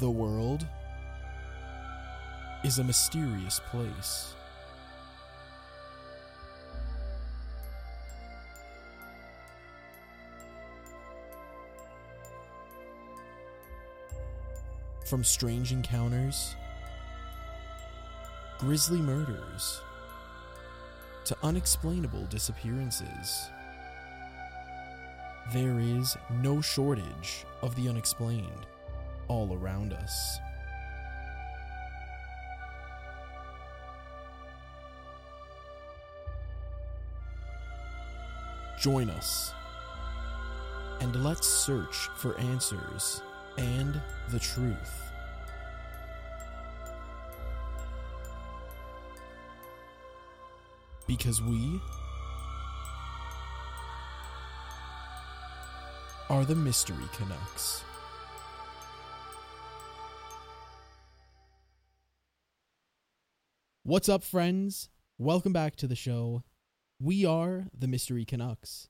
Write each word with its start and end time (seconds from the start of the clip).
The 0.00 0.08
world 0.08 0.66
is 2.64 2.78
a 2.78 2.84
mysterious 2.84 3.60
place. 3.70 4.32
From 15.04 15.22
strange 15.22 15.70
encounters, 15.70 16.54
grisly 18.58 19.02
murders, 19.02 19.82
to 21.26 21.36
unexplainable 21.42 22.24
disappearances, 22.30 23.50
there 25.52 25.78
is 25.78 26.16
no 26.40 26.62
shortage 26.62 27.44
of 27.60 27.76
the 27.76 27.90
unexplained 27.90 28.66
all 29.30 29.56
around 29.62 29.92
us. 29.92 30.40
Join 38.80 39.08
us 39.08 39.52
and 41.00 41.22
let's 41.22 41.46
search 41.46 42.08
for 42.16 42.36
answers 42.38 43.22
and 43.56 44.00
the 44.30 44.40
truth. 44.40 45.12
Because 51.06 51.40
we 51.40 51.80
are 56.28 56.44
the 56.44 56.56
Mystery 56.56 56.96
Canucks. 57.12 57.84
What's 63.90 64.08
up, 64.08 64.22
friends? 64.22 64.88
Welcome 65.18 65.52
back 65.52 65.74
to 65.74 65.88
the 65.88 65.96
show. 65.96 66.44
We 67.00 67.24
are 67.24 67.66
the 67.76 67.88
Mystery 67.88 68.24
Canucks. 68.24 68.88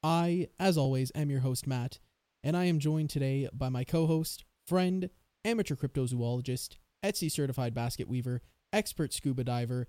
I, 0.00 0.46
as 0.60 0.78
always, 0.78 1.10
am 1.16 1.28
your 1.28 1.40
host, 1.40 1.66
Matt, 1.66 1.98
and 2.44 2.56
I 2.56 2.66
am 2.66 2.78
joined 2.78 3.10
today 3.10 3.48
by 3.52 3.68
my 3.68 3.82
co 3.82 4.06
host, 4.06 4.44
friend, 4.64 5.10
amateur 5.44 5.74
cryptozoologist, 5.74 6.76
Etsy 7.04 7.28
certified 7.28 7.74
basket 7.74 8.06
weaver, 8.06 8.40
expert 8.72 9.12
scuba 9.12 9.42
diver, 9.42 9.88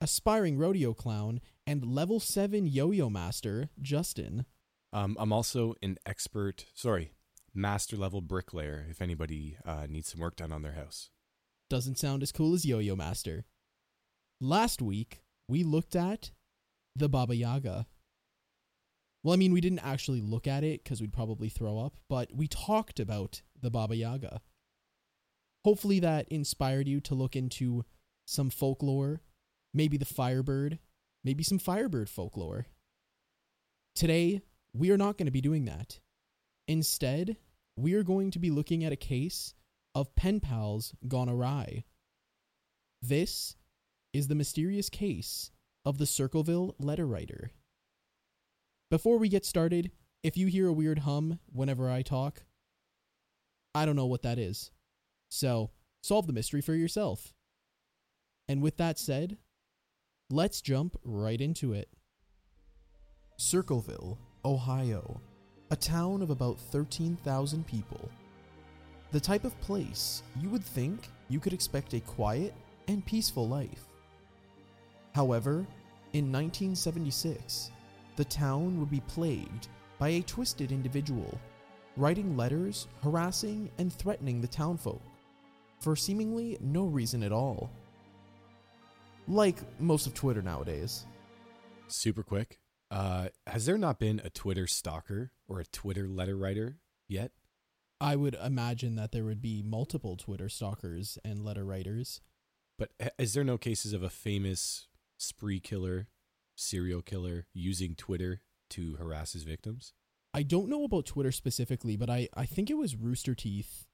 aspiring 0.00 0.56
rodeo 0.56 0.94
clown, 0.94 1.40
and 1.66 1.84
level 1.84 2.20
7 2.20 2.68
yo 2.68 2.92
yo 2.92 3.10
master, 3.10 3.70
Justin. 3.82 4.46
Um, 4.92 5.16
I'm 5.18 5.32
also 5.32 5.74
an 5.82 5.98
expert, 6.06 6.66
sorry, 6.74 7.14
master 7.52 7.96
level 7.96 8.20
bricklayer 8.20 8.86
if 8.88 9.02
anybody 9.02 9.56
uh, 9.66 9.88
needs 9.88 10.12
some 10.12 10.20
work 10.20 10.36
done 10.36 10.52
on 10.52 10.62
their 10.62 10.74
house. 10.74 11.10
Doesn't 11.68 11.98
sound 11.98 12.22
as 12.22 12.30
cool 12.30 12.54
as 12.54 12.64
Yo 12.64 12.78
Yo 12.78 12.94
Master. 12.94 13.44
Last 14.40 14.80
week, 14.80 15.20
we 15.48 15.64
looked 15.64 15.94
at 15.94 16.30
the 16.96 17.08
Baba 17.08 17.36
Yaga. 17.36 17.86
Well, 19.22 19.34
I 19.34 19.36
mean, 19.36 19.52
we 19.52 19.60
didn't 19.60 19.80
actually 19.80 20.22
look 20.22 20.46
at 20.46 20.64
it 20.64 20.82
because 20.82 21.02
we'd 21.02 21.12
probably 21.12 21.50
throw 21.50 21.78
up, 21.78 21.96
but 22.08 22.30
we 22.34 22.48
talked 22.48 22.98
about 22.98 23.42
the 23.60 23.70
Baba 23.70 23.94
Yaga. 23.96 24.40
Hopefully, 25.64 26.00
that 26.00 26.26
inspired 26.28 26.88
you 26.88 27.00
to 27.00 27.14
look 27.14 27.36
into 27.36 27.84
some 28.26 28.48
folklore, 28.48 29.20
maybe 29.74 29.98
the 29.98 30.06
Firebird, 30.06 30.78
maybe 31.22 31.44
some 31.44 31.58
Firebird 31.58 32.08
folklore. 32.08 32.66
Today, 33.94 34.40
we 34.72 34.90
are 34.90 34.96
not 34.96 35.18
going 35.18 35.26
to 35.26 35.32
be 35.32 35.42
doing 35.42 35.66
that. 35.66 36.00
Instead, 36.66 37.36
we 37.76 37.92
are 37.92 38.02
going 38.02 38.30
to 38.30 38.38
be 38.38 38.50
looking 38.50 38.84
at 38.84 38.92
a 38.92 38.96
case 38.96 39.52
of 39.94 40.14
pen 40.14 40.40
pals 40.40 40.94
gone 41.06 41.28
awry. 41.28 41.84
This 43.02 43.56
is 44.12 44.28
the 44.28 44.34
mysterious 44.34 44.88
case 44.88 45.50
of 45.84 45.98
the 45.98 46.06
Circleville 46.06 46.74
letter 46.78 47.06
writer. 47.06 47.52
Before 48.90 49.18
we 49.18 49.28
get 49.28 49.46
started, 49.46 49.90
if 50.22 50.36
you 50.36 50.48
hear 50.48 50.66
a 50.66 50.72
weird 50.72 51.00
hum 51.00 51.38
whenever 51.52 51.90
I 51.90 52.02
talk, 52.02 52.42
I 53.74 53.86
don't 53.86 53.96
know 53.96 54.06
what 54.06 54.22
that 54.22 54.38
is. 54.38 54.70
So, 55.28 55.70
solve 56.02 56.26
the 56.26 56.32
mystery 56.32 56.60
for 56.60 56.74
yourself. 56.74 57.32
And 58.48 58.60
with 58.60 58.76
that 58.78 58.98
said, 58.98 59.38
let's 60.28 60.60
jump 60.60 60.96
right 61.04 61.40
into 61.40 61.72
it. 61.72 61.88
Circleville, 63.36 64.18
Ohio, 64.44 65.20
a 65.70 65.76
town 65.76 66.20
of 66.20 66.30
about 66.30 66.58
13,000 66.58 67.64
people. 67.64 68.10
The 69.12 69.20
type 69.20 69.44
of 69.44 69.58
place 69.60 70.22
you 70.40 70.50
would 70.50 70.64
think 70.64 71.08
you 71.28 71.38
could 71.38 71.52
expect 71.52 71.94
a 71.94 72.00
quiet 72.00 72.52
and 72.88 73.06
peaceful 73.06 73.48
life. 73.48 73.89
However, 75.14 75.66
in 76.12 76.32
1976, 76.32 77.70
the 78.16 78.24
town 78.24 78.78
would 78.78 78.90
be 78.90 79.00
plagued 79.00 79.68
by 79.98 80.08
a 80.10 80.22
twisted 80.22 80.72
individual, 80.72 81.38
writing 81.96 82.36
letters 82.36 82.88
harassing 83.02 83.70
and 83.78 83.92
threatening 83.92 84.40
the 84.40 84.48
townfolk 84.48 85.02
for 85.80 85.96
seemingly 85.96 86.58
no 86.60 86.84
reason 86.84 87.22
at 87.22 87.32
all. 87.32 87.70
Like 89.26 89.56
most 89.80 90.06
of 90.06 90.14
Twitter 90.14 90.42
nowadays. 90.42 91.06
Super 91.88 92.22
quick. 92.22 92.58
Uh, 92.90 93.28
has 93.46 93.66
there 93.66 93.78
not 93.78 93.98
been 93.98 94.20
a 94.24 94.30
Twitter 94.30 94.66
stalker 94.66 95.32
or 95.48 95.60
a 95.60 95.66
Twitter 95.66 96.08
letter 96.08 96.36
writer 96.36 96.78
yet? 97.08 97.30
I 98.00 98.16
would 98.16 98.36
imagine 98.42 98.96
that 98.96 99.12
there 99.12 99.24
would 99.24 99.42
be 99.42 99.62
multiple 99.62 100.16
Twitter 100.16 100.48
stalkers 100.48 101.18
and 101.24 101.44
letter 101.44 101.64
writers. 101.64 102.20
But 102.78 102.90
is 103.18 103.34
there 103.34 103.44
no 103.44 103.58
cases 103.58 103.92
of 103.92 104.02
a 104.02 104.10
famous 104.10 104.86
spree 105.20 105.60
killer, 105.60 106.08
serial 106.56 107.02
killer 107.02 107.46
using 107.52 107.94
Twitter 107.94 108.40
to 108.70 108.96
harass 108.96 109.32
his 109.32 109.42
victims? 109.42 109.92
I 110.32 110.42
don't 110.42 110.68
know 110.68 110.84
about 110.84 111.06
Twitter 111.06 111.32
specifically, 111.32 111.96
but 111.96 112.08
I, 112.08 112.28
I 112.36 112.46
think 112.46 112.70
it 112.70 112.76
was 112.76 112.96
Rooster 112.96 113.34
Teeth 113.34 113.86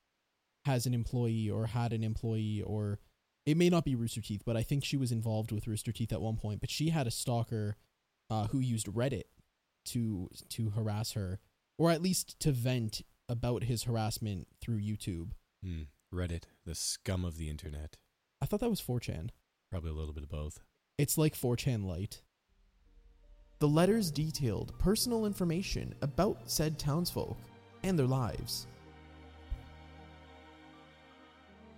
has 0.67 0.87
an 0.87 0.95
employee 0.95 1.49
or 1.49 1.67
had 1.67 1.93
an 1.93 2.03
employee, 2.03 2.63
or 2.63 2.99
it 3.47 3.57
may 3.57 3.71
not 3.71 3.85
be 3.85 3.95
Rooster 3.95 4.21
Teeth, 4.21 4.43
but 4.45 4.57
I 4.57 4.63
think 4.63 4.85
she 4.85 4.97
was 4.97 5.13
involved 5.13 5.53
with 5.53 5.67
Rooster 5.67 5.93
Teeth 5.93 6.13
at 6.13 6.21
one 6.21 6.37
point. 6.37 6.61
But 6.61 6.71
she 6.71 6.91
had 6.91 7.07
a 7.07 7.13
stalker 7.13 7.77
uh, 8.29 8.49
who 8.49 8.59
used 8.59 8.87
Reddit 8.87 9.25
to 9.87 10.29
to 10.51 10.71
harass 10.71 11.13
her, 11.13 11.39
or 11.79 11.91
at 11.91 12.03
least 12.03 12.39
to 12.41 12.53
vent 12.53 13.03
about 13.29 13.65
his 13.65 13.85
harassment 13.85 14.49
through 14.61 14.81
YouTube. 14.81 15.31
Hmm. 15.65 15.83
Reddit, 16.13 16.45
the 16.65 16.75
scum 16.75 17.25
of 17.25 17.37
the 17.37 17.49
internet. 17.49 17.97
I 18.41 18.47
thought 18.47 18.61
that 18.61 18.71
was 18.71 18.81
4chan. 18.81 19.31
Probably 19.71 19.91
a 19.91 19.95
little 19.95 20.15
bit 20.15 20.23
of 20.23 20.29
both. 20.29 20.61
It's 20.99 21.19
like 21.19 21.35
4chan 21.35 21.85
Lite. 21.85 22.23
The 23.59 23.69
letters 23.69 24.11
detailed 24.11 24.73
personal 24.79 25.27
information 25.27 25.95
about 26.01 26.39
said 26.47 26.79
townsfolk 26.79 27.37
and 27.83 27.99
their 27.99 28.07
lives. 28.07 28.67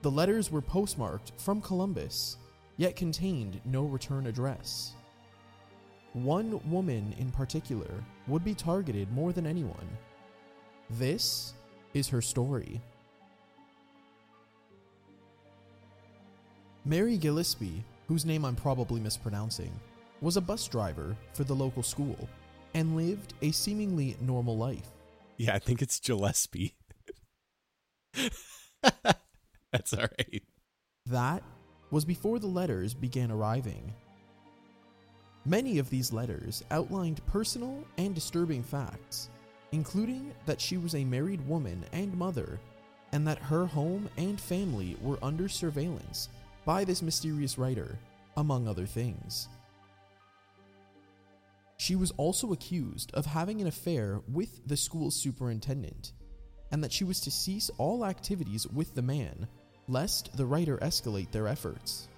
The 0.03 0.11
letters 0.11 0.53
were 0.53 0.63
postmarked 0.63 1.33
from 1.37 1.61
Columbus, 1.61 2.37
yet 2.77 2.95
contained 2.95 3.61
no 3.65 3.83
return 3.83 4.29
address. 4.29 4.93
One 6.13 6.61
woman 6.71 7.13
in 7.19 7.33
particular 7.33 7.91
would 8.29 8.45
be 8.45 8.55
targeted 8.55 9.11
more 9.11 9.33
than 9.33 9.47
anyone. 9.47 9.89
This 10.91 11.55
is 11.93 12.07
her 12.07 12.23
story. 12.23 12.81
Mary 16.85 17.19
Gillispie, 17.19 17.83
whose 18.09 18.25
name 18.25 18.45
I'm 18.45 18.57
probably 18.57 19.01
mispronouncing, 19.01 19.71
was 20.21 20.37
a 20.37 20.41
bus 20.41 20.67
driver 20.67 21.15
for 21.35 21.45
the 21.45 21.55
local 21.55 21.83
school 21.83 22.29
and 22.75 22.97
lived 22.97 23.35
a 23.43 23.53
seemingly 23.53 24.17
normal 24.21 24.57
life. 24.57 24.89
Yeah, 25.37 25.55
I 25.55 25.59
think 25.59 25.83
it's 25.83 26.01
Gillispie. 26.01 26.73
That's 29.73 29.93
all 29.93 30.07
right. 30.19 30.43
That 31.07 31.43
was 31.91 32.05
before 32.05 32.39
the 32.39 32.47
letters 32.47 32.95
began 32.95 33.31
arriving. 33.31 33.95
Many 35.45 35.79
of 35.79 35.89
these 35.89 36.13
letters 36.13 36.65
outlined 36.71 37.25
personal 37.27 37.85
and 37.99 38.15
disturbing 38.15 38.63
facts, 38.63 39.29
including 39.73 40.33
that 40.47 40.61
she 40.61 40.77
was 40.77 40.95
a 40.95 41.05
married 41.05 41.47
woman 41.47 41.85
and 41.93 42.15
mother, 42.17 42.59
and 43.13 43.27
that 43.27 43.39
her 43.39 43.65
home 43.65 44.09
and 44.17 44.41
family 44.41 44.97
were 45.01 45.19
under 45.23 45.49
surveillance 45.49 46.29
by 46.69 46.85
this 46.85 47.01
mysterious 47.01 47.57
writer, 47.57 47.99
among 48.37 48.69
other 48.69 48.85
things. 48.85 49.49
She 51.79 51.97
was 51.97 52.11
also 52.19 52.53
accused 52.53 53.11
of 53.15 53.25
having 53.25 53.63
an 53.63 53.69
affair 53.69 54.21
with 54.29 54.61
the 54.69 54.77
school's 54.77 55.17
superintendent, 55.17 56.13
and 56.71 56.85
that 56.85 56.93
she 56.93 57.05
was 57.05 57.21
to 57.21 57.31
cease 57.31 57.71
all 57.79 58.05
activities 58.05 58.67
with 58.67 58.95
the 58.95 59.01
man, 59.01 59.49
lest 59.89 60.37
the 60.37 60.45
writer 60.45 60.77
escalate 60.83 61.31
their 61.31 61.49
efforts. 61.49 62.09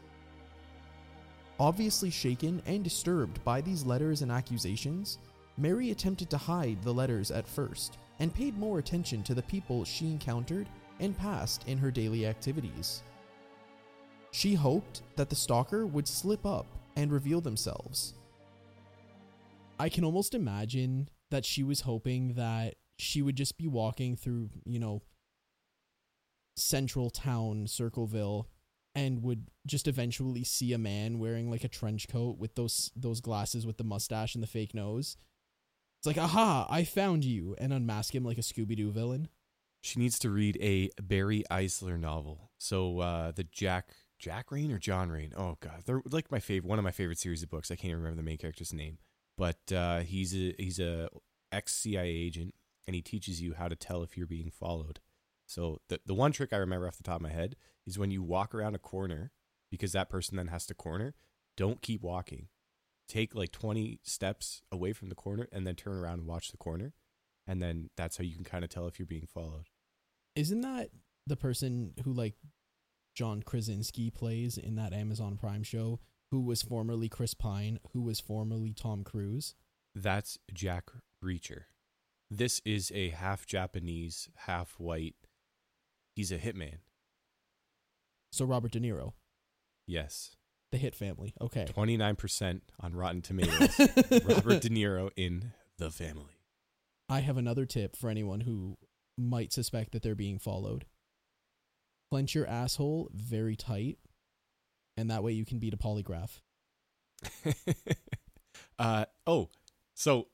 Obviously 1.60 2.10
shaken 2.10 2.60
and 2.66 2.82
disturbed 2.82 3.44
by 3.44 3.60
these 3.60 3.84
letters 3.84 4.22
and 4.22 4.32
accusations, 4.32 5.18
Mary 5.58 5.92
attempted 5.92 6.28
to 6.28 6.36
hide 6.36 6.82
the 6.82 6.92
letters 6.92 7.30
at 7.30 7.46
first 7.46 7.98
and 8.18 8.34
paid 8.34 8.58
more 8.58 8.80
attention 8.80 9.22
to 9.22 9.32
the 9.32 9.42
people 9.42 9.84
she 9.84 10.06
encountered 10.08 10.68
and 10.98 11.16
passed 11.16 11.68
in 11.68 11.78
her 11.78 11.92
daily 11.92 12.26
activities. 12.26 13.04
She 14.32 14.54
hoped 14.54 15.02
that 15.16 15.28
the 15.28 15.36
stalker 15.36 15.86
would 15.86 16.06
slip 16.06 16.46
up 16.46 16.66
and 16.96 17.12
reveal 17.12 17.40
themselves. 17.40 18.14
I 19.78 19.88
can 19.88 20.04
almost 20.04 20.34
imagine 20.34 21.08
that 21.30 21.44
she 21.44 21.62
was 21.62 21.82
hoping 21.82 22.34
that 22.34 22.74
she 22.98 23.22
would 23.22 23.36
just 23.36 23.56
be 23.56 23.66
walking 23.66 24.16
through, 24.16 24.50
you 24.64 24.78
know, 24.78 25.02
central 26.56 27.10
town, 27.10 27.66
Circleville, 27.66 28.48
and 28.94 29.22
would 29.22 29.48
just 29.66 29.88
eventually 29.88 30.44
see 30.44 30.72
a 30.72 30.78
man 30.78 31.18
wearing 31.18 31.50
like 31.50 31.64
a 31.64 31.68
trench 31.68 32.08
coat 32.08 32.38
with 32.38 32.54
those 32.56 32.90
those 32.94 33.20
glasses 33.20 33.66
with 33.66 33.78
the 33.78 33.84
mustache 33.84 34.34
and 34.34 34.42
the 34.42 34.48
fake 34.48 34.74
nose. 34.74 35.16
It's 35.98 36.06
like, 36.06 36.18
aha, 36.18 36.66
I 36.70 36.84
found 36.84 37.24
you, 37.24 37.54
and 37.58 37.72
unmask 37.72 38.14
him 38.14 38.24
like 38.24 38.38
a 38.38 38.42
Scooby 38.42 38.76
Doo 38.76 38.90
villain. 38.90 39.28
She 39.82 39.98
needs 39.98 40.18
to 40.20 40.30
read 40.30 40.58
a 40.60 40.90
Barry 41.00 41.44
Eisler 41.50 41.98
novel. 41.98 42.50
So 42.58 43.00
uh, 43.00 43.32
the 43.32 43.44
Jack 43.44 43.94
Jack 44.20 44.52
Rain 44.52 44.70
or 44.70 44.78
John 44.78 45.10
Rain. 45.10 45.32
Oh 45.36 45.56
god, 45.60 45.82
they're 45.86 46.02
like 46.10 46.30
my 46.30 46.38
favorite 46.38 46.68
one 46.68 46.78
of 46.78 46.84
my 46.84 46.90
favorite 46.92 47.18
series 47.18 47.42
of 47.42 47.48
books. 47.48 47.70
I 47.70 47.74
can't 47.74 47.86
even 47.86 48.02
remember 48.02 48.18
the 48.18 48.22
main 48.22 48.36
character's 48.36 48.72
name, 48.72 48.98
but 49.36 49.72
uh, 49.74 50.00
he's 50.00 50.34
a 50.34 50.54
he's 50.58 50.78
a 50.78 51.08
ex 51.50 51.74
CIA 51.74 52.08
agent, 52.08 52.54
and 52.86 52.94
he 52.94 53.00
teaches 53.00 53.40
you 53.40 53.54
how 53.54 53.66
to 53.66 53.74
tell 53.74 54.02
if 54.02 54.16
you're 54.16 54.26
being 54.26 54.50
followed. 54.50 55.00
So 55.46 55.80
the 55.88 56.00
the 56.04 56.14
one 56.14 56.32
trick 56.32 56.52
I 56.52 56.58
remember 56.58 56.86
off 56.86 56.98
the 56.98 57.02
top 57.02 57.16
of 57.16 57.22
my 57.22 57.30
head 57.30 57.56
is 57.86 57.98
when 57.98 58.10
you 58.10 58.22
walk 58.22 58.54
around 58.54 58.74
a 58.74 58.78
corner, 58.78 59.32
because 59.70 59.92
that 59.92 60.10
person 60.10 60.36
then 60.36 60.48
has 60.48 60.66
to 60.66 60.74
corner. 60.74 61.14
Don't 61.56 61.82
keep 61.82 62.02
walking. 62.02 62.48
Take 63.08 63.34
like 63.34 63.52
twenty 63.52 64.00
steps 64.02 64.62
away 64.70 64.92
from 64.92 65.08
the 65.08 65.14
corner, 65.14 65.48
and 65.50 65.66
then 65.66 65.76
turn 65.76 65.96
around 65.96 66.18
and 66.18 66.26
watch 66.28 66.50
the 66.50 66.58
corner, 66.58 66.92
and 67.46 67.62
then 67.62 67.88
that's 67.96 68.18
how 68.18 68.24
you 68.24 68.34
can 68.34 68.44
kind 68.44 68.64
of 68.64 68.70
tell 68.70 68.86
if 68.86 68.98
you're 68.98 69.06
being 69.06 69.26
followed. 69.26 69.68
Isn't 70.36 70.60
that 70.60 70.90
the 71.26 71.36
person 71.36 71.94
who 72.04 72.12
like 72.12 72.34
John 73.14 73.42
Krasinski 73.42 74.10
plays 74.10 74.56
in 74.56 74.76
that 74.76 74.92
Amazon 74.92 75.36
Prime 75.36 75.62
show, 75.62 76.00
who 76.30 76.40
was 76.40 76.62
formerly 76.62 77.08
Chris 77.08 77.34
Pine, 77.34 77.78
who 77.92 78.02
was 78.02 78.20
formerly 78.20 78.72
Tom 78.72 79.02
Cruise? 79.04 79.54
That's 79.94 80.38
Jack 80.52 80.90
Reacher. 81.22 81.62
This 82.30 82.60
is 82.64 82.92
a 82.94 83.08
half 83.08 83.44
Japanese, 83.46 84.28
half 84.46 84.74
white. 84.78 85.16
He's 86.14 86.30
a 86.30 86.38
hitman. 86.38 86.76
So 88.32 88.44
Robert 88.44 88.70
De 88.72 88.80
Niro, 88.80 89.14
Yes. 89.86 90.36
the 90.70 90.78
Hit 90.78 90.94
family. 90.94 91.34
Okay. 91.40 91.66
29% 91.66 92.60
on 92.78 92.94
Rotten 92.94 93.22
Tomatoes. 93.22 93.76
Robert 94.24 94.60
De 94.62 94.68
Niro 94.70 95.10
in 95.16 95.50
The 95.78 95.90
Family. 95.90 96.38
I 97.08 97.20
have 97.20 97.36
another 97.36 97.66
tip 97.66 97.96
for 97.96 98.08
anyone 98.08 98.42
who 98.42 98.78
might 99.18 99.52
suspect 99.52 99.90
that 99.92 100.02
they're 100.02 100.14
being 100.14 100.38
followed. 100.38 100.86
Clench 102.10 102.34
your 102.34 102.46
asshole 102.46 103.08
very 103.14 103.54
tight, 103.56 103.98
and 104.96 105.10
that 105.10 105.22
way 105.22 105.32
you 105.32 105.44
can 105.44 105.58
beat 105.58 105.74
a 105.74 105.76
polygraph. 105.76 106.40
uh, 108.78 109.04
oh, 109.26 109.48
so 109.94 110.26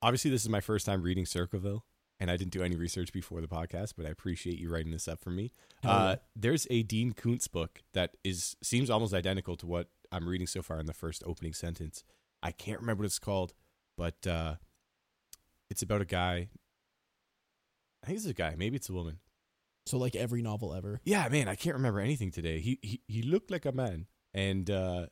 obviously 0.00 0.30
this 0.30 0.42
is 0.42 0.48
my 0.48 0.60
first 0.60 0.86
time 0.86 1.02
reading 1.02 1.26
Circleville, 1.26 1.84
and 2.20 2.30
I 2.30 2.36
didn't 2.36 2.52
do 2.52 2.62
any 2.62 2.76
research 2.76 3.12
before 3.12 3.40
the 3.40 3.48
podcast, 3.48 3.94
but 3.96 4.06
I 4.06 4.10
appreciate 4.10 4.58
you 4.58 4.70
writing 4.70 4.92
this 4.92 5.08
up 5.08 5.20
for 5.20 5.30
me. 5.30 5.52
Hell 5.82 5.92
Uh, 5.92 6.16
there's 6.36 6.68
a 6.70 6.82
Dean 6.84 7.12
Koontz 7.12 7.48
book 7.48 7.82
that 7.94 8.16
is 8.22 8.56
seems 8.62 8.88
almost 8.88 9.12
identical 9.12 9.56
to 9.56 9.66
what 9.66 9.88
I'm 10.12 10.28
reading 10.28 10.46
so 10.46 10.62
far 10.62 10.78
in 10.78 10.86
the 10.86 10.92
first 10.94 11.24
opening 11.26 11.52
sentence. 11.52 12.04
I 12.42 12.52
can't 12.52 12.80
remember 12.80 13.02
what 13.02 13.06
it's 13.06 13.18
called, 13.18 13.54
but 13.96 14.24
uh, 14.26 14.56
it's 15.68 15.82
about 15.82 16.00
a 16.00 16.04
guy. 16.04 16.50
I 18.04 18.06
think 18.06 18.18
it's 18.18 18.26
a 18.26 18.34
guy. 18.34 18.54
Maybe 18.56 18.76
it's 18.76 18.88
a 18.88 18.92
woman. 18.92 19.18
So 19.86 19.98
like 19.98 20.14
every 20.14 20.42
novel 20.42 20.74
ever. 20.74 21.00
Yeah, 21.04 21.28
man, 21.28 21.48
I 21.48 21.54
can't 21.54 21.76
remember 21.76 22.00
anything 22.00 22.30
today. 22.30 22.60
He 22.60 22.78
he, 22.82 23.00
he 23.08 23.22
looked 23.22 23.50
like 23.50 23.66
a 23.66 23.72
man, 23.72 24.06
and 24.32 24.70
uh, 24.70 25.06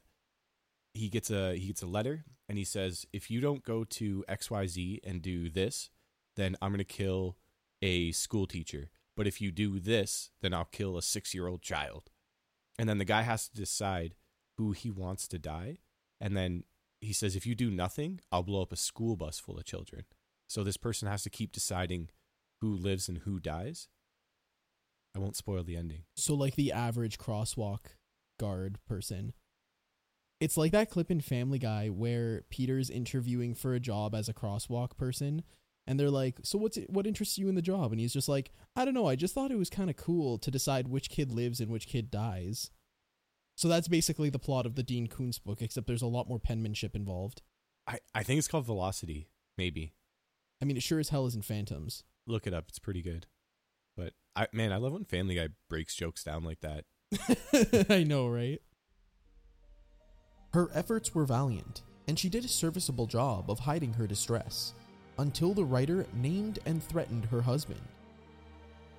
he 0.95 1.09
gets 1.09 1.31
a 1.31 1.57
he 1.57 1.67
gets 1.69 1.83
a 1.83 1.87
letter, 1.87 2.25
and 2.49 2.57
he 2.57 2.65
says, 2.65 3.07
if 3.13 3.31
you 3.31 3.41
don't 3.41 3.65
go 3.65 3.85
to 3.85 4.25
X 4.29 4.51
Y 4.51 4.67
Z 4.67 5.01
and 5.05 5.23
do 5.23 5.51
this, 5.51 5.91
then 6.37 6.57
I'm 6.63 6.71
gonna 6.73 6.85
kill 6.85 7.37
a 7.83 8.13
school 8.13 8.47
teacher. 8.47 8.91
But 9.17 9.27
if 9.27 9.41
you 9.41 9.51
do 9.51 9.81
this, 9.81 10.31
then 10.41 10.55
I'll 10.55 10.65
kill 10.65 10.97
a 10.97 11.03
six 11.03 11.35
year 11.35 11.49
old 11.49 11.63
child. 11.63 12.11
And 12.79 12.89
then 12.89 12.99
the 12.99 13.05
guy 13.05 13.23
has 13.23 13.49
to 13.49 13.55
decide 13.57 14.15
who 14.57 14.73
he 14.73 14.91
wants 14.91 15.27
to 15.29 15.39
die, 15.39 15.79
and 16.21 16.37
then 16.37 16.65
he 17.01 17.13
says, 17.13 17.35
if 17.35 17.47
you 17.47 17.55
do 17.55 17.71
nothing, 17.71 18.21
I'll 18.31 18.43
blow 18.43 18.63
up 18.63 18.73
a 18.73 18.77
school 18.77 19.17
bus 19.17 19.41
full 19.41 19.59
of 19.59 19.65
children. 19.65 20.05
So 20.47 20.63
this 20.63 20.77
person 20.77 21.09
has 21.09 21.23
to 21.23 21.31
keep 21.31 21.53
deciding 21.53 22.11
who 22.61 22.75
lives 22.75 23.09
and 23.09 23.19
who 23.19 23.41
dies. 23.41 23.89
I 25.15 25.19
won't 25.19 25.37
spoil 25.37 25.63
the 25.63 25.77
ending. 25.77 26.05
So 26.15 26.35
like 26.35 26.55
the 26.55 26.73
average 26.73 27.19
crosswalk 27.19 27.97
guard 28.39 28.79
person. 28.87 29.33
It's 30.41 30.57
like 30.57 30.73
that 30.73 30.91
clip 30.91 31.11
in 31.11 31.21
Family 31.21 31.59
Guy 31.59 31.89
where 31.89 32.43
Peter's 32.49 32.89
interviewing 32.89 33.55
for 33.55 33.75
a 33.75 33.81
job 33.81 34.15
as 34.15 34.29
a 34.29 34.35
crosswalk 34.35 34.97
person 34.97 35.43
and 35.87 35.99
they're 35.99 36.11
like, 36.11 36.39
"So 36.43 36.57
what's 36.59 36.77
it, 36.77 36.89
what 36.89 37.07
interests 37.07 37.39
you 37.39 37.49
in 37.49 37.57
the 37.57 37.63
job?" 37.63 37.93
And 37.93 38.01
he's 38.01 38.13
just 38.13 38.29
like, 38.29 38.53
"I 38.77 38.85
don't 38.85 38.95
know, 38.95 39.07
I 39.07 39.17
just 39.17 39.35
thought 39.35 39.51
it 39.51 39.59
was 39.59 39.69
kind 39.71 39.91
of 39.91 39.97
cool 39.97 40.39
to 40.39 40.51
decide 40.51 40.89
which 40.89 41.11
kid 41.11 41.33
lives 41.33 41.61
and 41.61 41.71
which 41.71 41.89
kid 41.89 42.11
dies." 42.11 42.71
So 43.57 43.69
that's 43.69 43.89
basically 43.89 44.31
the 44.31 44.39
plot 44.39 44.65
of 44.65 44.77
the 44.77 44.83
Dean 44.83 45.07
Koontz 45.07 45.39
book 45.39 45.61
except 45.61 45.87
there's 45.87 46.01
a 46.01 46.07
lot 46.07 46.29
more 46.29 46.39
penmanship 46.39 46.95
involved. 46.95 47.43
I, 47.87 47.99
I 48.15 48.23
think 48.23 48.39
it's 48.39 48.49
called 48.49 48.67
Velocity, 48.67 49.29
maybe. 49.59 49.95
I 50.63 50.65
mean, 50.65 50.77
it 50.77 50.83
sure 50.83 51.01
as 51.01 51.09
hell 51.09 51.27
isn't 51.27 51.45
Phantoms. 51.45 52.05
Look 52.27 52.47
it 52.47 52.55
up. 52.55 52.67
It's 52.69 52.79
pretty 52.79 53.03
good. 53.03 53.27
I 54.37 54.47
man, 54.53 54.73
I 54.73 54.77
love 54.77 54.93
when 54.93 55.05
Family 55.05 55.35
Guy 55.35 55.49
breaks 55.69 55.95
jokes 55.95 56.25
down 56.25 56.45
like 56.45 56.61
that. 56.61 56.85
I 57.91 58.05
know, 58.05 58.29
right? 58.29 58.61
Her 60.53 60.69
efforts 60.75 61.15
were 61.15 61.25
valiant, 61.25 61.83
and 62.09 62.19
she 62.19 62.29
did 62.29 62.45
a 62.45 62.49
serviceable 62.49 63.07
job 63.07 63.51
of 63.51 63.61
hiding 63.61 63.93
her 63.95 64.07
distress 64.07 64.75
until 65.19 65.55
the 65.55 65.65
writer 65.65 66.07
named 66.15 66.59
and 66.67 66.83
threatened 66.83 67.25
her 67.27 67.43
husband. 67.43 67.81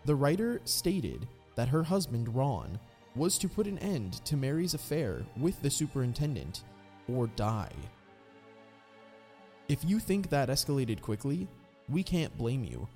The 0.05 0.15
writer 0.15 0.61
stated 0.65 1.27
that 1.55 1.69
her 1.69 1.83
husband, 1.83 2.33
Ron, 2.33 2.79
was 3.15 3.37
to 3.39 3.49
put 3.49 3.67
an 3.67 3.77
end 3.79 4.23
to 4.25 4.37
Mary's 4.37 4.73
affair 4.73 5.25
with 5.37 5.61
the 5.61 5.69
superintendent 5.69 6.63
or 7.07 7.27
die. 7.27 7.71
If 9.67 9.83
you 9.83 9.99
think 9.99 10.29
that 10.29 10.49
escalated 10.49 11.01
quickly, 11.01 11.47
we 11.89 12.03
can't 12.03 12.37
blame 12.37 12.63
you. 12.63 12.87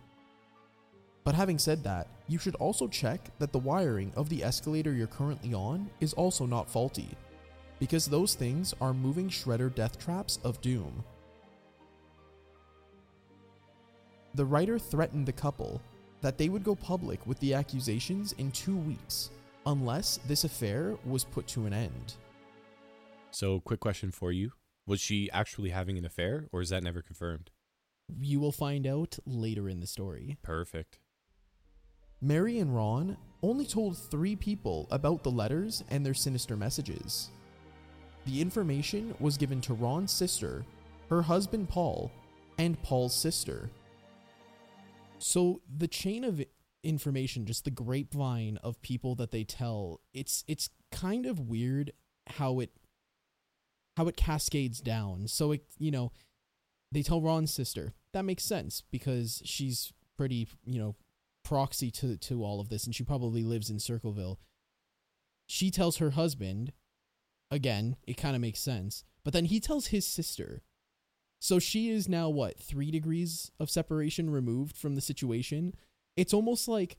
But 1.26 1.36
having 1.36 1.58
said 1.58 1.84
that, 1.84 2.08
you 2.28 2.38
should 2.38 2.56
also 2.56 2.88
check 2.88 3.20
that 3.40 3.52
the 3.52 3.60
wiring 3.60 4.14
of 4.16 4.30
the 4.30 4.44
escalator 4.44 4.94
you're 4.94 5.08
currently 5.08 5.54
on 5.54 5.90
is 6.00 6.14
also 6.14 6.46
not 6.46 6.70
faulty, 6.70 7.10
because 7.80 8.06
those 8.06 8.36
things 8.36 8.74
are 8.80 8.94
moving 8.94 9.28
shredder 9.28 9.74
death 9.74 9.98
traps 9.98 10.40
of 10.44 10.62
doom. 10.62 11.04
The 14.36 14.46
writer 14.46 14.78
threatened 14.78 15.26
the 15.26 15.34
couple 15.34 15.82
that 16.22 16.38
they 16.38 16.48
would 16.48 16.64
go 16.64 16.76
public 16.76 17.26
with 17.26 17.40
the 17.40 17.56
accusations 17.56 18.34
in 18.34 18.52
two 18.52 18.78
weeks, 18.78 19.32
unless 19.66 20.20
this 20.28 20.44
affair 20.44 20.96
was 21.06 21.24
put 21.24 21.48
to 21.48 21.66
an 21.66 21.74
end. 21.74 22.14
So, 23.32 23.62
quick 23.62 23.80
question 23.80 24.12
for 24.12 24.32
you: 24.32 24.52
Was 24.86 25.02
she 25.02 25.32
actually 25.32 25.72
having 25.72 25.98
an 25.98 26.06
affair, 26.06 26.48
or 26.52 26.62
is 26.62 26.70
that 26.70 26.84
never 26.84 27.02
confirmed? 27.02 27.50
You 28.20 28.40
will 28.40 28.52
find 28.52 28.86
out 28.86 29.18
later 29.26 29.68
in 29.68 29.80
the 29.80 29.88
story. 29.88 30.38
Perfect. 30.44 31.00
Mary 32.26 32.58
and 32.58 32.76
Ron 32.76 33.16
only 33.44 33.68
told 33.68 33.96
three 33.96 34.36
people 34.36 34.88
about 34.90 35.22
the 35.22 35.30
letters 35.30 35.84
and 35.92 36.04
their 36.04 36.16
sinister 36.16 36.58
messages. 36.58 37.30
The 38.26 38.42
information 38.42 39.14
was 39.20 39.38
given 39.38 39.62
to 39.62 39.76
Ron's 39.76 40.12
sister, 40.12 40.66
her 41.12 41.22
husband 41.22 41.70
Paul, 41.70 42.12
and 42.58 42.82
Paul's 42.82 43.14
sister. 43.14 43.70
So 45.20 45.62
the 45.78 45.88
chain 45.88 46.24
of 46.24 46.44
information, 46.84 47.46
just 47.46 47.64
the 47.64 47.70
grapevine 47.70 48.58
of 48.64 48.82
people 48.82 49.14
that 49.16 49.30
they 49.30 49.44
tell, 49.44 50.02
it's 50.12 50.44
it's 50.48 50.72
kind 50.92 51.28
of 51.28 51.40
weird 51.40 51.92
how 52.26 52.60
it 52.60 52.72
how 53.98 54.08
it 54.08 54.18
cascades 54.18 54.82
down. 54.82 55.28
So 55.28 55.52
it 55.52 55.66
you 55.78 55.92
know, 55.92 56.12
they 56.92 57.04
tell 57.04 57.22
Ron's 57.22 57.54
sister. 57.54 57.94
That 58.14 58.26
makes 58.26 58.44
sense 58.44 58.82
because 58.90 59.44
she's 59.46 59.94
pretty, 60.18 60.48
you 60.66 60.80
know, 60.80 60.96
proxy 61.46 61.90
to 61.92 62.18
to 62.18 62.44
all 62.44 62.60
of 62.60 62.68
this 62.70 62.86
and 62.86 62.94
she 62.94 63.04
probably 63.04 63.44
lives 63.44 63.70
in 63.70 63.80
Circleville. 63.80 64.40
She 65.48 65.72
tells 65.72 65.98
her 65.98 66.12
husband, 66.12 66.74
again, 67.52 67.96
it 68.06 68.18
kind 68.18 68.36
of 68.36 68.42
makes 68.42 68.60
sense, 68.60 69.04
but 69.24 69.32
then 69.32 69.46
he 69.46 69.60
tells 69.60 69.88
his 69.88 70.06
sister. 70.06 70.64
So 71.40 71.60
she 71.60 71.90
is 71.90 72.10
now 72.10 72.28
what, 72.30 72.60
3 72.60 72.90
degrees 72.92 73.52
of 73.60 73.70
separation 73.70 74.30
removed 74.30 74.76
from 74.76 74.96
the 74.96 75.02
situation. 75.02 75.76
It's 76.18 76.34
almost 76.34 76.68
like 76.68 76.98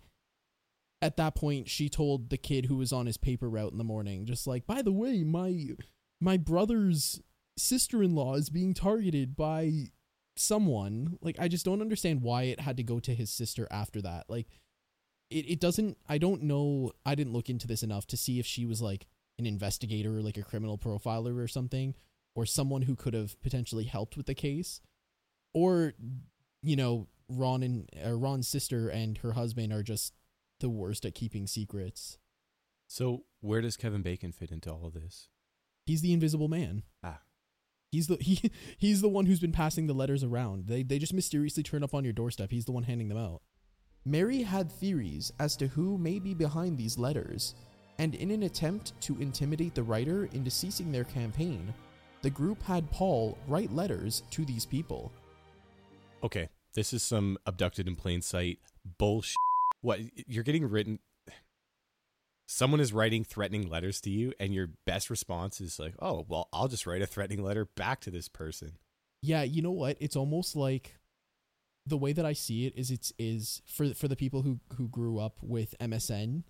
at 1.03 1.17
that 1.17 1.35
point 1.35 1.69
she 1.69 1.89
told 1.89 2.31
the 2.31 2.39
kid 2.39 2.67
who 2.67 2.77
was 2.77 2.93
on 2.93 3.07
his 3.07 3.17
paper 3.17 3.51
route 3.51 3.73
in 3.73 3.79
the 3.79 3.85
morning 3.85 4.25
just 4.25 4.47
like, 4.47 4.67
"By 4.67 4.83
the 4.83 4.93
way, 4.93 5.25
my 5.25 5.77
my 6.21 6.37
brother's 6.37 7.21
sister-in-law 7.59 8.35
is 8.35 8.51
being 8.51 8.75
targeted 8.75 9.37
by 9.37 9.91
someone 10.37 11.19
like 11.23 11.37
i 11.39 11.49
just 11.49 11.65
don't 11.65 11.81
understand 11.81 12.23
why 12.23 12.45
it 12.45 12.61
had 12.61 12.77
to 12.77 12.83
go 12.83 13.01
to 13.01 13.15
his 13.15 13.31
sister 13.31 13.67
after 13.71 14.03
that 14.03 14.25
like 14.29 14.47
it, 15.31 15.51
it 15.51 15.61
doesn't 15.61 15.99
I 16.09 16.19
don't 16.19 16.43
know 16.43 16.93
I 17.05 17.15
didn't 17.15 17.33
look 17.33 17.51
into 17.51 17.67
this 17.67 17.83
enough 17.83 18.07
to 18.09 18.17
see 18.17 18.39
if 18.39 18.47
she 18.47 18.65
was 18.65 18.81
like 18.81 19.07
an 19.39 19.47
investigator 19.47 20.17
or 20.17 20.23
like 20.23 20.37
a 20.37 20.43
criminal 20.43 20.79
profiler 20.79 21.43
or 21.43 21.49
something 21.49 21.95
or 22.35 22.47
someone 22.47 22.83
who 22.83 22.97
could 22.97 23.15
have 23.15 23.41
potentially 23.43 23.85
helped 23.85 24.17
with 24.17 24.27
the 24.27 24.35
case 24.35 24.81
or 25.53 25.95
you 26.63 26.77
know 26.77 27.09
Ron 27.29 27.63
and 27.63 27.89
uh, 28.05 28.13
Ron's 28.13 28.49
sister 28.49 28.89
and 28.89 29.19
her 29.19 29.33
husband 29.33 29.73
are 29.73 29.83
just 29.83 30.15
the 30.61 30.71
worst 30.71 31.05
at 31.05 31.15
keeping 31.15 31.47
secrets. 31.47 32.19
So 32.87 33.25
where 33.41 33.61
does 33.61 33.77
Kevin 33.77 34.03
Bacon 34.03 34.31
fit 34.31 34.53
into 34.53 34.71
all 34.71 34.87
of 34.87 34.95
this? 34.95 35.29
He's 35.85 36.03
the 36.03 36.13
invisible 36.13 36.49
man. 36.49 36.85
Ah. 37.03 37.21
He's 37.91 38.07
the 38.07 38.17
he 38.21 38.51
he's 38.79 39.01
the 39.01 39.09
one 39.09 39.27
who's 39.27 39.41
been 39.41 39.53
passing 39.53 39.87
the 39.87 39.95
letters 39.95 40.25
around. 40.25 40.67
They 40.67 40.83
they 40.83 40.99
just 40.99 41.15
mysteriously 41.15 41.63
turn 41.63 41.83
up 41.83 41.95
on 41.95 42.05
your 42.05 42.13
doorstep. 42.13 42.51
He's 42.51 42.65
the 42.65 42.73
one 42.73 42.85
handing 42.85 43.09
them 43.09 43.19
out. 43.19 43.43
Mary 44.05 44.43
had 44.43 44.71
theories 44.71 45.33
as 45.41 45.57
to 45.57 45.67
who 45.67 45.99
may 45.99 46.21
be 46.21 46.33
behind 46.33 46.79
these 46.79 46.97
letters, 46.97 47.55
and 47.99 48.15
in 48.15 48.31
an 48.31 48.45
attempt 48.45 48.99
to 49.01 49.21
intimidate 49.21 49.75
the 49.75 49.83
writer 49.83 50.29
into 50.33 50.51
ceasing 50.51 50.93
their 50.93 51.05
campaign, 51.05 51.75
the 52.23 52.31
group 52.31 52.63
had 52.63 52.91
Paul 52.93 53.37
write 53.49 53.73
letters 53.73 54.23
to 54.31 54.45
these 54.45 54.65
people. 54.65 55.11
Okay, 56.23 56.49
this 56.75 56.93
is 56.93 57.03
some 57.03 57.37
abducted 57.47 57.89
in 57.89 57.97
plain 57.97 58.23
sight 58.23 58.59
bullshit. 58.99 59.35
What 59.81 60.01
you're 60.27 60.45
getting 60.45 60.69
written 60.69 61.01
someone 62.47 62.81
is 62.81 62.93
writing 62.93 63.25
threatening 63.25 63.69
letters 63.69 64.01
to 64.03 64.11
you 64.11 64.33
and 64.39 64.55
your 64.55 64.69
best 64.87 65.11
response 65.11 65.61
is 65.61 65.79
like, 65.79 65.95
"Oh, 65.99 66.25
well, 66.29 66.49
I'll 66.53 66.69
just 66.69 66.87
write 66.87 67.03
a 67.03 67.07
threatening 67.07 67.43
letter 67.43 67.65
back 67.65 68.01
to 68.03 68.11
this 68.11 68.29
person." 68.29 68.79
Yeah, 69.23 69.43
you 69.43 69.63
know 69.63 69.73
what? 69.73 69.97
It's 70.01 70.17
almost 70.17 70.57
like 70.57 70.97
the 71.87 71.97
way 71.97 72.13
that 72.13 72.25
I 72.25 72.33
see 72.33 72.67
it 72.67 72.75
is 72.77 72.91
it's 72.91 73.13
is 73.19 73.63
for 73.67 73.93
for 73.95 74.09
the 74.09 74.17
people 74.17 74.43
who 74.43 74.61
who 74.77 74.89
grew 74.89 75.19
up 75.19 75.39
with 75.43 75.75
MSN 75.81 76.45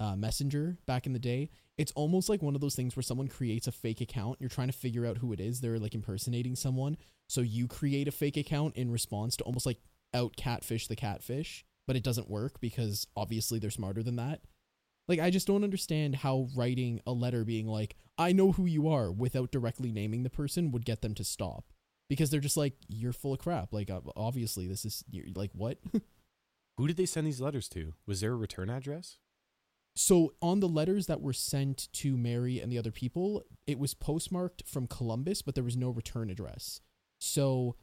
uh, 0.00 0.16
Messenger 0.16 0.78
back 0.86 1.06
in 1.06 1.12
the 1.12 1.18
day. 1.18 1.50
It's 1.76 1.92
almost 1.92 2.28
like 2.28 2.42
one 2.42 2.54
of 2.54 2.60
those 2.60 2.74
things 2.74 2.96
where 2.96 3.02
someone 3.02 3.28
creates 3.28 3.66
a 3.66 3.72
fake 3.72 4.00
account. 4.00 4.38
You're 4.40 4.48
trying 4.48 4.68
to 4.68 4.76
figure 4.76 5.06
out 5.06 5.18
who 5.18 5.32
it 5.32 5.40
is. 5.40 5.60
They're 5.60 5.78
like 5.78 5.94
impersonating 5.94 6.56
someone, 6.56 6.96
so 7.28 7.40
you 7.40 7.66
create 7.66 8.08
a 8.08 8.12
fake 8.12 8.36
account 8.36 8.76
in 8.76 8.90
response 8.90 9.36
to 9.36 9.44
almost 9.44 9.66
like 9.66 9.78
out 10.12 10.36
catfish 10.36 10.86
the 10.86 10.96
catfish, 10.96 11.64
but 11.86 11.96
it 11.96 12.04
doesn't 12.04 12.30
work 12.30 12.60
because 12.60 13.06
obviously 13.16 13.58
they're 13.58 13.70
smarter 13.70 14.02
than 14.02 14.16
that. 14.16 14.40
Like 15.08 15.20
I 15.20 15.30
just 15.30 15.46
don't 15.46 15.64
understand 15.64 16.16
how 16.16 16.48
writing 16.54 17.00
a 17.06 17.12
letter 17.12 17.44
being 17.44 17.66
like 17.66 17.96
I 18.16 18.32
know 18.32 18.52
who 18.52 18.66
you 18.66 18.88
are 18.88 19.10
without 19.10 19.50
directly 19.50 19.92
naming 19.92 20.22
the 20.22 20.30
person 20.30 20.70
would 20.70 20.84
get 20.84 21.02
them 21.02 21.14
to 21.14 21.24
stop 21.24 21.64
because 22.08 22.30
they're 22.30 22.40
just 22.40 22.56
like 22.56 22.74
you're 22.88 23.12
full 23.12 23.34
of 23.34 23.40
crap. 23.40 23.72
Like 23.72 23.90
obviously 24.16 24.66
this 24.66 24.84
is 24.84 25.04
you're 25.10 25.26
like 25.34 25.50
what? 25.52 25.78
Who 26.76 26.88
did 26.88 26.96
they 26.96 27.06
send 27.06 27.26
these 27.26 27.40
letters 27.40 27.68
to? 27.70 27.94
Was 28.06 28.20
there 28.20 28.32
a 28.32 28.36
return 28.36 28.68
address? 28.68 29.18
so 29.96 30.34
on 30.42 30.60
the 30.60 30.68
letters 30.68 31.06
that 31.06 31.20
were 31.20 31.32
sent 31.32 31.88
to 31.92 32.16
Mary 32.16 32.60
and 32.60 32.70
the 32.70 32.78
other 32.78 32.90
people, 32.90 33.44
it 33.66 33.78
was 33.78 33.94
postmarked 33.94 34.64
from 34.66 34.86
Columbus, 34.86 35.40
but 35.40 35.54
there 35.54 35.64
was 35.64 35.76
no 35.76 35.90
return 35.90 36.30
address. 36.30 36.80
So 37.20 37.76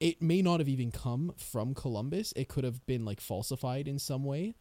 it 0.00 0.20
may 0.20 0.42
not 0.42 0.60
have 0.60 0.68
even 0.68 0.90
come 0.90 1.32
from 1.38 1.74
Columbus. 1.74 2.32
It 2.36 2.48
could 2.48 2.64
have 2.64 2.84
been 2.86 3.04
like 3.04 3.20
falsified 3.20 3.88
in 3.88 3.98
some 3.98 4.24
way. 4.24 4.54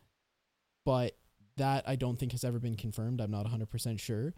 But 0.86 1.18
that 1.60 1.88
I 1.88 1.96
don't 1.96 2.18
think 2.18 2.34
has 2.34 2.44
ever 2.44 2.60
been 2.60 2.76
confirmed. 2.76 3.22
I'm 3.22 3.32
not 3.32 3.46
100% 3.46 4.00
sure. 4.00 4.34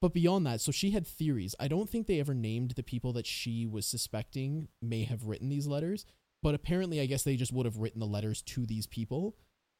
But 0.00 0.12
beyond 0.12 0.46
that, 0.46 0.60
so 0.60 0.72
she 0.72 0.90
had 0.90 1.06
theories. 1.06 1.54
I 1.60 1.68
don't 1.68 1.88
think 1.88 2.06
they 2.06 2.20
ever 2.20 2.34
named 2.34 2.72
the 2.72 2.82
people 2.82 3.12
that 3.14 3.26
she 3.26 3.66
was 3.66 3.86
suspecting 3.86 4.68
may 4.82 5.04
have 5.04 5.26
written 5.26 5.48
these 5.48 5.66
letters, 5.66 6.04
but 6.42 6.54
apparently, 6.54 7.00
I 7.00 7.06
guess 7.06 7.22
they 7.22 7.36
just 7.36 7.52
would 7.52 7.64
have 7.64 7.78
written 7.78 8.00
the 8.00 8.06
letters 8.06 8.42
to 8.42 8.66
these 8.66 8.86
people. 8.86 9.36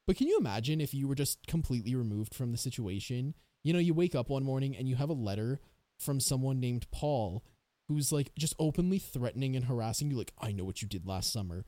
But 0.07 0.16
can 0.16 0.26
you 0.26 0.38
imagine 0.38 0.81
if 0.81 0.95
you 0.95 1.09
were 1.09 1.14
just 1.14 1.47
completely 1.47 1.95
removed 1.95 2.35
from 2.35 2.52
the 2.52 2.59
situation? 2.59 3.35
You 3.62 3.73
know, 3.73 3.78
you 3.78 3.95
wake 3.95 4.14
up 4.14 4.31
one 4.31 4.45
morning 4.45 4.76
and 4.76 4.88
you 4.88 4.97
have 4.97 5.11
a 5.11 5.14
letter 5.14 5.61
from 5.99 6.21
someone 6.21 6.61
named 6.61 6.87
Paul 6.90 7.45
who's 7.88 8.12
like 8.12 8.33
just 8.38 8.54
openly 8.59 8.99
threatening 8.99 9.57
and 9.57 9.66
harassing 9.66 10.11
you, 10.11 10.16
like, 10.16 10.33
I 10.40 10.52
know 10.52 10.64
what 10.64 10.81
you 10.81 10.88
did 10.88 11.07
last 11.07 11.33
summer. 11.33 11.64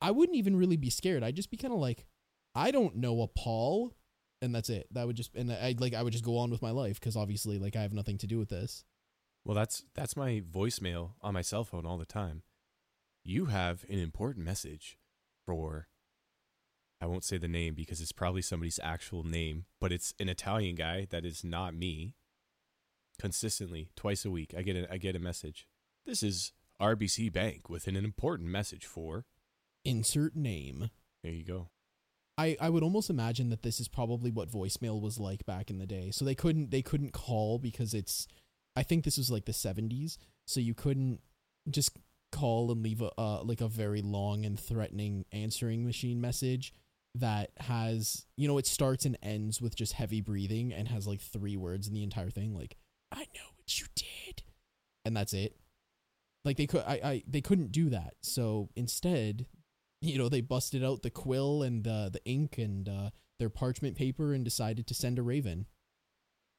I 0.00 0.12
wouldn't 0.12 0.38
even 0.38 0.56
really 0.56 0.76
be 0.76 0.90
scared. 0.90 1.22
I'd 1.22 1.36
just 1.36 1.50
be 1.50 1.56
kind 1.56 1.74
of 1.74 1.80
like, 1.80 2.06
I 2.54 2.70
don't 2.70 2.96
know 2.96 3.22
a 3.22 3.28
Paul. 3.28 3.94
And 4.42 4.54
that's 4.54 4.70
it. 4.70 4.86
That 4.92 5.06
would 5.06 5.16
just, 5.16 5.34
and 5.34 5.52
I 5.52 5.74
like, 5.78 5.92
I 5.92 6.02
would 6.02 6.14
just 6.14 6.24
go 6.24 6.38
on 6.38 6.50
with 6.50 6.62
my 6.62 6.70
life 6.70 6.98
because 6.98 7.14
obviously, 7.14 7.58
like, 7.58 7.76
I 7.76 7.82
have 7.82 7.92
nothing 7.92 8.16
to 8.18 8.26
do 8.26 8.38
with 8.38 8.48
this. 8.48 8.84
Well, 9.44 9.54
that's 9.54 9.84
that's 9.94 10.16
my 10.16 10.42
voicemail 10.50 11.12
on 11.22 11.34
my 11.34 11.42
cell 11.42 11.64
phone 11.64 11.86
all 11.86 11.98
the 11.98 12.04
time. 12.04 12.42
You 13.24 13.46
have 13.46 13.84
an 13.88 13.98
important 13.98 14.44
message 14.44 14.98
for 15.46 15.88
I 17.00 17.06
won't 17.06 17.24
say 17.24 17.38
the 17.38 17.48
name 17.48 17.74
because 17.74 18.00
it's 18.00 18.12
probably 18.12 18.42
somebody's 18.42 18.80
actual 18.82 19.24
name, 19.24 19.64
but 19.80 19.92
it's 19.92 20.14
an 20.18 20.28
Italian 20.28 20.74
guy 20.74 21.06
that 21.10 21.24
is 21.24 21.42
not 21.42 21.74
me. 21.74 22.14
Consistently, 23.18 23.90
twice 23.96 24.24
a 24.24 24.30
week, 24.30 24.54
I 24.56 24.62
get 24.62 24.76
a 24.76 24.90
I 24.90 24.96
get 24.96 25.16
a 25.16 25.20
message. 25.20 25.66
This 26.06 26.22
is 26.22 26.52
RBC 26.80 27.32
Bank 27.32 27.68
with 27.68 27.86
an 27.86 27.96
important 27.96 28.48
message 28.48 28.86
for. 28.86 29.26
Insert 29.84 30.34
name. 30.34 30.90
There 31.22 31.32
you 31.32 31.44
go. 31.44 31.68
I, 32.40 32.56
I 32.58 32.70
would 32.70 32.82
almost 32.82 33.10
imagine 33.10 33.50
that 33.50 33.62
this 33.62 33.80
is 33.80 33.88
probably 33.88 34.30
what 34.30 34.50
voicemail 34.50 34.98
was 34.98 35.18
like 35.18 35.44
back 35.44 35.68
in 35.68 35.78
the 35.78 35.86
day. 35.86 36.10
So 36.10 36.24
they 36.24 36.34
couldn't 36.34 36.70
they 36.70 36.80
couldn't 36.80 37.12
call 37.12 37.58
because 37.58 37.92
it's 37.92 38.26
I 38.74 38.82
think 38.82 39.04
this 39.04 39.18
was 39.18 39.30
like 39.30 39.44
the 39.44 39.52
70s, 39.52 40.16
so 40.46 40.58
you 40.58 40.72
couldn't 40.72 41.20
just 41.68 41.98
call 42.32 42.72
and 42.72 42.82
leave 42.82 43.02
a 43.02 43.10
uh, 43.18 43.42
like 43.42 43.60
a 43.60 43.68
very 43.68 44.00
long 44.00 44.46
and 44.46 44.58
threatening 44.58 45.26
answering 45.32 45.84
machine 45.84 46.18
message 46.18 46.72
that 47.14 47.50
has, 47.58 48.24
you 48.36 48.48
know, 48.48 48.56
it 48.56 48.66
starts 48.66 49.04
and 49.04 49.18
ends 49.22 49.60
with 49.60 49.76
just 49.76 49.94
heavy 49.94 50.22
breathing 50.22 50.72
and 50.72 50.88
has 50.88 51.06
like 51.06 51.20
three 51.20 51.58
words 51.58 51.88
in 51.88 51.94
the 51.94 52.04
entire 52.04 52.30
thing 52.30 52.54
like 52.54 52.76
I 53.12 53.20
know 53.20 53.48
what 53.56 53.78
you 53.78 53.86
did. 53.94 54.44
And 55.04 55.14
that's 55.14 55.34
it. 55.34 55.56
Like 56.46 56.56
they 56.56 56.66
could 56.66 56.84
I, 56.86 57.00
I 57.04 57.22
they 57.28 57.42
couldn't 57.42 57.70
do 57.70 57.90
that. 57.90 58.14
So 58.22 58.70
instead, 58.76 59.44
you 60.00 60.18
know, 60.18 60.28
they 60.28 60.40
busted 60.40 60.84
out 60.84 61.02
the 61.02 61.10
quill 61.10 61.62
and 61.62 61.84
the 61.84 62.10
the 62.12 62.24
ink 62.24 62.58
and 62.58 62.88
uh, 62.88 63.10
their 63.38 63.50
parchment 63.50 63.96
paper 63.96 64.32
and 64.32 64.44
decided 64.44 64.86
to 64.86 64.94
send 64.94 65.18
a 65.18 65.22
raven. 65.22 65.66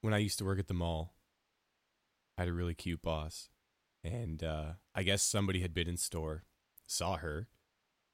When 0.01 0.13
I 0.13 0.19
used 0.19 0.39
to 0.39 0.45
work 0.45 0.59
at 0.59 0.67
the 0.67 0.73
mall, 0.73 1.13
I 2.37 2.43
had 2.43 2.49
a 2.49 2.53
really 2.53 2.73
cute 2.73 3.01
boss. 3.01 3.49
And 4.03 4.43
uh, 4.43 4.73
I 4.95 5.03
guess 5.03 5.21
somebody 5.21 5.61
had 5.61 5.75
been 5.75 5.87
in 5.87 5.97
store, 5.97 6.45
saw 6.87 7.17
her, 7.17 7.49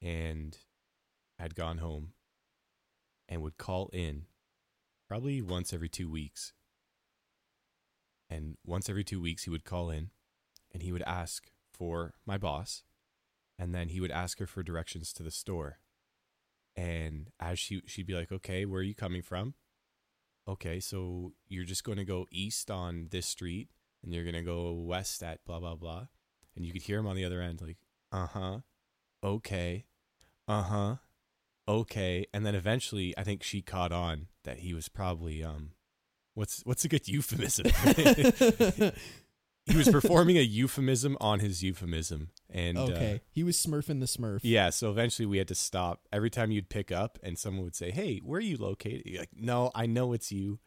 and 0.01 0.57
had 1.39 1.55
gone 1.55 1.77
home 1.77 2.12
and 3.29 3.41
would 3.41 3.57
call 3.57 3.89
in 3.93 4.24
probably 5.07 5.41
once 5.41 5.72
every 5.74 5.89
two 5.89 6.10
weeks. 6.10 6.53
And 8.29 8.57
once 8.65 8.89
every 8.89 9.05
two 9.05 9.22
weeks, 9.22 9.46
he 9.46 9.50
would 9.50 9.63
call 9.63 9.89
in 9.89 10.10
and 10.74 10.84
he 10.84 10.91
would 10.91 11.03
ask 11.03 11.50
for 11.74 12.13
my 12.25 12.38
boss. 12.38 12.84
And 13.59 13.73
then 13.73 13.89
he 13.89 13.99
would 13.99 14.11
ask 14.11 14.39
her 14.39 14.47
for 14.47 14.63
directions 14.63 15.11
to 15.13 15.23
the 15.23 15.31
store. 15.31 15.79
And 16.75 17.31
as 17.39 17.57
she, 17.57 17.81
she'd 17.87 18.05
be 18.05 18.13
like, 18.13 18.31
okay, 18.31 18.65
where 18.65 18.81
are 18.81 18.83
you 18.83 18.93
coming 18.93 19.23
from? 19.23 19.55
Okay, 20.47 20.79
so 20.79 21.33
you're 21.47 21.65
just 21.65 21.83
going 21.83 21.97
to 21.97 22.05
go 22.05 22.27
east 22.31 22.69
on 22.71 23.07
this 23.11 23.25
street 23.25 23.69
and 24.03 24.13
you're 24.13 24.23
going 24.23 24.35
to 24.35 24.41
go 24.41 24.71
west 24.71 25.23
at 25.23 25.43
blah, 25.45 25.59
blah, 25.59 25.75
blah. 25.75 26.05
And 26.55 26.65
you 26.65 26.71
could 26.71 26.83
hear 26.83 26.99
him 26.99 27.07
on 27.07 27.15
the 27.15 27.25
other 27.25 27.41
end, 27.41 27.61
like, 27.61 27.77
uh 28.11 28.27
huh, 28.27 28.59
okay, 29.23 29.85
uh 30.47 30.63
huh, 30.63 30.95
okay. 31.67 32.25
And 32.33 32.45
then 32.45 32.55
eventually, 32.55 33.13
I 33.17 33.23
think 33.23 33.43
she 33.43 33.61
caught 33.61 33.91
on 33.91 34.27
that 34.43 34.59
he 34.59 34.73
was 34.73 34.87
probably, 34.87 35.43
um, 35.43 35.71
what's, 36.33 36.61
what's 36.63 36.85
a 36.85 36.87
good 36.87 37.07
euphemism? 37.09 37.67
he 39.67 39.77
was 39.77 39.89
performing 39.89 40.38
a 40.38 40.41
euphemism 40.41 41.17
on 41.19 41.39
his 41.39 41.63
euphemism. 41.63 42.29
And, 42.50 42.77
uh, 42.77 42.83
okay, 42.83 43.21
he 43.31 43.43
was 43.43 43.57
smurfing 43.57 44.00
the 44.00 44.05
smurf. 44.05 44.39
yeah, 44.43 44.69
so 44.69 44.89
eventually 44.89 45.25
we 45.25 45.38
had 45.38 45.47
to 45.50 45.55
stop. 45.55 46.07
Every 46.12 46.29
time 46.29 46.51
you'd 46.51 46.69
pick 46.69 46.91
up 46.91 47.19
and 47.21 47.38
someone 47.38 47.63
would 47.63 47.75
say, 47.75 47.91
Hey, 47.91 48.19
where 48.24 48.38
are 48.38 48.41
you 48.41 48.57
located? 48.57 49.03
You're 49.05 49.19
like, 49.21 49.36
No, 49.36 49.71
I 49.75 49.86
know 49.86 50.13
it's 50.13 50.31
you. 50.31 50.59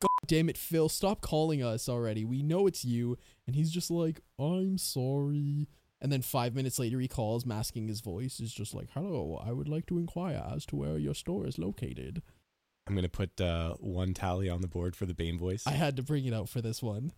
God 0.00 0.26
damn 0.26 0.48
it, 0.48 0.58
Phil, 0.58 0.88
stop 0.88 1.20
calling 1.20 1.62
us 1.62 1.88
already. 1.88 2.24
We 2.24 2.42
know 2.42 2.66
it's 2.66 2.84
you. 2.84 3.16
And 3.46 3.54
he's 3.56 3.70
just 3.70 3.90
like, 3.90 4.20
I'm 4.38 4.76
sorry. 4.76 5.68
And 6.00 6.12
then 6.12 6.20
five 6.20 6.54
minutes 6.54 6.78
later, 6.78 7.00
he 7.00 7.08
calls, 7.08 7.46
masking 7.46 7.88
his 7.88 8.00
voice. 8.00 8.38
Is 8.40 8.52
just 8.52 8.74
like, 8.74 8.88
hello, 8.92 9.40
I 9.42 9.52
would 9.52 9.68
like 9.68 9.86
to 9.86 9.98
inquire 9.98 10.44
as 10.54 10.66
to 10.66 10.76
where 10.76 10.98
your 10.98 11.14
store 11.14 11.46
is 11.46 11.58
located. 11.58 12.20
I'm 12.86 12.94
going 12.94 13.04
to 13.04 13.08
put 13.08 13.40
uh, 13.40 13.74
one 13.74 14.12
tally 14.12 14.50
on 14.50 14.60
the 14.60 14.68
board 14.68 14.94
for 14.94 15.06
the 15.06 15.14
Bane 15.14 15.38
voice. 15.38 15.62
I 15.66 15.70
had 15.70 15.96
to 15.96 16.02
bring 16.02 16.26
it 16.26 16.34
out 16.34 16.50
for 16.50 16.60
this 16.60 16.82
one. 16.82 17.12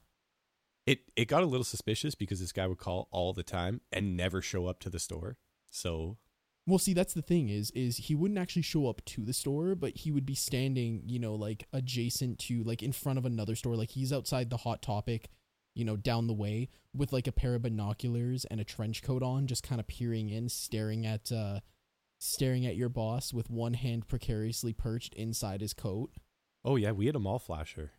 It, 0.87 1.01
it 1.17 1.27
got 1.27 1.43
a 1.43 1.47
little 1.47 1.65
suspicious 1.65 2.15
because 2.15 2.41
this 2.41 2.53
guy 2.53 2.67
would 2.67 2.79
call 2.79 3.09
all 3.11 3.33
the 3.33 3.43
time 3.43 3.81
and 3.93 4.17
never 4.17 4.41
show 4.41 4.67
up 4.67 4.79
to 4.81 4.91
the 4.91 5.01
store. 5.01 5.37
So, 5.69 6.17
Well, 6.67 6.79
see, 6.79 6.95
that's 6.95 7.13
the 7.13 7.23
thing 7.23 7.49
is, 7.49 7.71
is 7.73 7.97
he 7.97 8.15
wouldn't 8.15 8.39
actually 8.39 8.63
show 8.63 8.89
up 8.89 9.05
to 9.07 9.25
the 9.25 9.33
store, 9.33 9.75
but 9.75 9.97
he 9.97 10.13
would 10.13 10.25
be 10.25 10.37
standing, 10.37 11.03
you 11.07 11.19
know, 11.19 11.35
like 11.35 11.67
adjacent 11.73 12.39
to, 12.41 12.63
like 12.63 12.83
in 12.83 12.93
front 12.93 13.19
of 13.19 13.25
another 13.25 13.57
store. 13.57 13.77
Like 13.77 13.91
he's 13.91 14.13
outside 14.13 14.49
the 14.49 14.59
Hot 14.59 14.81
Topic, 14.81 15.29
you 15.75 15.85
know, 15.85 15.97
down 15.97 16.29
the 16.29 16.33
way 16.33 16.69
with 16.95 17.13
like 17.13 17.27
a 17.27 17.33
pair 17.33 17.57
of 17.57 17.63
binoculars 17.63 18.45
and 18.47 18.61
a 18.61 18.65
trench 18.65 19.03
coat 19.03 19.23
on, 19.23 19.47
just 19.49 19.65
kind 19.65 19.81
of 19.81 19.89
peering 19.89 20.31
in, 20.31 20.49
staring 20.49 21.05
at, 21.05 21.33
uh, 21.33 21.61
staring 22.19 22.65
at 22.65 22.77
your 22.77 22.89
boss 22.89 23.35
with 23.35 23.51
one 23.51 23.75
hand 23.75 24.09
precariously 24.09 24.73
perched 24.73 25.15
inside 25.15 25.61
his 25.61 25.75
coat. 25.75 26.13
Oh 26.65 26.77
yeah, 26.77 26.93
we 26.93 27.07
had 27.07 27.17
a 27.17 27.21
mall 27.21 27.39
flasher. 27.39 27.93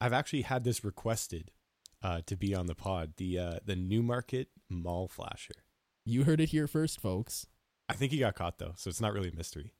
I've 0.00 0.12
actually 0.12 0.42
had 0.42 0.64
this 0.64 0.82
requested 0.82 1.52
uh, 2.02 2.20
to 2.26 2.36
be 2.36 2.54
on 2.54 2.66
the 2.66 2.74
pod. 2.74 3.14
The 3.16 3.38
uh, 3.38 3.54
the 3.64 3.76
Newmarket 3.76 4.48
Mall 4.68 5.08
Flasher. 5.08 5.64
You 6.04 6.24
heard 6.24 6.40
it 6.40 6.50
here 6.50 6.66
first, 6.66 7.00
folks. 7.00 7.46
I 7.88 7.94
think 7.94 8.12
he 8.12 8.18
got 8.18 8.34
caught 8.34 8.58
though, 8.58 8.72
so 8.76 8.88
it's 8.88 9.00
not 9.00 9.12
really 9.12 9.30
a 9.30 9.36
mystery. 9.36 9.74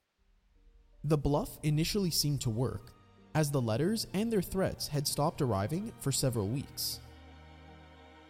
The 1.02 1.16
bluff 1.16 1.58
initially 1.62 2.10
seemed 2.10 2.40
to 2.42 2.50
work, 2.50 2.92
as 3.34 3.50
the 3.50 3.60
letters 3.60 4.06
and 4.12 4.32
their 4.32 4.42
threats 4.42 4.88
had 4.88 5.06
stopped 5.06 5.40
arriving 5.40 5.92
for 6.00 6.12
several 6.12 6.48
weeks. 6.48 7.00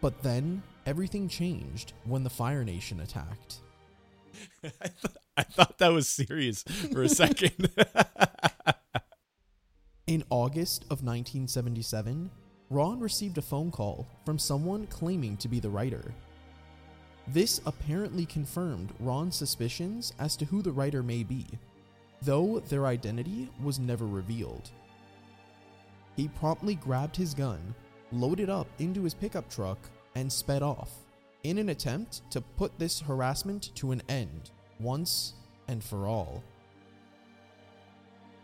But 0.01 0.23
then 0.23 0.63
everything 0.87 1.29
changed 1.29 1.93
when 2.05 2.23
the 2.23 2.31
Fire 2.31 2.65
Nation 2.65 3.01
attacked. 3.01 3.61
I, 4.65 4.87
th- 4.87 5.17
I 5.37 5.43
thought 5.43 5.79
that 5.79 5.93
was 5.93 6.09
serious 6.09 6.63
for 6.63 7.03
a 7.03 7.09
second. 7.09 7.71
In 10.07 10.25
August 10.31 10.85
of 10.85 11.03
1977, 11.03 12.31
Ron 12.71 13.01
received 13.01 13.37
a 13.37 13.43
phone 13.43 13.73
call 13.73 14.07
from 14.25 14.39
someone 14.39 14.87
claiming 14.87 15.37
to 15.39 15.49
be 15.49 15.59
the 15.59 15.69
writer. 15.69 16.15
This 17.27 17.61
apparently 17.67 18.25
confirmed 18.25 18.93
Ron's 19.01 19.37
suspicions 19.37 20.13
as 20.21 20.37
to 20.37 20.45
who 20.45 20.63
the 20.63 20.73
writer 20.73 21.03
may 21.03 21.25
be, 21.25 21.47
though 22.23 22.61
their 22.61 22.87
identity 22.87 23.51
was 23.63 23.79
never 23.81 24.07
revealed. 24.07 24.71
He 26.17 26.29
promptly 26.29 26.77
grabbed 26.77 27.17
his 27.17 27.35
gun, 27.35 27.75
loaded 28.13 28.51
up 28.51 28.69
into 28.79 29.03
his 29.03 29.15
pickup 29.15 29.51
truck, 29.51 29.79
and 30.15 30.33
sped 30.33 30.63
off 30.63 30.91
in 31.43 31.59
an 31.59 31.71
attempt 31.71 32.29
to 32.31 32.41
put 32.41 32.79
this 32.79 33.01
harassment 33.01 33.75
to 33.77 33.93
an 33.93 34.03
end 34.09 34.51
once 34.79 35.35
and 35.69 35.83
for 35.83 36.07
all. 36.07 36.43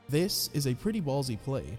This 0.08 0.48
is 0.52 0.66
a 0.66 0.74
pretty 0.74 1.00
ballsy 1.00 1.40
play, 1.40 1.76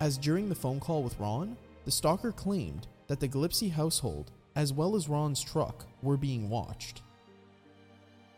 as 0.00 0.16
during 0.16 0.48
the 0.48 0.54
phone 0.54 0.80
call 0.80 1.02
with 1.02 1.18
Ron, 1.20 1.56
the 1.84 1.90
stalker 1.90 2.32
claimed 2.32 2.86
that 3.06 3.20
the 3.20 3.28
Gillispie 3.28 3.72
household, 3.72 4.32
as 4.56 4.72
well 4.72 4.96
as 4.96 5.08
Ron's 5.08 5.42
truck, 5.42 5.86
were 6.02 6.16
being 6.16 6.48
watched. 6.48 7.02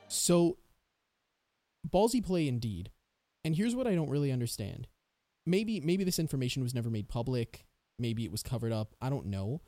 So, 0.09 0.59
ballsy 1.88 2.25
play 2.25 2.49
indeed. 2.49 2.90
And 3.45 3.57
here's 3.57 3.75
what 3.75 3.87
I 3.87 3.95
don't 3.95 4.11
really 4.11 4.33
understand. 4.33 4.88
Maybe 5.47 5.81
maybe 5.81 6.04
this 6.04 6.19
information 6.19 6.62
was 6.62 6.75
never 6.75 6.90
made 6.90 7.09
public, 7.09 7.64
maybe 7.99 8.25
it 8.25 8.31
was 8.31 8.42
covered 8.42 8.73
up, 8.73 8.95
I 9.00 9.11
don't 9.11 9.26
know. 9.26 9.61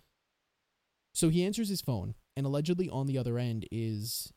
So 1.13 1.29
he 1.29 1.45
answers 1.45 1.69
his 1.69 1.81
phone, 1.81 2.15
and 2.37 2.45
allegedly 2.45 2.89
on 2.89 3.07
the 3.07 3.19
other 3.19 3.39
end 3.39 3.67
is 3.71 4.33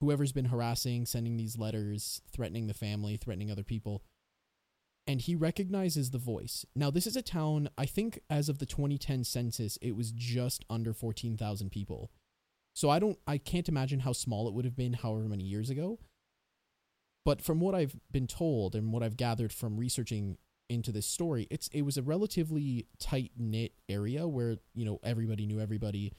whoever's 0.00 0.32
been 0.32 0.46
harassing, 0.46 1.06
sending 1.06 1.36
these 1.36 1.58
letters, 1.58 2.22
threatening 2.30 2.66
the 2.66 2.74
family, 2.74 3.16
threatening 3.16 3.50
other 3.50 3.62
people. 3.62 4.02
And 5.06 5.20
he 5.20 5.34
recognizes 5.34 6.10
the 6.10 6.18
voice. 6.18 6.64
Now, 6.76 6.90
this 6.90 7.06
is 7.06 7.16
a 7.16 7.22
town, 7.22 7.68
I 7.76 7.86
think 7.86 8.20
as 8.30 8.48
of 8.48 8.58
the 8.58 8.66
2010 8.66 9.24
census, 9.24 9.76
it 9.82 9.96
was 9.96 10.12
just 10.12 10.64
under 10.70 10.92
14,000 10.92 11.70
people. 11.70 12.12
So 12.74 12.90
I 12.90 12.98
don't, 12.98 13.18
I 13.26 13.38
can't 13.38 13.68
imagine 13.68 14.00
how 14.00 14.12
small 14.12 14.46
it 14.46 14.54
would 14.54 14.64
have 14.64 14.76
been 14.76 14.92
however 14.92 15.24
many 15.24 15.44
years 15.44 15.68
ago. 15.68 15.98
But 17.24 17.42
from 17.42 17.60
what 17.60 17.74
I've 17.74 17.96
been 18.10 18.26
told 18.26 18.74
and 18.74 18.92
what 18.92 19.02
I've 19.02 19.16
gathered 19.16 19.52
from 19.52 19.76
researching 19.76 20.38
into 20.68 20.92
this 20.92 21.06
story, 21.06 21.46
it's 21.50 21.68
it 21.68 21.82
was 21.82 21.96
a 21.96 22.02
relatively 22.02 22.86
tight 22.98 23.32
knit 23.36 23.72
area 23.88 24.26
where 24.26 24.56
you 24.74 24.84
know 24.84 24.98
everybody 25.02 25.46
knew 25.46 25.60
everybody. 25.60 26.12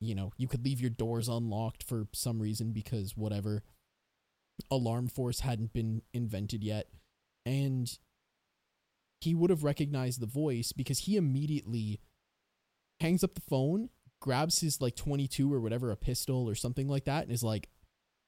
You 0.00 0.14
know, 0.14 0.32
you 0.36 0.48
could 0.48 0.64
leave 0.64 0.80
your 0.80 0.90
doors 0.90 1.28
unlocked 1.28 1.82
for 1.82 2.08
some 2.12 2.40
reason 2.40 2.72
because 2.72 3.16
whatever 3.16 3.62
alarm 4.70 5.08
force 5.08 5.40
hadn't 5.40 5.72
been 5.72 6.02
invented 6.12 6.62
yet, 6.62 6.88
and 7.46 7.98
he 9.20 9.34
would 9.34 9.50
have 9.50 9.64
recognized 9.64 10.20
the 10.20 10.26
voice 10.26 10.72
because 10.72 11.00
he 11.00 11.16
immediately 11.16 12.00
hangs 13.00 13.24
up 13.24 13.34
the 13.34 13.40
phone, 13.40 13.88
grabs 14.20 14.60
his 14.60 14.80
like 14.80 14.96
22 14.96 15.52
or 15.52 15.60
whatever, 15.60 15.90
a 15.90 15.96
pistol 15.96 16.48
or 16.48 16.54
something 16.54 16.88
like 16.88 17.04
that, 17.04 17.24
and 17.24 17.32
is 17.32 17.42
like, 17.42 17.68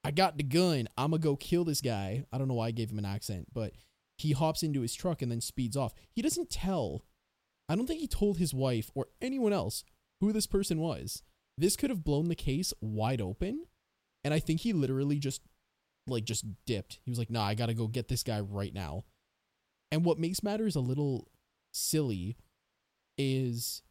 I 0.05 0.11
got 0.11 0.37
the 0.37 0.45
gun. 0.45 0.89
I'm 0.97 1.11
going 1.11 1.21
to 1.21 1.29
go 1.29 1.37
kill 1.37 1.65
this 1.65 1.81
guy. 1.81 2.25
I 2.33 2.39
don't 2.39 2.49
know 2.49 2.55
why 2.55 2.69
I 2.69 2.73
gave 2.73 2.91
him 2.91 2.99
an 2.99 3.05
accent, 3.05 3.49
but 3.53 3.73
he 4.17 4.33
hops 4.33 4.63
into 4.63 4.81
his 4.81 4.95
truck 4.95 5.21
and 5.21 5.31
then 5.31 5.41
speeds 5.41 5.77
off. 5.77 5.95
He 6.13 6.23
doesn't 6.23 6.51
tell, 6.51 7.05
I 7.69 7.77
don't 7.77 7.87
think 7.87 8.01
he 8.01 8.09
told 8.09 8.39
his 8.39 8.55
wife 8.55 8.91
or 8.95 9.09
anyone 9.21 9.53
else 9.53 9.85
who 10.21 10.33
this 10.33 10.47
person 10.47 10.79
was. 10.79 11.23
This 11.59 11.77
could 11.77 11.91
have 11.91 12.05
blown 12.05 12.29
the 12.29 12.35
case 12.35 12.73
wide 12.81 13.21
open. 13.21 13.67
And 14.25 14.33
I 14.33 14.39
think 14.39 14.61
he 14.61 14.73
literally 14.73 15.19
just, 15.19 15.43
like, 16.07 16.25
just 16.25 16.45
dipped. 16.67 16.99
He 17.05 17.11
was 17.11 17.19
like, 17.19 17.31
nah, 17.31 17.45
I 17.45 17.55
got 17.55 17.67
to 17.67 17.75
go 17.75 17.87
get 17.87 18.09
this 18.09 18.23
guy 18.23 18.41
right 18.41 18.73
now. 18.73 19.05
And 19.91 20.05
what 20.05 20.19
makes 20.19 20.43
matters 20.43 20.77
a 20.77 20.81
little 20.81 21.29
silly 21.73 22.37
is 23.19 23.83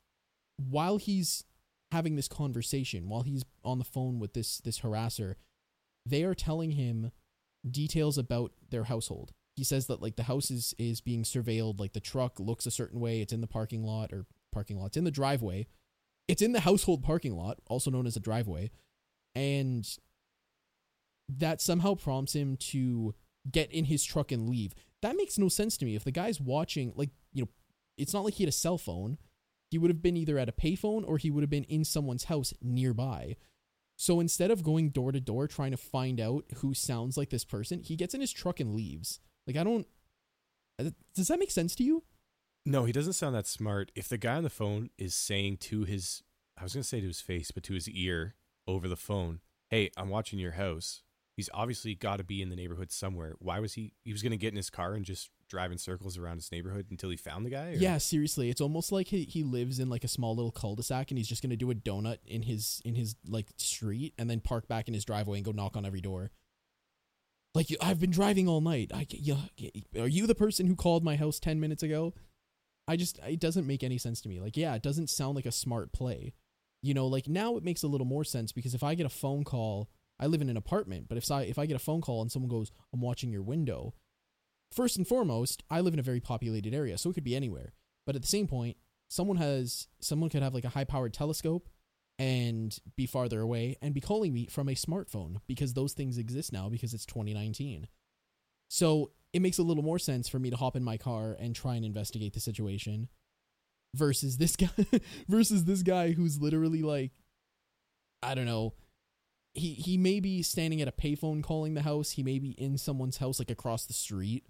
while 0.58 0.97
he's 0.97 1.43
having 1.91 2.15
this 2.15 2.28
conversation, 2.28 3.10
while 3.10 3.21
he's 3.21 3.43
on 3.63 3.80
the 3.80 3.86
phone 3.86 4.19
with 4.19 4.34
this 4.34 4.58
this 4.60 4.80
harasser, 4.82 5.36
they 6.06 6.23
are 6.23 6.36
telling 6.36 6.71
him 6.71 7.12
details 7.69 8.17
about 8.17 8.51
their 8.69 8.86
household. 8.86 9.32
He 9.56 9.63
says 9.63 9.88
that 9.88 10.01
like 10.01 10.15
the 10.15 10.23
house 10.23 10.51
is 10.51 10.75
is 10.78 11.01
being 11.01 11.23
surveilled, 11.23 11.80
like 11.80 11.93
the 11.93 11.99
truck 11.99 12.39
looks 12.39 12.65
a 12.65 12.71
certain 12.71 12.99
way, 12.99 13.21
it's 13.21 13.34
in 13.34 13.41
the 13.41 13.47
parking 13.47 13.84
lot 13.84 14.12
or 14.12 14.25
parking 14.51 14.78
lot, 14.78 14.88
it's 14.88 14.97
in 14.97 15.06
the 15.06 15.12
driveway. 15.12 15.67
It's 16.28 16.41
in 16.41 16.54
the 16.54 16.62
household 16.62 17.04
parking 17.04 17.36
lot, 17.36 17.60
also 17.67 17.91
known 17.91 18.08
as 18.08 18.15
a 18.15 18.19
driveway. 18.19 18.71
And 19.36 19.88
that 21.30 21.62
somehow 21.62 21.96
prompts 21.96 22.34
him 22.34 22.58
to 22.58 23.14
get 23.52 23.72
in 23.72 23.86
his 23.86 24.04
truck 24.04 24.32
and 24.32 24.50
leave. 24.50 24.74
That 25.02 25.16
makes 25.16 25.38
no 25.38 25.50
sense 25.50 25.78
to 25.78 25.86
me. 25.86 25.96
If 25.96 26.04
the 26.04 26.12
guy's 26.12 26.40
watching, 26.42 26.94
like, 26.96 27.10
you 27.34 27.44
know, 27.44 27.50
it's 27.98 28.14
not 28.14 28.24
like 28.26 28.36
he 28.36 28.44
had 28.44 28.50
a 28.50 28.54
cell 28.54 28.78
phone. 28.78 29.18
He 29.72 29.78
would 29.78 29.90
have 29.90 30.02
been 30.02 30.18
either 30.18 30.38
at 30.38 30.50
a 30.50 30.54
payphone 30.54 31.04
or 31.08 31.18
he 31.18 31.32
would 31.32 31.42
have 31.42 31.50
been 31.50 31.64
in 31.66 31.84
someone's 31.84 32.26
house 32.26 32.54
nearby. 32.62 33.36
So 33.98 34.20
instead 34.20 34.52
of 34.52 34.64
going 34.64 34.90
door 34.90 35.12
to 35.12 35.20
door 35.22 35.48
trying 35.48 35.72
to 35.72 35.78
find 35.78 36.20
out 36.20 36.46
who 36.58 36.74
sounds 36.74 37.18
like 37.18 37.30
this 37.30 37.46
person, 37.46 37.82
he 37.82 37.96
gets 37.96 38.14
in 38.14 38.22
his 38.22 38.32
truck 38.34 38.60
and 38.60 38.76
leaves. 38.76 39.20
Like, 39.48 39.56
I 39.58 39.64
don't. 39.64 39.88
uh, 40.80 40.90
Does 41.16 41.28
that 41.30 41.40
make 41.40 41.52
sense 41.52 41.76
to 41.76 41.84
you? 41.84 42.04
no, 42.68 42.86
he 42.86 42.92
doesn't 42.92 43.14
sound 43.14 43.36
that 43.36 43.46
smart. 43.48 43.92
If 43.96 44.08
the 44.10 44.18
guy 44.18 44.36
on 44.36 44.44
the 44.44 44.50
phone 44.50 44.90
is 44.98 45.14
saying 45.14 45.58
to 45.58 45.84
his, 45.84 46.24
I 46.58 46.64
was 46.64 46.74
going 46.74 46.82
to 46.82 46.88
say 46.88 47.00
to 47.00 47.06
his 47.08 47.22
face, 47.22 47.52
but 47.52 47.62
to 47.64 47.74
his 47.76 47.88
ear 47.88 48.36
over 48.68 48.88
the 48.88 48.96
phone, 48.96 49.40
hey, 49.70 49.92
I'm 49.96 50.10
watching 50.10 50.40
your 50.40 50.54
house. 50.54 51.04
He's 51.38 51.50
obviously 51.54 51.95
got 51.95 52.17
to 52.17 52.24
be 52.24 52.41
in 52.41 52.50
the 52.50 52.56
neighborhood 52.56 52.91
somewhere. 52.91 53.34
Why 53.39 53.60
was 53.60 53.74
he? 53.74 53.93
He 54.04 54.13
was 54.13 54.21
going 54.21 54.32
to 54.32 54.38
get 54.38 54.54
in 54.54 54.58
his 54.58 54.69
car 54.69 54.93
and 54.93 55.04
just 55.04 55.30
drive 55.50 55.71
in 55.71 55.78
circles 55.78 56.17
around 56.17 56.38
his 56.38 56.50
neighborhood 56.52 56.88
until 56.89 57.10
he 57.10 57.17
found 57.17 57.45
the 57.45 57.50
guy? 57.50 57.71
or- 57.71 57.74
Yeah, 57.74 57.98
seriously, 57.98 58.50
it's 58.50 58.62
almost 58.62 58.91
like 58.91 59.08
he, 59.10 59.24
he 59.26 59.43
lives 59.43 59.80
in 59.80 59.89
like 59.89 60.04
a 60.06 60.08
small 60.08 60.34
little 60.36 60.52
cul-de-sac 60.52 61.12
and 61.12 61.17
he's 61.17 61.28
just 61.28 61.41
gonna 61.43 61.58
do 61.58 61.69
a 61.71 61.76
donut 61.76 62.17
in 62.26 62.43
his 62.43 62.82
in 62.86 62.95
his 62.95 63.15
like 63.28 63.48
street 63.58 64.13
and 64.17 64.30
then 64.30 64.39
park 64.39 64.67
back 64.69 64.88
in 64.88 64.93
his 64.93 65.04
driveway 65.06 65.38
and 65.38 65.45
go 65.45 65.52
knock 65.52 65.76
on 65.76 65.86
every 65.86 66.02
door. 66.02 66.32
Like 67.54 67.67
I've 67.82 68.00
been 68.00 68.12
driving 68.12 68.48
all 68.48 68.62
night. 68.62 68.91
I 68.93 69.06
yeah, 69.10 69.38
are 70.00 70.08
you 70.08 70.28
the 70.28 70.36
person 70.36 70.67
who 70.67 70.76
called 70.76 71.04
my 71.04 71.15
house 71.15 71.39
ten 71.39 71.60
minutes 71.60 71.84
ago? 71.84 72.13
I 72.88 72.95
just 72.98 73.19
it 73.28 73.39
doesn't 73.39 73.67
make 73.67 73.84
any 73.84 73.98
sense 73.98 74.21
to 74.21 74.30
me. 74.30 74.39
Like 74.39 74.58
yeah, 74.58 74.74
it 74.76 74.82
doesn't 74.82 75.10
sound 75.10 75.36
like 75.36 75.45
a 75.45 75.52
smart 75.52 75.91
play. 75.93 76.34
You 76.82 76.93
know, 76.93 77.08
like 77.08 77.28
now 77.28 77.56
it 77.58 77.63
makes 77.63 77.84
a 77.84 77.88
little 77.88 78.06
more 78.08 78.24
sense 78.24 78.52
because 78.52 78.74
if 78.74 78.84
I 78.84 78.93
get 78.95 79.06
a 79.06 79.10
phone 79.10 79.43
call, 79.43 79.89
I 80.19 80.28
live 80.28 80.41
in 80.41 80.49
an 80.49 80.58
apartment, 80.58 81.08
but 81.08 81.17
if 81.17 81.30
I 81.30 81.43
if 81.43 81.60
I 81.60 81.65
get 81.65 81.75
a 81.75 81.80
phone 81.80 82.01
call 82.01 82.21
and 82.21 82.32
someone 82.32 82.49
goes, 82.49 82.71
"I'm 82.93 83.01
watching 83.01 83.32
your 83.32 83.43
window," 83.43 83.93
first 84.71 84.97
and 84.97 85.08
foremost, 85.08 85.63
I 85.69 85.82
live 85.82 85.93
in 85.93 85.99
a 85.99 86.04
very 86.04 86.19
populated 86.19 86.73
area, 86.73 86.97
so 86.97 87.10
it 87.10 87.13
could 87.13 87.23
be 87.23 87.36
anywhere. 87.36 87.73
But 88.06 88.15
at 88.15 88.21
the 88.21 88.28
same 88.28 88.47
point, 88.47 88.78
someone 89.10 89.38
has 89.38 89.88
someone 89.99 90.30
could 90.30 90.43
have 90.43 90.54
like 90.54 90.65
a 90.65 90.69
high 90.69 90.84
powered 90.84 91.13
telescope 91.13 91.69
and 92.17 92.78
be 92.95 93.06
farther 93.06 93.41
away 93.41 93.78
and 93.82 93.93
be 93.93 94.01
calling 94.01 94.34
me 94.34 94.47
from 94.47 94.69
a 94.69 94.73
smartphone 94.73 95.38
because 95.47 95.73
those 95.73 95.93
things 95.93 96.17
exist 96.17 96.54
now 96.54 96.69
because 96.69 96.93
it's 96.93 97.06
2019. 97.06 97.88
So 98.69 99.12
it 99.34 99.41
makes 99.41 99.58
a 99.58 99.63
little 99.63 99.84
more 99.84 99.99
sense 99.99 100.30
for 100.30 100.39
me 100.39 100.49
to 100.49 100.56
hop 100.56 100.75
in 100.75 100.84
my 100.84 100.97
car 100.97 101.36
and 101.38 101.54
try 101.54 101.75
and 101.75 101.84
investigate 101.84 102.34
the 102.34 102.39
situation 102.39 103.10
versus 103.93 104.38
this 104.38 104.56
guy 104.56 104.69
versus 105.28 105.65
this 105.65 105.82
guy 105.82 106.12
who's 106.12 106.41
literally 106.41 106.84
like 106.84 107.12
I 108.23 108.34
don't 108.34 108.45
know 108.45 108.73
he 109.56 109.74
he 109.74 109.98
may 109.98 110.20
be 110.20 110.41
standing 110.41 110.82
at 110.82 110.88
a 110.88 110.91
payphone 110.91 111.44
calling 111.44 111.74
the 111.74 111.82
house. 111.82 112.12
He 112.12 112.24
may 112.24 112.39
be 112.39 112.52
in 112.52 112.78
someone's 112.78 113.18
house 113.18 113.39
like 113.39 113.50
across 113.50 113.86
the 113.86 113.94
street. 113.94 114.46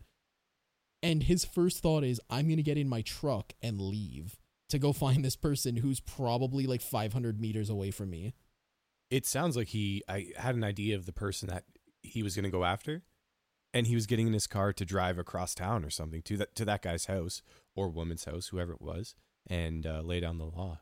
And 1.04 1.24
his 1.24 1.46
first 1.46 1.84
thought 1.84 2.04
is 2.04 2.20
i'm 2.30 2.50
to 2.50 2.63
get 2.63 2.78
in 2.78 2.89
my 2.89 3.02
truck 3.02 3.54
and 3.62 3.80
leave 3.80 4.39
to 4.70 4.80
go 4.80 4.91
find 4.91 5.24
this 5.24 5.36
person 5.36 5.78
who's 5.78 6.00
probably 6.00 6.65
like 6.65 6.82
500 6.82 7.39
meters 7.39 7.70
away 7.70 7.91
from 7.91 8.10
me. 8.10 8.34
It 9.12 9.26
sounds 9.26 9.56
like 9.56 9.68
he 9.70 10.04
I 10.10 10.28
had 10.38 10.56
an 10.56 10.63
idea 10.63 10.96
of 10.96 11.06
the 11.06 11.13
person 11.13 11.50
that 11.50 11.65
he 12.02 12.24
was 12.24 12.36
to 12.36 12.50
go 12.50 12.65
after 12.65 13.04
and 13.74 13.88
he 13.88 13.96
was 13.96 14.08
getting 14.08 14.28
in 14.28 14.34
his 14.34 14.48
car 14.48 14.74
to 14.74 14.86
drive 14.86 15.20
across 15.20 15.54
town 15.54 15.84
or 15.84 15.89
something 15.89 16.22
to 16.24 16.38
that 16.38 16.56
to 16.56 16.65
that 16.65 16.82
guy's 16.82 17.06
house 17.06 17.41
or 17.76 17.89
woman's 17.89 18.26
house 18.26 18.48
whoever 18.48 18.74
it 18.74 18.82
was 18.82 19.15
and 19.48 19.86
uh, 19.86 20.02
lay 20.02 20.20
down 20.20 20.38
the 20.38 20.46
law 20.46 20.80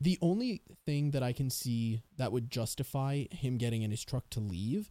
the 0.00 0.18
only 0.22 0.62
thing 0.86 1.10
that 1.10 1.22
i 1.22 1.32
can 1.32 1.50
see 1.50 2.02
that 2.16 2.32
would 2.32 2.50
justify 2.50 3.24
him 3.30 3.56
getting 3.56 3.82
in 3.82 3.90
his 3.90 4.04
truck 4.04 4.28
to 4.30 4.40
leave 4.40 4.90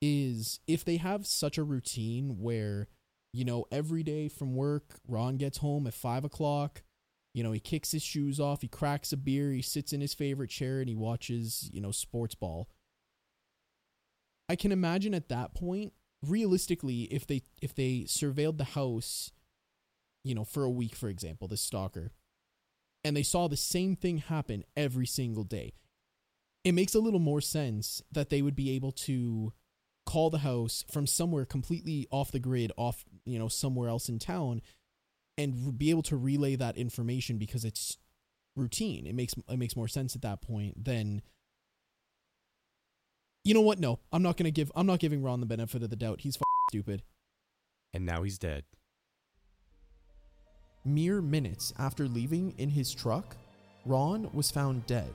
is 0.00 0.60
if 0.66 0.84
they 0.84 0.96
have 0.96 1.26
such 1.26 1.58
a 1.58 1.64
routine 1.64 2.38
where, 2.38 2.88
you 3.32 3.44
know, 3.44 3.64
every 3.70 4.02
day 4.02 4.28
from 4.28 4.54
work, 4.54 4.98
Ron 5.06 5.36
gets 5.36 5.58
home 5.58 5.86
at 5.86 5.94
five 5.94 6.24
o'clock, 6.24 6.82
you 7.34 7.42
know, 7.42 7.52
he 7.52 7.60
kicks 7.60 7.92
his 7.92 8.02
shoes 8.02 8.40
off, 8.40 8.62
he 8.62 8.68
cracks 8.68 9.12
a 9.12 9.16
beer, 9.16 9.50
he 9.50 9.62
sits 9.62 9.92
in 9.92 10.00
his 10.00 10.14
favorite 10.14 10.50
chair, 10.50 10.80
and 10.80 10.88
he 10.88 10.94
watches, 10.94 11.68
you 11.72 11.80
know, 11.80 11.90
sports 11.90 12.34
ball. 12.34 12.68
I 14.48 14.56
can 14.56 14.72
imagine 14.72 15.12
at 15.14 15.28
that 15.28 15.54
point, 15.54 15.92
realistically, 16.22 17.02
if 17.02 17.26
they 17.26 17.42
if 17.60 17.74
they 17.74 18.04
surveilled 18.06 18.58
the 18.58 18.64
house, 18.64 19.32
you 20.24 20.34
know, 20.34 20.44
for 20.44 20.64
a 20.64 20.70
week, 20.70 20.94
for 20.94 21.08
example, 21.08 21.48
this 21.48 21.60
stalker, 21.60 22.12
and 23.06 23.16
they 23.16 23.22
saw 23.22 23.46
the 23.46 23.56
same 23.56 23.94
thing 23.94 24.18
happen 24.18 24.64
every 24.76 25.06
single 25.06 25.44
day, 25.44 25.72
it 26.64 26.72
makes 26.72 26.94
a 26.94 26.98
little 26.98 27.20
more 27.20 27.40
sense 27.40 28.02
that 28.10 28.30
they 28.30 28.42
would 28.42 28.56
be 28.56 28.72
able 28.72 28.90
to 28.90 29.52
call 30.04 30.28
the 30.28 30.38
house 30.38 30.84
from 30.90 31.06
somewhere 31.06 31.44
completely 31.44 32.08
off 32.10 32.32
the 32.32 32.40
grid, 32.40 32.72
off, 32.76 33.04
you 33.24 33.38
know, 33.38 33.46
somewhere 33.46 33.88
else 33.88 34.08
in 34.08 34.18
town 34.18 34.60
and 35.38 35.78
be 35.78 35.90
able 35.90 36.02
to 36.02 36.16
relay 36.16 36.56
that 36.56 36.76
information 36.76 37.38
because 37.38 37.64
it's 37.64 37.98
routine. 38.56 39.06
It 39.06 39.14
makes 39.14 39.34
it 39.48 39.58
makes 39.58 39.76
more 39.76 39.88
sense 39.88 40.16
at 40.16 40.22
that 40.22 40.42
point 40.42 40.84
than 40.84 41.22
You 43.44 43.54
know 43.54 43.60
what? 43.60 43.78
No. 43.78 44.00
I'm 44.10 44.22
not 44.22 44.36
going 44.36 44.46
to 44.46 44.50
give 44.50 44.72
I'm 44.74 44.86
not 44.86 44.98
giving 44.98 45.22
Ron 45.22 45.38
the 45.38 45.46
benefit 45.46 45.84
of 45.84 45.90
the 45.90 45.96
doubt. 45.96 46.22
He's 46.22 46.36
stupid. 46.70 47.04
And 47.94 48.04
now 48.04 48.24
he's 48.24 48.38
dead. 48.38 48.64
Mere 50.86 51.20
minutes 51.20 51.74
after 51.80 52.06
leaving 52.06 52.54
in 52.58 52.70
his 52.70 52.94
truck, 52.94 53.36
Ron 53.84 54.30
was 54.32 54.52
found 54.52 54.86
dead, 54.86 55.10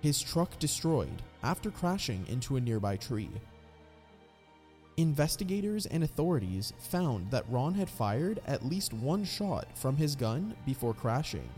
his 0.00 0.22
truck 0.22 0.58
destroyed 0.58 1.20
after 1.42 1.70
crashing 1.70 2.24
into 2.28 2.56
a 2.56 2.60
nearby 2.62 2.96
tree. 2.96 3.28
Investigators 4.96 5.84
and 5.84 6.02
authorities 6.02 6.72
found 6.78 7.30
that 7.30 7.44
Ron 7.50 7.74
had 7.74 7.90
fired 7.90 8.40
at 8.46 8.64
least 8.64 8.94
one 8.94 9.22
shot 9.22 9.68
from 9.76 9.96
his 9.96 10.16
gun 10.16 10.54
before 10.64 10.94
crashing. 10.94 11.48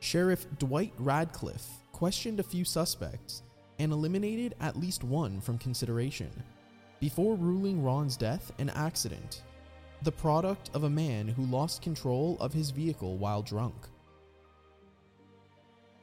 Sheriff 0.00 0.48
Dwight 0.58 0.92
Radcliffe 0.98 1.68
questioned 1.92 2.40
a 2.40 2.44
few 2.44 2.64
suspects 2.64 3.44
and 3.78 3.92
eliminated 3.92 4.56
at 4.60 4.80
least 4.80 5.04
one 5.04 5.40
from 5.40 5.58
consideration 5.58 6.30
before 6.98 7.36
ruling 7.36 7.84
Ron's 7.84 8.16
death 8.16 8.50
an 8.58 8.70
accident, 8.70 9.42
the 10.04 10.12
product 10.12 10.70
of 10.74 10.84
a 10.84 10.90
man 10.90 11.28
who 11.28 11.44
lost 11.46 11.82
control 11.82 12.36
of 12.40 12.52
his 12.52 12.70
vehicle 12.70 13.16
while 13.16 13.42
drunk. 13.42 13.74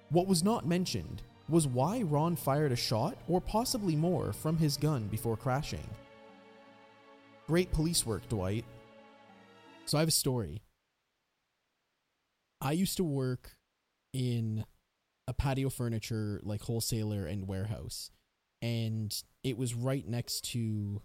What 0.10 0.28
was 0.28 0.44
not 0.44 0.68
mentioned 0.68 1.22
was 1.48 1.68
why 1.68 2.02
Ron 2.02 2.36
fired 2.36 2.72
a 2.72 2.76
shot 2.76 3.18
or 3.28 3.40
possibly 3.40 3.96
more 3.96 4.34
from 4.34 4.58
his 4.58 4.76
gun 4.76 5.08
before 5.08 5.38
crashing. 5.38 5.88
Great 7.48 7.72
police 7.72 8.06
work, 8.06 8.28
Dwight. 8.28 8.66
So 9.86 9.98
I 9.98 10.02
have 10.02 10.10
a 10.10 10.12
story. 10.12 10.62
I 12.60 12.72
used 12.72 12.98
to 12.98 13.04
work 13.04 13.52
in 14.14 14.66
a 15.28 15.34
patio 15.34 15.70
furniture 15.70 16.42
like 16.44 16.62
wholesaler 16.62 17.26
and 17.26 17.48
warehouse 17.48 18.12
and 18.62 19.24
it 19.44 19.58
was 19.58 19.74
right 19.74 20.08
next 20.08 20.44
to 20.52 21.02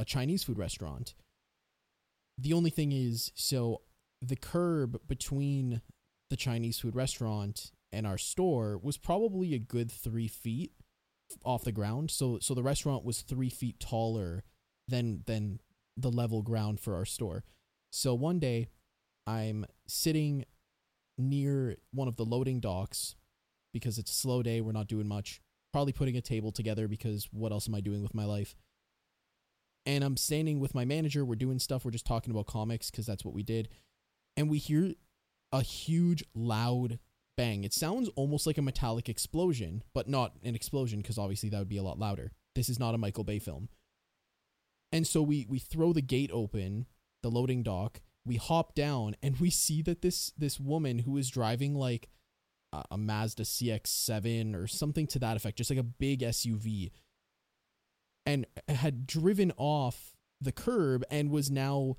a 0.00 0.04
Chinese 0.04 0.42
food 0.44 0.58
restaurant. 0.58 1.14
The 2.38 2.52
only 2.52 2.70
thing 2.70 2.92
is 2.92 3.32
so 3.34 3.82
the 4.20 4.36
curb 4.36 5.00
between 5.06 5.80
the 6.30 6.36
Chinese 6.36 6.78
food 6.78 6.94
restaurant 6.94 7.70
and 7.92 8.06
our 8.06 8.18
store 8.18 8.78
was 8.78 8.98
probably 8.98 9.54
a 9.54 9.58
good 9.58 9.90
three 9.90 10.28
feet 10.28 10.72
off 11.44 11.64
the 11.64 11.72
ground. 11.72 12.10
So 12.10 12.38
so 12.40 12.54
the 12.54 12.62
restaurant 12.62 13.04
was 13.04 13.22
three 13.22 13.50
feet 13.50 13.80
taller 13.80 14.44
than 14.88 15.22
than 15.26 15.60
the 15.96 16.10
level 16.10 16.42
ground 16.42 16.80
for 16.80 16.94
our 16.94 17.04
store. 17.04 17.44
So 17.90 18.14
one 18.14 18.38
day 18.38 18.68
I'm 19.26 19.64
sitting 19.86 20.44
near 21.18 21.76
one 21.92 22.08
of 22.08 22.16
the 22.16 22.24
loading 22.24 22.60
docks 22.60 23.14
because 23.72 23.98
it's 23.98 24.10
a 24.10 24.14
slow 24.14 24.42
day, 24.42 24.60
we're 24.60 24.72
not 24.72 24.88
doing 24.88 25.08
much. 25.08 25.40
Probably 25.72 25.92
putting 25.92 26.16
a 26.16 26.22
table 26.22 26.52
together 26.52 26.88
because 26.88 27.28
what 27.32 27.52
else 27.52 27.68
am 27.68 27.74
I 27.74 27.80
doing 27.80 28.02
with 28.02 28.14
my 28.14 28.24
life? 28.24 28.54
And 29.86 30.02
I'm 30.02 30.16
standing 30.16 30.58
with 30.58 30.74
my 30.74 30.84
manager, 30.84 31.24
we're 31.24 31.36
doing 31.36 31.60
stuff, 31.60 31.84
we're 31.84 31.92
just 31.92 32.06
talking 32.06 32.32
about 32.32 32.46
comics 32.46 32.90
because 32.90 33.06
that's 33.06 33.24
what 33.24 33.34
we 33.34 33.44
did. 33.44 33.68
And 34.36 34.50
we 34.50 34.58
hear 34.58 34.92
a 35.52 35.62
huge 35.62 36.24
loud 36.34 36.98
bang. 37.36 37.64
It 37.64 37.72
sounds 37.72 38.08
almost 38.16 38.46
like 38.46 38.58
a 38.58 38.62
metallic 38.62 39.08
explosion, 39.08 39.84
but 39.94 40.08
not 40.08 40.32
an 40.42 40.56
explosion 40.56 41.00
because 41.00 41.18
obviously 41.18 41.48
that 41.50 41.58
would 41.58 41.68
be 41.68 41.76
a 41.76 41.82
lot 41.82 41.98
louder. 41.98 42.32
This 42.54 42.68
is 42.68 42.80
not 42.80 42.94
a 42.94 42.98
Michael 42.98 43.24
Bay 43.24 43.38
film. 43.38 43.68
And 44.92 45.06
so 45.06 45.22
we 45.22 45.46
we 45.48 45.58
throw 45.58 45.92
the 45.92 46.02
gate 46.02 46.30
open, 46.32 46.86
the 47.22 47.30
loading 47.30 47.62
dock, 47.62 48.00
we 48.24 48.36
hop 48.36 48.74
down 48.74 49.14
and 49.22 49.38
we 49.38 49.50
see 49.50 49.82
that 49.82 50.02
this 50.02 50.32
this 50.36 50.58
woman 50.58 51.00
who 51.00 51.16
is 51.16 51.30
driving 51.30 51.74
like 51.74 52.08
a, 52.72 52.82
a 52.92 52.98
Mazda 52.98 53.44
CX-7 53.44 54.54
or 54.54 54.66
something 54.66 55.06
to 55.08 55.18
that 55.20 55.36
effect, 55.36 55.58
just 55.58 55.70
like 55.70 55.78
a 55.78 55.84
big 55.84 56.20
SUV 56.20 56.90
and 58.26 58.46
had 58.68 59.06
driven 59.06 59.52
off 59.56 60.16
the 60.40 60.52
curb 60.52 61.04
and 61.10 61.30
was 61.30 61.50
now 61.50 61.96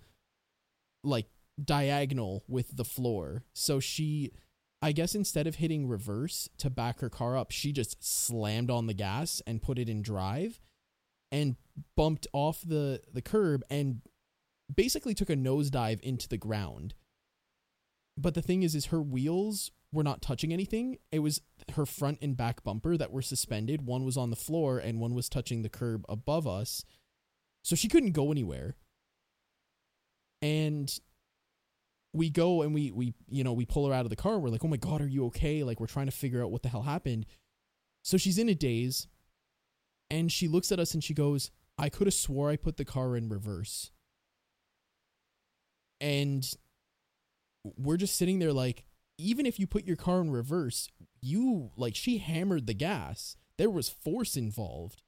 like 1.03 1.27
diagonal 1.63 2.43
with 2.47 2.75
the 2.75 2.85
floor. 2.85 3.45
So 3.53 3.79
she 3.79 4.31
I 4.81 4.91
guess 4.91 5.15
instead 5.15 5.47
of 5.47 5.55
hitting 5.55 5.87
reverse 5.87 6.49
to 6.59 6.69
back 6.69 6.99
her 6.99 7.09
car 7.09 7.35
up, 7.35 7.51
she 7.51 7.71
just 7.71 8.03
slammed 8.03 8.69
on 8.69 8.85
the 8.85 8.93
gas 8.93 9.41
and 9.47 9.61
put 9.61 9.79
it 9.79 9.89
in 9.89 10.03
drive 10.03 10.59
and 11.31 11.55
bumped 11.95 12.27
off 12.31 12.61
the, 12.63 13.01
the 13.11 13.21
curb 13.21 13.63
and 13.69 14.01
basically 14.73 15.15
took 15.15 15.29
a 15.29 15.35
nosedive 15.35 15.99
into 16.01 16.29
the 16.29 16.37
ground. 16.37 16.93
But 18.17 18.35
the 18.35 18.41
thing 18.41 18.61
is, 18.63 18.75
is 18.75 18.87
her 18.87 19.01
wheels 19.01 19.71
were 19.91 20.04
not 20.04 20.21
touching 20.21 20.52
anything. 20.52 20.97
It 21.12 21.19
was 21.19 21.41
her 21.73 21.86
front 21.86 22.19
and 22.21 22.36
back 22.36 22.63
bumper 22.63 22.97
that 22.97 23.12
were 23.12 23.21
suspended. 23.21 23.86
One 23.86 24.04
was 24.04 24.17
on 24.17 24.30
the 24.30 24.36
floor 24.36 24.80
and 24.80 25.00
one 25.00 25.15
was 25.15 25.30
touching 25.30 25.62
the 25.62 25.69
curb 25.69 26.06
above 26.10 26.47
us. 26.47 26.84
So 27.63 27.76
she 27.76 27.88
couldn't 27.88 28.12
go 28.12 28.32
anywhere. 28.32 28.76
And 30.41 30.93
we 32.13 32.30
go 32.30 32.62
and 32.62 32.73
we 32.73 32.91
we 32.91 33.13
you 33.30 33.43
know 33.43 33.54
we 33.54 33.65
pull 33.65 33.88
her 33.88 33.93
out 33.93 34.06
of 34.06 34.10
the 34.10 34.15
car 34.15 34.39
we're 34.39 34.50
like 34.50 34.63
oh 34.63 34.67
my 34.67 34.78
god 34.78 35.02
are 35.02 35.08
you 35.08 35.26
okay 35.26 35.63
like 35.63 35.80
we're 35.80 35.88
trying 35.88 36.06
to 36.06 36.12
figure 36.12 36.43
out 36.43 36.52
what 36.52 36.63
the 36.63 36.69
hell 36.69 36.84
happened 36.84 37.26
so 38.04 38.17
she's 38.17 38.38
in 38.38 38.50
a 38.50 38.56
daze 38.56 39.08
and 40.10 40.32
she 40.32 40.47
looks 40.47 40.71
at 40.71 40.80
us 40.80 40.93
and 40.93 41.04
she 41.04 41.13
goes 41.13 41.52
i 41.78 41.89
could 41.89 42.08
have 42.08 42.13
swore 42.13 42.50
i 42.50 42.56
put 42.56 42.78
the 42.78 42.86
car 42.86 43.15
in 43.15 43.30
reverse 43.30 43.91
and 46.00 46.54
we're 47.78 47.97
just 47.97 48.15
sitting 48.15 48.39
there 48.39 48.54
like 48.54 48.84
even 49.17 49.45
if 49.45 49.60
you 49.60 49.67
put 49.67 49.86
your 49.86 49.95
car 49.95 50.21
in 50.21 50.32
reverse 50.32 50.89
you 51.21 51.71
like 51.75 51.95
she 51.95 52.17
hammered 52.19 52.67
the 52.67 52.73
gas 52.73 53.36
there 53.58 53.69
was 53.69 53.89
force 53.89 54.36
involved 54.36 55.01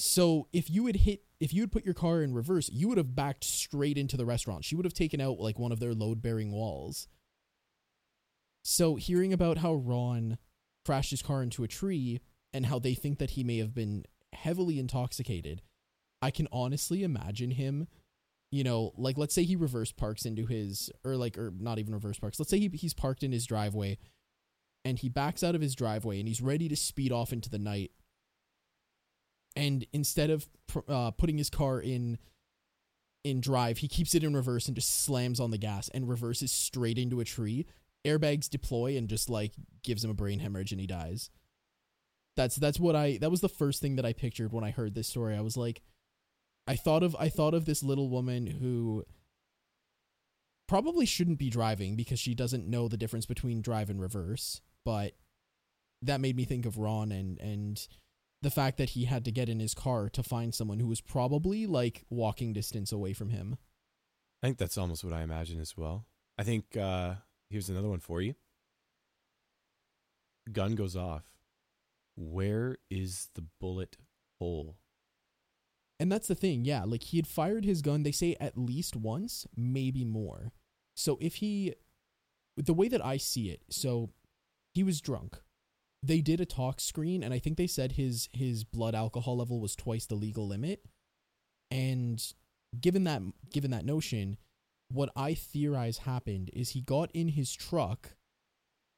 so 0.00 0.46
if 0.52 0.70
you 0.70 0.86
had 0.86 0.94
hit, 0.94 1.24
if 1.40 1.52
you 1.52 1.60
had 1.60 1.72
put 1.72 1.84
your 1.84 1.92
car 1.92 2.22
in 2.22 2.32
reverse, 2.32 2.68
you 2.68 2.86
would 2.86 2.98
have 2.98 3.16
backed 3.16 3.42
straight 3.42 3.98
into 3.98 4.16
the 4.16 4.24
restaurant. 4.24 4.64
She 4.64 4.76
would 4.76 4.84
have 4.84 4.94
taken 4.94 5.20
out 5.20 5.40
like 5.40 5.58
one 5.58 5.72
of 5.72 5.80
their 5.80 5.92
load 5.92 6.22
bearing 6.22 6.52
walls. 6.52 7.08
So 8.62 8.94
hearing 8.94 9.32
about 9.32 9.58
how 9.58 9.74
Ron 9.74 10.38
crashed 10.84 11.10
his 11.10 11.20
car 11.20 11.42
into 11.42 11.64
a 11.64 11.68
tree 11.68 12.20
and 12.52 12.66
how 12.66 12.78
they 12.78 12.94
think 12.94 13.18
that 13.18 13.30
he 13.30 13.42
may 13.42 13.58
have 13.58 13.74
been 13.74 14.04
heavily 14.32 14.78
intoxicated, 14.78 15.62
I 16.22 16.30
can 16.30 16.46
honestly 16.52 17.02
imagine 17.02 17.50
him, 17.50 17.88
you 18.50 18.64
know, 18.64 18.92
like 18.96 19.18
let's 19.18 19.34
say 19.34 19.44
he 19.44 19.56
reverse 19.56 19.92
parks 19.92 20.24
into 20.24 20.46
his, 20.46 20.90
or 21.04 21.16
like, 21.16 21.36
or 21.36 21.52
not 21.58 21.78
even 21.78 21.94
reverse 21.94 22.18
parks. 22.18 22.38
Let's 22.38 22.50
say 22.50 22.58
he, 22.58 22.68
he's 22.68 22.94
parked 22.94 23.22
in 23.22 23.32
his 23.32 23.46
driveway 23.46 23.98
and 24.84 24.98
he 24.98 25.08
backs 25.08 25.42
out 25.42 25.54
of 25.54 25.60
his 25.60 25.74
driveway 25.74 26.18
and 26.18 26.28
he's 26.28 26.40
ready 26.40 26.68
to 26.68 26.76
speed 26.76 27.12
off 27.12 27.32
into 27.32 27.50
the 27.50 27.58
night 27.58 27.90
and 29.58 29.84
instead 29.92 30.30
of 30.30 30.48
uh, 30.88 31.10
putting 31.10 31.36
his 31.36 31.50
car 31.50 31.80
in 31.80 32.18
in 33.24 33.40
drive, 33.40 33.78
he 33.78 33.88
keeps 33.88 34.14
it 34.14 34.22
in 34.22 34.34
reverse 34.34 34.68
and 34.68 34.76
just 34.76 35.02
slams 35.02 35.40
on 35.40 35.50
the 35.50 35.58
gas 35.58 35.90
and 35.92 36.08
reverses 36.08 36.52
straight 36.52 36.96
into 36.96 37.18
a 37.18 37.24
tree. 37.24 37.66
Airbags 38.04 38.48
deploy 38.48 38.96
and 38.96 39.08
just 39.08 39.28
like 39.28 39.52
gives 39.82 40.04
him 40.04 40.10
a 40.10 40.14
brain 40.14 40.38
hemorrhage 40.38 40.70
and 40.70 40.80
he 40.80 40.86
dies. 40.86 41.30
That's 42.36 42.54
that's 42.54 42.78
what 42.78 42.94
I 42.94 43.18
that 43.18 43.32
was 43.32 43.40
the 43.40 43.48
first 43.48 43.82
thing 43.82 43.96
that 43.96 44.06
I 44.06 44.12
pictured 44.12 44.52
when 44.52 44.62
I 44.62 44.70
heard 44.70 44.94
this 44.94 45.08
story. 45.08 45.36
I 45.36 45.40
was 45.40 45.56
like 45.56 45.82
I 46.68 46.76
thought 46.76 47.02
of 47.02 47.16
I 47.18 47.30
thought 47.30 47.54
of 47.54 47.64
this 47.64 47.82
little 47.82 48.10
woman 48.10 48.46
who 48.46 49.04
probably 50.68 51.06
shouldn't 51.06 51.38
be 51.38 51.48
driving 51.48 51.96
because 51.96 52.20
she 52.20 52.34
doesn't 52.34 52.68
know 52.68 52.88
the 52.88 52.98
difference 52.98 53.24
between 53.24 53.62
drive 53.62 53.88
and 53.88 53.98
reverse, 53.98 54.60
but 54.84 55.14
that 56.02 56.20
made 56.20 56.36
me 56.36 56.44
think 56.44 56.66
of 56.66 56.76
Ron 56.76 57.10
and 57.10 57.40
and 57.40 57.88
the 58.42 58.50
fact 58.50 58.76
that 58.76 58.90
he 58.90 59.06
had 59.06 59.24
to 59.24 59.32
get 59.32 59.48
in 59.48 59.60
his 59.60 59.72
car 59.74 60.10
to 60.10 60.22
find 60.22 60.54
someone 60.54 60.78
who 60.78 60.86
was 60.86 61.00
probably 61.00 61.66
like 61.66 62.04
walking 62.10 62.52
distance 62.52 62.92
away 62.92 63.14
from 63.14 63.30
him. 63.30 63.56
I 64.42 64.46
think 64.46 64.58
that's 64.58 64.78
almost 64.78 65.02
what 65.02 65.14
I 65.14 65.22
imagine 65.22 65.60
as 65.60 65.74
well. 65.74 66.04
I 66.36 66.44
think 66.44 66.76
uh 66.76 67.14
here's 67.48 67.70
another 67.70 67.88
one 67.88 68.00
for 68.00 68.20
you. 68.20 68.34
Gun 70.52 70.74
goes 70.74 70.96
off. 70.96 71.24
Where 72.14 72.76
is 72.90 73.30
the 73.34 73.44
bullet 73.58 73.96
hole? 74.38 74.76
And 76.00 76.12
that's 76.12 76.28
the 76.28 76.34
thing, 76.34 76.64
yeah. 76.64 76.84
Like 76.84 77.02
he 77.02 77.16
had 77.16 77.26
fired 77.26 77.64
his 77.64 77.82
gun, 77.82 78.02
they 78.02 78.12
say 78.12 78.36
at 78.40 78.56
least 78.56 78.94
once, 78.94 79.46
maybe 79.56 80.04
more. 80.04 80.52
So 80.94 81.18
if 81.20 81.36
he, 81.36 81.74
the 82.56 82.74
way 82.74 82.88
that 82.88 83.04
I 83.04 83.16
see 83.16 83.50
it, 83.50 83.62
so 83.70 84.10
he 84.74 84.82
was 84.82 85.00
drunk. 85.00 85.38
They 86.02 86.20
did 86.20 86.40
a 86.40 86.46
tox 86.46 86.84
screen, 86.84 87.24
and 87.24 87.34
I 87.34 87.40
think 87.40 87.56
they 87.56 87.66
said 87.66 87.92
his 87.92 88.28
his 88.32 88.62
blood 88.62 88.94
alcohol 88.94 89.36
level 89.36 89.58
was 89.60 89.74
twice 89.74 90.06
the 90.06 90.14
legal 90.14 90.46
limit. 90.46 90.84
And 91.72 92.22
given 92.80 93.02
that 93.04 93.22
given 93.50 93.72
that 93.72 93.84
notion, 93.84 94.36
what 94.92 95.10
I 95.16 95.34
theorize 95.34 95.98
happened 95.98 96.50
is 96.52 96.70
he 96.70 96.80
got 96.80 97.10
in 97.12 97.28
his 97.28 97.52
truck 97.52 98.10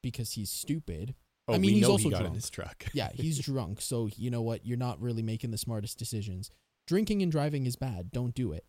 because 0.02 0.32
he's 0.32 0.50
stupid. 0.50 1.14
Oh, 1.48 1.54
I 1.54 1.58
mean, 1.58 1.70
we 1.70 1.74
he's 1.76 1.82
know 1.82 1.92
also 1.92 2.04
he 2.04 2.10
got 2.10 2.18
in 2.18 2.22
drunk. 2.24 2.34
his 2.34 2.50
truck. 2.50 2.84
Yeah, 2.92 3.08
he's 3.14 3.38
drunk, 3.44 3.80
so 3.80 4.10
you 4.16 4.30
know 4.30 4.42
what? 4.42 4.66
You're 4.66 4.76
not 4.76 5.00
really 5.00 5.22
making 5.22 5.50
the 5.50 5.58
smartest 5.58 5.98
decisions. 5.98 6.50
Drinking 6.90 7.22
and 7.22 7.30
driving 7.30 7.66
is 7.66 7.76
bad. 7.76 8.10
Don't 8.10 8.34
do 8.34 8.50
it. 8.50 8.64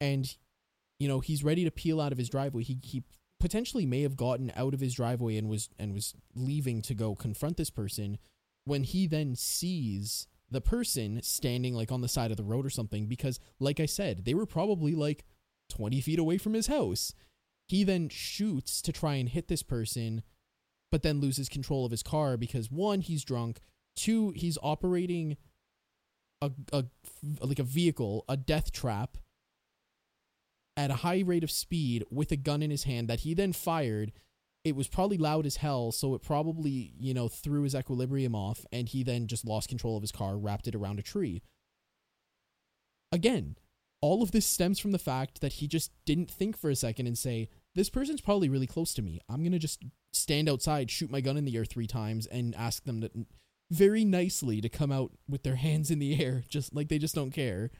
And 0.00 0.36
you 0.98 1.06
know, 1.06 1.20
he's 1.20 1.44
ready 1.44 1.62
to 1.62 1.70
peel 1.70 2.00
out 2.00 2.10
of 2.10 2.18
his 2.18 2.28
driveway. 2.28 2.64
He 2.64 2.80
he 2.82 3.04
potentially 3.38 3.86
may 3.86 4.02
have 4.02 4.16
gotten 4.16 4.50
out 4.56 4.74
of 4.74 4.80
his 4.80 4.94
driveway 4.94 5.36
and 5.36 5.48
was 5.48 5.68
and 5.78 5.94
was 5.94 6.14
leaving 6.34 6.82
to 6.82 6.94
go 6.94 7.14
confront 7.14 7.56
this 7.56 7.70
person 7.70 8.18
when 8.64 8.82
he 8.82 9.06
then 9.06 9.36
sees 9.36 10.26
the 10.50 10.60
person 10.60 11.22
standing 11.22 11.74
like 11.74 11.92
on 11.92 12.00
the 12.00 12.08
side 12.08 12.32
of 12.32 12.36
the 12.36 12.42
road 12.42 12.66
or 12.66 12.70
something 12.70 13.06
because 13.06 13.38
like 13.60 13.78
I 13.78 13.86
said, 13.86 14.24
they 14.24 14.34
were 14.34 14.46
probably 14.46 14.96
like 14.96 15.24
20 15.68 16.00
feet 16.00 16.18
away 16.18 16.38
from 16.38 16.54
his 16.54 16.66
house. 16.66 17.14
He 17.68 17.84
then 17.84 18.08
shoots 18.08 18.82
to 18.82 18.92
try 18.92 19.14
and 19.14 19.28
hit 19.28 19.46
this 19.46 19.62
person 19.62 20.24
but 20.90 21.04
then 21.04 21.20
loses 21.20 21.48
control 21.48 21.84
of 21.84 21.92
his 21.92 22.02
car 22.02 22.36
because 22.36 22.68
one, 22.68 23.00
he's 23.00 23.22
drunk, 23.22 23.60
two, 23.94 24.32
he's 24.34 24.58
operating 24.60 25.36
a, 26.40 26.50
a 26.72 26.84
like 27.40 27.58
a 27.58 27.64
vehicle, 27.64 28.24
a 28.28 28.36
death 28.36 28.72
trap 28.72 29.16
at 30.76 30.90
a 30.90 30.96
high 30.96 31.20
rate 31.20 31.44
of 31.44 31.50
speed 31.50 32.04
with 32.10 32.32
a 32.32 32.36
gun 32.36 32.62
in 32.62 32.70
his 32.70 32.84
hand 32.84 33.08
that 33.08 33.20
he 33.20 33.34
then 33.34 33.52
fired. 33.52 34.12
It 34.64 34.74
was 34.74 34.88
probably 34.88 35.18
loud 35.18 35.46
as 35.46 35.56
hell, 35.56 35.92
so 35.92 36.14
it 36.14 36.22
probably, 36.22 36.94
you 36.98 37.12
know, 37.12 37.28
threw 37.28 37.62
his 37.62 37.74
equilibrium 37.74 38.34
off 38.34 38.64
and 38.72 38.88
he 38.88 39.02
then 39.02 39.26
just 39.26 39.44
lost 39.44 39.68
control 39.68 39.96
of 39.96 40.02
his 40.02 40.12
car, 40.12 40.36
wrapped 40.38 40.66
it 40.66 40.74
around 40.74 40.98
a 40.98 41.02
tree. 41.02 41.42
Again, 43.12 43.56
all 44.00 44.22
of 44.22 44.32
this 44.32 44.46
stems 44.46 44.78
from 44.78 44.92
the 44.92 44.98
fact 44.98 45.40
that 45.40 45.54
he 45.54 45.68
just 45.68 45.92
didn't 46.06 46.30
think 46.30 46.56
for 46.56 46.70
a 46.70 46.76
second 46.76 47.06
and 47.06 47.16
say, 47.16 47.48
this 47.74 47.90
person's 47.90 48.20
probably 48.20 48.48
really 48.48 48.66
close 48.66 48.94
to 48.94 49.02
me. 49.02 49.20
I'm 49.28 49.40
going 49.40 49.52
to 49.52 49.58
just 49.58 49.82
stand 50.12 50.48
outside, 50.48 50.90
shoot 50.90 51.10
my 51.10 51.20
gun 51.20 51.36
in 51.36 51.44
the 51.44 51.56
air 51.56 51.64
three 51.64 51.86
times, 51.86 52.26
and 52.26 52.54
ask 52.54 52.84
them 52.84 53.02
to 53.02 53.10
very 53.70 54.04
nicely 54.04 54.60
to 54.60 54.68
come 54.68 54.92
out 54.92 55.12
with 55.28 55.42
their 55.42 55.56
hands 55.56 55.90
in 55.90 55.98
the 55.98 56.22
air, 56.22 56.44
just 56.48 56.74
like 56.74 56.88
they 56.88 56.98
just 56.98 57.14
don't 57.14 57.30
care. 57.30 57.70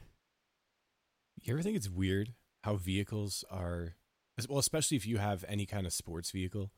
You 1.41 1.53
ever 1.53 1.61
think 1.61 1.77
it's 1.77 1.89
weird 1.89 2.33
how 2.63 2.75
vehicles 2.77 3.43
are, 3.51 3.95
well, 4.49 4.59
especially 4.59 4.97
if 4.97 5.05
you 5.05 5.17
have 5.17 5.45
any 5.47 5.65
kind 5.65 5.85
of 5.85 5.93
sports 5.93 6.31
vehicle, 6.31 6.71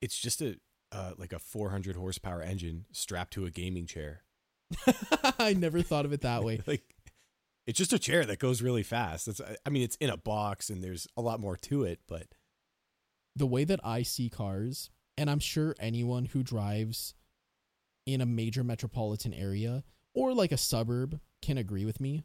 it's 0.00 0.18
just 0.18 0.42
a 0.42 0.56
uh, 0.92 1.12
like 1.18 1.32
a 1.32 1.38
400 1.38 1.96
horsepower 1.96 2.42
engine 2.42 2.86
strapped 2.92 3.32
to 3.34 3.44
a 3.44 3.50
gaming 3.50 3.86
chair. 3.86 4.22
I 5.38 5.52
never 5.52 5.82
thought 5.82 6.04
of 6.04 6.12
it 6.12 6.22
that 6.22 6.44
way. 6.44 6.60
like 6.66 6.82
it's 7.66 7.78
just 7.78 7.92
a 7.92 7.98
chair 7.98 8.24
that 8.24 8.38
goes 8.38 8.62
really 8.62 8.82
fast. 8.82 9.26
That's 9.26 9.40
I 9.64 9.70
mean 9.70 9.82
it's 9.82 9.96
in 9.96 10.10
a 10.10 10.16
box 10.16 10.70
and 10.70 10.82
there's 10.82 11.06
a 11.16 11.22
lot 11.22 11.40
more 11.40 11.56
to 11.56 11.84
it, 11.84 12.00
but 12.08 12.26
The 13.34 13.46
way 13.46 13.64
that 13.64 13.80
I 13.84 14.02
see 14.02 14.30
cars, 14.30 14.90
and 15.18 15.28
I'm 15.28 15.40
sure 15.40 15.74
anyone 15.78 16.26
who 16.26 16.42
drives 16.42 17.14
in 18.06 18.20
a 18.20 18.26
major 18.26 18.64
metropolitan 18.64 19.34
area 19.34 19.84
or 20.14 20.32
like 20.32 20.52
a 20.52 20.56
suburb 20.56 21.20
can 21.42 21.58
agree 21.58 21.84
with 21.84 22.00
me. 22.00 22.24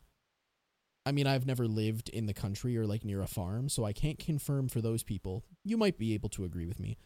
I 1.06 1.12
mean, 1.12 1.26
I've 1.26 1.48
never 1.48 1.67
lived 1.67 2.10
in 2.10 2.28
the 2.28 2.34
country 2.34 2.78
or 2.78 2.86
like 2.86 3.04
near 3.04 3.22
a 3.22 3.28
farm, 3.28 3.70
so 3.70 3.84
I 3.84 3.91
can't 3.91 4.20
confirm 4.20 4.70
for 4.70 4.82
those 4.82 5.04
people. 5.04 5.44
You 5.63 5.78
might 5.78 5.98
be 5.98 6.13
able 6.13 6.30
to 6.30 6.44
agree 6.44 6.67
with 6.67 6.80
me. 6.80 6.98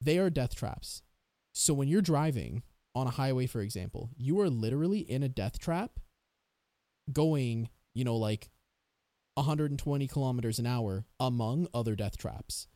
They 0.00 0.18
are 0.18 0.30
death 0.30 0.54
traps. 0.54 1.02
So 1.52 1.74
when 1.74 1.88
you're 1.88 2.00
driving 2.00 2.62
on 2.94 3.08
a 3.08 3.10
highway, 3.10 3.46
for 3.46 3.60
example, 3.60 4.10
you 4.16 4.38
are 4.40 4.48
literally 4.48 5.00
in 5.00 5.24
a 5.24 5.28
death 5.28 5.58
trap 5.58 5.98
going, 7.12 7.68
you 7.94 8.04
know, 8.04 8.16
like 8.16 8.48
120 9.34 10.06
kilometers 10.06 10.58
an 10.58 10.66
hour 10.66 11.04
among 11.18 11.66
other 11.74 11.96
death 11.96 12.16
traps. 12.16 12.68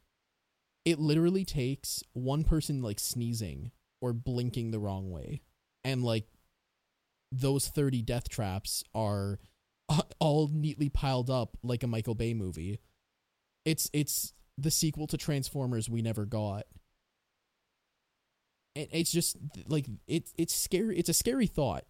It 0.84 0.98
literally 0.98 1.44
takes 1.44 2.02
one 2.12 2.42
person 2.42 2.82
like 2.82 2.98
sneezing 2.98 3.70
or 4.02 4.12
blinking 4.12 4.72
the 4.72 4.80
wrong 4.80 5.10
way. 5.10 5.40
And 5.84 6.02
like 6.02 6.26
those 7.30 7.68
30 7.68 8.02
death 8.02 8.28
traps 8.28 8.84
are 8.94 9.38
uh, 9.88 10.02
all 10.18 10.48
neatly 10.52 10.90
piled 10.90 11.30
up 11.30 11.56
like 11.62 11.82
a 11.82 11.86
Michael 11.86 12.14
Bay 12.14 12.34
movie. 12.34 12.80
It's 13.64 13.88
it's 13.94 14.34
the 14.58 14.70
sequel 14.70 15.06
to 15.06 15.16
Transformers 15.16 15.88
we 15.88 16.02
never 16.02 16.26
got. 16.26 16.64
It, 18.74 18.90
it's 18.92 19.12
just 19.12 19.36
like 19.66 19.86
it's 20.06 20.34
it's 20.36 20.54
scary. 20.54 20.98
It's 20.98 21.08
a 21.08 21.14
scary 21.14 21.46
thought, 21.46 21.84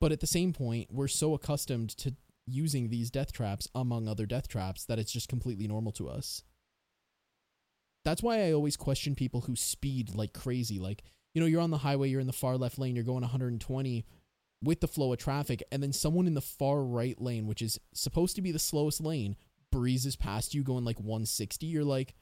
but 0.00 0.12
at 0.12 0.20
the 0.20 0.26
same 0.26 0.52
point, 0.52 0.88
we're 0.92 1.08
so 1.08 1.34
accustomed 1.34 1.90
to 1.98 2.14
using 2.46 2.90
these 2.90 3.10
death 3.10 3.32
traps 3.32 3.66
among 3.74 4.06
other 4.06 4.26
death 4.26 4.46
traps 4.46 4.84
that 4.84 4.98
it's 4.98 5.12
just 5.12 5.28
completely 5.28 5.66
normal 5.66 5.92
to 5.92 6.08
us. 6.08 6.42
That's 8.04 8.22
why 8.22 8.46
I 8.46 8.52
always 8.52 8.76
question 8.76 9.14
people 9.14 9.42
who 9.42 9.56
speed 9.56 10.14
like 10.14 10.32
crazy. 10.32 10.78
Like, 10.78 11.02
you 11.34 11.40
know, 11.40 11.46
you're 11.46 11.60
on 11.60 11.70
the 11.70 11.78
highway, 11.78 12.08
you're 12.08 12.20
in 12.20 12.26
the 12.26 12.32
far 12.32 12.56
left 12.56 12.78
lane, 12.78 12.94
you're 12.94 13.04
going 13.04 13.22
120 13.22 14.04
with 14.62 14.80
the 14.80 14.88
flow 14.88 15.12
of 15.12 15.18
traffic, 15.18 15.62
and 15.72 15.82
then 15.82 15.92
someone 15.92 16.26
in 16.26 16.34
the 16.34 16.40
far 16.40 16.82
right 16.82 17.20
lane, 17.20 17.46
which 17.46 17.62
is 17.62 17.78
supposed 17.92 18.36
to 18.36 18.42
be 18.42 18.52
the 18.52 18.58
slowest 18.58 19.00
lane, 19.00 19.36
breezes 19.72 20.16
past 20.16 20.54
you 20.54 20.62
going 20.62 20.84
like 20.84 20.98
160. 20.98 21.66
You're 21.66 21.84
like, 21.84 22.14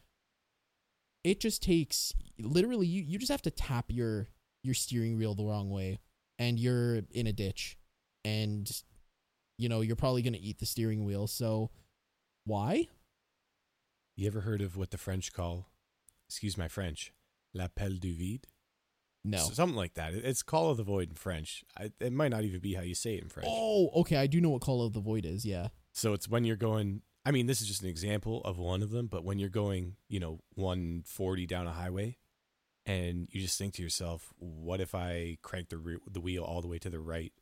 it 1.24 1.40
just 1.40 1.62
takes 1.62 2.14
literally 2.40 2.86
you, 2.86 3.02
you 3.02 3.18
just 3.18 3.30
have 3.30 3.42
to 3.42 3.50
tap 3.50 3.86
your 3.88 4.28
your 4.64 4.74
steering 4.74 5.18
wheel 5.18 5.34
the 5.34 5.44
wrong 5.44 5.70
way 5.70 5.98
and 6.38 6.58
you're 6.58 7.00
in 7.12 7.26
a 7.26 7.32
ditch 7.32 7.76
and 8.24 8.82
you 9.58 9.68
know 9.68 9.80
you're 9.80 9.94
probably 9.94 10.22
going 10.22 10.32
to 10.32 10.40
eat 10.40 10.58
the 10.58 10.66
steering 10.66 11.04
wheel 11.04 11.28
so 11.28 11.70
why 12.44 12.88
you 14.16 14.26
ever 14.26 14.42
heard 14.42 14.60
of 14.60 14.76
what 14.76 14.90
the 14.90 14.98
French 14.98 15.32
call, 15.32 15.68
excuse 16.32 16.56
my 16.58 16.68
French, 16.68 17.12
l'appel 17.54 17.98
du 18.00 18.12
vide? 18.14 18.46
no 19.24 19.38
Something 19.38 19.76
like 19.76 19.94
that. 19.94 20.14
It's 20.14 20.42
call 20.42 20.70
of 20.70 20.76
the 20.78 20.82
void 20.82 21.10
in 21.10 21.14
French. 21.14 21.62
I, 21.78 21.92
it 22.00 22.12
might 22.12 22.30
not 22.32 22.42
even 22.44 22.58
be 22.60 22.74
how 22.74 22.82
you 22.82 22.94
say 22.94 23.14
it 23.14 23.22
in 23.22 23.28
French. 23.28 23.48
oh 23.50 23.90
okay 24.00 24.16
i 24.16 24.26
do 24.26 24.40
know 24.40 24.50
what 24.50 24.62
call 24.62 24.82
of 24.84 24.92
the 24.94 25.00
void 25.00 25.24
is 25.24 25.44
yeah 25.44 25.68
So 25.92 26.12
it's 26.14 26.28
when 26.28 26.44
you're 26.44 26.56
going. 26.56 27.02
I 27.24 27.30
mean, 27.30 27.46
this 27.46 27.60
is 27.60 27.68
just 27.68 27.82
an 27.82 27.88
example 27.88 28.40
of 28.44 28.58
one 28.58 28.82
of 28.82 28.90
them, 28.90 29.06
but 29.06 29.22
when 29.24 29.38
you're 29.38 29.48
going, 29.62 29.94
you 30.08 30.18
know, 30.18 30.40
140 30.56 31.46
down 31.46 31.68
a 31.68 31.72
highway, 31.72 32.16
and 32.84 33.28
you 33.30 33.40
just 33.40 33.56
think 33.58 33.74
to 33.74 33.82
yourself, 33.82 34.32
"What 34.38 34.80
if 34.80 34.92
I 34.94 35.36
crank 35.42 35.68
the 35.68 35.78
re- 35.78 35.98
the 36.10 36.20
wheel 36.20 36.42
all 36.42 36.60
the 36.62 36.66
way 36.68 36.78
to 36.80 36.90
the 36.90 36.98
right 36.98 37.32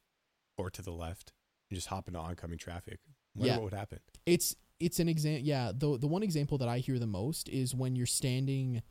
or 0.59 0.68
to 0.70 0.83
the 0.83 0.90
left 0.92 1.33
and 1.70 1.76
just 1.76 1.87
hop 1.88 2.09
into 2.09 2.18
oncoming 2.20 2.59
traffic? 2.59 2.98
Wonder 3.35 3.46
Yeah. 3.48 3.57
what 3.57 3.64
would 3.70 3.72
happen?" 3.79 4.00
it's 4.26 4.55
it's 4.81 4.99
an 4.99 5.09
example 5.09 5.45
yeah 5.45 5.73
the 5.75 5.99
the 5.99 6.07
one 6.07 6.23
example 6.23 6.59
that 6.59 6.69
i 6.69 6.79
hear 6.79 6.99
the 6.99 7.07
most 7.07 7.49
is 7.49 7.75
when 7.75 7.95
you're 7.95 8.07
standing 8.07 8.83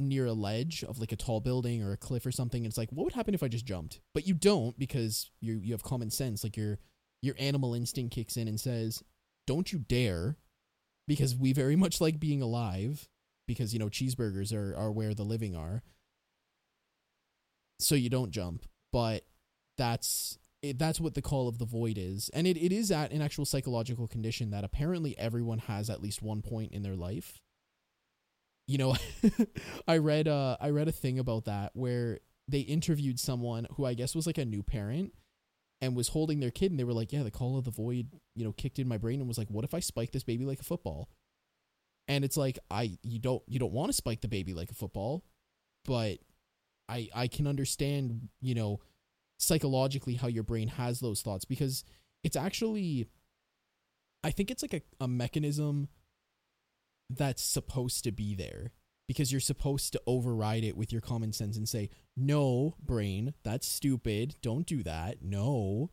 near 0.00 0.26
a 0.26 0.32
ledge 0.32 0.84
of 0.84 0.98
like 0.98 1.12
a 1.12 1.16
tall 1.16 1.40
building 1.40 1.82
or 1.82 1.92
a 1.92 1.96
cliff 1.96 2.26
or 2.26 2.32
something 2.32 2.64
it's 2.64 2.78
like 2.78 2.90
what 2.90 3.04
would 3.04 3.12
happen 3.12 3.34
if 3.34 3.42
i 3.42 3.48
just 3.48 3.66
jumped? 3.66 4.00
But 4.14 4.26
you 4.26 4.34
don't 4.34 4.78
because 4.78 5.30
you 5.40 5.60
you 5.62 5.72
have 5.72 5.82
common 5.82 6.10
sense 6.10 6.42
like 6.42 6.56
your 6.56 6.78
your 7.20 7.34
animal 7.38 7.74
instinct 7.74 8.14
kicks 8.14 8.36
in 8.36 8.48
and 8.48 8.58
says 8.58 9.02
don't 9.46 9.72
you 9.72 9.78
dare 9.78 10.36
because 11.06 11.36
we 11.36 11.52
very 11.52 11.76
much 11.84 12.00
like 12.00 12.18
being 12.18 12.42
alive 12.42 13.08
because 13.46 13.72
you 13.72 13.78
know 13.78 13.88
cheeseburgers 13.88 14.52
are 14.52 14.76
are 14.76 14.90
where 14.90 15.14
the 15.14 15.24
living 15.24 15.54
are. 15.56 15.82
So 17.78 17.94
you 17.94 18.10
don't 18.10 18.30
jump 18.30 18.66
but 18.92 19.24
that's 19.78 20.38
it, 20.62 20.78
that's 20.78 21.00
what 21.00 21.14
the 21.14 21.22
call 21.22 21.48
of 21.48 21.58
the 21.58 21.64
void 21.66 21.98
is. 21.98 22.30
And 22.32 22.46
it, 22.46 22.56
it 22.56 22.72
is 22.72 22.90
at 22.90 23.12
an 23.12 23.20
actual 23.20 23.44
psychological 23.44 24.06
condition 24.06 24.50
that 24.50 24.64
apparently 24.64 25.18
everyone 25.18 25.58
has 25.58 25.90
at 25.90 26.00
least 26.00 26.22
one 26.22 26.40
point 26.40 26.72
in 26.72 26.82
their 26.82 26.96
life. 26.96 27.40
You 28.68 28.78
know 28.78 28.96
i 29.88 29.98
read 29.98 30.28
uh 30.28 30.56
i 30.60 30.70
read 30.70 30.86
a 30.86 30.92
thing 30.92 31.18
about 31.18 31.46
that 31.46 31.72
where 31.74 32.20
they 32.46 32.60
interviewed 32.60 33.18
someone 33.18 33.66
who 33.74 33.84
i 33.84 33.92
guess 33.92 34.14
was 34.14 34.26
like 34.26 34.38
a 34.38 34.44
new 34.44 34.62
parent 34.62 35.12
and 35.80 35.96
was 35.96 36.08
holding 36.08 36.38
their 36.38 36.52
kid 36.52 36.70
and 36.70 36.78
they 36.78 36.84
were 36.84 36.92
like 36.92 37.12
yeah 37.12 37.24
the 37.24 37.30
call 37.30 37.58
of 37.58 37.64
the 37.64 37.72
void 37.72 38.06
you 38.36 38.44
know 38.44 38.52
kicked 38.52 38.78
in 38.78 38.86
my 38.86 38.96
brain 38.96 39.18
and 39.18 39.26
was 39.26 39.36
like 39.36 39.48
what 39.48 39.64
if 39.64 39.74
i 39.74 39.80
spike 39.80 40.12
this 40.12 40.22
baby 40.22 40.44
like 40.44 40.60
a 40.60 40.64
football? 40.64 41.10
And 42.08 42.24
it's 42.24 42.36
like 42.36 42.58
i 42.70 42.96
you 43.02 43.18
don't 43.18 43.42
you 43.46 43.58
don't 43.58 43.72
want 43.72 43.90
to 43.90 43.92
spike 43.96 44.20
the 44.20 44.28
baby 44.28 44.54
like 44.54 44.70
a 44.70 44.74
football 44.74 45.24
but 45.84 46.18
i 46.88 47.08
i 47.14 47.26
can 47.26 47.46
understand 47.46 48.28
you 48.40 48.54
know 48.54 48.80
psychologically 49.42 50.14
how 50.14 50.28
your 50.28 50.44
brain 50.44 50.68
has 50.68 51.00
those 51.00 51.20
thoughts 51.20 51.44
because 51.44 51.84
it's 52.22 52.36
actually 52.36 53.08
I 54.24 54.30
think 54.30 54.50
it's 54.50 54.62
like 54.62 54.74
a, 54.74 54.82
a 55.00 55.08
mechanism 55.08 55.88
that's 57.10 57.42
supposed 57.42 58.04
to 58.04 58.12
be 58.12 58.34
there 58.34 58.72
because 59.08 59.32
you're 59.32 59.40
supposed 59.40 59.92
to 59.92 60.02
override 60.06 60.62
it 60.62 60.76
with 60.76 60.92
your 60.92 61.00
common 61.00 61.32
sense 61.32 61.56
and 61.56 61.68
say, 61.68 61.90
"No, 62.16 62.76
brain, 62.80 63.34
that's 63.42 63.66
stupid. 63.66 64.36
Don't 64.40 64.66
do 64.66 64.82
that." 64.84 65.22
No. 65.22 65.90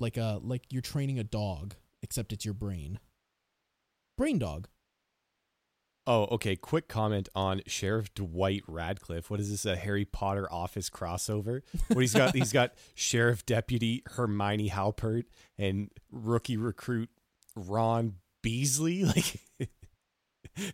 Like 0.00 0.16
a 0.16 0.40
like 0.42 0.64
you're 0.70 0.80
training 0.80 1.18
a 1.18 1.24
dog, 1.24 1.74
except 2.02 2.32
it's 2.32 2.46
your 2.46 2.54
brain. 2.54 2.98
Brain 4.16 4.38
dog. 4.38 4.68
Oh, 6.08 6.26
okay. 6.32 6.56
Quick 6.56 6.88
comment 6.88 7.28
on 7.34 7.60
Sheriff 7.66 8.14
Dwight 8.14 8.62
Radcliffe. 8.66 9.28
What 9.30 9.40
is 9.40 9.50
this? 9.50 9.66
A 9.66 9.76
Harry 9.76 10.06
Potter 10.06 10.50
office 10.50 10.88
crossover? 10.88 11.60
What 11.88 12.00
he's 12.00 12.14
got? 12.14 12.34
he's 12.34 12.50
got 12.50 12.72
Sheriff 12.94 13.44
Deputy 13.44 14.02
Hermione 14.06 14.70
Halpert 14.70 15.24
and 15.58 15.90
rookie 16.10 16.56
recruit 16.56 17.10
Ron 17.54 18.14
Beasley. 18.42 19.04
Like, 20.56 20.70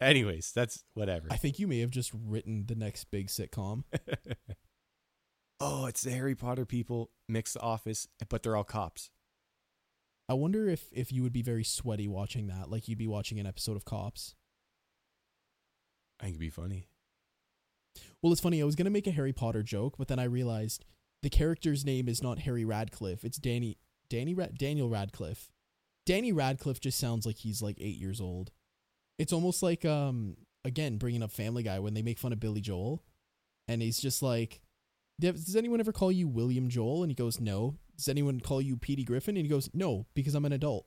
anyways, 0.00 0.50
that's 0.52 0.82
whatever. 0.94 1.28
I 1.30 1.36
think 1.36 1.60
you 1.60 1.68
may 1.68 1.78
have 1.80 1.90
just 1.90 2.10
written 2.12 2.64
the 2.66 2.74
next 2.74 3.04
big 3.12 3.28
sitcom. 3.28 3.84
oh, 5.60 5.86
it's 5.86 6.02
the 6.02 6.10
Harry 6.10 6.34
Potter 6.34 6.64
people 6.64 7.10
mix 7.28 7.52
the 7.52 7.60
office, 7.60 8.08
but 8.28 8.42
they're 8.42 8.56
all 8.56 8.64
cops. 8.64 9.10
I 10.28 10.34
wonder 10.34 10.68
if 10.68 10.86
if 10.92 11.12
you 11.12 11.22
would 11.22 11.32
be 11.32 11.42
very 11.42 11.64
sweaty 11.64 12.08
watching 12.08 12.46
that, 12.46 12.70
like 12.70 12.88
you'd 12.88 12.98
be 12.98 13.08
watching 13.08 13.38
an 13.38 13.46
episode 13.46 13.76
of 13.76 13.84
Cops. 13.84 14.34
I 16.20 16.24
think 16.24 16.34
it'd 16.34 16.40
be 16.40 16.50
funny. 16.50 16.88
Well, 18.22 18.32
it's 18.32 18.40
funny. 18.40 18.62
I 18.62 18.64
was 18.64 18.76
gonna 18.76 18.90
make 18.90 19.06
a 19.06 19.12
Harry 19.12 19.32
Potter 19.32 19.62
joke, 19.62 19.96
but 19.98 20.08
then 20.08 20.18
I 20.18 20.24
realized 20.24 20.84
the 21.22 21.30
character's 21.30 21.84
name 21.84 22.08
is 22.08 22.22
not 22.22 22.40
Harry 22.40 22.64
Radcliffe. 22.64 23.24
It's 23.24 23.38
Danny 23.38 23.78
Danny 24.08 24.34
Ra- 24.34 24.48
Daniel 24.56 24.88
Radcliffe. 24.88 25.50
Danny 26.06 26.32
Radcliffe 26.32 26.80
just 26.80 26.98
sounds 26.98 27.26
like 27.26 27.36
he's 27.36 27.62
like 27.62 27.78
eight 27.80 27.96
years 27.96 28.20
old. 28.20 28.50
It's 29.18 29.32
almost 29.32 29.62
like 29.62 29.84
um 29.84 30.36
again 30.64 30.98
bringing 30.98 31.22
up 31.22 31.30
Family 31.30 31.62
Guy 31.62 31.78
when 31.78 31.94
they 31.94 32.02
make 32.02 32.18
fun 32.18 32.32
of 32.32 32.40
Billy 32.40 32.60
Joel, 32.60 33.02
and 33.68 33.82
he's 33.82 34.00
just 34.00 34.22
like, 34.22 34.60
"Does 35.20 35.56
anyone 35.56 35.80
ever 35.80 35.92
call 35.92 36.12
you 36.12 36.28
William 36.28 36.68
Joel?" 36.68 37.02
And 37.02 37.10
he 37.10 37.14
goes, 37.14 37.40
"No." 37.40 37.78
Does 38.02 38.08
anyone 38.08 38.40
call 38.40 38.60
you 38.60 38.76
Petey 38.76 39.04
Griffin? 39.04 39.36
And 39.36 39.46
he 39.46 39.50
goes, 39.50 39.70
No, 39.72 40.06
because 40.14 40.34
I'm 40.34 40.44
an 40.44 40.52
adult. 40.52 40.86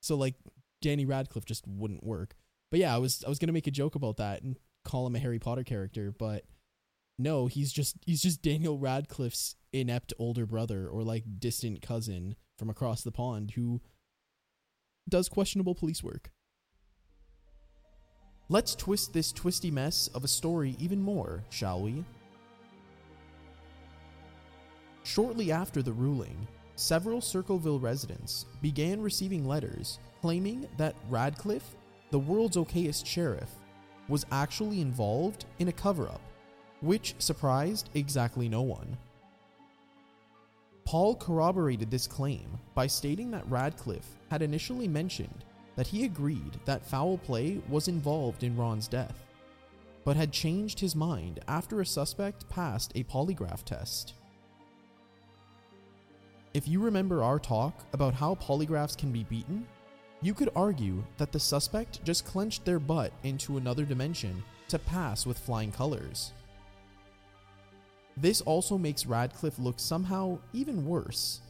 So 0.00 0.14
like 0.16 0.36
Danny 0.80 1.04
Radcliffe 1.04 1.44
just 1.44 1.66
wouldn't 1.66 2.04
work. 2.04 2.36
But 2.70 2.78
yeah, 2.78 2.94
I 2.94 2.98
was 2.98 3.24
I 3.24 3.28
was 3.28 3.40
gonna 3.40 3.52
make 3.52 3.66
a 3.66 3.72
joke 3.72 3.96
about 3.96 4.18
that 4.18 4.42
and 4.42 4.56
call 4.84 5.06
him 5.06 5.16
a 5.16 5.18
Harry 5.18 5.40
Potter 5.40 5.64
character, 5.64 6.14
but 6.16 6.44
no, 7.18 7.46
he's 7.46 7.72
just 7.72 7.96
he's 8.06 8.22
just 8.22 8.42
Daniel 8.42 8.78
Radcliffe's 8.78 9.56
inept 9.72 10.12
older 10.18 10.46
brother 10.46 10.86
or 10.86 11.02
like 11.02 11.24
distant 11.40 11.82
cousin 11.82 12.36
from 12.58 12.70
across 12.70 13.02
the 13.02 13.10
pond 13.10 13.52
who 13.52 13.80
does 15.08 15.28
questionable 15.28 15.74
police 15.74 16.02
work. 16.02 16.30
Let's 18.48 18.76
twist 18.76 19.12
this 19.12 19.32
twisty 19.32 19.72
mess 19.72 20.08
of 20.14 20.22
a 20.22 20.28
story 20.28 20.76
even 20.78 21.00
more, 21.00 21.42
shall 21.50 21.80
we? 21.80 22.04
Shortly 25.04 25.52
after 25.52 25.82
the 25.82 25.92
ruling, 25.92 26.48
several 26.76 27.20
Circleville 27.20 27.78
residents 27.78 28.46
began 28.62 29.00
receiving 29.00 29.46
letters 29.46 29.98
claiming 30.22 30.66
that 30.78 30.96
Radcliffe, 31.10 31.76
the 32.10 32.18
world's 32.18 32.56
okayest 32.56 33.04
sheriff, 33.04 33.50
was 34.08 34.24
actually 34.32 34.80
involved 34.80 35.44
in 35.58 35.68
a 35.68 35.72
cover 35.72 36.08
up, 36.08 36.22
which 36.80 37.14
surprised 37.18 37.90
exactly 37.94 38.48
no 38.48 38.62
one. 38.62 38.96
Paul 40.86 41.14
corroborated 41.16 41.90
this 41.90 42.06
claim 42.06 42.58
by 42.74 42.86
stating 42.86 43.30
that 43.30 43.48
Radcliffe 43.50 44.16
had 44.30 44.40
initially 44.40 44.88
mentioned 44.88 45.44
that 45.76 45.86
he 45.86 46.04
agreed 46.04 46.58
that 46.64 46.86
foul 46.86 47.18
play 47.18 47.60
was 47.68 47.88
involved 47.88 48.42
in 48.42 48.56
Ron's 48.56 48.88
death, 48.88 49.22
but 50.04 50.16
had 50.16 50.32
changed 50.32 50.80
his 50.80 50.96
mind 50.96 51.40
after 51.46 51.80
a 51.80 51.86
suspect 51.86 52.48
passed 52.48 52.92
a 52.94 53.04
polygraph 53.04 53.64
test. 53.64 54.14
If 56.54 56.68
you 56.68 56.80
remember 56.80 57.24
our 57.24 57.40
talk 57.40 57.84
about 57.92 58.14
how 58.14 58.36
polygraphs 58.36 58.96
can 58.96 59.10
be 59.10 59.24
beaten, 59.24 59.66
you 60.22 60.34
could 60.34 60.50
argue 60.54 61.02
that 61.16 61.32
the 61.32 61.40
suspect 61.40 62.04
just 62.04 62.24
clenched 62.24 62.64
their 62.64 62.78
butt 62.78 63.12
into 63.24 63.56
another 63.56 63.84
dimension 63.84 64.40
to 64.68 64.78
pass 64.78 65.26
with 65.26 65.36
flying 65.36 65.72
colors. 65.72 66.32
This 68.16 68.40
also 68.40 68.78
makes 68.78 69.04
Radcliffe 69.04 69.58
look 69.58 69.80
somehow 69.80 70.38
even 70.52 70.86
worse, 70.86 71.40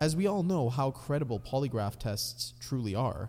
as 0.00 0.16
we 0.16 0.26
all 0.26 0.42
know 0.42 0.70
how 0.70 0.90
credible 0.90 1.38
polygraph 1.38 1.98
tests 1.98 2.54
truly 2.58 2.94
are. 2.94 3.28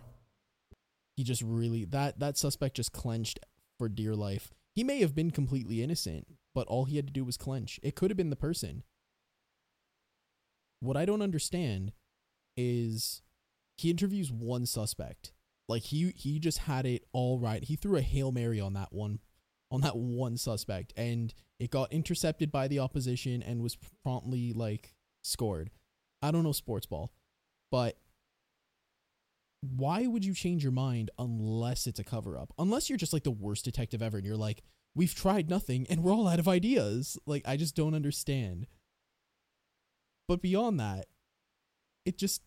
He 1.14 1.24
just 1.24 1.42
really 1.42 1.84
that 1.84 2.20
that 2.20 2.38
suspect 2.38 2.76
just 2.76 2.92
clenched 2.92 3.38
for 3.78 3.90
dear 3.90 4.14
life. 4.14 4.54
He 4.74 4.82
may 4.82 5.00
have 5.00 5.14
been 5.14 5.30
completely 5.30 5.82
innocent, 5.82 6.26
but 6.54 6.66
all 6.68 6.86
he 6.86 6.96
had 6.96 7.06
to 7.06 7.12
do 7.12 7.24
was 7.24 7.36
clench. 7.36 7.78
It 7.82 7.96
could 7.96 8.10
have 8.10 8.16
been 8.16 8.30
the 8.30 8.36
person. 8.36 8.82
What 10.80 10.96
I 10.96 11.04
don't 11.04 11.22
understand 11.22 11.92
is 12.56 13.22
he 13.76 13.90
interviews 13.90 14.30
one 14.32 14.66
suspect. 14.66 15.32
Like 15.68 15.82
he 15.82 16.12
he 16.16 16.38
just 16.38 16.58
had 16.58 16.86
it 16.86 17.04
all 17.12 17.38
right. 17.38 17.62
He 17.62 17.76
threw 17.76 17.96
a 17.96 18.02
Hail 18.02 18.32
Mary 18.32 18.60
on 18.60 18.72
that 18.74 18.92
one 18.92 19.20
on 19.70 19.82
that 19.82 19.96
one 19.96 20.36
suspect 20.38 20.94
and 20.96 21.34
it 21.60 21.70
got 21.70 21.92
intercepted 21.92 22.50
by 22.50 22.68
the 22.68 22.78
opposition 22.78 23.42
and 23.42 23.62
was 23.62 23.76
promptly 24.02 24.52
like 24.52 24.94
scored. 25.22 25.70
I 26.22 26.30
don't 26.30 26.42
know 26.42 26.52
sports 26.52 26.86
ball, 26.86 27.12
but 27.70 27.98
why 29.60 30.06
would 30.06 30.24
you 30.24 30.34
change 30.34 30.62
your 30.62 30.72
mind 30.72 31.10
unless 31.18 31.86
it's 31.86 31.98
a 31.98 32.04
cover 32.04 32.38
up? 32.38 32.52
Unless 32.58 32.88
you're 32.88 32.98
just 32.98 33.12
like 33.12 33.24
the 33.24 33.30
worst 33.30 33.64
detective 33.64 34.00
ever 34.00 34.16
and 34.16 34.26
you're 34.26 34.36
like, 34.36 34.62
we've 34.94 35.14
tried 35.14 35.50
nothing 35.50 35.86
and 35.90 36.02
we're 36.02 36.12
all 36.12 36.28
out 36.28 36.38
of 36.38 36.48
ideas. 36.48 37.18
Like 37.26 37.42
I 37.46 37.56
just 37.56 37.74
don't 37.74 37.94
understand. 37.94 38.66
But 40.28 40.42
beyond 40.42 40.78
that, 40.78 41.06
it 42.04 42.18
just 42.18 42.42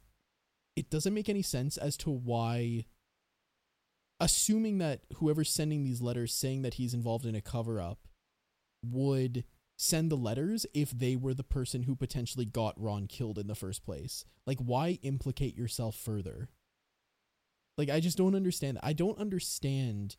it 0.75 0.89
doesn't 0.89 1.13
make 1.13 1.27
any 1.27 1.41
sense 1.41 1.75
as 1.77 1.97
to 1.97 2.09
why 2.09 2.85
assuming 4.19 4.77
that 4.77 5.01
whoever's 5.15 5.49
sending 5.49 5.83
these 5.83 6.01
letters 6.01 6.33
saying 6.33 6.61
that 6.61 6.75
he's 6.75 6.93
involved 6.93 7.25
in 7.25 7.35
a 7.35 7.41
cover 7.41 7.81
up 7.81 8.07
would 8.85 9.43
send 9.77 10.11
the 10.11 10.15
letters 10.15 10.65
if 10.75 10.91
they 10.91 11.15
were 11.15 11.33
the 11.33 11.43
person 11.43 11.83
who 11.83 11.95
potentially 11.95 12.45
got 12.45 12.79
Ron 12.79 13.07
killed 13.07 13.39
in 13.39 13.47
the 13.47 13.55
first 13.55 13.83
place. 13.83 14.25
Like 14.45 14.59
why 14.59 14.99
implicate 15.01 15.57
yourself 15.57 15.95
further? 15.95 16.49
Like 17.77 17.89
I 17.89 17.99
just 17.99 18.17
don't 18.17 18.35
understand. 18.35 18.77
I 18.83 18.93
don't 18.93 19.17
understand 19.17 20.17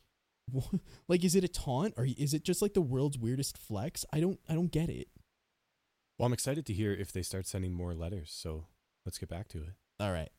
like 1.08 1.24
is 1.24 1.36
it 1.36 1.44
a 1.44 1.48
taunt 1.48 1.94
or 1.96 2.04
is 2.04 2.34
it 2.34 2.44
just 2.44 2.60
like 2.60 2.74
the 2.74 2.80
world's 2.80 3.18
weirdest 3.18 3.56
flex? 3.56 4.04
I 4.12 4.18
don't 4.18 4.40
I 4.48 4.54
don't 4.54 4.72
get 4.72 4.88
it. 4.88 5.08
Well, 6.22 6.28
I'm 6.28 6.34
excited 6.34 6.66
to 6.66 6.72
hear 6.72 6.92
if 6.92 7.10
they 7.10 7.22
start 7.22 7.48
sending 7.48 7.72
more 7.72 7.94
letters, 7.94 8.32
so 8.32 8.66
let's 9.04 9.18
get 9.18 9.28
back 9.28 9.48
to 9.48 9.58
it. 9.58 9.72
All 9.98 10.12
right. 10.12 10.30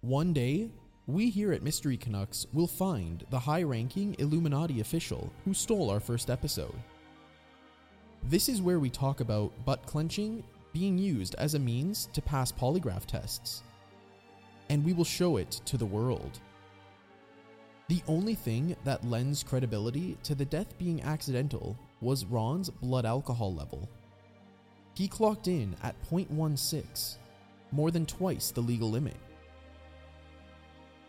One 0.00 0.32
day, 0.32 0.70
we 1.08 1.28
here 1.28 1.52
at 1.52 1.64
Mystery 1.64 1.96
Canucks 1.96 2.46
will 2.52 2.68
find 2.68 3.24
the 3.30 3.38
high 3.40 3.64
ranking 3.64 4.14
Illuminati 4.20 4.78
official 4.78 5.32
who 5.44 5.54
stole 5.54 5.90
our 5.90 5.98
first 5.98 6.30
episode. 6.30 6.76
This 8.22 8.48
is 8.48 8.62
where 8.62 8.78
we 8.78 8.90
talk 8.90 9.18
about 9.18 9.50
butt 9.64 9.84
clenching 9.86 10.44
being 10.72 10.98
used 10.98 11.34
as 11.34 11.54
a 11.54 11.58
means 11.58 12.08
to 12.12 12.22
pass 12.22 12.52
polygraph 12.52 13.06
tests. 13.06 13.64
And 14.70 14.84
we 14.84 14.92
will 14.92 15.02
show 15.02 15.36
it 15.38 15.50
to 15.64 15.76
the 15.76 15.84
world. 15.84 16.38
The 17.88 18.04
only 18.06 18.36
thing 18.36 18.76
that 18.84 19.04
lends 19.04 19.42
credibility 19.42 20.16
to 20.22 20.36
the 20.36 20.44
death 20.44 20.78
being 20.78 21.02
accidental 21.02 21.76
was 22.00 22.24
Ron's 22.24 22.70
blood 22.70 23.04
alcohol 23.04 23.52
level. 23.52 23.88
He 24.94 25.08
clocked 25.08 25.48
in 25.48 25.74
at 25.82 25.96
0.16, 26.10 27.16
more 27.72 27.90
than 27.90 28.06
twice 28.06 28.50
the 28.50 28.60
legal 28.60 28.90
limit. 28.90 29.16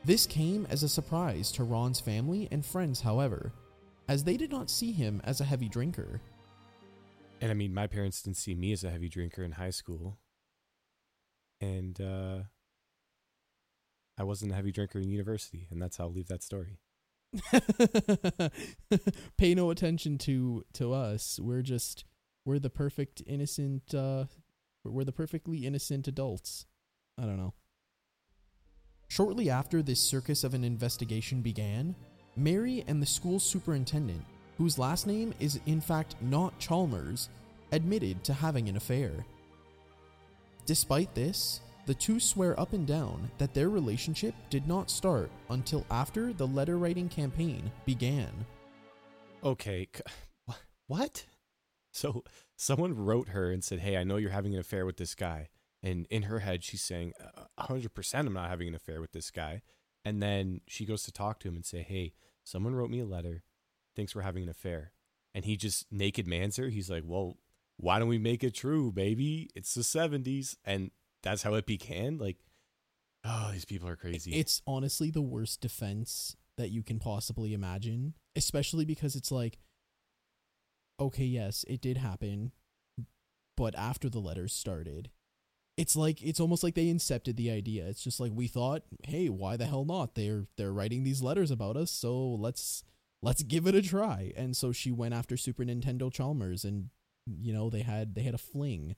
This 0.03 0.25
came 0.25 0.67
as 0.69 0.83
a 0.83 0.89
surprise 0.89 1.51
to 1.53 1.63
Ron's 1.63 1.99
family 1.99 2.47
and 2.51 2.65
friends, 2.65 3.01
however, 3.01 3.51
as 4.07 4.23
they 4.23 4.37
did 4.37 4.51
not 4.51 4.69
see 4.69 4.91
him 4.91 5.21
as 5.23 5.41
a 5.41 5.45
heavy 5.45 5.69
drinker. 5.69 6.21
And 7.41 7.51
I 7.51 7.53
mean, 7.53 7.73
my 7.73 7.87
parents 7.87 8.21
didn't 8.21 8.37
see 8.37 8.55
me 8.55 8.71
as 8.71 8.83
a 8.83 8.89
heavy 8.89 9.09
drinker 9.09 9.43
in 9.43 9.53
high 9.53 9.71
school. 9.71 10.17
And 11.61 11.99
uh, 11.99 12.43
I 14.17 14.23
wasn't 14.23 14.51
a 14.51 14.55
heavy 14.55 14.71
drinker 14.71 14.99
in 14.99 15.09
university, 15.09 15.67
and 15.69 15.81
that's 15.81 15.97
how 15.97 16.05
I'll 16.05 16.13
leave 16.13 16.27
that 16.27 16.43
story. 16.43 16.79
Pay 19.37 19.55
no 19.55 19.71
attention 19.71 20.17
to 20.19 20.63
to 20.73 20.93
us. 20.93 21.39
We're 21.41 21.63
just 21.63 22.05
we're 22.45 22.59
the 22.59 22.69
perfect 22.69 23.21
innocent 23.25 23.93
uh 23.93 24.25
we're 24.83 25.03
the 25.03 25.11
perfectly 25.11 25.65
innocent 25.65 26.07
adults. 26.07 26.65
I 27.17 27.23
don't 27.23 27.37
know. 27.37 27.53
Shortly 29.07 29.49
after 29.49 29.81
this 29.81 29.99
circus 29.99 30.43
of 30.43 30.53
an 30.53 30.63
investigation 30.63 31.41
began, 31.41 31.95
Mary 32.35 32.83
and 32.87 33.01
the 33.01 33.05
school 33.05 33.39
superintendent, 33.39 34.23
whose 34.57 34.77
last 34.77 35.07
name 35.07 35.33
is 35.39 35.59
in 35.65 35.81
fact 35.81 36.15
not 36.21 36.57
Chalmers, 36.59 37.29
admitted 37.71 38.23
to 38.23 38.33
having 38.33 38.69
an 38.69 38.77
affair. 38.77 39.25
Despite 40.65 41.13
this, 41.13 41.61
the 41.85 41.93
two 41.93 42.19
swear 42.19 42.59
up 42.59 42.73
and 42.73 42.87
down 42.87 43.29
that 43.37 43.53
their 43.53 43.69
relationship 43.69 44.33
did 44.49 44.67
not 44.67 44.89
start 44.89 45.29
until 45.49 45.85
after 45.91 46.33
the 46.33 46.47
letter 46.47 46.77
writing 46.77 47.07
campaign 47.07 47.71
began. 47.85 48.31
Okay, 49.43 49.87
what? 50.87 51.25
So 51.95 52.25
someone 52.57 52.93
wrote 52.93 53.29
her 53.29 53.51
and 53.51 53.63
said, 53.63 53.79
"Hey, 53.79 53.95
I 53.95 54.03
know 54.03 54.17
you're 54.17 54.29
having 54.29 54.53
an 54.53 54.59
affair 54.59 54.85
with 54.85 54.97
this 54.97 55.15
guy," 55.15 55.47
and 55.81 56.05
in 56.09 56.23
her 56.23 56.39
head 56.39 56.61
she's 56.61 56.81
saying, 56.83 57.13
"A 57.57 57.63
hundred 57.63 57.93
percent, 57.93 58.27
I'm 58.27 58.33
not 58.33 58.49
having 58.49 58.67
an 58.67 58.75
affair 58.75 58.99
with 58.99 59.13
this 59.13 59.31
guy." 59.31 59.61
And 60.03 60.21
then 60.21 60.59
she 60.67 60.85
goes 60.85 61.03
to 61.03 61.13
talk 61.13 61.39
to 61.39 61.47
him 61.47 61.55
and 61.55 61.65
say, 61.65 61.83
"Hey, 61.83 62.13
someone 62.43 62.75
wrote 62.75 62.89
me 62.89 62.99
a 62.99 63.05
letter, 63.05 63.43
thinks 63.95 64.13
we're 64.13 64.23
having 64.23 64.43
an 64.43 64.49
affair," 64.49 64.91
and 65.33 65.45
he 65.45 65.55
just 65.55 65.89
naked 65.89 66.27
mans 66.27 66.57
her. 66.57 66.67
He's 66.67 66.89
like, 66.89 67.03
"Well, 67.05 67.37
why 67.77 67.97
don't 67.97 68.09
we 68.09 68.17
make 68.17 68.43
it 68.43 68.53
true, 68.53 68.91
baby? 68.91 69.49
It's 69.55 69.73
the 69.73 69.81
'70s," 69.81 70.57
and 70.65 70.91
that's 71.23 71.43
how 71.43 71.53
it 71.53 71.65
began. 71.65 72.17
Like, 72.17 72.39
oh, 73.23 73.51
these 73.53 73.65
people 73.65 73.87
are 73.87 73.95
crazy. 73.95 74.33
It's 74.33 74.61
honestly 74.67 75.11
the 75.11 75.21
worst 75.21 75.61
defense 75.61 76.35
that 76.57 76.71
you 76.71 76.83
can 76.83 76.99
possibly 76.99 77.53
imagine, 77.53 78.15
especially 78.35 78.83
because 78.83 79.15
it's 79.15 79.31
like, 79.31 79.59
okay, 80.99 81.25
yes, 81.25 81.65
it 81.67 81.81
did 81.81 81.97
happen, 81.97 82.51
but 83.57 83.75
after 83.75 84.09
the 84.09 84.19
letters 84.19 84.53
started, 84.53 85.09
it's 85.77 85.95
like 85.95 86.21
it's 86.23 86.39
almost 86.39 86.63
like 86.63 86.75
they 86.75 86.85
incepted 86.85 87.35
the 87.35 87.51
idea. 87.51 87.85
It's 87.87 88.03
just 88.03 88.19
like 88.19 88.31
we 88.33 88.47
thought, 88.47 88.83
hey, 89.03 89.29
why 89.29 89.57
the 89.57 89.65
hell 89.65 89.85
not? 89.85 90.15
They're 90.15 90.45
they're 90.57 90.73
writing 90.73 91.03
these 91.03 91.21
letters 91.21 91.51
about 91.51 91.75
us, 91.77 91.91
so 91.91 92.17
let's 92.17 92.83
let's 93.21 93.43
give 93.43 93.67
it 93.67 93.75
a 93.75 93.81
try. 93.81 94.31
And 94.37 94.55
so 94.55 94.71
she 94.71 94.91
went 94.91 95.13
after 95.13 95.35
Super 95.35 95.63
Nintendo 95.63 96.11
Chalmers, 96.11 96.63
and 96.63 96.89
you 97.25 97.53
know 97.53 97.69
they 97.69 97.81
had 97.81 98.15
they 98.15 98.23
had 98.23 98.35
a 98.35 98.39
fling. 98.39 98.95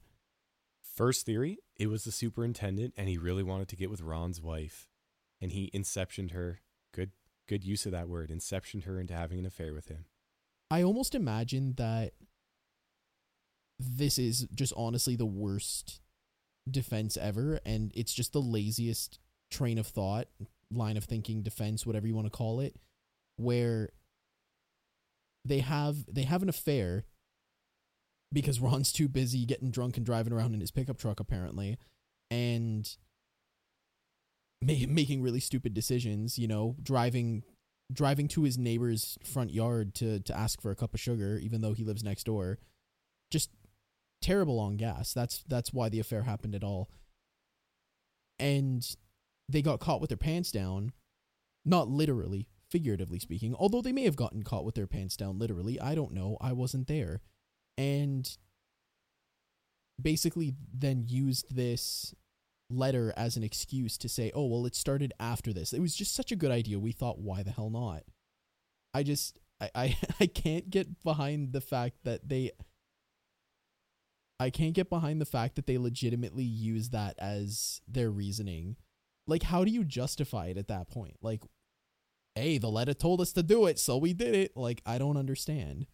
First 0.82 1.26
theory, 1.26 1.58
it 1.76 1.86
was 1.88 2.04
the 2.04 2.10
superintendent 2.12 2.92
and 2.96 3.08
he 3.08 3.16
really 3.16 3.44
wanted 3.44 3.68
to 3.68 3.76
get 3.76 3.88
with 3.88 4.00
Ron's 4.00 4.40
wife. 4.40 4.88
And 5.40 5.52
he 5.52 5.70
inceptioned 5.72 6.32
her. 6.32 6.60
Good 6.92 7.12
good 7.48 7.64
use 7.64 7.86
of 7.86 7.92
that 7.92 8.08
word. 8.08 8.30
Inceptioned 8.30 8.84
her 8.84 9.00
into 9.00 9.14
having 9.14 9.38
an 9.38 9.46
affair 9.46 9.72
with 9.72 9.86
him. 9.86 10.06
I 10.70 10.82
almost 10.82 11.14
imagine 11.14 11.74
that 11.76 12.12
this 13.78 14.18
is 14.18 14.46
just 14.54 14.72
honestly 14.76 15.16
the 15.16 15.26
worst 15.26 16.00
defense 16.70 17.16
ever, 17.16 17.60
and 17.64 17.92
it's 17.94 18.12
just 18.12 18.32
the 18.32 18.42
laziest 18.42 19.18
train 19.50 19.78
of 19.78 19.86
thought, 19.86 20.28
line 20.70 20.96
of 20.96 21.04
thinking, 21.04 21.42
defense, 21.42 21.86
whatever 21.86 22.06
you 22.06 22.14
want 22.14 22.26
to 22.26 22.36
call 22.36 22.60
it, 22.60 22.76
where 23.36 23.90
they 25.44 25.60
have 25.60 26.04
they 26.12 26.24
have 26.24 26.42
an 26.42 26.48
affair 26.48 27.04
because 28.32 28.60
Ron's 28.60 28.92
too 28.92 29.08
busy 29.08 29.46
getting 29.46 29.70
drunk 29.70 29.96
and 29.96 30.04
driving 30.04 30.32
around 30.32 30.54
in 30.54 30.60
his 30.60 30.70
pickup 30.70 30.98
truck 30.98 31.20
apparently, 31.20 31.78
and 32.30 32.96
ma- 34.60 34.74
making 34.88 35.22
really 35.22 35.40
stupid 35.40 35.72
decisions. 35.72 36.38
You 36.38 36.48
know, 36.48 36.76
driving 36.82 37.44
driving 37.92 38.28
to 38.28 38.42
his 38.42 38.58
neighbor's 38.58 39.18
front 39.24 39.50
yard 39.50 39.94
to 39.96 40.20
to 40.20 40.36
ask 40.36 40.60
for 40.60 40.70
a 40.70 40.76
cup 40.76 40.94
of 40.94 41.00
sugar, 41.00 41.38
even 41.38 41.60
though 41.60 41.72
he 41.72 41.84
lives 41.84 42.04
next 42.04 42.24
door. 42.24 42.58
Just 43.30 43.50
terrible 44.20 44.58
on 44.58 44.76
gas. 44.76 45.12
That's 45.12 45.44
that's 45.48 45.72
why 45.72 45.88
the 45.88 46.00
affair 46.00 46.22
happened 46.22 46.54
at 46.54 46.64
all. 46.64 46.90
And 48.38 48.86
they 49.48 49.62
got 49.62 49.80
caught 49.80 50.00
with 50.00 50.10
their 50.10 50.16
pants 50.16 50.52
down, 50.52 50.92
not 51.64 51.88
literally, 51.88 52.46
figuratively 52.70 53.18
speaking. 53.18 53.54
Although 53.54 53.82
they 53.82 53.92
may 53.92 54.04
have 54.04 54.16
gotten 54.16 54.42
caught 54.42 54.64
with 54.64 54.74
their 54.74 54.86
pants 54.86 55.16
down 55.16 55.38
literally, 55.38 55.80
I 55.80 55.94
don't 55.94 56.12
know. 56.12 56.36
I 56.40 56.52
wasn't 56.52 56.86
there. 56.86 57.20
And 57.76 58.28
basically 60.00 60.54
then 60.72 61.04
used 61.06 61.54
this 61.54 62.14
letter 62.70 63.12
as 63.16 63.36
an 63.36 63.42
excuse 63.42 63.96
to 63.98 64.08
say, 64.08 64.30
"Oh, 64.34 64.46
well, 64.46 64.66
it 64.66 64.74
started 64.74 65.12
after 65.18 65.52
this." 65.52 65.72
It 65.72 65.80
was 65.80 65.94
just 65.94 66.14
such 66.14 66.32
a 66.32 66.36
good 66.36 66.50
idea. 66.50 66.78
We 66.78 66.92
thought, 66.92 67.18
"Why 67.18 67.42
the 67.42 67.50
hell 67.50 67.70
not?" 67.70 68.04
I 68.94 69.02
just 69.02 69.38
I 69.60 69.70
I, 69.74 69.96
I 70.20 70.26
can't 70.26 70.70
get 70.70 71.02
behind 71.02 71.52
the 71.52 71.60
fact 71.60 72.04
that 72.04 72.28
they 72.28 72.52
I 74.40 74.50
can't 74.50 74.74
get 74.74 74.88
behind 74.88 75.20
the 75.20 75.26
fact 75.26 75.56
that 75.56 75.66
they 75.66 75.78
legitimately 75.78 76.44
use 76.44 76.90
that 76.90 77.16
as 77.18 77.80
their 77.88 78.10
reasoning. 78.10 78.76
Like 79.26 79.42
how 79.42 79.64
do 79.64 79.70
you 79.70 79.84
justify 79.84 80.46
it 80.46 80.58
at 80.58 80.68
that 80.68 80.88
point? 80.88 81.16
Like 81.22 81.42
hey, 82.34 82.58
the 82.58 82.68
letter 82.68 82.94
told 82.94 83.20
us 83.20 83.32
to 83.32 83.42
do 83.42 83.66
it, 83.66 83.80
so 83.80 83.96
we 83.96 84.12
did 84.12 84.34
it. 84.34 84.56
Like 84.56 84.82
I 84.86 84.98
don't 84.98 85.16
understand. 85.16 85.86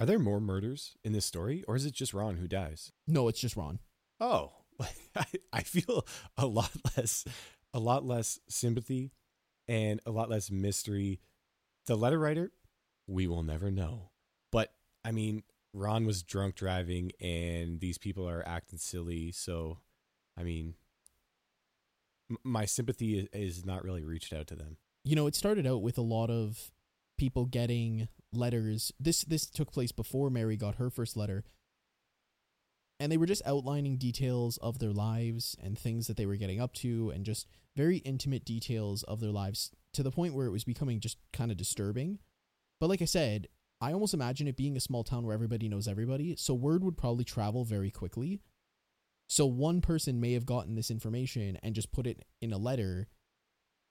Are 0.00 0.06
there 0.06 0.18
more 0.18 0.40
murders 0.40 0.96
in 1.04 1.12
this 1.12 1.26
story, 1.26 1.64
or 1.68 1.76
is 1.76 1.86
it 1.86 1.92
just 1.92 2.14
Ron 2.14 2.36
who 2.36 2.48
dies? 2.48 2.92
No, 3.06 3.28
it's 3.28 3.40
just 3.40 3.56
Ron. 3.56 3.78
Oh, 4.18 4.52
I, 5.16 5.24
I 5.52 5.62
feel 5.62 6.06
a 6.36 6.46
lot 6.46 6.70
less, 6.96 7.24
a 7.74 7.78
lot 7.78 8.04
less 8.04 8.38
sympathy, 8.48 9.12
and 9.68 10.00
a 10.06 10.10
lot 10.10 10.30
less 10.30 10.50
mystery. 10.50 11.20
The 11.86 11.96
letter 11.96 12.18
writer, 12.18 12.52
we 13.06 13.26
will 13.26 13.42
never 13.42 13.70
know. 13.70 14.10
But 14.50 14.72
I 15.04 15.12
mean, 15.12 15.42
Ron 15.74 16.06
was 16.06 16.22
drunk 16.22 16.54
driving, 16.54 17.12
and 17.20 17.80
these 17.80 17.98
people 17.98 18.28
are 18.28 18.46
acting 18.46 18.78
silly. 18.78 19.32
So, 19.32 19.78
I 20.38 20.42
mean, 20.42 20.74
my 22.44 22.64
sympathy 22.64 23.18
is, 23.18 23.28
is 23.32 23.64
not 23.64 23.84
really 23.84 24.04
reached 24.04 24.32
out 24.32 24.46
to 24.48 24.54
them. 24.56 24.76
you 25.04 25.16
know, 25.16 25.26
it 25.26 25.34
started 25.34 25.66
out 25.66 25.82
with 25.82 25.98
a 25.98 26.02
lot 26.02 26.30
of 26.30 26.70
people 27.18 27.46
getting 27.46 28.08
letters. 28.32 28.92
This 29.00 29.22
this 29.24 29.46
took 29.46 29.72
place 29.72 29.92
before 29.92 30.30
Mary 30.30 30.56
got 30.56 30.76
her 30.76 30.90
first 30.90 31.16
letter. 31.16 31.44
And 33.02 33.10
they 33.10 33.16
were 33.16 33.26
just 33.26 33.42
outlining 33.44 33.96
details 33.96 34.58
of 34.58 34.78
their 34.78 34.92
lives 34.92 35.56
and 35.60 35.76
things 35.76 36.06
that 36.06 36.16
they 36.16 36.24
were 36.24 36.36
getting 36.36 36.60
up 36.60 36.72
to 36.74 37.10
and 37.10 37.24
just 37.24 37.48
very 37.74 37.96
intimate 37.98 38.44
details 38.44 39.02
of 39.02 39.18
their 39.18 39.32
lives 39.32 39.72
to 39.94 40.04
the 40.04 40.12
point 40.12 40.34
where 40.34 40.46
it 40.46 40.52
was 40.52 40.62
becoming 40.62 41.00
just 41.00 41.18
kind 41.32 41.50
of 41.50 41.56
disturbing. 41.56 42.20
But 42.80 42.90
like 42.90 43.02
I 43.02 43.06
said, 43.06 43.48
I 43.80 43.92
almost 43.92 44.14
imagine 44.14 44.46
it 44.46 44.56
being 44.56 44.76
a 44.76 44.80
small 44.80 45.02
town 45.02 45.26
where 45.26 45.34
everybody 45.34 45.68
knows 45.68 45.88
everybody, 45.88 46.36
so 46.36 46.54
word 46.54 46.84
would 46.84 46.96
probably 46.96 47.24
travel 47.24 47.64
very 47.64 47.90
quickly. 47.90 48.40
So 49.28 49.46
one 49.46 49.80
person 49.80 50.20
may 50.20 50.34
have 50.34 50.46
gotten 50.46 50.76
this 50.76 50.88
information 50.88 51.58
and 51.60 51.74
just 51.74 51.90
put 51.90 52.06
it 52.06 52.24
in 52.40 52.52
a 52.52 52.58
letter 52.58 53.08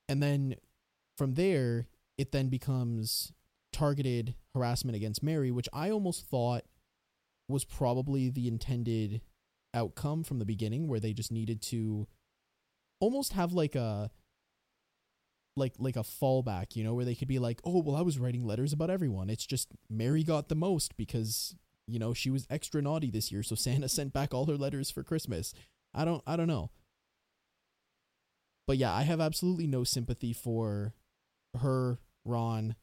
and 0.08 0.24
then 0.24 0.56
from 1.18 1.34
there 1.34 1.88
it 2.18 2.32
then 2.32 2.48
becomes 2.48 3.34
targeted 3.74 4.36
harassment 4.54 4.96
against 4.96 5.22
Mary, 5.22 5.52
which 5.52 5.68
I 5.74 5.90
almost 5.90 6.28
thought 6.28 6.64
was 7.52 7.66
probably 7.66 8.30
the 8.30 8.48
intended 8.48 9.22
outcome 9.74 10.24
from 10.24 10.40
the 10.40 10.46
beginning, 10.46 10.88
where 10.88 11.00
they 11.00 11.14
just 11.14 11.32
needed 11.32 11.62
to 11.64 12.08
almost 13.00 13.34
have 13.34 13.54
like 13.54 13.76
a 13.76 14.12
like 15.56 15.74
like 15.78 15.96
a 15.96 16.04
fallback, 16.04 16.76
you 16.76 16.84
know, 16.84 16.94
where 16.94 17.06
they 17.06 17.16
could 17.16 17.28
be 17.28 17.40
like, 17.40 17.62
"Oh, 17.64 17.82
well, 17.82 17.96
I 17.96 18.02
was 18.02 18.20
writing 18.20 18.46
letters 18.46 18.74
about 18.74 18.90
everyone. 18.90 19.30
It's 19.30 19.46
just 19.46 19.70
Mary 19.90 20.24
got 20.24 20.50
the 20.50 20.56
most 20.56 20.96
because 20.98 21.56
you 21.88 22.00
know 22.00 22.14
she 22.14 22.30
was 22.30 22.48
extra 22.50 22.82
naughty 22.82 23.12
this 23.12 23.32
year, 23.32 23.44
so 23.44 23.56
Santa 23.56 23.90
sent 23.90 24.14
back 24.14 24.34
all 24.34 24.46
her 24.46 24.58
letters 24.58 24.90
for 24.90 25.04
Christmas." 25.04 25.54
I 25.94 26.06
don't 26.06 26.24
I 26.26 26.36
don't 26.36 26.48
know. 26.48 26.72
But 28.68 28.78
yeah, 28.78 28.94
I 28.94 29.04
have 29.04 29.20
absolutely 29.20 29.68
no 29.68 29.84
sympathy 29.84 30.32
for 30.32 30.94
her, 31.60 32.00
Ron, 32.24 32.76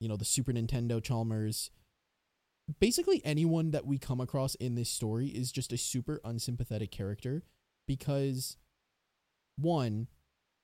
you 0.00 0.08
know, 0.08 0.16
the 0.16 0.24
Super 0.24 0.52
Nintendo 0.52 1.02
Chalmers. 1.02 1.70
Basically, 2.80 3.22
anyone 3.24 3.70
that 3.70 3.86
we 3.86 3.98
come 3.98 4.20
across 4.20 4.54
in 4.56 4.74
this 4.74 4.90
story 4.90 5.28
is 5.28 5.52
just 5.52 5.72
a 5.72 5.78
super 5.78 6.20
unsympathetic 6.24 6.90
character 6.90 7.44
because, 7.86 8.56
one, 9.56 10.08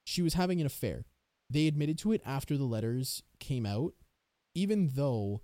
she 0.04 0.22
was 0.22 0.34
having 0.34 0.60
an 0.60 0.66
affair. 0.66 1.04
They 1.48 1.66
admitted 1.66 1.98
to 1.98 2.12
it 2.12 2.22
after 2.24 2.56
the 2.56 2.64
letters 2.64 3.22
came 3.38 3.64
out, 3.66 3.94
even 4.54 4.90
though 4.94 5.42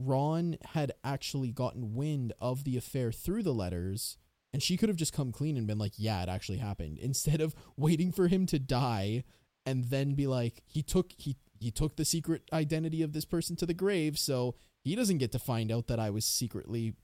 Ron 0.00 0.56
had 0.72 0.92
actually 1.04 1.52
gotten 1.52 1.94
wind 1.94 2.32
of 2.40 2.64
the 2.64 2.76
affair 2.76 3.12
through 3.12 3.42
the 3.42 3.54
letters 3.54 4.16
and 4.52 4.62
she 4.62 4.76
could 4.76 4.88
have 4.88 4.96
just 4.96 5.12
come 5.12 5.32
clean 5.32 5.56
and 5.56 5.66
been 5.66 5.78
like, 5.78 5.92
"Yeah, 5.96 6.22
it 6.22 6.28
actually 6.28 6.58
happened," 6.58 6.98
instead 7.02 7.40
of 7.40 7.54
waiting 7.76 8.12
for 8.12 8.28
him 8.28 8.46
to 8.46 8.58
die 8.58 9.24
and 9.66 9.84
then 9.84 10.14
be 10.14 10.26
like, 10.26 10.62
"He 10.66 10.82
took 10.82 11.12
he 11.16 11.36
he 11.58 11.70
took 11.70 11.96
the 11.96 12.04
secret 12.04 12.42
identity 12.52 13.02
of 13.02 13.12
this 13.12 13.24
person 13.24 13.56
to 13.56 13.66
the 13.66 13.74
grave, 13.74 14.18
so 14.18 14.54
he 14.84 14.94
doesn't 14.94 15.18
get 15.18 15.32
to 15.32 15.38
find 15.38 15.70
out 15.70 15.86
that 15.88 15.98
I 15.98 16.10
was 16.10 16.24
secretly 16.24 16.94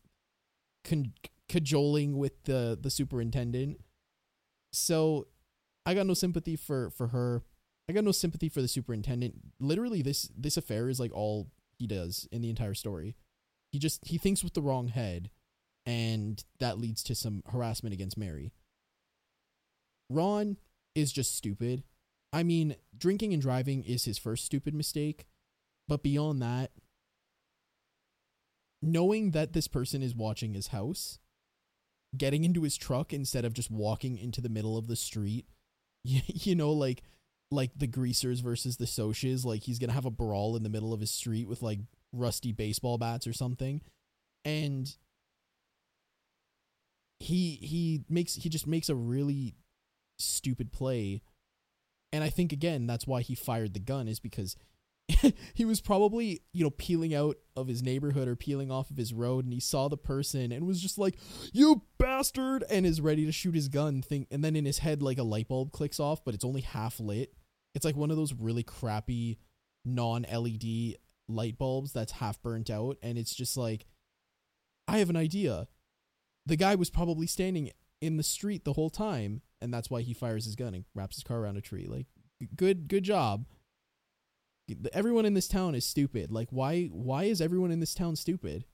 con- 0.84 1.14
cajoling 1.48 2.18
with 2.18 2.44
the 2.44 2.78
the 2.80 2.90
superintendent." 2.90 3.80
So, 4.72 5.28
I 5.84 5.94
got 5.94 6.06
no 6.06 6.14
sympathy 6.14 6.56
for 6.56 6.90
for 6.90 7.08
her. 7.08 7.42
I 7.88 7.92
got 7.92 8.04
no 8.04 8.12
sympathy 8.12 8.48
for 8.48 8.60
the 8.60 8.68
superintendent. 8.68 9.34
Literally, 9.60 10.02
this 10.02 10.30
this 10.36 10.56
affair 10.56 10.88
is 10.88 11.00
like 11.00 11.12
all 11.14 11.48
he 11.78 11.86
does 11.86 12.28
in 12.32 12.42
the 12.42 12.50
entire 12.50 12.74
story. 12.74 13.16
He 13.72 13.78
just 13.78 14.06
he 14.06 14.18
thinks 14.18 14.42
with 14.42 14.54
the 14.54 14.62
wrong 14.62 14.88
head 14.88 15.30
and 15.86 16.42
that 16.58 16.78
leads 16.78 17.02
to 17.04 17.14
some 17.14 17.42
harassment 17.52 17.92
against 17.92 18.18
Mary. 18.18 18.52
Ron 20.10 20.56
is 20.94 21.12
just 21.12 21.36
stupid. 21.36 21.84
I 22.32 22.42
mean, 22.42 22.74
drinking 22.96 23.32
and 23.32 23.40
driving 23.40 23.84
is 23.84 24.04
his 24.04 24.18
first 24.18 24.44
stupid 24.44 24.74
mistake, 24.74 25.26
but 25.86 26.02
beyond 26.02 26.42
that, 26.42 26.72
knowing 28.86 29.32
that 29.32 29.52
this 29.52 29.68
person 29.68 30.02
is 30.02 30.14
watching 30.14 30.54
his 30.54 30.68
house, 30.68 31.18
getting 32.16 32.44
into 32.44 32.62
his 32.62 32.76
truck 32.76 33.12
instead 33.12 33.44
of 33.44 33.52
just 33.52 33.70
walking 33.70 34.16
into 34.16 34.40
the 34.40 34.48
middle 34.48 34.78
of 34.78 34.86
the 34.86 34.96
street. 34.96 35.46
You, 36.08 36.20
you 36.26 36.54
know, 36.54 36.70
like 36.70 37.02
like 37.50 37.72
the 37.76 37.88
greasers 37.88 38.38
versus 38.38 38.76
the 38.76 38.84
Socs. 38.84 39.44
Like 39.44 39.64
he's 39.64 39.80
gonna 39.80 39.92
have 39.92 40.04
a 40.04 40.10
brawl 40.12 40.54
in 40.54 40.62
the 40.62 40.68
middle 40.68 40.92
of 40.92 41.00
his 41.00 41.10
street 41.10 41.48
with 41.48 41.62
like 41.62 41.80
rusty 42.12 42.52
baseball 42.52 42.96
bats 42.96 43.26
or 43.26 43.32
something, 43.32 43.80
and 44.44 44.94
he 47.18 47.58
he 47.60 48.04
makes 48.08 48.36
he 48.36 48.48
just 48.48 48.68
makes 48.68 48.88
a 48.88 48.94
really 48.94 49.56
stupid 50.16 50.70
play, 50.70 51.22
and 52.12 52.22
I 52.22 52.30
think 52.30 52.52
again 52.52 52.86
that's 52.86 53.08
why 53.08 53.22
he 53.22 53.34
fired 53.34 53.74
the 53.74 53.80
gun 53.80 54.06
is 54.06 54.20
because 54.20 54.54
he 55.54 55.64
was 55.64 55.80
probably 55.80 56.42
you 56.52 56.64
know 56.64 56.70
peeling 56.70 57.14
out 57.14 57.36
of 57.54 57.68
his 57.68 57.82
neighborhood 57.82 58.26
or 58.26 58.34
peeling 58.34 58.72
off 58.72 58.90
of 58.90 58.96
his 58.96 59.14
road 59.14 59.44
and 59.44 59.54
he 59.54 59.60
saw 59.60 59.88
the 59.88 59.96
person 59.96 60.50
and 60.50 60.66
was 60.66 60.80
just 60.80 60.98
like 60.98 61.16
you 61.52 61.82
bastard 61.96 62.64
and 62.68 62.84
is 62.84 63.00
ready 63.00 63.24
to 63.24 63.30
shoot 63.30 63.54
his 63.54 63.68
gun 63.68 64.02
thing 64.02 64.26
and 64.30 64.42
then 64.42 64.56
in 64.56 64.64
his 64.64 64.78
head 64.78 65.02
like 65.02 65.18
a 65.18 65.22
light 65.22 65.46
bulb 65.46 65.70
clicks 65.70 66.00
off 66.00 66.24
but 66.24 66.34
it's 66.34 66.44
only 66.44 66.60
half 66.60 66.98
lit. 66.98 67.32
It's 67.74 67.84
like 67.84 67.96
one 67.96 68.10
of 68.10 68.16
those 68.16 68.34
really 68.34 68.62
crappy 68.62 69.38
non-led 69.84 70.96
light 71.28 71.58
bulbs 71.58 71.92
that's 71.92 72.12
half 72.12 72.42
burnt 72.42 72.70
out 72.70 72.96
and 73.02 73.18
it's 73.18 73.34
just 73.34 73.56
like 73.56 73.86
i 74.88 74.98
have 74.98 75.10
an 75.10 75.16
idea. 75.16 75.68
The 76.46 76.56
guy 76.56 76.74
was 76.74 76.90
probably 76.90 77.26
standing 77.28 77.70
in 78.00 78.16
the 78.16 78.22
street 78.22 78.64
the 78.64 78.72
whole 78.72 78.90
time 78.90 79.42
and 79.60 79.72
that's 79.72 79.88
why 79.88 80.02
he 80.02 80.14
fires 80.14 80.46
his 80.46 80.56
gun 80.56 80.74
and 80.74 80.84
wraps 80.94 81.16
his 81.16 81.24
car 81.24 81.38
around 81.38 81.58
a 81.58 81.60
tree. 81.60 81.86
Like 81.86 82.06
good 82.56 82.88
good 82.88 83.04
job 83.04 83.46
everyone 84.92 85.26
in 85.26 85.34
this 85.34 85.48
town 85.48 85.74
is 85.74 85.86
stupid. 85.86 86.30
Like 86.32 86.48
why 86.50 86.86
why 86.86 87.24
is 87.24 87.40
everyone 87.40 87.70
in 87.70 87.80
this 87.80 87.94
town 87.94 88.16
stupid? 88.16 88.64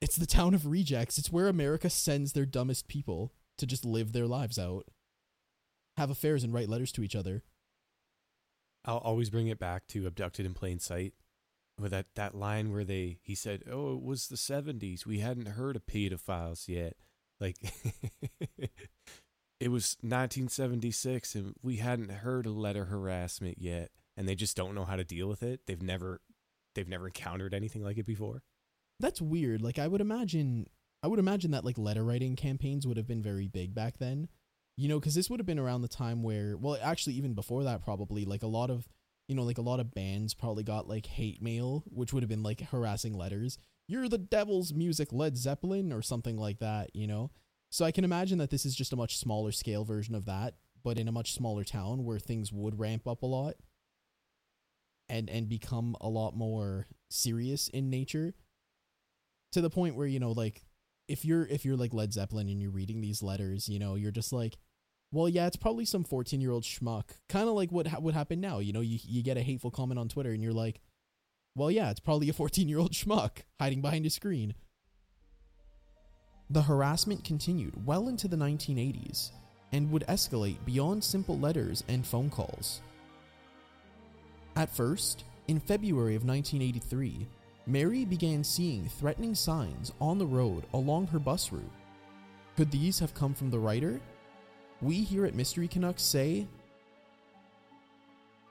It's 0.00 0.16
the 0.16 0.26
town 0.26 0.54
of 0.54 0.66
rejects. 0.66 1.18
It's 1.18 1.32
where 1.32 1.48
America 1.48 1.90
sends 1.90 2.32
their 2.32 2.46
dumbest 2.46 2.88
people 2.88 3.32
to 3.58 3.66
just 3.66 3.84
live 3.84 4.12
their 4.12 4.26
lives 4.26 4.58
out. 4.58 4.86
Have 5.96 6.10
affairs 6.10 6.42
and 6.42 6.54
write 6.54 6.68
letters 6.70 6.92
to 6.92 7.02
each 7.02 7.14
other. 7.14 7.42
I'll 8.84 8.98
always 8.98 9.28
bring 9.28 9.48
it 9.48 9.58
back 9.58 9.86
to 9.88 10.06
abducted 10.06 10.46
in 10.46 10.54
plain 10.54 10.78
sight. 10.78 11.12
With 11.78 11.92
that, 11.92 12.06
that 12.14 12.34
line 12.34 12.72
where 12.72 12.84
they 12.84 13.18
he 13.22 13.34
said, 13.34 13.64
Oh, 13.70 13.94
it 13.94 14.02
was 14.02 14.28
the 14.28 14.36
seventies. 14.36 15.06
We 15.06 15.20
hadn't 15.20 15.48
heard 15.48 15.76
of 15.76 15.86
pedophiles 15.86 16.68
yet. 16.68 16.94
Like 17.38 17.56
it 19.60 19.70
was 19.70 19.96
nineteen 20.02 20.48
seventy 20.48 20.90
six 20.90 21.34
and 21.34 21.54
we 21.62 21.76
hadn't 21.76 22.10
heard 22.10 22.46
of 22.46 22.56
letter 22.56 22.86
harassment 22.86 23.56
yet 23.60 23.90
and 24.20 24.28
they 24.28 24.34
just 24.34 24.54
don't 24.54 24.74
know 24.74 24.84
how 24.84 24.96
to 24.96 25.02
deal 25.02 25.28
with 25.28 25.42
it. 25.42 25.66
They've 25.66 25.80
never 25.80 26.20
they've 26.74 26.86
never 26.86 27.06
encountered 27.06 27.54
anything 27.54 27.82
like 27.82 27.96
it 27.96 28.04
before. 28.04 28.42
That's 29.00 29.20
weird. 29.20 29.62
Like 29.62 29.78
I 29.78 29.88
would 29.88 30.02
imagine 30.02 30.66
I 31.02 31.06
would 31.08 31.18
imagine 31.18 31.52
that 31.52 31.64
like 31.64 31.78
letter 31.78 32.04
writing 32.04 32.36
campaigns 32.36 32.86
would 32.86 32.98
have 32.98 33.06
been 33.06 33.22
very 33.22 33.48
big 33.48 33.74
back 33.74 33.96
then. 33.96 34.28
You 34.76 34.88
know, 34.88 35.00
cuz 35.00 35.14
this 35.14 35.30
would 35.30 35.40
have 35.40 35.46
been 35.46 35.58
around 35.58 35.80
the 35.80 35.88
time 35.88 36.22
where 36.22 36.54
well, 36.58 36.76
actually 36.82 37.14
even 37.14 37.32
before 37.32 37.64
that 37.64 37.82
probably 37.82 38.26
like 38.26 38.42
a 38.42 38.46
lot 38.46 38.70
of 38.70 38.90
you 39.26 39.34
know, 39.34 39.42
like 39.42 39.56
a 39.56 39.62
lot 39.62 39.80
of 39.80 39.94
bands 39.94 40.34
probably 40.34 40.64
got 40.64 40.86
like 40.86 41.06
hate 41.06 41.40
mail, 41.40 41.82
which 41.86 42.12
would 42.12 42.22
have 42.22 42.28
been 42.28 42.42
like 42.42 42.60
harassing 42.60 43.14
letters. 43.14 43.58
You're 43.88 44.08
the 44.08 44.18
devil's 44.18 44.74
music, 44.74 45.14
Led 45.14 45.38
Zeppelin 45.38 45.94
or 45.94 46.02
something 46.02 46.36
like 46.36 46.58
that, 46.58 46.94
you 46.94 47.06
know? 47.06 47.30
So 47.70 47.86
I 47.86 47.92
can 47.92 48.04
imagine 48.04 48.36
that 48.36 48.50
this 48.50 48.66
is 48.66 48.74
just 48.74 48.92
a 48.92 48.96
much 48.96 49.16
smaller 49.16 49.50
scale 49.50 49.84
version 49.84 50.14
of 50.14 50.26
that, 50.26 50.56
but 50.82 50.98
in 50.98 51.08
a 51.08 51.12
much 51.12 51.32
smaller 51.32 51.64
town 51.64 52.04
where 52.04 52.18
things 52.18 52.52
would 52.52 52.78
ramp 52.78 53.06
up 53.06 53.22
a 53.22 53.26
lot 53.26 53.54
and 55.10 55.28
and 55.28 55.48
become 55.48 55.96
a 56.00 56.08
lot 56.08 56.36
more 56.36 56.86
serious 57.10 57.68
in 57.68 57.90
nature 57.90 58.34
to 59.52 59.60
the 59.60 59.70
point 59.70 59.96
where 59.96 60.06
you 60.06 60.20
know 60.20 60.32
like 60.32 60.62
if 61.10 61.24
you're 61.24 61.44
if 61.46 61.64
you're 61.64 61.76
like 61.76 61.92
Led 61.92 62.12
Zeppelin 62.12 62.48
and 62.48 62.62
you're 62.62 62.70
reading 62.70 63.00
these 63.00 63.20
letters, 63.20 63.68
you 63.68 63.80
know, 63.80 63.96
you're 63.96 64.12
just 64.12 64.32
like, 64.32 64.56
well, 65.10 65.28
yeah, 65.28 65.48
it's 65.48 65.56
probably 65.56 65.84
some 65.84 66.04
14-year-old 66.04 66.62
schmuck. 66.62 67.16
Kind 67.28 67.48
of 67.48 67.54
like 67.54 67.72
what 67.72 67.88
ha- 67.88 67.98
would 67.98 68.14
happen 68.14 68.40
now, 68.40 68.60
you 68.60 68.72
know, 68.72 68.80
you 68.80 68.98
you 69.02 69.22
get 69.22 69.36
a 69.36 69.42
hateful 69.42 69.72
comment 69.72 69.98
on 69.98 70.08
Twitter 70.08 70.30
and 70.30 70.40
you're 70.40 70.52
like, 70.52 70.80
well, 71.56 71.70
yeah, 71.70 71.90
it's 71.90 72.00
probably 72.00 72.28
a 72.28 72.32
14-year-old 72.32 72.92
schmuck 72.92 73.38
hiding 73.60 73.82
behind 73.82 74.06
a 74.06 74.10
screen. 74.10 74.54
The 76.48 76.62
harassment 76.62 77.24
continued 77.24 77.86
well 77.86 78.08
into 78.08 78.28
the 78.28 78.36
1980s 78.36 79.30
and 79.72 79.90
would 79.90 80.04
escalate 80.08 80.64
beyond 80.64 81.02
simple 81.02 81.38
letters 81.38 81.82
and 81.88 82.06
phone 82.06 82.30
calls. 82.30 82.82
At 84.56 84.70
first, 84.70 85.24
in 85.48 85.60
February 85.60 86.14
of 86.14 86.24
1983, 86.24 87.26
Mary 87.66 88.04
began 88.04 88.42
seeing 88.42 88.88
threatening 88.88 89.34
signs 89.34 89.92
on 90.00 90.18
the 90.18 90.26
road 90.26 90.64
along 90.74 91.06
her 91.08 91.18
bus 91.18 91.52
route. 91.52 91.70
Could 92.56 92.70
these 92.70 92.98
have 92.98 93.14
come 93.14 93.34
from 93.34 93.50
the 93.50 93.58
writer? 93.58 94.00
We 94.82 95.02
here 95.02 95.24
at 95.26 95.34
Mystery 95.34 95.68
Canucks 95.68 96.02
say 96.02 96.46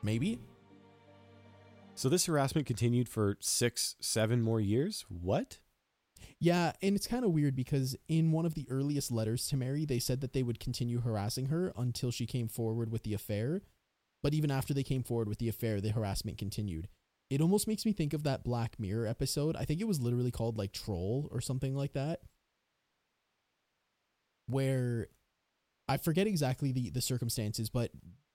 maybe. 0.02 0.40
So 1.96 2.08
this 2.08 2.26
harassment 2.28 2.66
continued 2.66 3.10
for 3.10 3.38
six, 3.42 3.96
seven 4.00 4.42
more 4.42 4.62
years? 4.62 5.06
What? 5.10 5.60
Yeah, 6.40 6.72
and 6.82 6.96
it's 6.96 7.08
kind 7.08 7.26
of 7.26 7.32
weird 7.32 7.56
because 7.56 7.98
in 8.08 8.32
one 8.32 8.46
of 8.46 8.54
the 8.54 8.66
earliest 8.70 9.12
letters 9.12 9.48
to 9.50 9.58
Mary, 9.58 9.84
they 9.84 10.00
said 10.00 10.22
that 10.22 10.32
they 10.32 10.44
would 10.44 10.60
continue 10.60 11.02
harassing 11.02 11.48
her 11.48 11.74
until 11.76 12.12
she 12.12 12.26
came 12.26 12.48
forward 12.48 12.92
with 12.92 13.04
the 13.04 13.14
affair. 13.14 13.62
But 14.22 14.34
even 14.34 14.52
after 14.52 14.74
they 14.74 14.84
came 14.84 15.04
forward 15.04 15.30
with 15.30 15.40
the 15.40 15.50
affair, 15.50 15.80
the 15.80 15.92
harassment 15.92 16.38
continued. 16.38 16.88
It 17.30 17.42
almost 17.42 17.68
makes 17.68 17.86
me 17.86 17.94
think 17.94 18.14
of 18.14 18.24
that 18.24 18.44
Black 18.44 18.80
Mirror 18.80 19.08
episode. 19.08 19.56
I 19.56 19.66
think 19.66 19.80
it 19.80 19.88
was 19.88 20.02
literally 20.02 20.32
called 20.32 20.58
like 20.58 20.74
Troll 20.74 21.30
or 21.32 21.42
something 21.42 21.76
like 21.76 21.94
that. 21.94 22.22
Where 24.48 25.08
I 25.88 25.98
forget 25.98 26.28
exactly 26.28 26.72
the, 26.72 26.90
the 26.90 27.02
circumstances, 27.02 27.70
but 27.70 27.92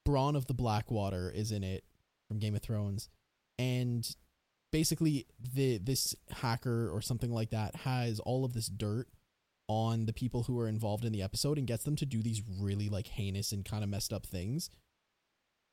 Bronn 0.06 0.36
of 0.36 0.46
the 0.46 0.54
Blackwater 0.54 1.30
is 1.30 1.50
in 1.50 1.64
it 1.64 1.84
from 2.28 2.38
Game 2.38 2.54
of 2.54 2.62
Thrones. 2.62 3.08
And 3.58 4.08
basically 4.74 5.26
the 5.54 5.78
this 5.78 6.16
hacker 6.30 6.90
or 6.90 7.00
something 7.00 7.30
like 7.30 7.50
that 7.50 7.76
has 7.76 8.18
all 8.18 8.44
of 8.44 8.54
this 8.54 8.66
dirt 8.66 9.06
on 9.68 10.06
the 10.06 10.12
people 10.12 10.42
who 10.42 10.58
are 10.58 10.66
involved 10.66 11.04
in 11.04 11.12
the 11.12 11.22
episode 11.22 11.58
and 11.58 11.66
gets 11.68 11.84
them 11.84 11.94
to 11.94 12.04
do 12.04 12.22
these 12.22 12.42
really 12.60 12.88
like 12.88 13.06
heinous 13.06 13.52
and 13.52 13.64
kind 13.64 13.84
of 13.84 13.90
messed 13.90 14.12
up 14.12 14.26
things 14.26 14.70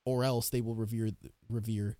or 0.05 0.23
else 0.23 0.49
they 0.49 0.61
will 0.61 0.75
revere 0.75 1.11
revere 1.49 1.97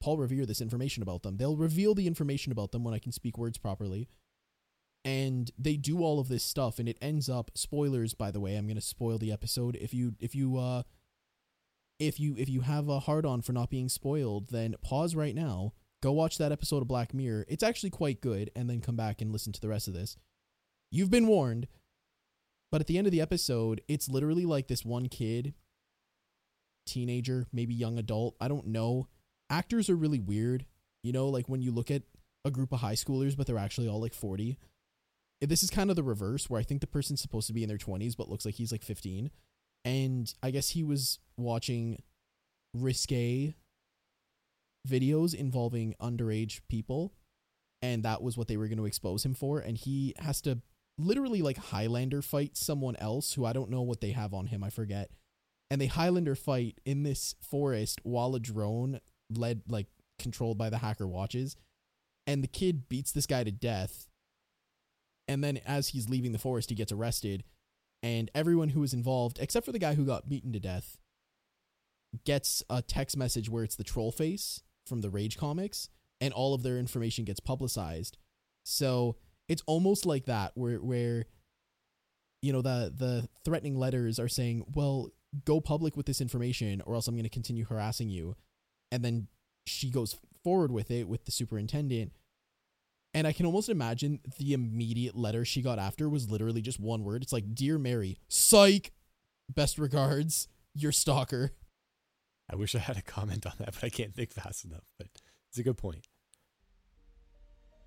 Paul 0.00 0.18
revere 0.18 0.44
this 0.44 0.60
information 0.60 1.02
about 1.02 1.22
them. 1.22 1.36
They'll 1.36 1.56
reveal 1.56 1.94
the 1.94 2.06
information 2.06 2.52
about 2.52 2.72
them 2.72 2.84
when 2.84 2.94
I 2.94 2.98
can 2.98 3.12
speak 3.12 3.38
words 3.38 3.58
properly. 3.58 4.08
And 5.04 5.50
they 5.58 5.76
do 5.76 6.02
all 6.02 6.18
of 6.18 6.28
this 6.28 6.44
stuff 6.44 6.78
and 6.78 6.88
it 6.88 6.98
ends 7.00 7.28
up 7.28 7.50
spoilers 7.54 8.14
by 8.14 8.30
the 8.30 8.40
way. 8.40 8.56
I'm 8.56 8.66
going 8.66 8.76
to 8.76 8.82
spoil 8.82 9.18
the 9.18 9.32
episode 9.32 9.76
if 9.76 9.92
you 9.94 10.14
if 10.20 10.34
you 10.34 10.56
uh 10.56 10.82
if 11.98 12.18
you 12.18 12.34
if 12.38 12.48
you 12.48 12.62
have 12.62 12.88
a 12.88 13.00
hard 13.00 13.24
on 13.26 13.42
for 13.42 13.52
not 13.52 13.70
being 13.70 13.88
spoiled, 13.88 14.48
then 14.50 14.74
pause 14.82 15.14
right 15.14 15.34
now. 15.34 15.72
Go 16.02 16.12
watch 16.12 16.36
that 16.38 16.52
episode 16.52 16.82
of 16.82 16.88
Black 16.88 17.14
Mirror. 17.14 17.46
It's 17.48 17.62
actually 17.62 17.90
quite 17.90 18.20
good 18.20 18.50
and 18.54 18.68
then 18.68 18.80
come 18.80 18.96
back 18.96 19.22
and 19.22 19.32
listen 19.32 19.52
to 19.54 19.60
the 19.60 19.68
rest 19.68 19.88
of 19.88 19.94
this. 19.94 20.16
You've 20.90 21.10
been 21.10 21.26
warned. 21.26 21.66
But 22.70 22.80
at 22.80 22.88
the 22.88 22.98
end 22.98 23.06
of 23.06 23.12
the 23.12 23.20
episode, 23.20 23.80
it's 23.88 24.08
literally 24.08 24.44
like 24.44 24.68
this 24.68 24.84
one 24.84 25.08
kid 25.08 25.54
teenager, 26.86 27.46
maybe 27.52 27.74
young 27.74 27.98
adult. 27.98 28.36
I 28.40 28.48
don't 28.48 28.68
know. 28.68 29.08
Actors 29.50 29.88
are 29.90 29.96
really 29.96 30.20
weird. 30.20 30.66
You 31.02 31.12
know, 31.12 31.28
like 31.28 31.48
when 31.48 31.62
you 31.62 31.70
look 31.70 31.90
at 31.90 32.02
a 32.44 32.50
group 32.50 32.72
of 32.72 32.80
high 32.80 32.94
schoolers, 32.94 33.36
but 33.36 33.46
they're 33.46 33.58
actually 33.58 33.88
all 33.88 34.00
like 34.00 34.14
40. 34.14 34.58
This 35.40 35.62
is 35.62 35.70
kind 35.70 35.90
of 35.90 35.96
the 35.96 36.02
reverse, 36.02 36.48
where 36.48 36.60
I 36.60 36.64
think 36.64 36.80
the 36.80 36.86
person's 36.86 37.20
supposed 37.20 37.46
to 37.48 37.52
be 37.52 37.62
in 37.62 37.68
their 37.68 37.78
20s, 37.78 38.16
but 38.16 38.28
looks 38.28 38.44
like 38.44 38.54
he's 38.54 38.72
like 38.72 38.82
15. 38.82 39.30
And 39.84 40.32
I 40.42 40.50
guess 40.50 40.70
he 40.70 40.82
was 40.82 41.18
watching 41.36 42.02
risque 42.74 43.54
videos 44.88 45.34
involving 45.34 45.94
underage 46.00 46.60
people. 46.68 47.12
And 47.82 48.02
that 48.02 48.22
was 48.22 48.38
what 48.38 48.48
they 48.48 48.56
were 48.56 48.68
going 48.68 48.78
to 48.78 48.86
expose 48.86 49.24
him 49.24 49.34
for. 49.34 49.58
And 49.58 49.76
he 49.76 50.14
has 50.18 50.40
to 50.42 50.60
literally 50.98 51.42
like 51.42 51.58
Highlander 51.58 52.22
fight 52.22 52.56
someone 52.56 52.96
else 52.96 53.34
who 53.34 53.44
I 53.44 53.52
don't 53.52 53.70
know 53.70 53.82
what 53.82 54.00
they 54.00 54.12
have 54.12 54.32
on 54.32 54.46
him. 54.46 54.64
I 54.64 54.70
forget 54.70 55.10
and 55.74 55.80
the 55.80 55.86
Highlander 55.88 56.36
fight 56.36 56.80
in 56.84 57.02
this 57.02 57.34
forest 57.42 57.98
while 58.04 58.36
a 58.36 58.38
drone 58.38 59.00
led 59.28 59.62
like 59.68 59.88
controlled 60.20 60.56
by 60.56 60.70
the 60.70 60.78
hacker 60.78 61.08
watches 61.08 61.56
and 62.28 62.44
the 62.44 62.48
kid 62.48 62.88
beats 62.88 63.10
this 63.10 63.26
guy 63.26 63.42
to 63.42 63.50
death 63.50 64.06
and 65.26 65.42
then 65.42 65.58
as 65.66 65.88
he's 65.88 66.08
leaving 66.08 66.30
the 66.30 66.38
forest 66.38 66.70
he 66.70 66.76
gets 66.76 66.92
arrested 66.92 67.42
and 68.04 68.30
everyone 68.36 68.68
who 68.68 68.82
was 68.82 68.94
involved 68.94 69.40
except 69.40 69.66
for 69.66 69.72
the 69.72 69.80
guy 69.80 69.94
who 69.94 70.04
got 70.04 70.28
beaten 70.28 70.52
to 70.52 70.60
death 70.60 70.96
gets 72.24 72.62
a 72.70 72.80
text 72.80 73.16
message 73.16 73.50
where 73.50 73.64
it's 73.64 73.74
the 73.74 73.82
troll 73.82 74.12
face 74.12 74.62
from 74.86 75.00
the 75.00 75.10
rage 75.10 75.36
comics 75.36 75.88
and 76.20 76.32
all 76.32 76.54
of 76.54 76.62
their 76.62 76.78
information 76.78 77.24
gets 77.24 77.40
publicized. 77.40 78.16
So 78.62 79.16
it's 79.48 79.62
almost 79.66 80.06
like 80.06 80.26
that 80.26 80.52
where 80.54 80.76
where 80.76 81.24
you 82.42 82.52
know 82.52 82.62
the 82.62 82.92
the 82.96 83.28
threatening 83.44 83.76
letters 83.76 84.20
are 84.20 84.28
saying 84.28 84.64
well 84.72 85.10
go 85.44 85.60
public 85.60 85.96
with 85.96 86.06
this 86.06 86.20
information 86.20 86.82
or 86.86 86.94
else 86.94 87.08
I'm 87.08 87.14
going 87.14 87.24
to 87.24 87.30
continue 87.30 87.64
harassing 87.64 88.08
you. 88.08 88.36
And 88.92 89.04
then 89.04 89.28
she 89.66 89.90
goes 89.90 90.16
forward 90.42 90.70
with 90.70 90.90
it 90.90 91.08
with 91.08 91.24
the 91.24 91.32
superintendent. 91.32 92.12
And 93.12 93.26
I 93.26 93.32
can 93.32 93.46
almost 93.46 93.68
imagine 93.68 94.20
the 94.38 94.52
immediate 94.52 95.16
letter 95.16 95.44
she 95.44 95.62
got 95.62 95.78
after 95.78 96.08
was 96.08 96.30
literally 96.30 96.60
just 96.60 96.80
one 96.80 97.04
word. 97.04 97.22
It's 97.22 97.32
like, 97.32 97.54
Dear 97.54 97.78
Mary, 97.78 98.18
psych, 98.28 98.92
best 99.48 99.78
regards, 99.78 100.48
your 100.74 100.92
stalker. 100.92 101.52
I 102.50 102.56
wish 102.56 102.74
I 102.74 102.78
had 102.78 102.96
a 102.96 103.02
comment 103.02 103.46
on 103.46 103.52
that, 103.58 103.74
but 103.74 103.84
I 103.84 103.88
can't 103.88 104.14
think 104.14 104.32
fast 104.32 104.64
enough. 104.64 104.84
But 104.98 105.08
it's 105.48 105.58
a 105.58 105.62
good 105.62 105.78
point. 105.78 106.06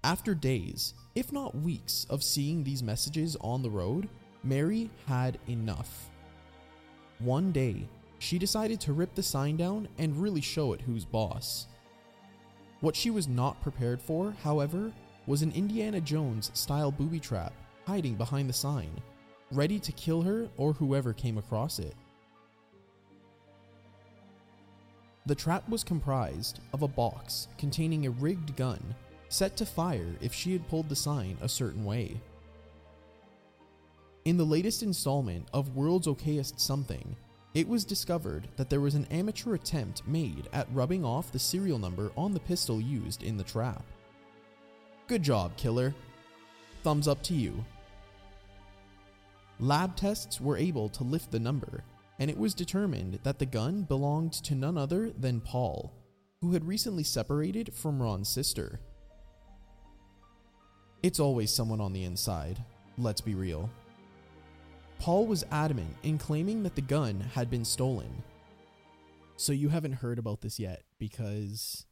After 0.03 0.33
days, 0.33 0.93
if 1.15 1.33
not 1.33 1.55
weeks, 1.55 2.05
of 2.09 2.23
seeing 2.23 2.63
these 2.63 2.81
messages 2.81 3.35
on 3.41 3.61
the 3.61 3.69
road, 3.69 4.07
Mary 4.43 4.89
had 5.07 5.37
enough. 5.49 6.09
One 7.19 7.51
day, 7.51 7.87
she 8.19 8.37
decided 8.37 8.79
to 8.81 8.93
rip 8.93 9.15
the 9.15 9.23
sign 9.23 9.57
down 9.57 9.87
and 9.97 10.17
really 10.17 10.41
show 10.41 10.73
it 10.73 10.81
who's 10.81 11.05
boss. 11.05 11.67
What 12.81 12.95
she 12.95 13.09
was 13.09 13.27
not 13.27 13.61
prepared 13.61 14.01
for, 14.01 14.35
however, 14.43 14.91
was 15.25 15.41
an 15.41 15.51
Indiana 15.51 15.99
Jones 15.99 16.51
style 16.53 16.91
booby 16.91 17.19
trap 17.19 17.53
hiding 17.85 18.15
behind 18.15 18.49
the 18.49 18.53
sign, 18.53 18.91
ready 19.51 19.79
to 19.79 19.91
kill 19.93 20.21
her 20.21 20.47
or 20.57 20.73
whoever 20.73 21.13
came 21.13 21.37
across 21.37 21.79
it. 21.79 21.95
The 25.25 25.35
trap 25.35 25.67
was 25.67 25.83
comprised 25.83 26.59
of 26.71 26.83
a 26.83 26.87
box 26.87 27.47
containing 27.57 28.05
a 28.05 28.11
rigged 28.11 28.55
gun 28.55 28.95
set 29.29 29.57
to 29.57 29.65
fire 29.65 30.15
if 30.21 30.33
she 30.33 30.53
had 30.53 30.67
pulled 30.69 30.87
the 30.87 30.95
sign 30.95 31.37
a 31.41 31.49
certain 31.49 31.83
way. 31.83 32.19
In 34.27 34.35
the 34.35 34.43
latest 34.43 34.83
installment 34.83 35.47
of 35.53 35.73
World's 35.73 36.05
Okayest 36.05 36.59
Something, 36.59 37.15
it 37.53 37.65
was 37.65 37.85
discovered 37.85 38.49
that 38.57 38.69
there 38.69 38.81
was 38.81 38.93
an 38.93 39.07
amateur 39.09 39.53
attempt 39.53 40.05
made 40.05 40.49
at 40.51 40.67
rubbing 40.73 41.05
off 41.05 41.31
the 41.31 41.39
serial 41.39 41.79
number 41.79 42.11
on 42.17 42.33
the 42.33 42.41
pistol 42.41 42.81
used 42.81 43.23
in 43.23 43.37
the 43.37 43.43
trap. 43.45 43.85
Good 45.07 45.23
job, 45.23 45.55
killer. 45.55 45.95
Thumbs 46.83 47.07
up 47.07 47.23
to 47.23 47.33
you. 47.33 47.63
Lab 49.61 49.95
tests 49.95 50.41
were 50.41 50.57
able 50.57 50.89
to 50.89 51.05
lift 51.05 51.31
the 51.31 51.39
number, 51.39 51.85
and 52.19 52.29
it 52.29 52.37
was 52.37 52.53
determined 52.53 53.19
that 53.23 53.39
the 53.39 53.45
gun 53.45 53.83
belonged 53.83 54.33
to 54.33 54.55
none 54.55 54.77
other 54.77 55.09
than 55.11 55.39
Paul, 55.39 55.93
who 56.41 56.51
had 56.51 56.67
recently 56.67 57.03
separated 57.03 57.73
from 57.73 58.01
Ron's 58.01 58.27
sister. 58.27 58.81
It's 61.01 61.21
always 61.21 61.49
someone 61.49 61.79
on 61.79 61.93
the 61.93 62.03
inside, 62.03 62.61
let's 62.97 63.21
be 63.21 63.33
real. 63.33 63.69
Paul 64.99 65.27
was 65.27 65.45
adamant 65.51 65.95
in 66.03 66.17
claiming 66.17 66.63
that 66.63 66.75
the 66.75 66.81
gun 66.81 67.19
had 67.19 67.49
been 67.49 67.65
stolen. 67.65 68.23
So 69.37 69.51
you 69.53 69.69
haven't 69.69 69.93
heard 69.93 70.17
about 70.19 70.41
this 70.41 70.59
yet 70.59 70.83
because 70.99 71.85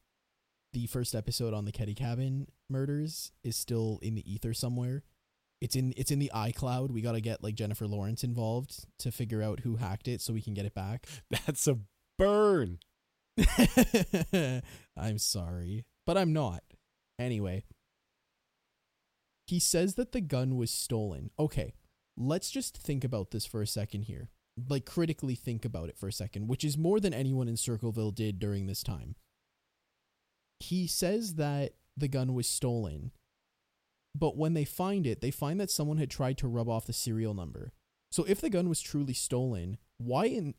the 0.74 0.88
first 0.88 1.16
episode 1.16 1.54
on 1.54 1.66
the 1.66 1.72
Keddie 1.72 1.96
Cabin 1.96 2.48
murders 2.70 3.32
is 3.44 3.56
still 3.56 4.00
in 4.02 4.16
the 4.16 4.32
ether 4.32 4.54
somewhere. 4.54 5.04
It's 5.62 5.76
in 5.76 5.94
it's 5.96 6.12
in 6.12 6.20
the 6.20 6.32
iCloud. 6.36 6.92
We 6.92 7.02
got 7.02 7.14
to 7.14 7.22
get 7.22 7.44
like 7.44 7.56
Jennifer 7.56 7.88
Lawrence 7.88 8.24
involved 8.24 8.86
to 9.00 9.12
figure 9.12 9.42
out 9.42 9.62
who 9.62 9.78
hacked 9.78 10.08
it 10.08 10.20
so 10.22 10.34
we 10.34 10.42
can 10.42 10.54
get 10.54 10.66
it 10.66 10.74
back. 10.74 11.08
That's 11.30 11.68
a 11.68 11.80
burn. 12.18 12.80
I'm 14.98 15.18
sorry, 15.18 15.86
but 16.06 16.18
I'm 16.18 16.34
not. 16.34 16.64
Anyway, 17.18 17.64
he 19.48 19.60
says 19.60 19.96
that 19.96 20.12
the 20.12 20.22
gun 20.22 20.58
was 20.58 20.72
stolen. 20.72 21.30
Okay, 21.40 21.74
let's 22.18 22.50
just 22.50 22.78
think 22.78 23.04
about 23.04 23.32
this 23.32 23.46
for 23.46 23.62
a 23.62 23.68
second 23.68 24.04
here. 24.04 24.30
Like, 24.70 24.86
critically 24.86 25.36
think 25.36 25.66
about 25.66 25.90
it 25.90 25.98
for 25.98 26.08
a 26.08 26.14
second, 26.14 26.48
which 26.48 26.64
is 26.64 26.78
more 26.78 27.00
than 27.00 27.14
anyone 27.14 27.50
in 27.50 27.58
Circleville 27.58 28.12
did 28.12 28.40
during 28.40 28.68
this 28.68 28.84
time. 28.84 29.16
He 30.60 30.88
says 30.88 31.36
that 31.36 31.74
the 31.98 32.08
gun 32.08 32.34
was 32.34 32.48
stolen, 32.48 33.12
but 34.18 34.38
when 34.38 34.54
they 34.54 34.64
find 34.64 35.06
it, 35.06 35.20
they 35.20 35.32
find 35.32 35.60
that 35.60 35.70
someone 35.70 35.98
had 35.98 36.10
tried 36.10 36.38
to 36.38 36.48
rub 36.48 36.70
off 36.70 36.86
the 36.86 36.94
serial 36.94 37.34
number. 37.34 37.74
So, 38.12 38.24
if 38.24 38.40
the 38.40 38.50
gun 38.50 38.70
was 38.70 38.80
truly 38.80 39.14
stolen, 39.14 39.78
why 39.98 40.28
in 40.28 40.56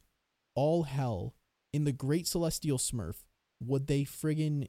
all 0.55 0.83
hell, 0.83 1.35
in 1.73 1.85
the 1.85 1.93
Great 1.93 2.27
Celestial 2.27 2.77
Smurf, 2.77 3.25
would 3.61 3.87
they 3.87 4.03
friggin' 4.03 4.69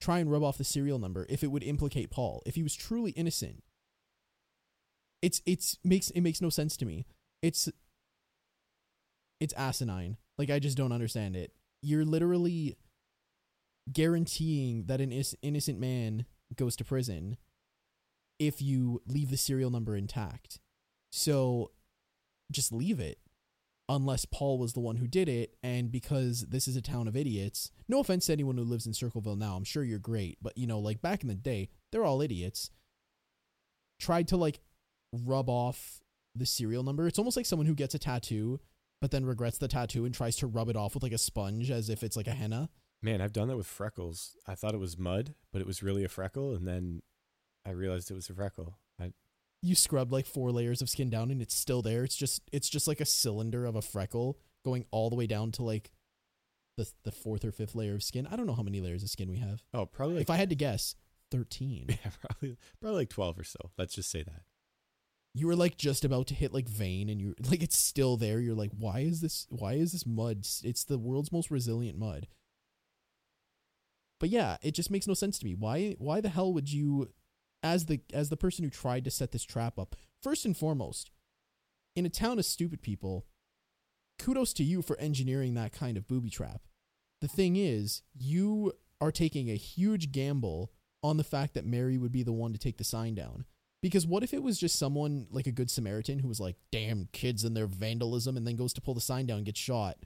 try 0.00 0.20
and 0.20 0.30
rub 0.30 0.42
off 0.42 0.58
the 0.58 0.64
serial 0.64 0.98
number 0.98 1.26
if 1.28 1.42
it 1.42 1.50
would 1.50 1.62
implicate 1.62 2.10
Paul? 2.10 2.42
If 2.46 2.54
he 2.54 2.62
was 2.62 2.74
truly 2.74 3.10
innocent, 3.12 3.62
it's 5.24 5.40
it's 5.46 5.78
makes 5.82 6.10
it 6.10 6.20
makes 6.20 6.42
no 6.42 6.50
sense 6.50 6.76
to 6.76 6.84
me. 6.84 7.06
It's 7.42 7.70
it's 9.40 9.54
asinine. 9.54 10.18
Like 10.36 10.50
I 10.50 10.58
just 10.58 10.76
don't 10.76 10.92
understand 10.92 11.34
it. 11.34 11.52
You're 11.82 12.04
literally 12.04 12.76
guaranteeing 13.90 14.84
that 14.84 15.00
an 15.00 15.12
is- 15.12 15.36
innocent 15.40 15.80
man 15.80 16.26
goes 16.56 16.76
to 16.76 16.84
prison 16.84 17.38
if 18.38 18.60
you 18.60 19.00
leave 19.06 19.30
the 19.30 19.36
serial 19.38 19.70
number 19.70 19.96
intact. 19.96 20.58
So 21.10 21.70
just 22.52 22.72
leave 22.72 23.00
it 23.00 23.18
unless 23.88 24.24
Paul 24.26 24.58
was 24.58 24.72
the 24.74 24.80
one 24.80 24.96
who 24.96 25.06
did 25.06 25.28
it 25.28 25.56
and 25.62 25.90
because 25.90 26.46
this 26.48 26.68
is 26.68 26.76
a 26.76 26.82
town 26.82 27.08
of 27.08 27.16
idiots. 27.16 27.70
No 27.88 28.00
offense 28.00 28.26
to 28.26 28.32
anyone 28.32 28.56
who 28.58 28.64
lives 28.64 28.86
in 28.86 28.92
Circleville 28.92 29.36
now. 29.36 29.56
I'm 29.56 29.64
sure 29.64 29.84
you're 29.84 29.98
great, 29.98 30.36
but 30.42 30.56
you 30.58 30.66
know, 30.66 30.78
like 30.78 31.00
back 31.00 31.22
in 31.22 31.28
the 31.28 31.34
day, 31.34 31.70
they're 31.92 32.04
all 32.04 32.20
idiots. 32.20 32.70
Tried 34.00 34.28
to 34.28 34.36
like 34.36 34.60
rub 35.24 35.48
off 35.48 36.00
the 36.34 36.46
serial 36.46 36.82
number. 36.82 37.06
It's 37.06 37.18
almost 37.18 37.36
like 37.36 37.46
someone 37.46 37.66
who 37.66 37.74
gets 37.74 37.94
a 37.94 37.98
tattoo 37.98 38.60
but 39.04 39.10
then 39.10 39.26
regrets 39.26 39.58
the 39.58 39.68
tattoo 39.68 40.06
and 40.06 40.14
tries 40.14 40.34
to 40.36 40.46
rub 40.46 40.70
it 40.70 40.76
off 40.76 40.94
with 40.94 41.02
like 41.02 41.12
a 41.12 41.18
sponge 41.18 41.70
as 41.70 41.90
if 41.90 42.02
it's 42.02 42.16
like 42.16 42.26
a 42.26 42.32
henna. 42.32 42.70
Man, 43.02 43.20
I've 43.20 43.34
done 43.34 43.48
that 43.48 43.56
with 43.58 43.66
freckles. 43.66 44.34
I 44.46 44.54
thought 44.54 44.72
it 44.72 44.80
was 44.80 44.96
mud, 44.96 45.34
but 45.52 45.60
it 45.60 45.66
was 45.66 45.82
really 45.82 46.04
a 46.04 46.08
freckle, 46.08 46.54
and 46.54 46.66
then 46.66 47.02
I 47.66 47.72
realized 47.72 48.10
it 48.10 48.14
was 48.14 48.30
a 48.30 48.34
freckle. 48.34 48.78
I, 48.98 49.12
You 49.60 49.74
scrub 49.74 50.10
like 50.10 50.24
four 50.24 50.50
layers 50.52 50.80
of 50.80 50.88
skin 50.88 51.10
down 51.10 51.30
and 51.30 51.42
it's 51.42 51.54
still 51.54 51.82
there. 51.82 52.02
It's 52.02 52.16
just 52.16 52.40
it's 52.50 52.70
just 52.70 52.88
like 52.88 52.98
a 52.98 53.04
cylinder 53.04 53.66
of 53.66 53.76
a 53.76 53.82
freckle 53.82 54.38
going 54.64 54.86
all 54.90 55.10
the 55.10 55.16
way 55.16 55.26
down 55.26 55.52
to 55.52 55.62
like 55.62 55.90
the 56.78 56.90
the 57.02 57.12
fourth 57.12 57.44
or 57.44 57.52
fifth 57.52 57.74
layer 57.74 57.96
of 57.96 58.02
skin. 58.02 58.26
I 58.26 58.36
don't 58.36 58.46
know 58.46 58.54
how 58.54 58.62
many 58.62 58.80
layers 58.80 59.02
of 59.02 59.10
skin 59.10 59.30
we 59.30 59.36
have. 59.36 59.62
oh, 59.74 59.84
probably 59.84 60.14
like 60.14 60.22
if 60.22 60.30
I 60.30 60.36
had 60.36 60.48
to 60.48 60.56
guess, 60.56 60.96
13. 61.30 61.86
yeah, 61.88 62.10
probably 62.22 62.56
probably 62.80 63.00
like 63.00 63.10
twelve 63.10 63.38
or 63.38 63.44
so. 63.44 63.58
Let's 63.76 63.94
just 63.94 64.10
say 64.10 64.22
that. 64.22 64.44
You 65.34 65.48
were 65.48 65.56
like 65.56 65.76
just 65.76 66.04
about 66.04 66.28
to 66.28 66.34
hit 66.34 66.54
like 66.54 66.68
vein 66.68 67.08
and 67.08 67.20
you're 67.20 67.34
like 67.50 67.62
it's 67.62 67.76
still 67.76 68.16
there. 68.16 68.40
You're 68.40 68.54
like 68.54 68.70
why 68.78 69.00
is 69.00 69.20
this 69.20 69.46
why 69.50 69.74
is 69.74 69.92
this 69.92 70.06
mud 70.06 70.46
it's 70.62 70.84
the 70.84 70.98
world's 70.98 71.32
most 71.32 71.50
resilient 71.50 71.98
mud. 71.98 72.28
But 74.20 74.30
yeah 74.30 74.56
it 74.62 74.72
just 74.72 74.90
makes 74.90 75.06
no 75.06 75.14
sense 75.14 75.38
to 75.40 75.44
me. 75.44 75.54
Why 75.54 75.96
why 75.98 76.20
the 76.20 76.28
hell 76.28 76.52
would 76.54 76.72
you 76.72 77.10
as 77.62 77.86
the 77.86 78.00
as 78.12 78.28
the 78.28 78.36
person 78.36 78.64
who 78.64 78.70
tried 78.70 79.04
to 79.04 79.10
set 79.10 79.32
this 79.32 79.44
trap 79.44 79.78
up 79.78 79.96
first 80.22 80.44
and 80.44 80.56
foremost 80.56 81.10
in 81.96 82.06
a 82.06 82.10
town 82.10 82.38
of 82.38 82.44
stupid 82.44 82.80
people 82.80 83.26
kudos 84.18 84.52
to 84.52 84.62
you 84.62 84.80
for 84.80 84.96
engineering 84.98 85.54
that 85.54 85.72
kind 85.72 85.96
of 85.96 86.06
booby 86.06 86.30
trap. 86.30 86.62
The 87.20 87.28
thing 87.28 87.56
is 87.56 88.02
you 88.14 88.72
are 89.00 89.10
taking 89.10 89.50
a 89.50 89.56
huge 89.56 90.12
gamble 90.12 90.70
on 91.02 91.16
the 91.16 91.24
fact 91.24 91.54
that 91.54 91.66
mary 91.66 91.98
would 91.98 92.12
be 92.12 92.22
the 92.22 92.32
one 92.32 92.52
to 92.52 92.58
take 92.58 92.78
the 92.78 92.84
sign 92.84 93.14
down 93.14 93.44
because 93.84 94.06
what 94.06 94.22
if 94.22 94.32
it 94.32 94.42
was 94.42 94.58
just 94.58 94.78
someone 94.78 95.26
like 95.30 95.46
a 95.46 95.52
good 95.52 95.70
Samaritan 95.70 96.18
who 96.18 96.26
was 96.26 96.40
like, 96.40 96.56
damn 96.72 97.06
kids 97.12 97.44
and 97.44 97.54
their 97.54 97.66
vandalism 97.66 98.34
and 98.34 98.46
then 98.46 98.56
goes 98.56 98.72
to 98.72 98.80
pull 98.80 98.94
the 98.94 99.00
sign 99.02 99.26
down 99.26 99.36
and 99.36 99.44
gets 99.44 99.60
shot? 99.60 99.98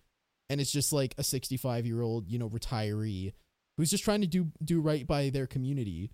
And 0.51 0.61
it's 0.61 0.73
just 0.73 0.93
like 0.93 1.15
a 1.17 1.23
65 1.23 1.87
year 1.87 2.03
old, 2.03 2.29
you 2.29 2.41
know, 2.41 2.49
retiree 2.49 3.35
who's 3.77 3.93
just 3.93 4.03
trying 4.03 4.21
to 4.23 4.27
do 4.27 4.49
do 4.65 4.81
right 4.81 5.07
by 5.07 5.31
their 5.31 5.47
community. 5.47 6.11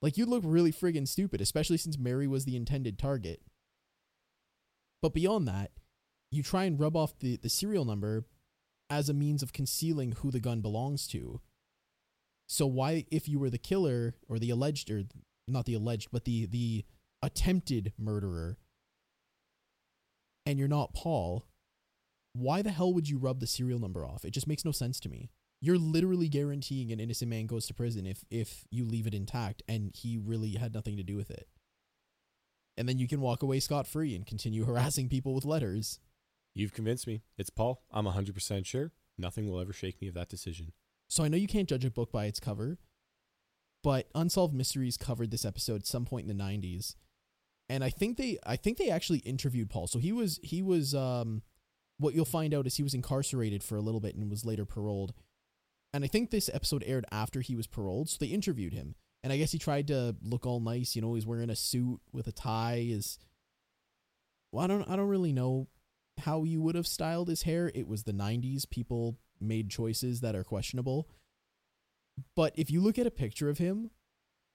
Like 0.00 0.16
you'd 0.16 0.28
look 0.28 0.44
really 0.46 0.72
friggin' 0.72 1.08
stupid, 1.08 1.40
especially 1.40 1.76
since 1.76 1.98
Mary 1.98 2.28
was 2.28 2.44
the 2.44 2.54
intended 2.54 3.00
target. 3.00 3.42
But 5.02 5.12
beyond 5.12 5.48
that, 5.48 5.72
you 6.30 6.44
try 6.44 6.66
and 6.66 6.78
rub 6.78 6.94
off 6.96 7.18
the, 7.18 7.36
the 7.36 7.48
serial 7.48 7.84
number 7.84 8.26
as 8.88 9.08
a 9.08 9.12
means 9.12 9.42
of 9.42 9.52
concealing 9.52 10.12
who 10.12 10.30
the 10.30 10.38
gun 10.38 10.60
belongs 10.60 11.08
to. 11.08 11.40
So 12.46 12.64
why 12.64 13.06
if 13.10 13.28
you 13.28 13.40
were 13.40 13.50
the 13.50 13.58
killer 13.58 14.14
or 14.28 14.38
the 14.38 14.50
alleged 14.50 14.88
or 14.88 15.02
not 15.52 15.66
the 15.66 15.74
alleged, 15.74 16.08
but 16.12 16.24
the 16.24 16.46
the 16.46 16.84
attempted 17.22 17.92
murderer, 17.98 18.58
and 20.46 20.58
you're 20.58 20.68
not 20.68 20.94
Paul, 20.94 21.46
why 22.32 22.62
the 22.62 22.70
hell 22.70 22.92
would 22.92 23.08
you 23.08 23.18
rub 23.18 23.40
the 23.40 23.46
serial 23.46 23.78
number 23.78 24.04
off? 24.04 24.24
It 24.24 24.30
just 24.30 24.46
makes 24.46 24.64
no 24.64 24.72
sense 24.72 25.00
to 25.00 25.08
me. 25.08 25.30
You're 25.60 25.78
literally 25.78 26.28
guaranteeing 26.28 26.90
an 26.90 27.00
innocent 27.00 27.30
man 27.30 27.46
goes 27.46 27.66
to 27.66 27.74
prison 27.74 28.06
if 28.06 28.24
if 28.30 28.64
you 28.70 28.84
leave 28.84 29.06
it 29.06 29.14
intact 29.14 29.62
and 29.68 29.90
he 29.94 30.16
really 30.16 30.52
had 30.52 30.72
nothing 30.72 30.96
to 30.96 31.02
do 31.02 31.16
with 31.16 31.30
it. 31.30 31.48
And 32.76 32.88
then 32.88 32.98
you 32.98 33.06
can 33.06 33.20
walk 33.20 33.42
away 33.42 33.60
scot 33.60 33.86
free 33.86 34.14
and 34.14 34.26
continue 34.26 34.64
harassing 34.66 35.08
people 35.08 35.34
with 35.34 35.44
letters. 35.44 35.98
You've 36.54 36.72
convinced 36.72 37.06
me. 37.06 37.22
It's 37.36 37.50
Paul. 37.50 37.82
I'm 37.92 38.06
100% 38.06 38.66
sure. 38.66 38.92
Nothing 39.18 39.48
will 39.48 39.60
ever 39.60 39.72
shake 39.72 40.00
me 40.00 40.08
of 40.08 40.14
that 40.14 40.28
decision. 40.28 40.72
So 41.08 41.22
I 41.22 41.28
know 41.28 41.36
you 41.36 41.46
can't 41.46 41.68
judge 41.68 41.84
a 41.84 41.90
book 41.90 42.10
by 42.10 42.24
its 42.26 42.40
cover, 42.40 42.78
but 43.82 44.08
Unsolved 44.14 44.54
Mysteries 44.54 44.96
covered 44.96 45.30
this 45.30 45.44
episode 45.44 45.82
at 45.82 45.86
some 45.86 46.04
point 46.04 46.28
in 46.28 46.36
the 46.36 46.42
90s. 46.42 46.96
And 47.68 47.84
I 47.84 47.90
think 47.90 48.16
they 48.16 48.38
I 48.44 48.56
think 48.56 48.78
they 48.78 48.90
actually 48.90 49.20
interviewed 49.20 49.70
Paul. 49.70 49.86
So 49.86 49.98
he 49.98 50.12
was 50.12 50.40
he 50.42 50.60
was 50.60 50.94
um 50.94 51.42
what 51.98 52.14
you'll 52.14 52.24
find 52.24 52.52
out 52.52 52.66
is 52.66 52.76
he 52.76 52.82
was 52.82 52.94
incarcerated 52.94 53.62
for 53.62 53.76
a 53.76 53.80
little 53.80 54.00
bit 54.00 54.16
and 54.16 54.28
was 54.30 54.44
later 54.44 54.64
paroled. 54.64 55.14
And 55.92 56.04
I 56.04 56.08
think 56.08 56.30
this 56.30 56.50
episode 56.52 56.82
aired 56.86 57.04
after 57.12 57.40
he 57.40 57.56
was 57.56 57.66
paroled, 57.66 58.08
so 58.08 58.16
they 58.20 58.26
interviewed 58.26 58.72
him. 58.72 58.94
And 59.22 59.32
I 59.32 59.36
guess 59.36 59.52
he 59.52 59.58
tried 59.58 59.86
to 59.88 60.16
look 60.22 60.46
all 60.46 60.60
nice, 60.60 60.96
you 60.96 61.02
know, 61.02 61.14
he's 61.14 61.26
wearing 61.26 61.50
a 61.50 61.56
suit 61.56 62.00
with 62.12 62.26
a 62.26 62.32
tie 62.32 62.84
is 62.88 63.18
well, 64.52 64.64
I 64.64 64.66
don't 64.66 64.88
I 64.90 64.96
don't 64.96 65.08
really 65.08 65.32
know 65.32 65.68
how 66.18 66.44
you 66.44 66.60
would 66.60 66.74
have 66.74 66.86
styled 66.86 67.28
his 67.28 67.42
hair. 67.42 67.70
It 67.74 67.86
was 67.86 68.02
the 68.02 68.12
90s. 68.12 68.68
People 68.68 69.18
made 69.40 69.70
choices 69.70 70.20
that 70.20 70.34
are 70.34 70.44
questionable. 70.44 71.08
But 72.36 72.52
if 72.56 72.70
you 72.70 72.80
look 72.80 72.98
at 72.98 73.06
a 73.06 73.10
picture 73.10 73.48
of 73.48 73.58
him, 73.58 73.90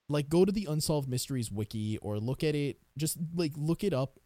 like 0.09 0.29
go 0.29 0.45
to 0.45 0.51
the 0.51 0.67
Unsolved 0.69 1.07
Mysteries 1.07 1.51
wiki 1.51 1.97
or 1.99 2.19
look 2.19 2.43
at 2.43 2.55
it, 2.55 2.79
just 2.97 3.17
like 3.33 3.53
look 3.55 3.83
it 3.83 3.93
up 3.93 4.19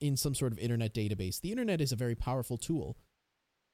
in 0.00 0.16
some 0.16 0.34
sort 0.34 0.52
of 0.52 0.58
internet 0.58 0.94
database. 0.94 1.40
The 1.40 1.50
internet 1.50 1.80
is 1.80 1.92
a 1.92 1.96
very 1.96 2.14
powerful 2.14 2.58
tool. 2.58 2.96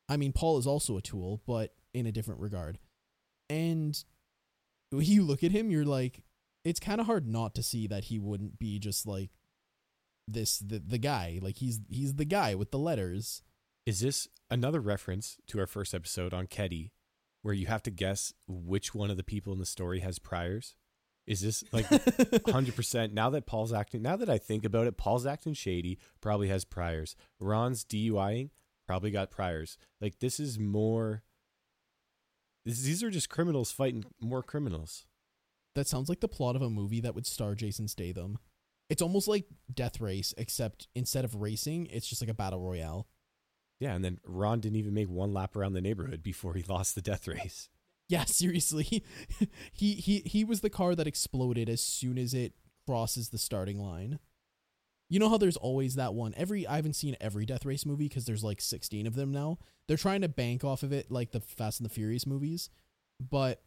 I 0.09 0.17
mean, 0.17 0.33
Paul 0.33 0.59
is 0.59 0.67
also 0.67 0.97
a 0.97 1.03
tool, 1.03 1.43
but 1.47 1.75
in 1.95 2.07
a 2.07 2.13
different 2.13 2.41
regard. 2.41 2.79
And 3.49 4.03
you 4.93 5.23
look 5.23 5.45
at 5.45 5.53
him, 5.53 5.71
you're 5.71 5.85
like, 5.85 6.23
it's 6.65 6.81
kind 6.81 7.01
of 7.01 7.07
hard 7.07 7.27
not 7.27 7.55
to 7.55 7.63
see 7.63 7.87
that 7.87 8.05
he 8.05 8.19
wouldn't 8.19 8.59
be 8.59 8.79
just 8.79 9.07
like 9.07 9.31
this 10.29 10.59
the 10.59 10.79
the 10.79 10.99
guy. 10.99 11.39
Like 11.41 11.57
he's 11.57 11.81
he's 11.89 12.15
the 12.15 12.25
guy 12.25 12.55
with 12.55 12.71
the 12.71 12.79
letters. 12.79 13.43
Is 13.87 14.01
this 14.01 14.29
another 14.51 14.81
reference 14.81 15.39
to 15.49 15.59
our 15.59 15.67
first 15.67 15.95
episode 15.95 16.35
on 16.35 16.47
Keddie, 16.47 16.91
where 17.43 17.55
you 17.55 17.67
have 17.67 17.83
to 17.85 17.91
guess 17.91 18.33
which 18.47 18.95
one 18.95 19.11
of 19.11 19.17
the 19.17 19.23
people 19.25 19.53
in 19.53 19.59
the 19.59 19.67
story 19.67 20.01
has 20.01 20.19
priors? 20.19 20.75
Is 21.27 21.41
this 21.43 21.63
like 21.73 21.87
hundred 22.49 22.75
percent? 22.75 23.13
Now 23.13 23.31
that 23.31 23.47
Paul's 23.47 23.73
acting, 23.73 24.03
now 24.03 24.17
that 24.17 24.29
I 24.29 24.39
think 24.39 24.65
about 24.65 24.87
it, 24.87 24.97
Paul's 24.97 25.27
acting 25.27 25.55
shady. 25.55 25.99
Probably 26.21 26.49
has 26.49 26.65
priors. 26.65 27.15
Ron's 27.39 27.85
DUIing 27.85 28.51
probably 28.87 29.13
got 29.13 29.31
priors. 29.31 29.79
Like 30.01 30.19
this 30.19 30.41
is 30.41 30.59
more. 30.59 31.23
This, 32.65 32.83
these 32.83 33.03
are 33.03 33.11
just 33.11 33.31
criminals 33.31 33.71
fighting 33.71 34.05
more 34.21 34.43
criminals. 34.43 35.07
That 35.77 35.87
sounds 35.87 36.09
like 36.09 36.21
the 36.21 36.29
plot 36.29 36.57
of 36.57 36.63
a 36.63 36.71
movie 36.71 37.01
that 37.01 37.15
would 37.15 37.27
star 37.27 37.55
Jason 37.55 37.87
Statham. 37.87 38.39
It's 38.89 39.03
almost 39.03 39.29
like 39.29 39.45
Death 39.73 40.01
Race, 40.01 40.35
except 40.37 40.89
instead 40.97 41.25
of 41.25 41.37
racing, 41.37 41.87
it's 41.93 42.09
just 42.09 42.21
like 42.21 42.31
a 42.31 42.35
battle 42.35 42.61
royale. 42.61 43.07
Yeah, 43.81 43.95
and 43.95 44.05
then 44.05 44.21
Ron 44.25 44.61
didn't 44.61 44.77
even 44.77 44.95
make 44.95 45.09
one 45.09 45.33
lap 45.33 45.57
around 45.57 45.73
the 45.73 45.81
neighborhood 45.81 46.23
before 46.23 46.55
he 46.55 46.63
lost 46.63 46.95
the 46.95 47.03
death 47.03 47.27
race. 47.27 47.69
Yeah, 48.09 48.25
seriously. 48.25 49.05
he 49.73 49.95
he 49.95 50.19
he 50.27 50.43
was 50.43 50.63
the 50.63 50.69
car 50.69 50.97
that 50.97 51.07
exploded 51.07 51.69
as 51.69 51.81
soon 51.81 52.19
as 52.19 52.35
it 52.35 52.55
crosses 52.85 53.29
the 53.29 53.39
starting 53.39 53.79
line. 53.79 54.19
You 55.09 55.21
know 55.21 55.29
how 55.29 55.39
there's 55.39 55.57
always 55.57 55.95
that 55.95 56.13
one. 56.13 56.35
Every 56.37 56.67
I 56.67 56.75
haven't 56.75 56.97
seen 56.97 57.17
every 57.21 57.47
Death 57.47 57.65
Race 57.65 57.87
movie 57.87 58.09
because 58.09 58.25
there's 58.25 58.43
like 58.43 58.61
16 58.61 59.07
of 59.07 59.15
them 59.15 59.31
now. 59.31 59.59
They're 59.87 59.97
trying 59.97 60.23
to 60.23 60.29
bank 60.29 60.65
off 60.65 60.83
of 60.83 60.93
it 60.93 61.09
like 61.13 61.31
the 61.31 61.39
Fast 61.39 61.79
and 61.79 61.89
the 61.89 61.95
Furious 61.95 62.27
movies. 62.27 62.69
But 63.21 63.63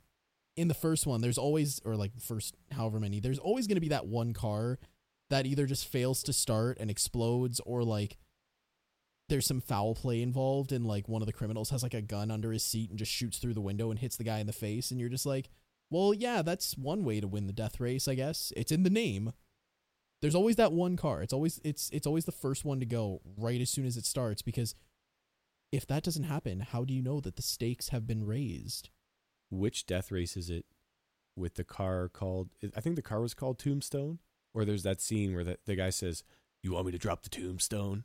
in 0.58 0.68
the 0.68 0.74
first 0.74 1.08
one, 1.08 1.22
there's 1.22 1.38
always 1.38 1.80
or 1.86 1.96
like 1.96 2.12
first 2.20 2.54
however 2.74 3.00
many, 3.00 3.22
there's 3.22 3.40
always 3.40 3.66
going 3.66 3.78
to 3.78 3.82
be 3.82 3.88
that 3.90 4.08
one 4.08 4.34
car 4.34 4.78
that 5.30 5.46
either 5.46 5.66
just 5.66 5.88
fails 5.88 6.22
to 6.24 6.34
start 6.34 6.78
and 6.82 6.92
explodes 6.92 7.62
or 7.66 7.86
like 7.86 8.18
there's 9.30 9.46
some 9.46 9.62
foul 9.62 9.96
play 9.96 10.22
involved 10.22 10.72
and 10.72 10.86
like 10.86 11.08
one 11.08 11.22
of 11.22 11.26
the 11.26 11.34
criminals 11.34 11.70
has 11.70 11.84
like 11.84 11.94
a 11.94 12.02
gun 12.02 12.30
under 12.30 12.52
his 12.52 12.64
seat 12.64 12.90
and 12.90 13.00
just 13.00 13.12
shoots 13.12 13.38
through 13.38 13.54
the 13.54 13.62
window 13.62 13.90
and 13.90 14.00
hits 14.00 14.18
the 14.18 14.24
guy 14.24 14.40
in 14.40 14.48
the 14.48 14.54
face 14.54 14.92
and 14.92 15.00
you're 15.00 15.10
just 15.10 15.26
like 15.26 15.50
well 15.90 16.14
yeah 16.14 16.42
that's 16.42 16.78
one 16.78 17.04
way 17.04 17.20
to 17.20 17.28
win 17.28 17.48
the 17.48 17.54
death 17.54 17.80
race 17.80 18.08
i 18.08 18.16
guess 18.16 18.52
it's 18.56 18.72
in 18.72 18.84
the 18.84 18.90
name 18.90 19.32
there's 20.22 20.36
always 20.36 20.56
that 20.56 20.74
one 20.74 20.96
car 20.98 21.22
it's 21.22 21.34
always 21.34 21.60
it's 21.64 21.90
it's 21.92 22.08
always 22.08 22.26
the 22.26 22.32
first 22.32 22.66
one 22.66 22.80
to 22.80 22.86
go 22.86 23.22
right 23.38 23.62
as 23.62 23.70
soon 23.70 23.86
as 23.86 23.98
it 23.98 24.06
starts 24.06 24.42
because 24.42 24.76
if 25.72 25.88
that 25.88 26.04
doesn't 26.04 26.24
happen 26.24 26.60
how 26.60 26.84
do 26.84 26.94
you 26.94 27.02
know 27.02 27.20
that 27.20 27.36
the 27.36 27.42
stakes 27.42 27.90
have 27.90 28.06
been 28.06 28.26
raised 28.26 28.90
Which 29.50 29.86
death 29.86 30.12
race 30.12 30.36
is 30.36 30.50
it 30.50 30.66
with 31.36 31.56
the 31.56 31.64
car 31.64 32.10
called? 32.10 32.50
I 32.76 32.82
think 32.82 32.96
the 32.96 33.02
car 33.02 33.22
was 33.22 33.34
called 33.34 33.60
Tombstone. 33.60 34.20
Or 34.54 34.66
there's 34.66 34.84
that 34.84 35.02
scene 35.02 35.34
where 35.34 35.44
the, 35.44 35.58
the 35.66 35.76
guy 35.76 35.90
says, 35.90 36.24
"You 36.62 36.74
want 36.74 36.86
me 36.86 36.92
to 36.92 37.00
drop 37.00 37.24
the 37.24 37.30
tombstone?" 37.30 38.04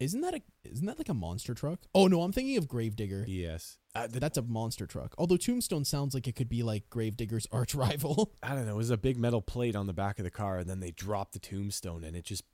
Isn't 0.00 0.20
that 0.20 0.34
a 0.34 0.42
isn't 0.64 0.86
that 0.86 0.96
like 0.98 1.08
a 1.08 1.14
monster 1.14 1.54
truck 1.54 1.80
oh 1.94 2.06
no 2.06 2.22
i'm 2.22 2.32
thinking 2.32 2.56
of 2.56 2.68
gravedigger 2.68 3.24
Yes. 3.26 3.78
Uh, 3.94 4.06
the- 4.06 4.20
that's 4.20 4.38
a 4.38 4.42
monster 4.42 4.86
truck 4.86 5.14
although 5.18 5.36
tombstone 5.36 5.84
sounds 5.84 6.14
like 6.14 6.28
it 6.28 6.36
could 6.36 6.48
be 6.48 6.62
like 6.62 6.88
gravedigger's 6.88 7.46
arch 7.52 7.74
rival 7.74 8.32
I 8.42 8.54
don't 8.54 8.66
know. 8.66 8.74
It 8.74 8.76
was 8.76 8.90
a 8.90 8.96
big 8.96 9.16
metal 9.18 9.42
plate 9.42 9.74
on 9.76 9.86
the 9.86 9.92
back 9.92 10.18
of 10.18 10.24
the 10.24 10.30
car, 10.30 10.58
and 10.58 10.68
then 10.70 10.80
they 10.80 10.90
drop 10.92 11.32
the 11.32 11.38
tombstone, 11.40 12.04
and 12.04 12.14
it 12.16 12.24
just 12.24 12.44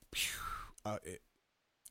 uh, 0.86 0.98
it 1.04 1.20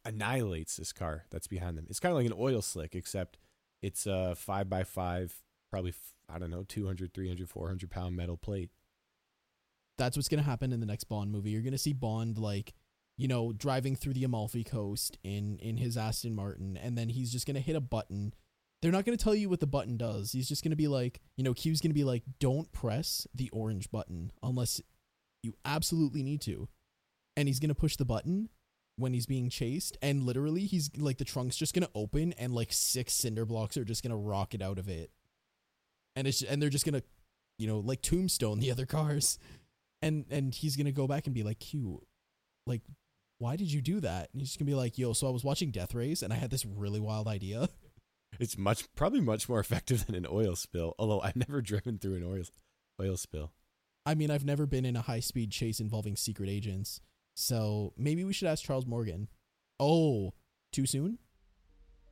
annihilates 0.05 0.75
this 0.75 0.91
car 0.91 1.25
that's 1.29 1.47
behind 1.47 1.77
them. 1.77 1.85
It's 1.89 1.99
kind 1.99 2.11
of 2.11 2.17
like 2.17 2.25
an 2.25 2.33
oil 2.37 2.61
slick, 2.61 2.95
except 2.95 3.37
it's 3.81 4.05
a 4.05 4.35
five 4.35 4.69
by 4.69 4.83
five, 4.83 5.35
probably 5.69 5.93
I 6.29 6.39
don't 6.39 6.49
know, 6.49 6.63
200, 6.67 7.13
300, 7.13 7.49
400 7.49 7.89
pound 7.91 8.15
metal 8.15 8.37
plate. 8.37 8.71
that's 9.97 10.17
what's 10.17 10.27
going 10.29 10.43
to 10.43 10.49
happen 10.49 10.73
in 10.73 10.79
the 10.79 10.85
next 10.85 11.05
Bond 11.05 11.31
movie. 11.31 11.51
You're 11.51 11.61
going 11.61 11.73
to 11.73 11.77
see 11.77 11.93
Bond 11.93 12.37
like, 12.37 12.73
you 13.17 13.27
know, 13.27 13.53
driving 13.53 13.95
through 13.95 14.13
the 14.13 14.23
Amalfi 14.23 14.63
Coast 14.63 15.17
in 15.23 15.57
in 15.59 15.77
his 15.77 15.97
Aston 15.97 16.35
Martin 16.35 16.77
and 16.77 16.97
then 16.97 17.09
he's 17.09 17.31
just 17.31 17.45
to 17.55 17.61
hit 17.61 17.75
a 17.75 17.81
button. 17.81 18.33
They're 18.81 18.91
not 18.91 19.05
to 19.17 19.23
tell 19.23 19.35
you 19.35 19.49
what 19.49 19.61
the 19.61 19.67
button 19.67 19.95
does. 19.95 20.33
He's 20.33 20.49
just 20.49 20.63
to 20.71 20.75
be 20.77 20.89
like, 20.89 21.21
you 21.37 21.43
know, 21.43 21.53
Q's 21.53 21.79
to 21.91 21.97
be 21.97 22.03
like, 22.03 22.23
"Don't 22.39 22.71
press 22.71 23.27
the 23.33 23.49
orange 23.51 23.89
button 23.91 24.31
unless 24.41 24.81
you 25.41 25.53
absolutely 25.63 26.21
need 26.21 26.41
to." 26.41 26.67
And 27.37 27.47
he's 27.47 27.59
to 27.69 27.75
push 27.75 27.95
the 27.95 28.05
button 28.05 28.49
when 28.95 29.13
he's 29.13 29.25
being 29.25 29.49
chased 29.49 29.97
and 30.03 30.23
literally 30.23 30.65
he's 30.65 30.91
like 30.95 31.17
the 31.17 31.25
trunk's 31.25 31.55
just 31.55 31.73
to 31.83 31.89
open 31.95 32.31
and 32.33 32.53
like 32.53 32.71
six 32.71 33.13
cinder 33.13 33.43
blocks 33.43 33.75
are 33.75 33.85
just 33.85 34.03
to 34.11 34.17
rocket 34.17 34.61
out 34.61 34.77
of 34.77 34.87
it. 34.87 35.11
And 36.15 36.27
it's 36.27 36.41
and 36.41 36.61
they're 36.61 36.69
just 36.69 36.85
to, 36.93 37.03
you 37.57 37.67
know, 37.67 37.79
like 37.79 38.01
tombstone 38.01 38.59
the 38.59 38.71
other 38.71 38.85
cars 38.85 39.39
and 40.01 40.25
and 40.29 40.53
he's 40.53 40.75
gonna 40.75 40.91
go 40.91 41.07
back 41.07 41.25
and 41.25 41.33
be 41.33 41.43
like 41.43 41.59
q 41.59 42.03
like 42.67 42.81
why 43.43 43.55
did 43.55 43.71
you 43.71 43.81
do 43.81 43.99
that 43.99 44.29
and 44.31 44.41
he's 44.41 44.49
just 44.49 44.59
gonna 44.59 44.71
be 44.71 44.75
like 44.75 44.97
yo 44.97 45.13
so 45.13 45.27
i 45.27 45.31
was 45.31 45.43
watching 45.43 45.69
death 45.69 45.93
race 45.93 46.21
and 46.21 46.31
i 46.31 46.35
had 46.35 46.49
this 46.49 46.65
really 46.65 46.99
wild 46.99 47.27
idea 47.27 47.67
It's 48.39 48.57
much, 48.57 48.91
probably 48.95 49.21
much 49.21 49.47
more 49.47 49.59
effective 49.59 50.07
than 50.07 50.15
an 50.15 50.25
oil 50.27 50.55
spill. 50.55 50.95
Although 50.97 51.21
I've 51.21 51.35
never 51.35 51.61
driven 51.61 51.99
through 51.99 52.15
an 52.15 52.23
oil 52.23 52.43
oil 53.01 53.17
spill. 53.17 53.51
i 54.05 54.13
mean 54.13 54.29
i've 54.29 54.45
never 54.45 54.65
been 54.65 54.85
in 54.85 54.95
a 54.95 55.01
high 55.01 55.19
speed 55.19 55.51
chase 55.51 55.79
involving 55.79 56.15
secret 56.15 56.49
agents 56.49 57.01
so 57.35 57.93
maybe 57.97 58.23
we 58.23 58.33
should 58.33 58.47
ask 58.47 58.63
charles 58.63 58.85
morgan 58.85 59.27
oh 59.79 60.33
too 60.71 60.85
soon 60.85 61.17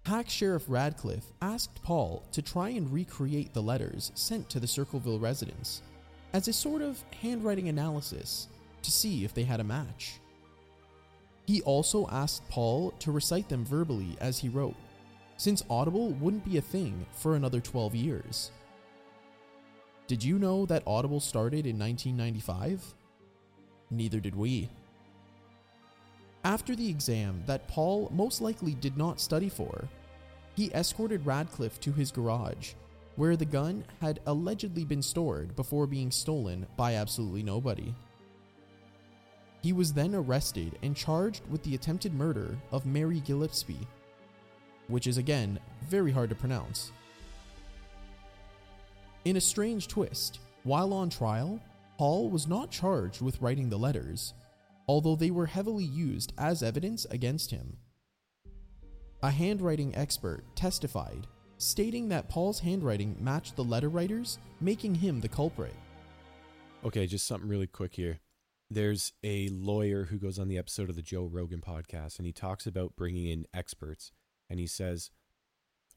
hack 0.06 0.30
sheriff 0.30 0.66
radcliffe 0.68 1.26
asked 1.42 1.82
paul 1.84 2.24
to 2.32 2.42
try 2.42 2.70
and 2.70 2.92
recreate 2.92 3.54
the 3.54 3.62
letters 3.62 4.12
sent 4.16 4.50
to 4.50 4.60
the 4.60 4.68
circleville 4.68 5.20
residents 5.20 5.82
as 6.34 6.48
a 6.48 6.54
sort 6.54 6.82
of 6.82 7.04
handwriting 7.22 7.70
analysis 7.70 8.48
to 8.82 8.90
see 8.92 9.24
if 9.24 9.34
they 9.34 9.44
had 9.44 9.60
a 9.60 9.64
match 9.64 10.21
He 11.46 11.62
also 11.64 12.08
asked 12.08 12.48
Paul 12.50 12.92
to 13.00 13.12
recite 13.12 13.50
them 13.50 13.66
verbally 13.66 14.16
as 14.20 14.40
he 14.40 14.50
wrote, 14.50 14.76
since 15.38 15.64
Audible 15.70 16.10
wouldn't 16.14 16.46
be 16.46 16.58
a 16.58 16.62
thing 16.62 17.06
for 17.14 17.36
another 17.36 17.60
12 17.60 17.96
years. 17.96 18.52
Did 20.08 20.24
you 20.24 20.38
know 20.38 20.66
that 20.66 20.84
Audible 20.86 21.20
started 21.20 21.66
in 21.66 21.80
1995? 21.80 22.94
Neither 23.90 24.20
did 24.20 24.36
we. 24.36 24.70
After 26.44 26.76
the 26.76 26.90
exam 26.90 27.44
that 27.46 27.68
Paul 27.68 28.10
most 28.14 28.42
likely 28.42 28.74
did 28.74 28.98
not 28.98 29.22
study 29.22 29.50
for, 29.50 29.88
he 30.56 30.72
escorted 30.74 31.26
Radcliffe 31.26 31.80
to 31.82 31.92
his 31.92 32.12
garage, 32.12 32.74
where 33.16 33.36
the 33.36 33.46
gun 33.46 33.84
had 34.00 34.20
allegedly 34.26 34.84
been 34.84 35.02
stored 35.02 35.56
before 35.56 35.88
being 35.88 36.12
stolen 36.12 36.66
by 36.78 36.96
absolutely 36.96 37.44
nobody. 37.44 37.94
He 39.62 39.74
was 39.74 39.94
then 39.94 40.16
arrested 40.16 40.78
and 40.82 40.96
charged 40.96 41.46
with 41.48 41.64
the 41.64 41.76
attempted 41.76 42.14
murder 42.14 42.58
of 42.72 42.86
Mary 42.86 43.22
Gillispie, 43.22 43.86
which 44.88 45.08
is 45.08 45.18
again 45.18 45.60
very 45.88 46.12
hard 46.12 46.30
to 46.30 46.36
pronounce. 46.36 46.92
In 49.24 49.38
a 49.38 49.42
strange 49.42 49.88
twist, 49.88 50.40
while 50.64 50.94
on 50.94 51.10
trial, 51.10 51.60
Paul 52.00 52.30
was 52.30 52.48
not 52.48 52.72
charged 52.72 53.22
with 53.22 53.40
writing 53.40 53.70
the 53.70 53.78
letters, 53.78 54.34
although 54.88 55.16
they 55.16 55.30
were 55.30 55.46
heavily 55.46 55.86
used 55.86 56.34
as 56.40 56.64
evidence 56.64 57.06
against 57.12 57.52
him. 57.52 57.78
A 59.22 59.30
handwriting 59.30 59.96
expert 59.96 60.44
testified, 60.56 61.28
stating 61.60 62.10
that 62.10 62.28
Paul's 62.28 62.60
handwriting 62.60 63.16
matched 63.20 63.56
the 63.56 63.64
letter 63.64 63.90
writer's, 63.90 64.40
making 64.60 64.96
him 64.96 65.22
the 65.22 65.30
culprit. 65.30 65.76
Okay, 66.84 67.06
just 67.06 67.28
something 67.28 67.48
really 67.48 67.68
quick 67.68 67.94
here. 67.94 68.20
There's 68.74 69.12
a 69.22 69.50
lawyer 69.50 70.06
who 70.06 70.18
goes 70.18 70.40
on 70.40 70.48
the 70.48 70.58
episode 70.58 70.90
of 70.90 70.96
the 70.96 71.02
Joe 71.02 71.26
Rogan 71.26 71.60
podcast 71.60 72.18
and 72.18 72.26
he 72.26 72.32
talks 72.32 72.66
about 72.66 72.96
bringing 72.96 73.28
in 73.28 73.46
experts 73.54 74.14
and 74.50 74.62
he 74.62 74.68
says 74.68 75.12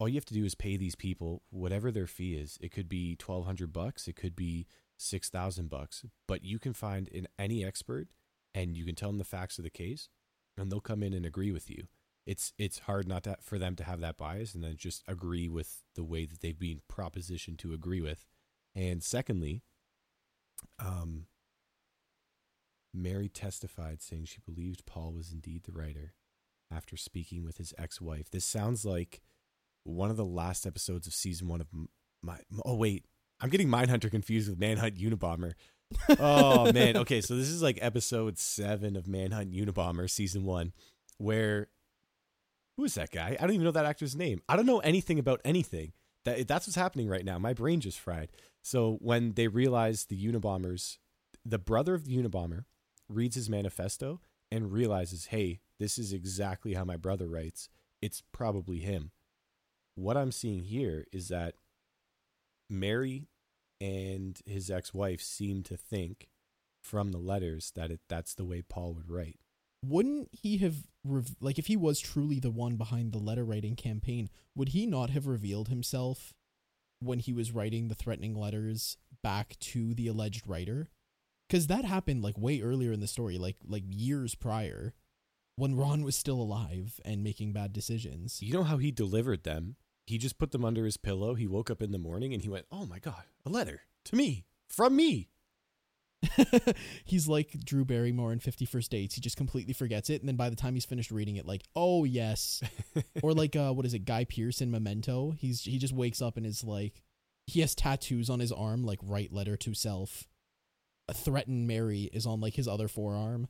all 0.00 0.08
you 0.08 0.16
have 0.16 0.24
to 0.24 0.34
do 0.34 0.44
is 0.44 0.56
pay 0.56 0.76
these 0.76 0.96
people 0.96 1.42
whatever 1.50 1.92
their 1.92 2.08
fee 2.08 2.34
is. 2.34 2.58
It 2.60 2.72
could 2.72 2.88
be 2.88 3.16
1200 3.24 3.72
bucks, 3.72 4.08
it 4.08 4.16
could 4.16 4.34
be 4.34 4.66
6000 4.96 5.70
bucks, 5.70 6.04
but 6.26 6.44
you 6.44 6.58
can 6.58 6.72
find 6.72 7.06
in 7.06 7.28
any 7.38 7.64
expert 7.64 8.08
and 8.52 8.76
you 8.76 8.84
can 8.84 8.96
tell 8.96 9.10
them 9.10 9.18
the 9.18 9.24
facts 9.24 9.56
of 9.56 9.62
the 9.62 9.70
case 9.70 10.08
and 10.58 10.68
they'll 10.72 10.80
come 10.80 11.04
in 11.04 11.12
and 11.14 11.24
agree 11.24 11.52
with 11.52 11.70
you. 11.70 11.84
It's 12.26 12.54
it's 12.58 12.80
hard 12.80 13.06
not 13.06 13.22
to, 13.24 13.36
for 13.40 13.56
them 13.56 13.76
to 13.76 13.84
have 13.84 14.00
that 14.00 14.16
bias 14.16 14.52
and 14.52 14.64
then 14.64 14.74
just 14.76 15.04
agree 15.06 15.48
with 15.48 15.84
the 15.94 16.02
way 16.02 16.24
that 16.26 16.40
they've 16.40 16.58
been 16.58 16.80
propositioned 16.90 17.58
to 17.58 17.72
agree 17.72 18.00
with. 18.00 18.24
And 18.74 19.00
secondly, 19.00 19.62
Um, 20.80 21.26
Mary 22.94 23.28
testified, 23.28 24.00
saying 24.00 24.26
she 24.26 24.38
believed 24.46 24.86
Paul 24.86 25.12
was 25.12 25.32
indeed 25.32 25.64
the 25.64 25.72
writer 25.72 26.14
after 26.70 26.96
speaking 26.96 27.44
with 27.44 27.58
his 27.58 27.74
ex 27.76 28.00
wife. 28.00 28.30
This 28.30 28.44
sounds 28.44 28.84
like 28.84 29.20
one 29.84 30.10
of 30.10 30.16
the 30.16 30.24
last 30.24 30.66
episodes 30.66 31.06
of 31.06 31.14
season 31.14 31.48
one 31.48 31.60
of 31.60 31.68
my. 32.22 32.38
Oh, 32.64 32.76
wait. 32.76 33.04
I'm 33.40 33.50
getting 33.50 33.68
Mindhunter 33.68 34.10
confused 34.10 34.48
with 34.48 34.58
Manhunt 34.58 34.96
Unabomber. 34.96 35.52
oh, 36.18 36.72
man. 36.72 36.96
Okay, 36.96 37.20
so 37.20 37.36
this 37.36 37.48
is 37.48 37.62
like 37.62 37.78
episode 37.82 38.38
seven 38.38 38.96
of 38.96 39.08
Manhunt 39.08 39.52
Unabomber, 39.52 40.08
season 40.08 40.44
one, 40.44 40.72
where. 41.18 41.68
Who 42.76 42.84
is 42.84 42.94
that 42.94 43.12
guy? 43.12 43.36
I 43.38 43.42
don't 43.42 43.54
even 43.54 43.64
know 43.64 43.70
that 43.70 43.84
actor's 43.84 44.16
name. 44.16 44.42
I 44.48 44.56
don't 44.56 44.66
know 44.66 44.80
anything 44.80 45.20
about 45.20 45.40
anything. 45.44 45.92
That 46.24 46.48
that's 46.48 46.66
what's 46.66 46.74
happening 46.74 47.08
right 47.08 47.24
now. 47.24 47.38
My 47.38 47.52
brain 47.52 47.80
just 47.80 48.00
fried. 48.00 48.30
So 48.62 48.98
when 49.00 49.34
they 49.34 49.46
realize 49.46 50.06
the 50.06 50.26
Unabombers, 50.26 50.98
the 51.44 51.58
brother 51.58 51.94
of 51.94 52.04
the 52.04 52.16
Unabomber 52.16 52.64
reads 53.08 53.36
his 53.36 53.50
manifesto 53.50 54.20
and 54.50 54.72
realizes, 54.72 55.26
hey, 55.26 55.60
this 55.78 55.98
is 55.98 56.12
exactly 56.12 56.74
how 56.74 56.84
my 56.84 56.96
brother 56.96 57.26
writes. 57.28 57.68
It's 58.00 58.22
probably 58.32 58.78
him. 58.78 59.10
What 59.94 60.16
I'm 60.16 60.32
seeing 60.32 60.64
here 60.64 61.06
is 61.12 61.28
that 61.28 61.54
Mary 62.68 63.28
and 63.80 64.40
his 64.46 64.70
ex-wife 64.70 65.20
seem 65.20 65.62
to 65.64 65.76
think 65.76 66.28
from 66.82 67.12
the 67.12 67.18
letters 67.18 67.72
that 67.74 67.90
it, 67.90 68.00
that's 68.08 68.34
the 68.34 68.44
way 68.44 68.62
Paul 68.62 68.94
would 68.94 69.10
write. 69.10 69.38
Wouldn't 69.84 70.28
he 70.32 70.58
have 70.58 70.86
rev- 71.04 71.36
like 71.40 71.58
if 71.58 71.66
he 71.66 71.76
was 71.76 72.00
truly 72.00 72.38
the 72.38 72.50
one 72.50 72.76
behind 72.76 73.12
the 73.12 73.18
letter 73.18 73.44
writing 73.44 73.76
campaign, 73.76 74.30
would 74.54 74.70
he 74.70 74.86
not 74.86 75.10
have 75.10 75.26
revealed 75.26 75.68
himself 75.68 76.34
when 77.00 77.18
he 77.18 77.32
was 77.32 77.52
writing 77.52 77.88
the 77.88 77.94
threatening 77.94 78.34
letters 78.34 78.96
back 79.22 79.58
to 79.60 79.94
the 79.94 80.06
alleged 80.06 80.46
writer? 80.46 80.88
Cuz 81.54 81.68
that 81.68 81.84
happened 81.84 82.24
like 82.24 82.36
way 82.36 82.60
earlier 82.60 82.90
in 82.90 82.98
the 82.98 83.06
story, 83.06 83.38
like 83.38 83.58
like 83.64 83.84
years 83.86 84.34
prior 84.34 84.92
when 85.54 85.76
Ron 85.76 86.02
was 86.02 86.16
still 86.16 86.40
alive 86.40 87.00
and 87.04 87.22
making 87.22 87.52
bad 87.52 87.72
decisions. 87.72 88.42
You 88.42 88.52
know 88.54 88.64
how 88.64 88.78
he 88.78 88.90
delivered 88.90 89.44
them? 89.44 89.76
He 90.04 90.18
just 90.18 90.36
put 90.36 90.50
them 90.50 90.64
under 90.64 90.84
his 90.84 90.96
pillow. 90.96 91.34
He 91.34 91.46
woke 91.46 91.70
up 91.70 91.80
in 91.80 91.92
the 91.92 91.98
morning 91.98 92.34
and 92.34 92.42
he 92.42 92.48
went, 92.48 92.66
"Oh 92.72 92.86
my 92.86 92.98
god, 92.98 93.22
a 93.46 93.50
letter 93.50 93.82
to 94.06 94.16
me 94.16 94.46
from 94.66 94.96
me." 94.96 95.28
he's 97.04 97.28
like 97.28 97.64
Drew 97.64 97.84
Barrymore 97.84 98.32
in 98.32 98.40
50 98.40 98.64
First 98.64 98.90
Dates. 98.90 99.14
He 99.14 99.20
just 99.20 99.36
completely 99.36 99.74
forgets 99.74 100.10
it. 100.10 100.22
And 100.22 100.28
then 100.28 100.36
by 100.36 100.50
the 100.50 100.56
time 100.56 100.74
he's 100.74 100.84
finished 100.84 101.10
reading 101.12 101.36
it, 101.36 101.46
like, 101.46 101.62
oh, 101.76 102.04
yes. 102.04 102.62
or 103.22 103.32
like, 103.32 103.54
uh, 103.54 103.72
what 103.72 103.86
is 103.86 103.94
it, 103.94 104.06
Guy 104.06 104.24
Pearce 104.24 104.60
in 104.60 104.70
Memento? 104.70 105.34
He's 105.38 105.62
He 105.62 105.78
just 105.78 105.92
wakes 105.92 106.22
up 106.22 106.36
and 106.36 106.46
is 106.46 106.64
like, 106.64 107.02
he 107.46 107.60
has 107.60 107.74
tattoos 107.74 108.30
on 108.30 108.40
his 108.40 108.52
arm, 108.52 108.82
like, 108.84 108.98
write 109.02 109.32
letter 109.32 109.56
to 109.58 109.74
self. 109.74 110.26
Threaten 111.12 111.66
Mary 111.66 112.08
is 112.12 112.26
on 112.26 112.40
like 112.40 112.54
his 112.54 112.68
other 112.68 112.88
forearm. 112.88 113.48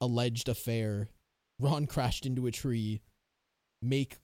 Alleged 0.00 0.48
affair. 0.48 1.08
Ron 1.58 1.86
crashed 1.88 2.26
into 2.26 2.46
a 2.46 2.50
tree. 2.50 3.00
Make 3.80 4.18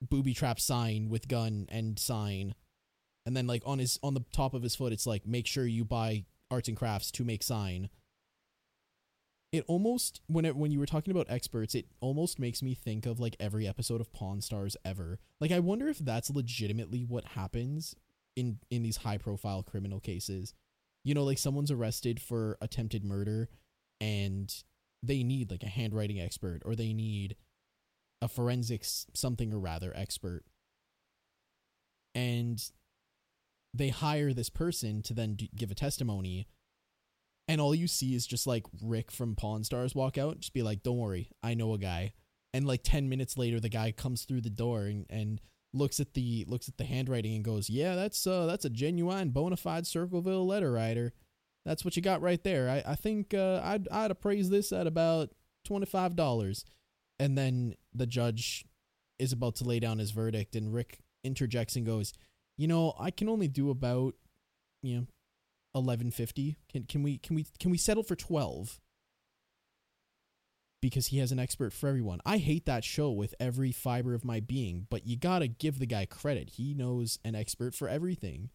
booby 0.00 0.34
trap 0.34 0.60
sign 0.60 1.08
with 1.08 1.28
gun 1.28 1.66
and 1.68 1.98
sign. 1.98 2.54
And 3.26 3.36
then 3.36 3.46
like 3.46 3.62
on 3.66 3.78
his 3.78 3.98
on 4.02 4.14
the 4.14 4.24
top 4.32 4.54
of 4.54 4.62
his 4.62 4.76
foot, 4.76 4.92
it's 4.92 5.06
like 5.06 5.26
make 5.26 5.46
sure 5.46 5.66
you 5.66 5.84
buy 5.84 6.24
arts 6.50 6.68
and 6.68 6.76
crafts 6.76 7.10
to 7.12 7.24
make 7.24 7.42
sign. 7.42 7.90
It 9.50 9.64
almost 9.66 10.20
when 10.26 10.44
it 10.44 10.56
when 10.56 10.70
you 10.70 10.78
were 10.78 10.86
talking 10.86 11.10
about 11.10 11.26
experts, 11.28 11.74
it 11.74 11.86
almost 12.00 12.38
makes 12.38 12.62
me 12.62 12.74
think 12.74 13.06
of 13.06 13.18
like 13.18 13.36
every 13.40 13.66
episode 13.66 14.00
of 14.00 14.12
Pawn 14.12 14.40
Stars 14.40 14.76
ever. 14.84 15.18
Like 15.40 15.52
I 15.52 15.58
wonder 15.58 15.88
if 15.88 15.98
that's 15.98 16.30
legitimately 16.30 17.04
what 17.04 17.24
happens 17.24 17.94
in 18.36 18.58
in 18.70 18.82
these 18.82 18.98
high 18.98 19.18
profile 19.18 19.62
criminal 19.62 20.00
cases. 20.00 20.54
You 21.08 21.14
know, 21.14 21.24
like 21.24 21.38
someone's 21.38 21.70
arrested 21.70 22.20
for 22.20 22.58
attempted 22.60 23.02
murder 23.02 23.48
and 23.98 24.54
they 25.02 25.22
need 25.22 25.50
like 25.50 25.62
a 25.62 25.68
handwriting 25.68 26.20
expert 26.20 26.60
or 26.66 26.76
they 26.76 26.92
need 26.92 27.34
a 28.20 28.28
forensics 28.28 29.06
something 29.14 29.54
or 29.54 29.58
rather 29.58 29.90
expert. 29.96 30.44
And 32.14 32.62
they 33.72 33.88
hire 33.88 34.34
this 34.34 34.50
person 34.50 35.00
to 35.04 35.14
then 35.14 35.36
d- 35.36 35.50
give 35.56 35.70
a 35.70 35.74
testimony 35.74 36.46
and 37.46 37.58
all 37.58 37.74
you 37.74 37.86
see 37.86 38.14
is 38.14 38.26
just 38.26 38.46
like 38.46 38.66
Rick 38.82 39.10
from 39.10 39.34
Pawn 39.34 39.64
Stars 39.64 39.94
walk 39.94 40.18
out 40.18 40.40
just 40.40 40.52
be 40.52 40.62
like 40.62 40.82
don't 40.82 40.98
worry 40.98 41.30
I 41.42 41.54
know 41.54 41.72
a 41.72 41.78
guy 41.78 42.12
and 42.52 42.66
like 42.66 42.82
10 42.82 43.08
minutes 43.08 43.38
later 43.38 43.60
the 43.60 43.70
guy 43.70 43.92
comes 43.92 44.24
through 44.24 44.42
the 44.42 44.50
door 44.50 44.82
and, 44.82 45.06
and 45.08 45.40
looks 45.72 46.00
at 46.00 46.14
the 46.14 46.44
looks 46.48 46.68
at 46.68 46.76
the 46.78 46.84
handwriting 46.84 47.34
and 47.34 47.44
goes 47.44 47.68
yeah 47.68 47.94
that's 47.94 48.26
uh 48.26 48.46
that's 48.46 48.64
a 48.64 48.70
genuine 48.70 49.30
bona 49.30 49.56
fide 49.56 49.86
Circleville 49.86 50.46
letter 50.46 50.72
writer 50.72 51.12
that's 51.64 51.84
what 51.84 51.94
you 51.94 52.02
got 52.02 52.22
right 52.22 52.42
there 52.42 52.70
I, 52.70 52.92
I 52.92 52.94
think 52.94 53.34
uh, 53.34 53.60
I'd, 53.62 53.86
I'd 53.90 54.10
appraise 54.10 54.48
this 54.48 54.72
at 54.72 54.86
about 54.86 55.30
$25 55.68 56.64
and 57.18 57.36
then 57.36 57.74
the 57.92 58.06
judge 58.06 58.64
is 59.18 59.32
about 59.32 59.56
to 59.56 59.64
lay 59.64 59.78
down 59.78 59.98
his 59.98 60.12
verdict 60.12 60.56
and 60.56 60.72
Rick 60.72 61.00
interjects 61.22 61.76
and 61.76 61.84
goes 61.84 62.14
you 62.58 62.66
know, 62.66 62.92
I 62.98 63.10
can 63.10 63.28
only 63.28 63.48
do 63.48 63.70
about, 63.70 64.14
you 64.82 64.96
know, 64.96 65.06
eleven 65.74 66.10
fifty. 66.10 66.56
Can 66.70 66.82
can 66.82 67.02
we 67.02 67.16
can 67.16 67.36
we 67.36 67.46
can 67.58 67.70
we 67.70 67.78
settle 67.78 68.02
for 68.02 68.16
twelve? 68.16 68.80
Because 70.80 71.08
he 71.08 71.18
has 71.18 71.32
an 71.32 71.38
expert 71.40 71.72
for 71.72 71.88
everyone. 71.88 72.20
I 72.24 72.38
hate 72.38 72.64
that 72.66 72.84
show 72.84 73.10
with 73.10 73.34
every 73.40 73.72
fiber 73.72 74.14
of 74.14 74.24
my 74.24 74.38
being, 74.40 74.86
but 74.90 75.06
you 75.06 75.16
gotta 75.16 75.48
give 75.48 75.78
the 75.80 75.86
guy 75.86 76.06
credit. 76.06 76.50
He 76.50 76.72
knows 76.74 77.18
an 77.24 77.34
expert 77.34 77.74
for 77.74 77.88
everything. 77.88 78.50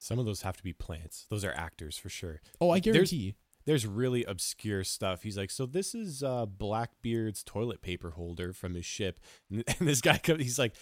Some 0.00 0.18
of 0.18 0.26
those 0.26 0.42
have 0.42 0.56
to 0.56 0.62
be 0.64 0.72
plants. 0.72 1.26
Those 1.30 1.44
are 1.44 1.52
actors 1.52 1.96
for 1.96 2.08
sure. 2.08 2.40
Oh, 2.60 2.70
I 2.70 2.80
There's- 2.80 2.94
guarantee. 2.94 3.34
There's 3.64 3.86
really 3.86 4.24
obscure 4.24 4.82
stuff. 4.82 5.22
He's 5.22 5.38
like, 5.38 5.50
so 5.52 5.66
this 5.66 5.94
is 5.94 6.24
uh, 6.24 6.46
Blackbeard's 6.46 7.44
toilet 7.44 7.80
paper 7.80 8.10
holder 8.10 8.52
from 8.52 8.74
his 8.74 8.84
ship, 8.84 9.20
and, 9.48 9.62
and 9.78 9.86
this 9.88 10.00
guy 10.00 10.18
comes. 10.18 10.42
He's 10.42 10.58
like, 10.58 10.74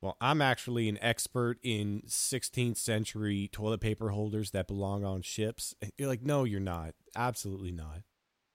well, 0.00 0.16
I'm 0.20 0.40
actually 0.40 0.88
an 0.88 0.96
expert 1.02 1.58
in 1.64 2.02
16th 2.06 2.76
century 2.76 3.48
toilet 3.50 3.80
paper 3.80 4.10
holders 4.10 4.52
that 4.52 4.68
belong 4.68 5.04
on 5.04 5.22
ships. 5.22 5.74
And 5.82 5.90
you're 5.98 6.06
like, 6.08 6.22
no, 6.22 6.44
you're 6.44 6.60
not. 6.60 6.94
Absolutely 7.16 7.72
not. 7.72 8.02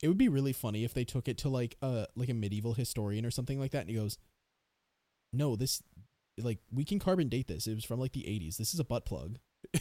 It 0.01 0.07
would 0.07 0.17
be 0.17 0.29
really 0.29 0.53
funny 0.53 0.83
if 0.83 0.93
they 0.93 1.05
took 1.05 1.27
it 1.27 1.37
to 1.39 1.49
like 1.49 1.77
a 1.81 2.07
like 2.15 2.29
a 2.29 2.33
medieval 2.33 2.73
historian 2.73 3.25
or 3.25 3.31
something 3.31 3.59
like 3.59 3.71
that, 3.71 3.81
and 3.81 3.89
he 3.89 3.95
goes, 3.95 4.17
"No, 5.33 5.55
this 5.55 5.81
like 6.37 6.59
we 6.71 6.83
can 6.83 6.99
carbon 6.99 7.29
date 7.29 7.47
this. 7.47 7.67
It 7.67 7.75
was 7.75 7.85
from 7.85 7.99
like 7.99 8.13
the 8.13 8.23
'80s. 8.23 8.57
This 8.57 8.73
is 8.73 8.79
a 8.79 8.85
butt 8.85 9.05
plug." 9.05 9.37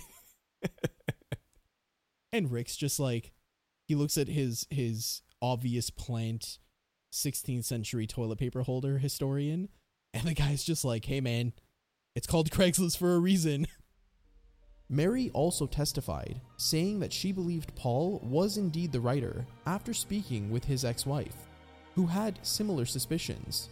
And 2.35 2.51
Rick's 2.51 2.77
just 2.77 2.99
like 2.99 3.31
he 3.87 3.95
looks 3.95 4.19
at 4.19 4.27
his 4.27 4.67
his 4.69 5.23
obvious 5.41 5.89
plant 5.89 6.59
16th 7.13 7.65
century 7.65 8.09
toilet 8.09 8.41
paper 8.41 8.63
holder 8.63 8.99
historian 8.99 9.69
and 10.13 10.27
the 10.27 10.35
guy's 10.35 10.65
just 10.65 10.85
like, 10.85 11.05
"Hey 11.05 11.21
man, 11.21 11.53
it's 12.17 12.27
called 12.27 12.51
Craigslist 12.51 12.99
for 12.99 13.15
a 13.15 13.21
reason." 13.21 13.69
Mary 14.91 15.31
also 15.33 15.67
testified, 15.67 16.41
saying 16.57 17.01
that 17.01 17.13
she 17.13 17.33
believed 17.33 17.75
Paul 17.75 18.21
was 18.23 18.59
indeed 18.59 18.93
the 18.93 19.01
writer 19.01 19.47
after 19.67 19.95
speaking 19.95 20.51
with 20.51 20.65
his 20.65 20.85
ex-wife, 20.85 21.49
who 21.95 22.07
had 22.07 22.39
similar 22.43 22.85
suspicions. 22.85 23.71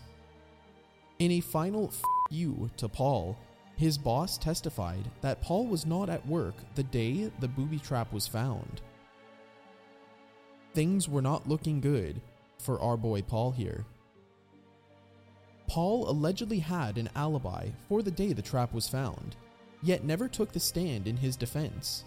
In 1.18 1.32
a 1.32 1.40
final 1.40 1.88
f- 1.88 2.02
you 2.30 2.70
to 2.78 2.88
Paul, 2.88 3.36
his 3.76 3.98
boss 3.98 4.38
testified 4.38 5.10
that 5.20 5.42
Paul 5.42 5.66
was 5.66 5.84
not 5.86 6.08
at 6.08 6.26
work 6.26 6.54
the 6.74 6.82
day 6.82 7.30
the 7.40 7.48
booby 7.48 7.78
trap 7.78 8.12
was 8.12 8.26
found. 8.26 8.80
Things 10.74 11.08
were 11.08 11.22
not 11.22 11.48
looking 11.48 11.80
good 11.80 12.20
for 12.58 12.80
our 12.80 12.96
boy 12.96 13.20
Paul 13.22 13.50
here. 13.50 13.84
Paul 15.66 16.08
allegedly 16.08 16.58
had 16.58 16.96
an 16.96 17.10
alibi 17.14 17.68
for 17.88 18.02
the 18.02 18.10
day 18.10 18.32
the 18.32 18.42
trap 18.42 18.72
was 18.72 18.88
found, 18.88 19.36
yet 19.82 20.04
never 20.04 20.28
took 20.28 20.52
the 20.52 20.60
stand 20.60 21.06
in 21.06 21.16
his 21.16 21.36
defense. 21.36 22.04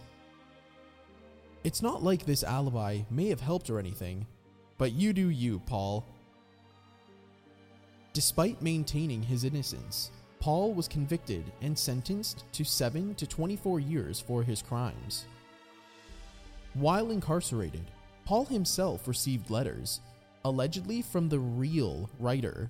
It's 1.64 1.82
not 1.82 2.04
like 2.04 2.26
this 2.26 2.44
alibi 2.44 3.00
may 3.10 3.28
have 3.30 3.42
helped 3.42 3.70
or 3.70 3.80
anything, 3.80 4.26
but 4.78 4.94
you 4.94 5.14
do 5.14 5.30
you, 5.30 5.60
Paul. 5.60 6.06
Despite 8.14 8.62
maintaining 8.62 9.24
his 9.24 9.44
innocence, 9.44 10.12
Paul 10.40 10.74
was 10.74 10.88
convicted 10.88 11.44
and 11.62 11.78
sentenced 11.78 12.46
to 12.52 12.64
7 12.64 13.16
to 13.16 13.26
24 13.26 13.80
years 13.80 14.20
for 14.20 14.44
his 14.44 14.62
crimes. 14.62 15.26
While 16.76 17.10
incarcerated, 17.10 17.90
Paul 18.26 18.46
himself 18.46 19.08
received 19.08 19.50
letters, 19.50 20.02
allegedly 20.44 21.02
from 21.02 21.30
the 21.30 21.40
real 21.40 22.10
writer, 22.20 22.70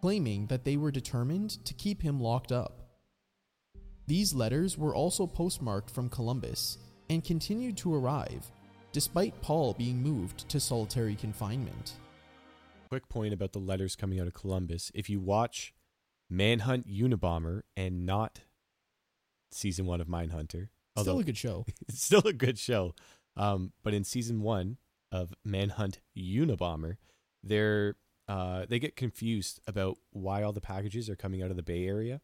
claiming 0.00 0.46
that 0.46 0.64
they 0.64 0.76
were 0.76 0.90
determined 0.92 1.64
to 1.64 1.74
keep 1.74 2.02
him 2.02 2.20
locked 2.20 2.52
up. 2.52 2.85
These 4.06 4.34
letters 4.34 4.78
were 4.78 4.94
also 4.94 5.26
postmarked 5.26 5.90
from 5.90 6.08
Columbus 6.08 6.78
and 7.10 7.24
continued 7.24 7.76
to 7.78 7.94
arrive, 7.94 8.46
despite 8.92 9.40
Paul 9.42 9.74
being 9.74 10.00
moved 10.02 10.48
to 10.48 10.60
solitary 10.60 11.16
confinement. 11.16 11.94
Quick 12.88 13.08
point 13.08 13.34
about 13.34 13.52
the 13.52 13.58
letters 13.58 13.96
coming 13.96 14.20
out 14.20 14.28
of 14.28 14.34
Columbus. 14.34 14.92
If 14.94 15.10
you 15.10 15.18
watch 15.18 15.74
Manhunt 16.30 16.86
Unabomber 16.88 17.62
and 17.76 18.06
not 18.06 18.42
season 19.50 19.86
one 19.86 20.00
of 20.00 20.06
Mindhunter, 20.06 20.68
Still 21.02 21.18
a 21.18 21.24
good 21.24 21.36
show. 21.36 21.66
it's 21.88 22.02
still 22.02 22.26
a 22.26 22.32
good 22.32 22.58
show. 22.58 22.94
Um, 23.36 23.72
but 23.82 23.92
in 23.92 24.04
season 24.04 24.40
one 24.40 24.78
of 25.12 25.34
Manhunt 25.44 26.00
Unabomber, 26.16 26.96
they're 27.42 27.96
uh, 28.28 28.66
they 28.68 28.78
get 28.78 28.96
confused 28.96 29.60
about 29.66 29.98
why 30.10 30.42
all 30.42 30.52
the 30.52 30.60
packages 30.60 31.08
are 31.08 31.16
coming 31.16 31.42
out 31.42 31.50
of 31.50 31.56
the 31.56 31.62
Bay 31.62 31.86
Area, 31.86 32.20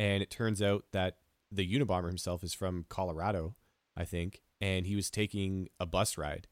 and 0.00 0.22
it 0.22 0.30
turns 0.30 0.62
out 0.62 0.86
that 0.92 1.18
the 1.52 1.70
Unabomber 1.70 2.06
himself 2.06 2.42
is 2.42 2.54
from 2.54 2.86
Colorado, 2.88 3.54
I 3.94 4.06
think, 4.06 4.40
and 4.58 4.86
he 4.86 4.96
was 4.96 5.10
taking 5.10 5.68
a 5.78 5.84
bus 5.84 6.16
ride, 6.16 6.48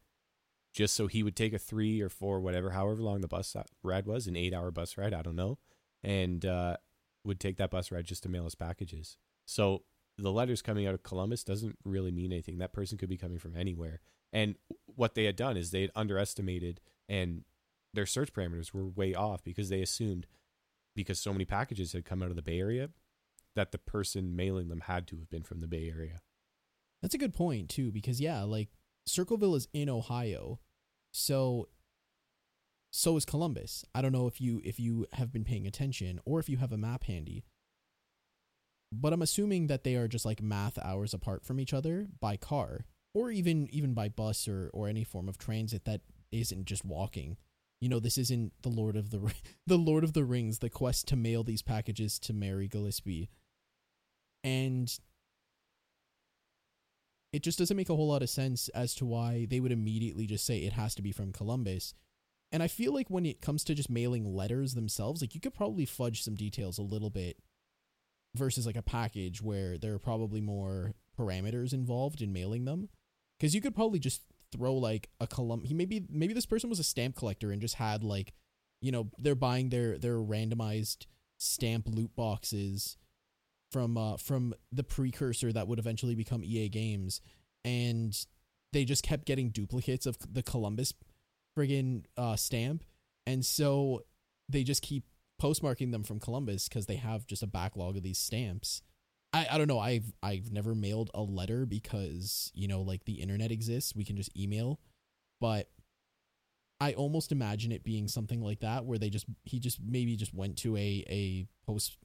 just 0.75 0.95
so 0.95 1.07
he 1.07 1.23
would 1.23 1.35
take 1.35 1.55
a 1.55 1.59
three 1.59 2.03
or 2.03 2.11
four, 2.11 2.41
whatever, 2.41 2.73
however 2.73 3.01
long 3.01 3.23
the 3.23 3.27
bus 3.27 3.57
ride 3.83 4.07
was, 4.07 4.27
an 4.27 4.37
eight-hour 4.37 4.71
bus 4.71 4.99
ride, 4.99 5.15
I 5.15 5.23
don't 5.23 5.35
know, 5.35 5.57
and 6.05 6.45
uh, 6.45 6.77
would 7.25 7.41
take 7.41 7.57
that 7.57 7.71
bus 7.71 7.91
ride 7.91 8.05
just 8.05 8.23
to 8.25 8.29
mail 8.29 8.45
his 8.45 8.55
packages. 8.55 9.17
So 9.47 9.85
the 10.19 10.31
letters 10.31 10.61
coming 10.61 10.87
out 10.87 10.93
of 10.93 11.03
Columbus 11.03 11.43
doesn't 11.43 11.79
really 11.87 12.11
mean 12.11 12.33
anything. 12.33 12.59
That 12.59 12.75
person 12.75 12.99
could 12.99 13.09
be 13.09 13.17
coming 13.17 13.39
from 13.39 13.57
anywhere. 13.57 14.03
And 14.31 14.57
what 14.85 15.15
they 15.15 15.25
had 15.25 15.37
done 15.37 15.57
is 15.57 15.71
they 15.71 15.81
had 15.81 15.91
underestimated 15.97 16.83
and 17.09 17.45
their 17.95 18.05
search 18.05 18.35
parameters 18.35 18.75
were 18.75 18.87
way 18.87 19.15
off 19.15 19.43
because 19.43 19.71
they 19.71 19.81
assumed 19.81 20.27
because 20.95 21.19
so 21.19 21.33
many 21.33 21.47
packages 21.47 21.95
had 21.95 22.05
come 22.05 22.23
out 22.23 22.29
of 22.29 22.37
the 22.37 22.43
Bay 22.43 22.61
Area 22.61 22.91
that 23.59 23.73
the 23.73 23.79
person 23.79 24.37
mailing 24.37 24.69
them 24.69 24.83
had 24.83 25.07
to 25.09 25.17
have 25.17 25.29
been 25.29 25.43
from 25.43 25.59
the 25.59 25.67
Bay 25.67 25.93
Area. 25.93 26.21
That's 27.03 27.15
a 27.15 27.19
good 27.19 27.35
point 27.35 27.69
too, 27.69 27.91
because 27.91 28.21
yeah, 28.21 28.43
like 28.43 28.69
Circleville 29.07 29.57
is 29.57 29.69
in 29.73 29.89
Ohio, 29.89 30.61
so 31.13 31.69
so 32.91 33.17
is 33.17 33.25
Columbus. 33.25 33.85
I 33.95 34.01
don't 34.01 34.13
know 34.13 34.27
if 34.27 34.41
you 34.41 34.61
if 34.65 34.79
you 34.79 35.07
have 35.13 35.33
been 35.33 35.45
paying 35.45 35.67
attention 35.67 36.21
or 36.25 36.39
if 36.39 36.49
you 36.49 36.59
have 36.59 36.73
a 36.73 36.79
map 36.79 37.05
handy. 37.05 37.45
But 38.91 39.13
I'm 39.13 39.23
assuming 39.23 39.67
that 39.67 39.85
they 39.85 39.97
are 39.97 40.09
just 40.09 40.25
like 40.25 40.41
math 40.41 40.79
hours 40.79 41.13
apart 41.13 41.45
from 41.45 41.61
each 41.61 41.75
other 41.75 42.07
by 42.21 42.37
car 42.37 42.87
or 43.13 43.31
even 43.31 43.69
even 43.71 43.93
by 43.93 44.09
bus 44.09 44.49
or 44.49 44.71
or 44.73 44.89
any 44.89 45.05
form 45.05 45.29
of 45.29 45.37
transit 45.37 45.85
that 45.85 46.01
isn't 46.33 46.65
just 46.65 46.85
walking. 46.85 47.37
You 47.81 47.89
know, 47.89 48.01
this 48.01 48.19
isn't 48.19 48.53
the 48.63 48.71
Lord 48.71 48.97
of 48.97 49.11
the 49.11 49.33
the 49.67 49.79
Lord 49.79 50.05
of 50.05 50.13
the 50.13 50.25
Rings, 50.25 50.61
the 50.61 50.71
quest 50.71 51.09
to 51.09 51.17
mail 51.17 51.45
these 51.45 51.63
packages 51.63 52.19
to 52.21 52.33
Mary 52.33 52.69
Gillispie. 52.69 53.29
And 54.45 54.93
it 57.33 57.43
just 57.43 57.59
doesn't 57.59 57.77
make 57.77 57.91
a 57.91 57.97
whole 57.97 58.09
lot 58.09 58.23
of 58.23 58.31
sense 58.31 58.69
as 58.71 58.95
to 58.97 59.07
why 59.07 59.47
they 59.51 59.61
would 59.61 59.73
immediately 59.73 60.27
just 60.27 60.47
say 60.47 60.59
it 60.59 60.73
has 60.73 60.95
to 60.95 61.03
be 61.03 61.13
from 61.13 61.33
Columbus. 61.33 61.95
And 62.51 62.63
I 62.63 62.69
feel 62.69 62.95
like 62.95 63.11
when 63.11 63.27
it 63.27 63.43
comes 63.43 63.63
to 63.65 63.75
just 63.75 63.91
mailing 63.91 64.25
letters 64.25 64.75
themselves, 64.75 65.21
like 65.21 65.35
you 65.35 65.41
could 65.41 65.55
probably 65.55 65.85
fudge 65.85 66.23
some 66.23 66.35
details 66.35 66.79
a 66.79 66.83
little 66.83 67.11
bit 67.11 67.37
versus 68.35 68.67
like 68.67 68.77
a 68.77 68.83
package 68.83 69.43
where 69.43 69.77
there 69.77 69.95
are 69.95 69.99
probably 69.99 70.41
more 70.41 70.95
parameters 71.19 71.75
involved 71.75 72.23
in 72.23 72.33
mailing 72.33 72.65
them. 72.65 72.89
Cuz 73.39 73.55
you 73.55 73.61
could 73.61 73.75
probably 73.75 73.99
just 73.99 74.23
throw 74.51 74.75
like 74.75 75.11
a 75.21 75.27
column 75.27 75.65
he 75.65 75.75
maybe 75.75 76.07
maybe 76.09 76.33
this 76.33 76.47
person 76.47 76.71
was 76.71 76.79
a 76.79 76.85
stamp 76.85 77.17
collector 77.17 77.51
and 77.51 77.61
just 77.61 77.75
had 77.75 78.03
like 78.03 78.33
you 78.81 78.91
know 78.91 79.11
they're 79.19 79.35
buying 79.35 79.69
their 79.69 79.99
their 79.99 80.17
randomized 80.17 81.07
stamp 81.37 81.87
loot 81.87 82.15
boxes 82.17 82.97
from 83.71 83.97
uh 83.97 84.17
from 84.17 84.55
the 84.73 84.85
precursor 84.85 85.53
that 85.53 85.69
would 85.69 85.79
eventually 85.79 86.15
become 86.15 86.43
EA 86.45 86.69
Games 86.69 87.21
and 87.65 88.27
they 88.73 88.85
just 88.85 89.03
kept 89.03 89.27
getting 89.27 89.51
duplicates 89.51 90.07
of 90.07 90.17
the 90.33 90.43
Columbus 90.43 90.93
friggin 91.57 92.05
uh 92.17 92.37
stamp 92.37 92.85
and 93.27 93.45
so 93.45 94.05
they 94.49 94.63
just 94.63 94.83
keep 94.83 95.05
postmarking 95.41 95.93
them 95.93 96.03
from 96.03 96.19
Columbus 96.19 96.69
cuz 96.69 96.87
they 96.87 96.97
have 96.97 97.27
just 97.27 97.43
a 97.43 97.47
backlog 97.47 97.97
of 97.97 98.03
these 98.03 98.19
stamps. 98.19 98.83
I, 99.33 99.47
I 99.51 99.59
don't 99.59 99.69
know. 99.69 99.79
I've 99.79 100.13
I've 100.23 100.51
never 100.53 100.75
mailed 100.75 101.11
a 101.15 101.23
letter 101.23 101.67
because, 101.67 102.51
you 102.55 102.67
know, 102.67 102.81
like 102.81 103.05
the 103.05 103.21
internet 103.21 103.53
exists, 103.53 103.95
we 103.95 104.05
can 104.05 104.17
just 104.17 104.35
email. 104.37 104.81
But 105.41 105.71
I 106.81 106.95
almost 106.95 107.33
imagine 107.33 107.73
it 107.73 107.85
being 107.85 108.09
something 108.09 108.41
like 108.41 108.61
that 108.61 108.85
where 108.85 108.99
they 108.99 109.11
just 109.11 109.27
he 109.45 109.59
just 109.59 109.81
maybe 109.85 110.17
just 110.17 110.33
went 110.33 110.57
to 110.59 110.77
a 110.77 111.05
a 111.09 111.47
post 111.67 111.99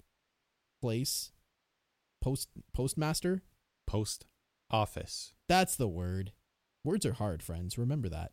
place 0.82 1.32
post 2.24 2.50
postmaster? 2.74 3.44
Post 3.86 4.26
office. 4.72 5.34
that's 5.48 5.76
the 5.76 5.88
word. 5.88 6.32
Words 6.84 7.06
are 7.06 7.14
hard 7.14 7.44
friends. 7.44 7.78
Remember 7.78 8.10
that. 8.10 8.32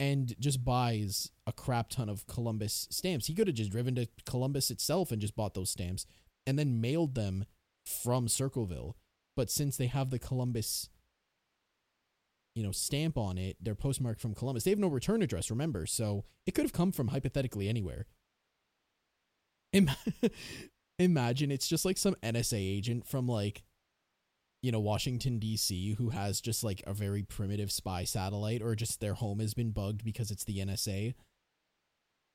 And 0.00 0.34
just 0.38 0.64
buys 0.64 1.30
a 1.46 1.52
crap 1.52 1.90
ton 1.90 2.08
of 2.08 2.26
columbus 2.26 2.86
stamps. 2.90 3.26
He 3.26 3.34
could 3.34 3.46
have 3.46 3.56
just 3.56 3.70
driven 3.70 3.94
to 3.94 4.08
columbus 4.26 4.70
itself 4.70 5.10
and 5.10 5.20
just 5.20 5.34
bought 5.34 5.54
those 5.54 5.70
stamps 5.70 6.06
and 6.46 6.58
then 6.58 6.80
mailed 6.80 7.14
them 7.14 7.46
from 7.84 8.28
circleville. 8.28 8.96
But 9.36 9.50
since 9.50 9.76
they 9.76 9.86
have 9.86 10.10
the 10.10 10.18
columbus 10.18 10.90
you 12.54 12.64
know 12.64 12.72
stamp 12.72 13.16
on 13.16 13.38
it 13.38 13.56
they're 13.60 13.76
postmarked 13.76 14.20
from 14.20 14.34
columbus. 14.34 14.64
They 14.64 14.70
have 14.70 14.78
no 14.80 14.88
return 14.88 15.22
address 15.22 15.50
remember? 15.50 15.86
So 15.86 16.24
it 16.46 16.54
could 16.54 16.64
have 16.64 16.72
come 16.72 16.90
from 16.90 17.08
hypothetically 17.08 17.68
anywhere. 17.68 18.06
Im- 19.72 19.90
imagine 20.98 21.50
it's 21.50 21.68
just 21.68 21.84
like 21.84 21.96
some 21.96 22.16
nsa 22.22 22.56
agent 22.56 23.06
from 23.06 23.28
like 23.28 23.62
you 24.62 24.72
know 24.72 24.80
washington 24.80 25.38
dc 25.38 25.96
who 25.96 26.08
has 26.10 26.40
just 26.40 26.64
like 26.64 26.82
a 26.86 26.92
very 26.92 27.22
primitive 27.22 27.70
spy 27.70 28.02
satellite 28.04 28.60
or 28.62 28.74
just 28.74 29.00
their 29.00 29.14
home 29.14 29.38
has 29.38 29.54
been 29.54 29.70
bugged 29.70 30.04
because 30.04 30.30
it's 30.30 30.44
the 30.44 30.58
nsa 30.58 31.14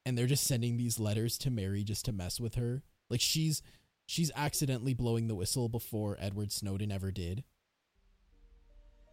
and 0.06 0.18
they're 0.18 0.28
just 0.28 0.46
sending 0.46 0.78
these 0.78 1.00
letters 1.00 1.38
to 1.40 1.52
mary 1.52 1.84
just 1.84 2.06
to 2.06 2.12
mess 2.12 2.40
with 2.40 2.56
her. 2.56 2.84
Like 3.10 3.22
she's 3.22 3.62
she's 4.06 4.32
accidentally 4.36 4.94
blowing 4.94 5.28
the 5.28 5.36
whistle 5.36 5.70
before 5.70 6.18
edward 6.20 6.52
snowden 6.52 6.92
ever 6.92 7.12
did. 7.12 7.44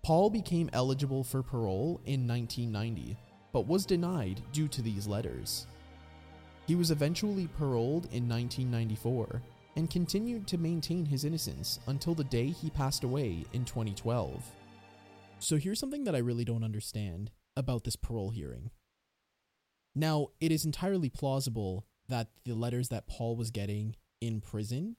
Paul 0.02 0.30
became 0.30 0.70
eligible 0.72 1.22
for 1.22 1.42
parole 1.42 2.00
in 2.04 2.26
1990 2.26 3.16
but 3.52 3.66
was 3.66 3.84
denied 3.84 4.40
due 4.52 4.68
to 4.68 4.80
these 4.80 5.06
letters 5.06 5.66
he 6.70 6.76
was 6.76 6.92
eventually 6.92 7.48
paroled 7.48 8.04
in 8.12 8.28
1994 8.28 9.42
and 9.74 9.90
continued 9.90 10.46
to 10.46 10.56
maintain 10.56 11.04
his 11.04 11.24
innocence 11.24 11.80
until 11.88 12.14
the 12.14 12.22
day 12.22 12.46
he 12.46 12.70
passed 12.70 13.02
away 13.02 13.44
in 13.52 13.64
2012. 13.64 14.40
So 15.40 15.56
here's 15.56 15.80
something 15.80 16.04
that 16.04 16.14
I 16.14 16.18
really 16.18 16.44
don't 16.44 16.62
understand 16.62 17.32
about 17.56 17.82
this 17.82 17.96
parole 17.96 18.30
hearing. 18.30 18.70
Now, 19.96 20.28
it 20.40 20.52
is 20.52 20.64
entirely 20.64 21.08
plausible 21.08 21.88
that 22.08 22.28
the 22.44 22.54
letters 22.54 22.88
that 22.90 23.08
Paul 23.08 23.34
was 23.34 23.50
getting 23.50 23.96
in 24.20 24.40
prison 24.40 24.94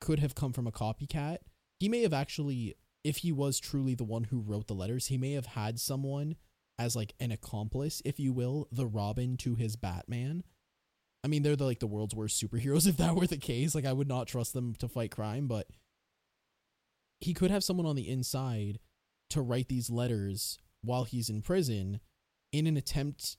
could 0.00 0.20
have 0.20 0.34
come 0.34 0.54
from 0.54 0.66
a 0.66 0.72
copycat. 0.72 1.40
He 1.78 1.90
may 1.90 2.00
have 2.00 2.14
actually, 2.14 2.76
if 3.04 3.18
he 3.18 3.30
was 3.30 3.60
truly 3.60 3.94
the 3.94 4.04
one 4.04 4.24
who 4.24 4.40
wrote 4.40 4.68
the 4.68 4.74
letters, 4.74 5.08
he 5.08 5.18
may 5.18 5.32
have 5.32 5.48
had 5.48 5.78
someone 5.78 6.36
as 6.78 6.96
like 6.96 7.12
an 7.20 7.30
accomplice, 7.30 8.00
if 8.06 8.18
you 8.18 8.32
will, 8.32 8.68
the 8.72 8.86
Robin 8.86 9.36
to 9.36 9.54
his 9.54 9.76
Batman. 9.76 10.44
I 11.22 11.28
mean, 11.28 11.42
they're 11.42 11.56
the, 11.56 11.64
like 11.64 11.80
the 11.80 11.86
world's 11.86 12.14
worst 12.14 12.42
superheroes. 12.42 12.86
If 12.88 12.96
that 12.96 13.14
were 13.14 13.26
the 13.26 13.36
case, 13.36 13.74
like 13.74 13.84
I 13.84 13.92
would 13.92 14.08
not 14.08 14.26
trust 14.26 14.52
them 14.52 14.74
to 14.76 14.88
fight 14.88 15.10
crime, 15.10 15.46
but 15.46 15.66
he 17.20 17.34
could 17.34 17.50
have 17.50 17.64
someone 17.64 17.86
on 17.86 17.96
the 17.96 18.08
inside 18.08 18.78
to 19.30 19.42
write 19.42 19.68
these 19.68 19.90
letters 19.90 20.58
while 20.82 21.04
he's 21.04 21.28
in 21.28 21.42
prison 21.42 22.00
in 22.52 22.66
an 22.66 22.76
attempt 22.76 23.36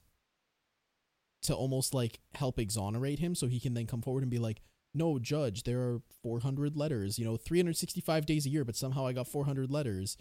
to 1.42 1.54
almost 1.54 1.92
like 1.92 2.20
help 2.34 2.58
exonerate 2.58 3.18
him 3.18 3.34
so 3.34 3.46
he 3.48 3.60
can 3.60 3.74
then 3.74 3.86
come 3.86 4.00
forward 4.00 4.22
and 4.22 4.30
be 4.30 4.38
like, 4.38 4.62
no, 4.94 5.18
judge, 5.18 5.64
there 5.64 5.80
are 5.80 6.02
400 6.22 6.76
letters, 6.76 7.18
you 7.18 7.24
know, 7.24 7.36
365 7.36 8.26
days 8.26 8.46
a 8.46 8.50
year, 8.50 8.64
but 8.64 8.76
somehow 8.76 9.06
I 9.06 9.12
got 9.12 9.26
400 9.26 9.70
letters. 9.70 10.16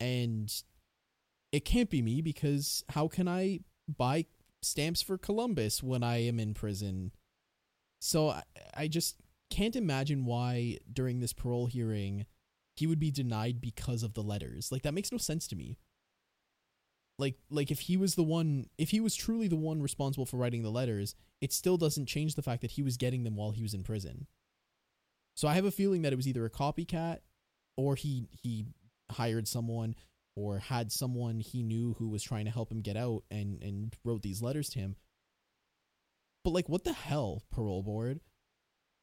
And 0.00 0.52
it 1.52 1.64
can't 1.64 1.88
be 1.88 2.02
me 2.02 2.20
because 2.20 2.84
how 2.90 3.08
can 3.08 3.28
I 3.28 3.60
buy 3.88 4.26
stamps 4.62 5.02
for 5.02 5.18
Columbus 5.18 5.82
when 5.82 6.02
I 6.02 6.18
am 6.18 6.38
in 6.38 6.54
prison? 6.54 7.12
So 8.00 8.30
I, 8.30 8.42
I 8.74 8.88
just 8.88 9.16
can't 9.50 9.76
imagine 9.76 10.24
why 10.24 10.78
during 10.92 11.20
this 11.20 11.32
parole 11.32 11.66
hearing 11.66 12.26
he 12.76 12.86
would 12.86 13.00
be 13.00 13.10
denied 13.10 13.60
because 13.60 14.02
of 14.02 14.14
the 14.14 14.22
letters. 14.22 14.70
Like 14.70 14.82
that 14.82 14.94
makes 14.94 15.10
no 15.10 15.18
sense 15.18 15.48
to 15.48 15.56
me. 15.56 15.76
Like 17.18 17.34
like 17.50 17.70
if 17.70 17.80
he 17.80 17.96
was 17.96 18.14
the 18.14 18.22
one 18.22 18.66
if 18.78 18.90
he 18.90 19.00
was 19.00 19.16
truly 19.16 19.48
the 19.48 19.56
one 19.56 19.82
responsible 19.82 20.26
for 20.26 20.36
writing 20.36 20.62
the 20.62 20.70
letters, 20.70 21.14
it 21.40 21.52
still 21.52 21.76
doesn't 21.76 22.06
change 22.06 22.34
the 22.34 22.42
fact 22.42 22.62
that 22.62 22.72
he 22.72 22.82
was 22.82 22.96
getting 22.96 23.24
them 23.24 23.34
while 23.34 23.50
he 23.50 23.62
was 23.62 23.74
in 23.74 23.82
prison. 23.82 24.26
So 25.34 25.48
I 25.48 25.54
have 25.54 25.64
a 25.64 25.72
feeling 25.72 26.02
that 26.02 26.12
it 26.12 26.16
was 26.16 26.28
either 26.28 26.44
a 26.44 26.50
copycat 26.50 27.18
or 27.76 27.96
he 27.96 28.28
he 28.30 28.66
hired 29.10 29.48
someone 29.48 29.96
or 30.38 30.60
had 30.60 30.92
someone 30.92 31.40
he 31.40 31.64
knew 31.64 31.96
who 31.98 32.08
was 32.08 32.22
trying 32.22 32.44
to 32.44 32.50
help 32.50 32.70
him 32.70 32.80
get 32.80 32.96
out 32.96 33.24
and 33.28 33.60
and 33.60 33.96
wrote 34.04 34.22
these 34.22 34.40
letters 34.40 34.68
to 34.70 34.78
him. 34.78 34.94
But 36.44 36.52
like 36.52 36.68
what 36.68 36.84
the 36.84 36.92
hell, 36.92 37.42
parole 37.50 37.82
board? 37.82 38.20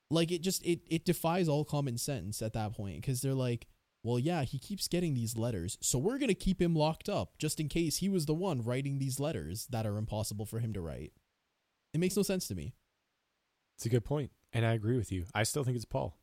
Like 0.09 0.31
it 0.31 0.41
just 0.41 0.65
it 0.65 0.79
it 0.88 1.03
defies 1.03 1.49
all 1.49 1.65
common 1.65 1.97
sense 1.97 2.41
at 2.41 2.53
that 2.53 2.73
point 2.73 3.03
cuz 3.03 3.21
they're 3.21 3.33
like, 3.33 3.67
well 4.01 4.17
yeah, 4.17 4.43
he 4.43 4.57
keeps 4.57 4.88
getting 4.88 5.13
these 5.13 5.38
letters, 5.38 5.77
so 5.81 5.99
we're 5.99 6.19
going 6.19 6.29
to 6.29 6.36
keep 6.36 6.61
him 6.61 6.73
locked 6.73 7.09
up 7.09 7.38
just 7.38 7.59
in 7.59 7.67
case 7.67 7.97
he 7.97 8.07
was 8.07 8.25
the 8.25 8.33
one 8.33 8.61
writing 8.61 8.97
these 8.97 9.19
letters 9.19 9.67
that 9.67 9.86
are 9.86 9.97
impossible 9.97 10.45
for 10.45 10.59
him 10.59 10.71
to 10.71 10.81
write. 10.81 11.11
It 11.93 11.99
makes 11.99 12.15
no 12.15 12.23
sense 12.23 12.47
to 12.47 12.55
me. 12.55 12.75
It's 13.75 13.86
a 13.86 13.89
good 13.89 14.05
point, 14.05 14.31
and 14.53 14.65
I 14.65 14.73
agree 14.73 14.95
with 14.95 15.11
you. 15.11 15.25
I 15.33 15.43
still 15.43 15.65
think 15.65 15.75
it's 15.75 15.86
Paul. 15.86 16.17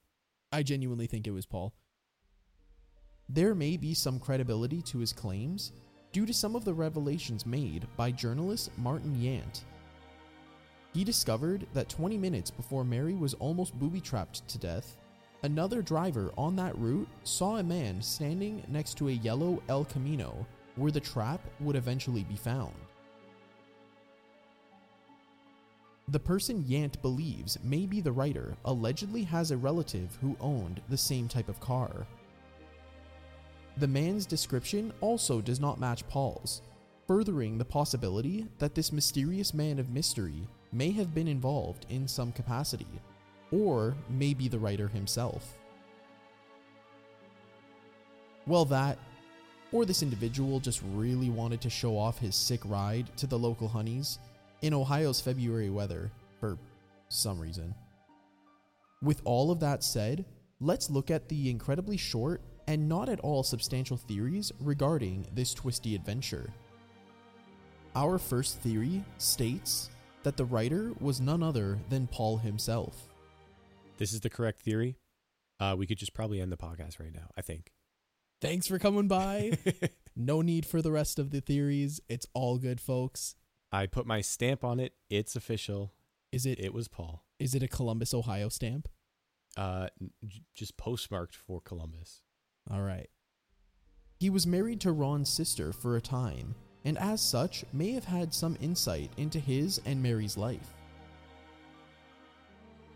I 0.50 0.62
genuinely 0.62 1.06
think 1.06 1.26
it 1.26 1.32
was 1.32 1.44
Paul. 1.44 1.74
There 3.34 3.54
may 3.54 3.76
be 3.76 3.94
some 3.94 4.18
credibility 4.18 4.82
to 4.82 4.98
his 4.98 5.12
claims 5.12 5.72
due 6.12 6.26
to 6.26 6.34
some 6.34 6.54
of 6.54 6.64
the 6.64 6.74
revelations 6.74 7.46
made 7.46 7.86
by 7.96 8.10
journalist 8.10 8.70
Martin 8.76 9.16
Yant. 9.16 9.62
He 10.92 11.04
discovered 11.04 11.66
that 11.72 11.88
20 11.88 12.18
minutes 12.18 12.50
before 12.50 12.84
Mary 12.84 13.14
was 13.14 13.32
almost 13.34 13.78
booby 13.78 14.00
trapped 14.00 14.46
to 14.48 14.58
death, 14.58 14.98
another 15.42 15.80
driver 15.80 16.30
on 16.36 16.54
that 16.56 16.76
route 16.76 17.08
saw 17.24 17.56
a 17.56 17.62
man 17.62 18.02
standing 18.02 18.62
next 18.68 18.98
to 18.98 19.08
a 19.08 19.12
yellow 19.12 19.62
El 19.68 19.86
Camino 19.86 20.46
where 20.76 20.92
the 20.92 21.00
trap 21.00 21.40
would 21.60 21.76
eventually 21.76 22.24
be 22.24 22.36
found. 22.36 22.74
The 26.08 26.20
person 26.20 26.64
Yant 26.64 27.00
believes 27.00 27.56
may 27.64 27.86
be 27.86 28.02
the 28.02 28.12
writer 28.12 28.54
allegedly 28.66 29.22
has 29.24 29.50
a 29.50 29.56
relative 29.56 30.18
who 30.20 30.36
owned 30.40 30.82
the 30.90 30.98
same 30.98 31.28
type 31.28 31.48
of 31.48 31.60
car. 31.60 32.06
The 33.78 33.88
man's 33.88 34.26
description 34.26 34.92
also 35.00 35.40
does 35.40 35.58
not 35.58 35.80
match 35.80 36.06
Paul's, 36.08 36.62
furthering 37.06 37.58
the 37.58 37.64
possibility 37.64 38.46
that 38.58 38.74
this 38.74 38.92
mysterious 38.92 39.54
man 39.54 39.78
of 39.78 39.90
mystery 39.90 40.46
may 40.72 40.90
have 40.92 41.14
been 41.14 41.28
involved 41.28 41.86
in 41.88 42.06
some 42.06 42.32
capacity, 42.32 42.86
or 43.50 43.94
may 44.08 44.34
be 44.34 44.48
the 44.48 44.58
writer 44.58 44.88
himself. 44.88 45.58
Well, 48.46 48.64
that, 48.66 48.98
or 49.72 49.84
this 49.84 50.02
individual 50.02 50.60
just 50.60 50.82
really 50.94 51.30
wanted 51.30 51.60
to 51.62 51.70
show 51.70 51.96
off 51.96 52.18
his 52.18 52.34
sick 52.34 52.60
ride 52.64 53.14
to 53.16 53.26
the 53.26 53.38
local 53.38 53.68
honeys 53.68 54.18
in 54.60 54.74
Ohio's 54.74 55.20
February 55.20 55.70
weather 55.70 56.10
for 56.40 56.58
some 57.08 57.40
reason. 57.40 57.74
With 59.00 59.22
all 59.24 59.50
of 59.50 59.60
that 59.60 59.82
said, 59.82 60.24
let's 60.60 60.90
look 60.90 61.10
at 61.10 61.28
the 61.28 61.50
incredibly 61.50 61.96
short 61.96 62.42
and 62.72 62.88
not 62.88 63.10
at 63.10 63.20
all 63.20 63.42
substantial 63.42 63.98
theories 63.98 64.50
regarding 64.58 65.26
this 65.34 65.52
twisty 65.52 65.94
adventure. 65.94 66.48
Our 67.94 68.16
first 68.18 68.58
theory 68.60 69.04
states 69.18 69.90
that 70.22 70.38
the 70.38 70.46
writer 70.46 70.92
was 70.98 71.20
none 71.20 71.42
other 71.42 71.78
than 71.90 72.06
Paul 72.06 72.38
himself. 72.38 73.10
This 73.98 74.14
is 74.14 74.20
the 74.20 74.30
correct 74.30 74.62
theory. 74.62 74.96
Uh, 75.60 75.74
we 75.78 75.86
could 75.86 75.98
just 75.98 76.14
probably 76.14 76.40
end 76.40 76.50
the 76.50 76.56
podcast 76.56 76.98
right 76.98 77.12
now, 77.14 77.28
I 77.36 77.42
think. 77.42 77.72
Thanks 78.40 78.66
for 78.66 78.78
coming 78.78 79.06
by. 79.06 79.58
no 80.16 80.40
need 80.40 80.64
for 80.64 80.80
the 80.80 80.90
rest 80.90 81.18
of 81.18 81.30
the 81.30 81.42
theories. 81.42 82.00
It's 82.08 82.26
all 82.32 82.56
good, 82.56 82.80
folks. 82.80 83.34
I 83.70 83.84
put 83.86 84.06
my 84.06 84.22
stamp 84.22 84.64
on 84.64 84.80
it. 84.80 84.94
It's 85.10 85.36
official. 85.36 85.92
Is 86.32 86.46
it 86.46 86.58
It 86.58 86.72
was 86.72 86.88
Paul. 86.88 87.26
is 87.38 87.54
it 87.54 87.62
a 87.62 87.68
Columbus, 87.68 88.14
Ohio 88.14 88.48
stamp? 88.48 88.88
Uh, 89.58 89.88
j- 90.26 90.40
just 90.54 90.78
postmarked 90.78 91.36
for 91.36 91.60
Columbus. 91.60 92.22
All 92.70 92.82
right. 92.82 93.08
He 94.20 94.30
was 94.30 94.46
married 94.46 94.80
to 94.82 94.92
Ron's 94.92 95.28
sister 95.28 95.72
for 95.72 95.96
a 95.96 96.00
time, 96.00 96.54
and 96.84 96.96
as 96.98 97.20
such 97.20 97.64
may 97.72 97.92
have 97.92 98.04
had 98.04 98.32
some 98.32 98.56
insight 98.60 99.10
into 99.16 99.38
his 99.38 99.80
and 99.84 100.02
Mary's 100.02 100.36
life. 100.36 100.74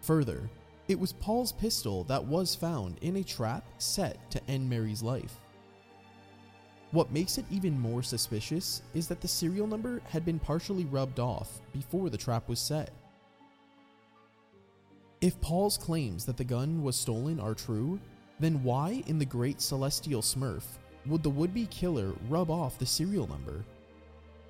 Further, 0.03 0.49
it 0.89 0.99
was 1.01 1.12
Paul's 1.14 1.51
pistol 1.51 2.05
that 2.05 2.25
was 2.25 2.55
found 2.55 2.99
in 3.01 3.17
a 3.17 3.25
trap 3.25 3.64
set 3.79 4.31
to 4.31 4.41
end 4.49 4.71
Mary's 4.71 5.03
life. 5.03 5.41
What 6.93 7.11
makes 7.11 7.39
it 7.39 7.45
even 7.51 7.79
more 7.79 8.03
suspicious 8.03 8.83
is 8.95 9.09
that 9.09 9.21
the 9.21 9.27
serial 9.27 9.67
number 9.67 10.01
had 10.09 10.25
been 10.25 10.39
partially 10.39 10.85
rubbed 10.85 11.19
off 11.19 11.61
before 11.73 12.09
the 12.09 12.17
trap 12.17 12.49
was 12.49 12.61
set. 12.61 12.93
If 15.21 15.41
Paul's 15.41 15.77
claims 15.77 16.25
that 16.27 16.37
the 16.37 16.45
gun 16.45 16.85
was 16.85 16.95
stolen 16.95 17.41
are 17.41 17.55
true, 17.55 17.99
then 18.39 18.62
why 18.62 19.03
in 19.07 19.18
the 19.18 19.24
great 19.24 19.61
celestial 19.61 20.22
smurf 20.22 20.64
would 21.07 21.22
the 21.22 21.30
would 21.30 21.55
be 21.55 21.66
killer 21.66 22.12
rub 22.28 22.51
off 22.51 22.78
the 22.78 22.87
serial 22.87 23.26
number? 23.26 23.64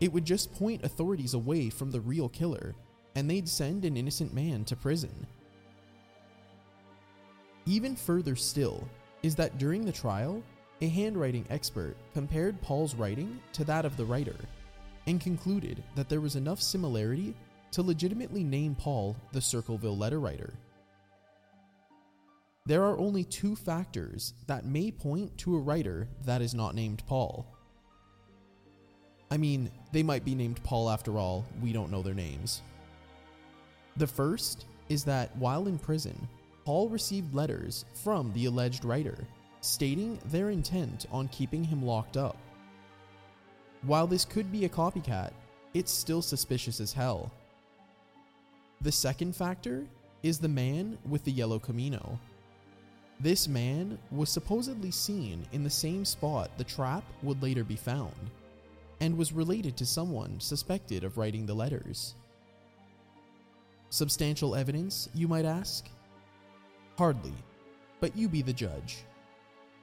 It 0.01 0.13
would 0.13 0.25
just 0.25 0.55
point 0.55 0.85
authorities 0.85 1.35
away 1.35 1.71
from 1.71 1.91
the 1.91 2.01
real 2.01 2.29
killer, 2.29 2.75
and 3.15 3.31
they'd 3.31 3.49
send 3.49 3.85
an 3.85 3.97
innocent 3.97 4.35
man 4.35 4.65
to 4.65 4.77
prison. 4.77 5.27
Even 7.65 7.97
further 7.97 8.37
still 8.37 8.87
is 9.23 9.35
that 9.37 9.59
during 9.59 9.85
the 9.85 9.93
trial, 9.93 10.43
a 10.81 10.89
handwriting 10.89 11.47
expert 11.51 11.97
compared 12.13 12.61
Paul's 12.61 12.95
writing 12.95 13.41
to 13.55 13.65
that 13.65 13.85
of 13.85 13.97
the 13.97 14.05
writer 14.05 14.37
and 15.07 15.21
concluded 15.21 15.83
that 15.95 16.09
there 16.09 16.21
was 16.21 16.37
enough 16.37 16.61
similarity 16.61 17.35
to 17.73 17.83
legitimately 17.83 18.45
name 18.45 18.75
Paul 18.75 19.17
the 19.33 19.41
Circleville 19.41 19.97
letter 19.97 20.21
writer. 20.21 20.53
There 22.67 22.83
are 22.83 22.99
only 22.99 23.23
two 23.23 23.55
factors 23.55 24.35
that 24.49 24.67
may 24.67 24.91
point 24.91 25.39
to 25.39 25.55
a 25.55 25.61
writer 25.61 26.09
that 26.25 26.43
is 26.43 26.55
not 26.55 26.75
named 26.75 27.03
Paul. 27.07 27.47
I 29.31 29.37
mean, 29.37 29.71
they 29.93 30.03
might 30.03 30.25
be 30.25 30.35
named 30.35 30.63
Paul 30.65 30.91
after 30.91 31.17
all, 31.17 31.45
we 31.63 31.73
don't 31.73 31.91
know 31.91 32.03
their 32.03 32.15
names. 32.15 32.63
The 33.97 34.07
first 34.07 34.67
is 34.89 35.05
that 35.05 35.37
while 35.37 35.69
in 35.69 35.79
prison, 35.79 36.29
Paul 36.65 36.89
received 36.89 37.35
letters 37.35 37.85
from 37.95 38.33
the 38.33 38.47
alleged 38.47 38.85
writer 38.85 39.17
stating 39.61 40.19
their 40.27 40.51
intent 40.51 41.07
on 41.11 41.29
keeping 41.29 41.65
him 41.65 41.85
locked 41.85 42.17
up. 42.17 42.37
While 43.83 44.07
this 44.07 44.25
could 44.25 44.51
be 44.51 44.65
a 44.65 44.69
copycat, 44.69 45.33
it's 45.75 45.93
still 45.93 46.23
suspicious 46.23 46.81
as 46.81 46.93
hell. 46.93 47.31
The 48.81 48.93
second 48.93 49.35
factor 49.35 49.85
is 50.23 50.39
the 50.39 50.49
man 50.49 50.99
with 51.09 51.25
the 51.25 51.33
yellow 51.33 51.59
Camino. 51.59 52.19
This 53.19 53.49
man 53.49 53.99
was 54.11 54.29
supposedly 54.29 54.91
seen 54.91 55.47
in 55.53 55.65
the 55.65 55.71
same 55.71 56.05
spot 56.05 56.51
the 56.59 56.65
trap 56.65 57.03
would 57.23 57.43
later 57.43 57.65
be 57.65 57.77
found, 57.77 58.13
and 59.01 59.17
was 59.17 59.33
related 59.33 59.77
to 59.79 59.87
someone 59.87 60.39
suspected 60.39 61.03
of 61.03 61.17
writing 61.17 61.47
the 61.47 61.55
letters. 61.55 62.15
Substantial 63.89 64.55
evidence, 64.55 65.09
you 65.15 65.29
might 65.29 65.47
ask? 65.47 65.89
Hardly, 66.99 67.33
but 68.01 68.15
you 68.15 68.29
be 68.29 68.43
the 68.43 68.53
judge. 68.53 68.99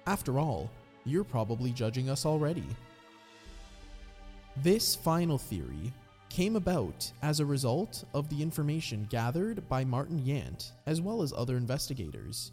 After 0.06 0.38
all, 0.38 0.70
you're 1.06 1.24
probably 1.24 1.72
judging 1.72 2.10
us 2.10 2.26
already. 2.26 2.66
This 4.58 4.96
final 4.96 5.40
theory 5.40 5.92
came 6.30 6.56
about 6.56 7.12
as 7.24 7.40
a 7.40 7.46
result 7.46 8.04
of 8.14 8.30
the 8.30 8.42
information 8.42 9.08
gathered 9.10 9.68
by 9.70 9.84
Martin 9.84 10.20
Yant 10.20 10.72
as 10.86 11.02
well 11.02 11.24
as 11.24 11.34
other 11.34 11.58
investigators. 11.58 12.52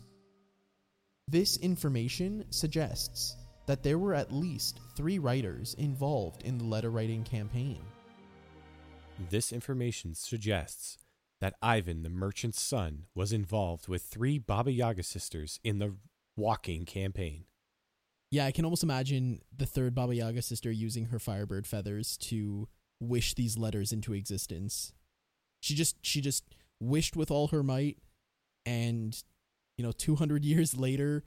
This 1.31 1.59
information 1.59 2.45
suggests 2.51 3.37
that 3.66 3.85
there 3.85 3.99
were 3.99 4.14
at 4.14 4.33
least 4.33 4.81
three 4.97 5.20
writers 5.20 5.74
involved 5.74 6.43
in 6.43 6.59
the 6.59 6.65
letter 6.65 6.90
writing 6.90 7.23
campaign. 7.23 7.78
This 9.28 9.52
information 9.52 10.16
suggests 10.16 10.98
that 11.40 11.55
Ivan, 11.62 12.02
the 12.02 12.11
merchant's 12.11 12.61
son, 12.61 13.05
was 13.15 13.32
involved 13.32 13.86
with 13.86 14.02
three 14.02 14.39
Baba 14.39 14.73
Yaga 14.73 15.05
sisters 15.05 15.61
in 15.62 15.78
the 15.78 15.94
walking 16.36 16.85
campaign. 16.85 17.44
Yeah, 18.32 18.47
I 18.47 18.51
can 18.51 18.65
almost 18.65 18.82
imagine 18.82 19.40
the 19.57 19.66
third 19.66 19.94
Baba 19.94 20.16
Yaga 20.16 20.43
sister 20.43 20.73
using 20.73 21.07
her 21.07 21.20
firebird 21.20 21.65
feathers 21.65 22.16
to 22.23 22.66
wish 22.98 23.35
these 23.35 23.57
letters 23.57 23.93
into 23.93 24.15
existence. 24.15 24.93
She 25.61 25.77
just 25.77 25.97
she 26.05 26.20
just 26.20 26.44
wished 26.81 27.15
with 27.15 27.31
all 27.31 27.48
her 27.48 27.62
might 27.62 27.98
and 28.66 29.23
you 29.81 29.86
know 29.86 29.93
200 29.93 30.44
years 30.52 30.77
later 30.77 31.24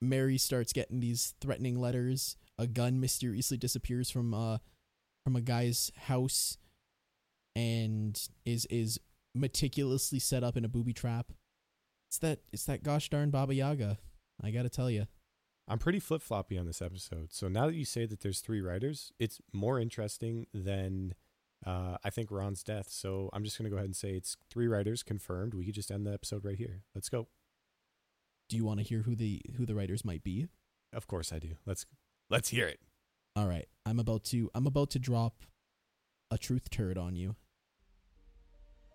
Mary 0.00 0.38
starts 0.38 0.72
getting 0.72 1.00
these 1.00 1.34
threatening 1.40 1.78
letters. 1.78 2.36
A 2.56 2.68
gun 2.68 3.00
mysteriously 3.00 3.56
disappears 3.56 4.10
from 4.10 4.32
uh 4.32 4.58
from 5.24 5.34
a 5.34 5.40
guy's 5.40 5.90
house 6.06 6.56
and 7.56 8.28
is 8.46 8.64
is 8.66 9.00
meticulously 9.34 10.20
set 10.20 10.44
up 10.44 10.56
in 10.56 10.64
a 10.64 10.68
booby 10.68 10.92
trap. 10.92 11.32
It's 12.08 12.18
that 12.18 12.40
it's 12.52 12.64
that 12.64 12.84
gosh 12.84 13.10
darn 13.10 13.30
Baba 13.30 13.54
Yaga. 13.54 13.98
I 14.40 14.52
got 14.52 14.62
to 14.62 14.70
tell 14.70 14.90
you. 14.90 15.06
I'm 15.68 15.78
pretty 15.78 16.00
flip 16.00 16.22
floppy 16.22 16.58
on 16.58 16.66
this 16.66 16.80
episode. 16.80 17.32
So 17.32 17.48
now 17.48 17.66
that 17.66 17.74
you 17.74 17.84
say 17.84 18.06
that 18.06 18.20
there's 18.20 18.40
three 18.40 18.60
writers, 18.60 19.12
it's 19.18 19.40
more 19.52 19.78
interesting 19.78 20.46
than 20.54 21.14
uh, 21.66 21.96
I 22.02 22.10
think 22.10 22.30
Ron's 22.30 22.62
death. 22.62 22.86
So 22.88 23.30
I'm 23.32 23.44
just 23.44 23.58
going 23.58 23.64
to 23.64 23.70
go 23.70 23.76
ahead 23.76 23.86
and 23.86 23.94
say 23.94 24.10
it's 24.10 24.36
three 24.48 24.66
writers 24.66 25.02
confirmed. 25.02 25.54
We 25.54 25.66
could 25.66 25.74
just 25.74 25.90
end 25.90 26.06
the 26.06 26.12
episode 26.12 26.44
right 26.44 26.56
here. 26.56 26.82
Let's 26.94 27.08
go. 27.08 27.28
Do 28.50 28.56
you 28.56 28.64
want 28.64 28.80
to 28.80 28.84
hear 28.84 29.02
who 29.02 29.14
the 29.14 29.40
who 29.56 29.64
the 29.64 29.76
writers 29.76 30.04
might 30.04 30.24
be? 30.24 30.48
Of 30.92 31.06
course 31.06 31.32
I 31.32 31.38
do. 31.38 31.50
Let's 31.66 31.86
let's 32.30 32.48
hear 32.48 32.66
it. 32.66 32.80
All 33.36 33.46
right, 33.46 33.68
I'm 33.86 34.00
about 34.00 34.24
to 34.24 34.50
I'm 34.56 34.66
about 34.66 34.90
to 34.90 34.98
drop 34.98 35.44
a 36.32 36.36
truth 36.36 36.68
turd 36.68 36.98
on 36.98 37.14
you. 37.14 37.36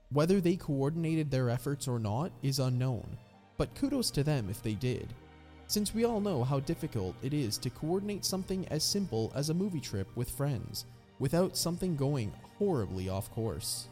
Whether 0.09 0.41
they 0.41 0.57
coordinated 0.57 1.31
their 1.31 1.49
efforts 1.49 1.87
or 1.87 1.99
not 1.99 2.33
is 2.43 2.59
unknown, 2.59 3.17
but 3.57 3.73
kudos 3.75 4.11
to 4.11 4.25
them 4.25 4.49
if 4.49 4.61
they 4.61 4.73
did. 4.73 5.07
Since 5.67 5.95
we 5.95 6.03
all 6.03 6.19
know 6.19 6.43
how 6.43 6.59
difficult 6.59 7.15
it 7.23 7.33
is 7.33 7.57
to 7.59 7.69
coordinate 7.69 8.25
something 8.25 8.67
as 8.67 8.83
simple 8.83 9.31
as 9.35 9.49
a 9.49 9.53
movie 9.53 9.79
trip 9.79 10.09
with 10.17 10.29
friends 10.29 10.83
without 11.17 11.55
something 11.55 11.95
going 11.95 12.33
horribly 12.57 13.07
off 13.07 13.31
course. 13.31 13.87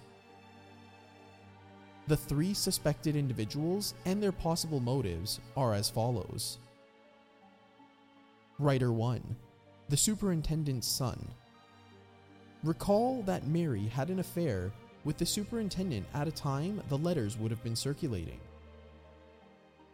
The 2.08 2.18
three 2.18 2.54
suspected 2.54 3.16
individuals 3.16 3.94
and 4.06 4.22
their 4.22 4.34
possible 4.34 4.82
motives 4.82 5.40
are 5.56 5.74
as 5.74 5.90
follows 5.90 6.58
Writer 8.60 8.92
1 8.92 9.36
The 9.88 9.96
Superintendent's 9.96 10.88
Son. 10.88 11.18
Recall 12.62 13.24
that 13.24 13.48
Mary 13.48 13.86
had 13.86 14.10
an 14.10 14.20
affair 14.20 14.74
with 15.06 15.18
the 15.18 15.26
superintendent 15.26 16.06
at 16.14 16.28
a 16.28 16.32
time 16.32 16.82
the 16.90 16.98
letters 16.98 17.38
would 17.38 17.52
have 17.52 17.64
been 17.64 17.76
circulating. 17.76 18.40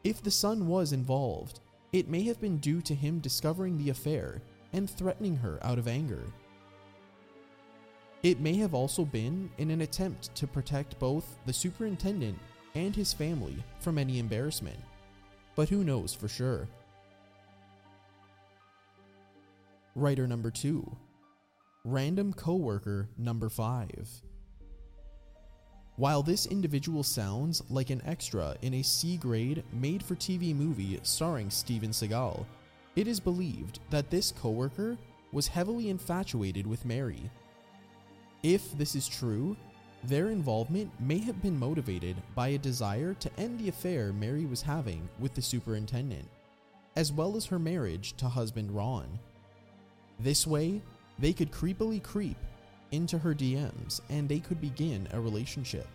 If 0.03 0.23
the 0.23 0.31
son 0.31 0.68
was 0.68 0.94
involved, 0.94 1.60
it 1.94 2.10
may 2.10 2.23
have 2.23 2.41
been 2.41 2.57
due 2.57 2.81
to 2.81 2.95
him 2.95 3.19
discovering 3.19 3.77
the 3.77 3.91
affair 3.91 4.41
and 4.73 4.90
threatening 4.90 5.36
her 5.36 5.60
out 5.64 5.77
of 5.77 5.88
anger. 5.88 6.23
It 8.22 8.41
may 8.41 8.56
have 8.56 8.74
also 8.74 9.06
been 9.06 9.50
in 9.60 9.72
an 9.72 9.82
attempt 9.82 10.36
to 10.36 10.46
protect 10.46 11.00
both 11.00 11.40
the 11.46 11.54
superintendent 11.54 12.38
and 12.76 12.94
his 12.94 13.14
family 13.14 13.56
from 13.80 13.98
any 13.98 14.20
embarrassment, 14.20 14.80
but 15.56 15.70
who 15.70 15.86
knows 15.86 16.14
for 16.14 16.28
sure. 16.28 16.68
Writer 19.96 20.28
number 20.28 20.52
2 20.52 20.86
Random 21.86 22.34
coworker 22.34 23.08
number 23.18 23.48
5 23.48 23.88
While 25.96 26.22
this 26.22 26.46
individual 26.46 27.04
sounds 27.04 27.64
like 27.70 27.90
an 27.90 28.02
extra 28.06 28.54
in 28.62 28.74
a 28.76 28.84
C 28.84 29.16
grade 29.16 29.64
made 29.72 30.04
for 30.04 30.16
TV 30.16 30.54
movie 30.54 31.00
starring 31.04 31.50
Steven 31.50 31.91
Seagal, 31.91 32.46
it 32.98 33.08
is 33.08 33.22
believed 33.22 33.80
that 33.90 34.10
this 34.10 34.34
coworker 34.34 34.98
was 35.32 35.48
heavily 35.48 35.90
infatuated 35.90 36.68
with 36.68 36.84
Mary. 36.84 37.30
If 38.44 38.78
this 38.78 38.95
is 38.95 39.07
true, 39.07 39.57
their 40.03 40.30
involvement 40.30 40.91
may 40.99 41.18
have 41.20 41.41
been 41.41 41.60
motivated 41.60 42.16
by 42.36 42.49
a 42.49 42.57
desire 42.57 43.14
to 43.16 43.32
end 43.38 43.60
the 43.60 43.68
affair 43.70 44.14
Mary 44.14 44.45
was 44.45 44.61
having 44.61 45.10
with 45.20 45.34
the 45.34 45.41
superintendent, 45.41 46.28
as 46.95 47.11
well 47.11 47.36
as 47.36 47.45
her 47.45 47.60
marriage 47.60 48.14
to 48.18 48.30
husband 48.30 48.72
Ron. 48.72 49.20
This 50.20 50.48
way, 50.48 50.82
they 51.18 51.34
could 51.34 51.52
creepily 51.52 52.02
creep 52.02 52.38
into 52.91 53.18
her 53.18 53.34
DMs 53.36 54.02
and 54.10 54.28
they 54.28 54.40
could 54.40 54.61
begin 54.61 55.07
a 55.11 55.20
relationship. 55.20 55.88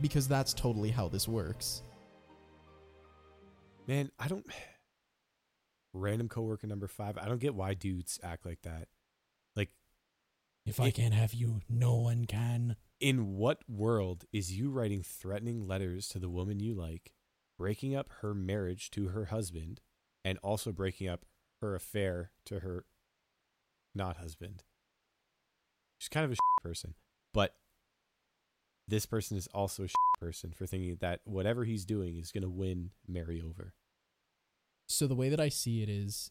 Because 0.00 0.28
that's 0.28 0.54
totally 0.54 0.90
how 0.90 1.08
this 1.08 1.26
works. 1.26 1.82
Man, 3.88 4.12
I 4.18 4.28
don't. 4.28 4.46
Random 5.92 6.28
coworker 6.28 6.68
number 6.68 6.86
five. 6.86 7.18
I 7.18 7.26
don't 7.26 7.40
get 7.40 7.54
why 7.54 7.74
dudes 7.74 8.20
act 8.22 8.46
like 8.46 8.62
that. 8.62 8.86
If 10.68 10.80
I 10.80 10.90
can't 10.90 11.14
have 11.14 11.32
you, 11.32 11.60
no 11.68 11.94
one 11.96 12.26
can. 12.26 12.76
in 13.00 13.36
what 13.36 13.62
world 13.68 14.24
is 14.32 14.52
you 14.52 14.70
writing 14.70 15.02
threatening 15.02 15.66
letters 15.66 16.08
to 16.08 16.18
the 16.18 16.28
woman 16.28 16.60
you 16.60 16.74
like, 16.74 17.12
breaking 17.56 17.94
up 17.94 18.08
her 18.20 18.34
marriage 18.34 18.90
to 18.90 19.08
her 19.08 19.26
husband, 19.26 19.80
and 20.24 20.38
also 20.42 20.72
breaking 20.72 21.08
up 21.08 21.24
her 21.60 21.74
affair 21.74 22.32
to 22.46 22.60
her 22.60 22.84
not 23.94 24.18
husband? 24.18 24.64
She's 25.98 26.08
kind 26.08 26.24
of 26.24 26.30
a 26.30 26.34
shit 26.34 26.62
person, 26.62 26.94
but 27.32 27.54
this 28.86 29.06
person 29.06 29.36
is 29.36 29.48
also 29.48 29.84
a 29.84 29.88
shit 29.88 29.96
person 30.20 30.52
for 30.52 30.66
thinking 30.66 30.96
that 31.00 31.20
whatever 31.24 31.64
he's 31.64 31.84
doing 31.84 32.16
is 32.16 32.32
going 32.32 32.42
to 32.42 32.48
win 32.48 32.90
Mary 33.06 33.42
over. 33.44 33.74
So 34.88 35.06
the 35.06 35.14
way 35.14 35.28
that 35.28 35.40
I 35.40 35.50
see 35.50 35.82
it 35.82 35.88
is, 35.88 36.30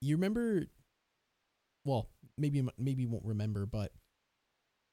you 0.00 0.16
remember, 0.16 0.66
well, 1.88 2.10
maybe 2.36 2.66
maybe 2.78 3.02
you 3.02 3.08
won't 3.08 3.24
remember, 3.24 3.66
but 3.66 3.92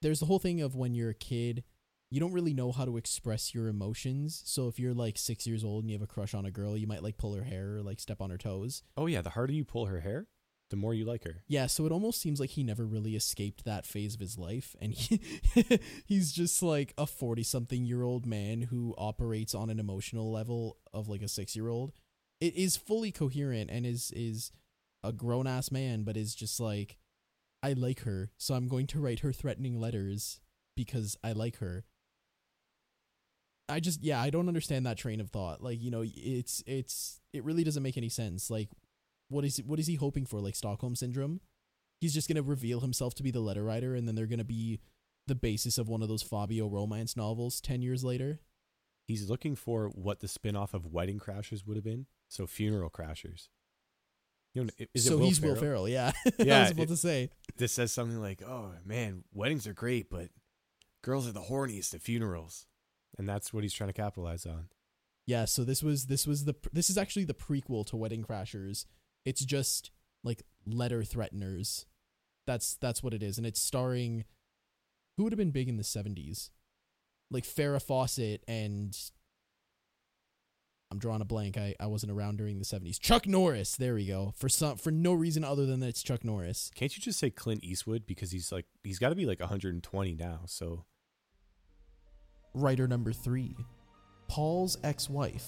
there's 0.02 0.20
the 0.20 0.26
whole 0.26 0.40
thing 0.40 0.62
of 0.62 0.76
when 0.76 0.94
you're 0.94 1.10
a 1.10 1.16
kid, 1.16 1.64
you 2.10 2.20
don't 2.20 2.34
really 2.34 2.54
know 2.54 2.72
how 2.72 2.86
to 2.86 2.98
express 2.98 3.54
your 3.54 3.68
emotions. 3.68 4.42
So 4.46 4.68
if 4.68 4.80
you're 4.80 4.94
like 4.94 5.18
six 5.18 5.46
years 5.46 5.64
old 5.64 5.84
and 5.84 5.92
you 5.92 5.98
have 5.98 6.04
a 6.04 6.08
crush 6.08 6.34
on 6.34 6.46
a 6.46 6.52
girl, 6.52 6.78
you 6.78 6.88
might 6.88 7.04
like 7.04 7.18
pull 7.18 7.34
her 7.36 7.44
hair 7.44 7.76
or 7.76 7.82
like 7.82 8.00
step 8.00 8.22
on 8.22 8.30
her 8.30 8.38
toes. 8.38 8.84
Oh 8.96 9.08
yeah, 9.08 9.22
the 9.22 9.32
harder 9.32 9.54
you 9.54 9.66
pull 9.66 9.88
her 9.88 10.00
hair, 10.00 10.28
the 10.70 10.76
more 10.76 10.94
you 10.94 11.06
like 11.06 11.24
her. 11.24 11.44
Yeah, 11.48 11.68
so 11.68 11.86
it 11.86 11.92
almost 11.92 12.22
seems 12.22 12.40
like 12.40 12.52
he 12.52 12.64
never 12.64 12.86
really 12.86 13.16
escaped 13.16 13.66
that 13.66 13.86
phase 13.86 14.14
of 14.14 14.20
his 14.20 14.38
life, 14.38 14.76
and 14.80 14.94
he 14.94 15.20
he's 16.06 16.32
just 16.32 16.64
like 16.64 16.94
a 16.98 17.06
forty 17.06 17.44
something 17.44 17.84
year 17.84 18.04
old 18.04 18.26
man 18.26 18.64
who 18.64 18.96
operates 18.98 19.54
on 19.54 19.70
an 19.70 19.80
emotional 19.80 20.32
level 20.32 20.78
of 20.94 21.10
like 21.10 21.22
a 21.22 21.28
six 21.28 21.56
year 21.56 21.68
old. 21.68 21.92
It 22.40 22.56
is 22.56 22.78
fully 22.78 23.12
coherent 23.12 23.70
and 23.70 23.86
is 23.86 24.12
is 24.16 24.52
a 25.06 25.14
grown 25.14 25.48
ass 25.48 25.72
man, 25.72 26.04
but 26.04 26.18
is 26.18 26.36
just 26.36 26.60
like, 26.60 26.98
I 27.64 27.74
like 27.74 28.02
her, 28.02 28.32
so 28.38 28.54
I'm 28.54 28.68
going 28.68 28.88
to 28.88 29.00
write 29.00 29.20
her 29.20 29.34
threatening 29.34 29.80
letters 29.80 30.40
because 30.76 31.18
I 31.24 31.32
like 31.32 31.58
her. 31.58 31.86
I 33.68 33.80
just 33.80 34.04
yeah, 34.04 34.22
I 34.22 34.30
don't 34.30 34.48
understand 34.48 34.86
that 34.86 34.98
train 34.98 35.20
of 35.20 35.30
thought. 35.30 35.64
Like, 35.64 35.82
you 35.82 35.90
know, 35.90 36.04
it's 36.06 36.64
it's 36.68 37.22
it 37.34 37.44
really 37.44 37.64
doesn't 37.64 37.82
make 37.82 37.98
any 37.98 38.10
sense. 38.10 38.52
Like 38.52 38.70
what 39.30 39.44
is 39.46 39.58
what 39.66 39.80
is 39.80 39.88
he 39.88 39.96
hoping 39.96 40.26
for? 40.26 40.40
Like 40.40 40.56
Stockholm 40.56 40.96
syndrome? 40.96 41.42
He's 42.00 42.14
just 42.14 42.28
gonna 42.28 42.44
reveal 42.44 42.82
himself 42.82 43.16
to 43.16 43.24
be 43.24 43.32
the 43.32 43.40
letter 43.40 43.64
writer, 43.64 43.96
and 43.96 44.08
then 44.08 44.16
they're 44.16 44.28
gonna 44.28 44.44
be 44.44 44.80
the 45.28 45.36
basis 45.36 45.78
of 45.78 45.90
one 45.90 46.04
of 46.04 46.10
those 46.10 46.22
Fabio 46.22 46.68
romance 46.68 47.18
novels 47.18 47.60
ten 47.60 47.82
years 47.82 48.04
later. 48.04 48.40
He's 49.08 49.30
looking 49.30 49.56
for 49.56 49.90
what 49.90 50.20
the 50.20 50.28
spin-off 50.28 50.74
of 50.74 50.88
Wedding 50.88 51.20
Crashers 51.20 51.66
would 51.66 51.78
have 51.78 51.84
been. 51.84 52.08
So 52.28 52.48
Funeral 52.48 52.90
Crashers. 52.90 53.50
You 54.56 54.64
know, 54.64 54.70
is 54.96 55.06
so 55.06 55.14
it 55.14 55.20
Will 55.20 55.26
he's 55.28 55.38
Ferrell? 55.38 55.54
Will 55.54 55.62
Ferrell, 55.62 55.90
yeah. 55.90 56.12
I 56.26 56.32
Yeah, 56.40 56.62
was 56.62 56.72
about 56.72 56.84
it- 56.84 56.88
to 56.88 56.98
say. 56.98 57.30
This 57.58 57.72
says 57.74 57.92
something 57.92 58.20
like, 58.20 58.42
"Oh 58.42 58.72
man, 58.86 59.24
weddings 59.34 59.68
are 59.68 59.74
great, 59.74 60.10
but 60.10 60.30
girls 61.04 61.28
are 61.28 61.32
the 61.34 61.42
horniest 61.42 61.94
at 61.94 62.02
funerals," 62.02 62.66
and 63.18 63.30
that's 63.30 63.54
what 63.54 63.64
he's 63.64 63.74
trying 63.74 63.90
to 63.90 63.94
capitalize 63.94 64.46
on. 64.48 64.70
Yeah, 65.28 65.46
so 65.46 65.64
this 65.64 65.84
was 65.84 66.06
this 66.08 66.26
was 66.26 66.46
the 66.46 66.56
this 66.74 66.90
is 66.90 66.98
actually 66.98 67.26
the 67.26 67.34
prequel 67.34 67.86
to 67.88 67.96
Wedding 67.98 68.24
Crashers. 68.24 68.86
It's 69.26 69.44
just 69.46 69.92
like 70.24 70.44
letter 70.66 71.02
threateners. 71.04 71.86
That's 72.48 72.76
that's 72.76 73.02
what 73.04 73.14
it 73.14 73.22
is, 73.24 73.38
and 73.38 73.46
it's 73.48 73.62
starring 73.62 74.24
who 75.18 75.24
would 75.24 75.34
have 75.34 75.38
been 75.38 75.52
big 75.52 75.68
in 75.70 75.78
the 75.78 75.84
seventies, 75.84 76.50
like 77.32 77.44
Farrah 77.44 77.82
Fawcett 77.82 78.44
and 78.48 78.98
I'm 80.92 81.00
drawing 81.00 81.22
a 81.22 81.26
blank. 81.26 81.58
I, 81.58 81.76
I 81.80 81.88
wasn't 81.88 82.12
around 82.12 82.38
during 82.38 82.60
the 82.60 82.66
seventies. 82.66 83.00
Chuck 83.00 83.28
Norris. 83.28 83.76
There 83.76 83.96
we 83.96 84.06
go. 84.06 84.34
For 84.38 84.50
some 84.50 84.78
for 84.78 84.92
no 84.92 85.14
reason 85.14 85.44
other 85.44 85.66
than 85.66 85.80
that 85.82 85.88
it's 85.88 86.04
Chuck 86.04 86.24
Norris. 86.24 86.72
Can't 86.76 86.96
you 86.96 87.02
just 87.02 87.20
say 87.20 87.30
Clint 87.30 87.64
Eastwood 87.64 88.06
because 88.06 88.32
he's 88.32 88.52
like 88.52 88.66
he's 88.84 89.00
got 89.00 89.10
to 89.10 89.16
be 89.16 89.26
like 89.26 89.40
120 89.40 90.16
now? 90.16 90.42
So 90.46 90.86
Writer 92.54 92.88
number 92.88 93.12
three, 93.12 93.54
Paul's 94.30 94.78
ex-wife, 94.84 95.46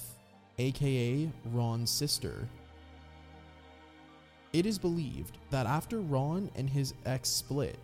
aka 0.58 1.30
Ron's 1.54 1.90
sister. 1.90 2.50
It 4.52 4.66
is 4.66 4.78
believed 4.78 5.38
that 5.50 5.66
after 5.66 6.02
Ron 6.02 6.50
and 6.56 6.70
his 6.70 6.94
ex 7.06 7.30
split, 7.30 7.80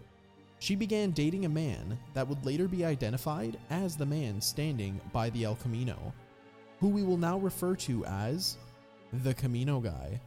she 0.60 0.76
began 0.76 1.12
dating 1.12 1.46
a 1.46 1.50
man 1.50 1.98
that 2.14 2.28
would 2.28 2.46
later 2.46 2.68
be 2.68 2.84
identified 2.84 3.58
as 3.70 3.96
the 3.96 4.06
man 4.06 4.42
standing 4.42 5.00
by 5.14 5.30
the 5.30 5.46
El 5.46 5.56
Camino, 5.56 6.14
who 6.84 6.89
we 6.89 7.01
will 7.01 7.18
now 7.18 7.38
refer 7.38 7.77
to 7.77 8.03
as 8.03 8.57
the 9.23 9.34
Camino 9.34 9.80
guy. 9.80 10.19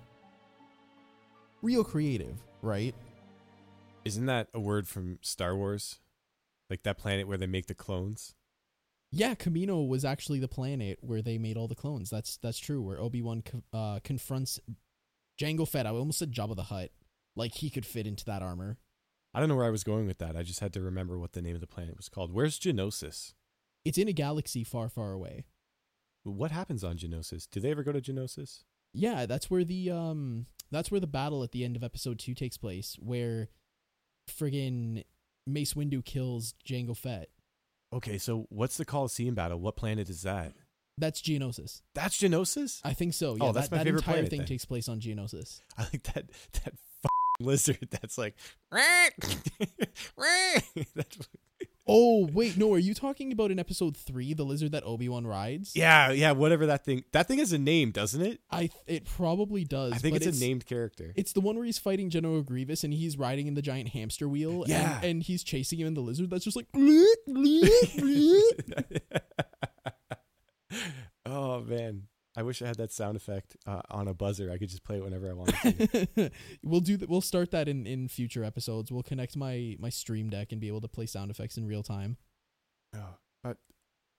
Real 1.60 1.84
creative, 1.84 2.38
right? 2.62 2.94
isn't 4.06 4.26
that 4.26 4.46
a 4.54 4.60
word 4.60 4.86
from 4.86 5.18
Star 5.20 5.54
Wars? 5.54 5.98
Like 6.70 6.84
that 6.84 6.96
planet 6.96 7.26
where 7.26 7.36
they 7.36 7.46
make 7.46 7.66
the 7.66 7.74
clones? 7.74 8.34
Yeah, 9.10 9.34
Camino 9.34 9.82
was 9.82 10.04
actually 10.04 10.38
the 10.38 10.48
planet 10.48 10.98
where 11.02 11.20
they 11.20 11.38
made 11.38 11.56
all 11.56 11.68
the 11.68 11.74
clones. 11.74 12.08
That's 12.08 12.38
that's 12.38 12.58
true. 12.58 12.80
Where 12.80 12.98
Obi 12.98 13.20
Wan 13.20 13.42
uh, 13.72 13.98
confronts 14.02 14.60
Jango 15.38 15.68
Fett. 15.68 15.86
I 15.86 15.90
almost 15.90 16.18
said 16.18 16.32
Jabba 16.32 16.56
the 16.56 16.64
Hutt. 16.64 16.90
Like 17.34 17.52
he 17.54 17.68
could 17.68 17.84
fit 17.84 18.06
into 18.06 18.24
that 18.24 18.42
armor. 18.42 18.78
I 19.34 19.40
don't 19.40 19.48
know 19.50 19.56
where 19.56 19.66
I 19.66 19.70
was 19.70 19.84
going 19.84 20.06
with 20.06 20.18
that. 20.18 20.36
I 20.36 20.42
just 20.42 20.60
had 20.60 20.72
to 20.72 20.80
remember 20.80 21.18
what 21.18 21.32
the 21.32 21.42
name 21.42 21.54
of 21.54 21.60
the 21.60 21.66
planet 21.66 21.96
was 21.96 22.08
called. 22.08 22.32
Where's 22.32 22.58
Genosis? 22.58 23.34
It's 23.84 23.98
in 23.98 24.08
a 24.08 24.12
galaxy 24.12 24.64
far, 24.64 24.88
far 24.88 25.12
away. 25.12 25.44
What 26.26 26.50
happens 26.50 26.82
on 26.82 26.96
Genosis? 26.98 27.48
Do 27.50 27.60
they 27.60 27.70
ever 27.70 27.82
go 27.82 27.92
to 27.92 28.00
Genosis? 28.00 28.64
Yeah, 28.92 29.26
that's 29.26 29.50
where 29.50 29.62
the 29.64 29.90
um 29.90 30.46
that's 30.70 30.90
where 30.90 31.00
the 31.00 31.06
battle 31.06 31.42
at 31.44 31.52
the 31.52 31.64
end 31.64 31.76
of 31.76 31.84
episode 31.84 32.18
two 32.18 32.34
takes 32.34 32.56
place, 32.56 32.96
where 33.00 33.48
friggin' 34.28 35.04
Mace 35.46 35.74
Windu 35.74 36.04
kills 36.04 36.54
Jango 36.66 36.96
Fett. 36.96 37.28
Okay, 37.92 38.18
so 38.18 38.46
what's 38.48 38.76
the 38.76 38.84
Colosseum 38.84 39.34
battle? 39.36 39.60
What 39.60 39.76
planet 39.76 40.08
is 40.10 40.22
that? 40.22 40.54
That's 40.98 41.20
Geonosis. 41.20 41.82
That's 41.94 42.18
Genosis? 42.18 42.80
I 42.84 42.94
think 42.94 43.14
so. 43.14 43.36
Yeah, 43.36 43.44
Oh, 43.44 43.52
that's 43.52 43.68
that, 43.68 43.76
my 43.76 43.78
that 43.78 43.84
favorite 43.84 44.00
entire 44.00 44.14
planet 44.14 44.30
thing 44.30 44.40
then. 44.40 44.48
takes 44.48 44.64
place 44.64 44.88
on 44.88 44.98
Geonosis. 44.98 45.60
I 45.78 45.82
like 45.84 46.02
that 46.14 46.30
that 46.64 46.72
lizard 47.40 47.88
that's 47.90 48.16
like 48.18 48.34
that's, 50.94 51.28
Oh 51.88 52.28
wait, 52.32 52.56
no, 52.56 52.72
are 52.74 52.78
you 52.78 52.94
talking 52.94 53.30
about 53.30 53.52
in 53.52 53.60
episode 53.60 53.96
three, 53.96 54.34
the 54.34 54.42
lizard 54.42 54.72
that 54.72 54.82
Obi 54.84 55.08
Wan 55.08 55.24
rides? 55.24 55.76
Yeah, 55.76 56.10
yeah, 56.10 56.32
whatever 56.32 56.66
that 56.66 56.84
thing. 56.84 57.04
That 57.12 57.28
thing 57.28 57.38
has 57.38 57.52
a 57.52 57.58
name, 57.58 57.92
doesn't 57.92 58.20
it? 58.20 58.40
I 58.50 58.66
th- 58.66 58.72
it 58.88 59.04
probably 59.04 59.62
does. 59.62 59.92
I 59.92 59.98
think 59.98 60.16
but 60.16 60.22
it's, 60.26 60.36
a 60.36 60.40
named 60.40 60.66
character. 60.66 61.12
It's 61.14 61.32
the 61.32 61.40
one 61.40 61.54
where 61.54 61.64
he's 61.64 61.78
fighting 61.78 62.10
General 62.10 62.42
Grievous 62.42 62.82
and 62.82 62.92
he's 62.92 63.16
riding 63.16 63.46
in 63.46 63.54
the 63.54 63.62
giant 63.62 63.90
hamster 63.90 64.28
wheel. 64.28 64.62
and- 64.62 64.70
Yeah. 64.70 65.00
and, 65.02 65.22
he's 65.22 65.44
chasing 65.44 65.78
him 65.78 65.86
in 65.86 65.94
the 65.94 66.00
lizard. 66.00 66.28
That's 66.28 66.44
just 66.44 66.56
like. 66.56 66.66
oh 71.26 71.60
man. 71.60 72.02
I 72.36 72.42
wish 72.42 72.60
I 72.60 72.66
had 72.66 72.76
that 72.76 72.92
sound 72.92 73.16
effect 73.16 73.56
uh, 73.66 73.80
on 73.90 74.08
a 74.08 74.14
buzzer. 74.14 74.50
I 74.52 74.58
could 74.58 74.68
just 74.68 74.84
play 74.84 74.98
it 74.98 75.02
whenever 75.02 75.30
I 75.30 75.32
wanted 75.32 76.10
to. 76.14 76.30
we'll 76.62 76.80
do 76.80 76.98
that. 76.98 77.08
We'll 77.08 77.22
start 77.22 77.50
that 77.52 77.66
in 77.66 77.86
in 77.86 78.08
future 78.08 78.44
episodes. 78.44 78.92
We'll 78.92 79.02
connect 79.02 79.36
my 79.36 79.76
my 79.78 79.88
stream 79.88 80.28
deck 80.28 80.52
and 80.52 80.60
be 80.60 80.68
able 80.68 80.82
to 80.82 80.88
play 80.88 81.06
sound 81.06 81.30
effects 81.30 81.56
in 81.56 81.66
real 81.66 81.82
time. 81.82 82.18
oh, 82.94 83.16
but 83.42 83.56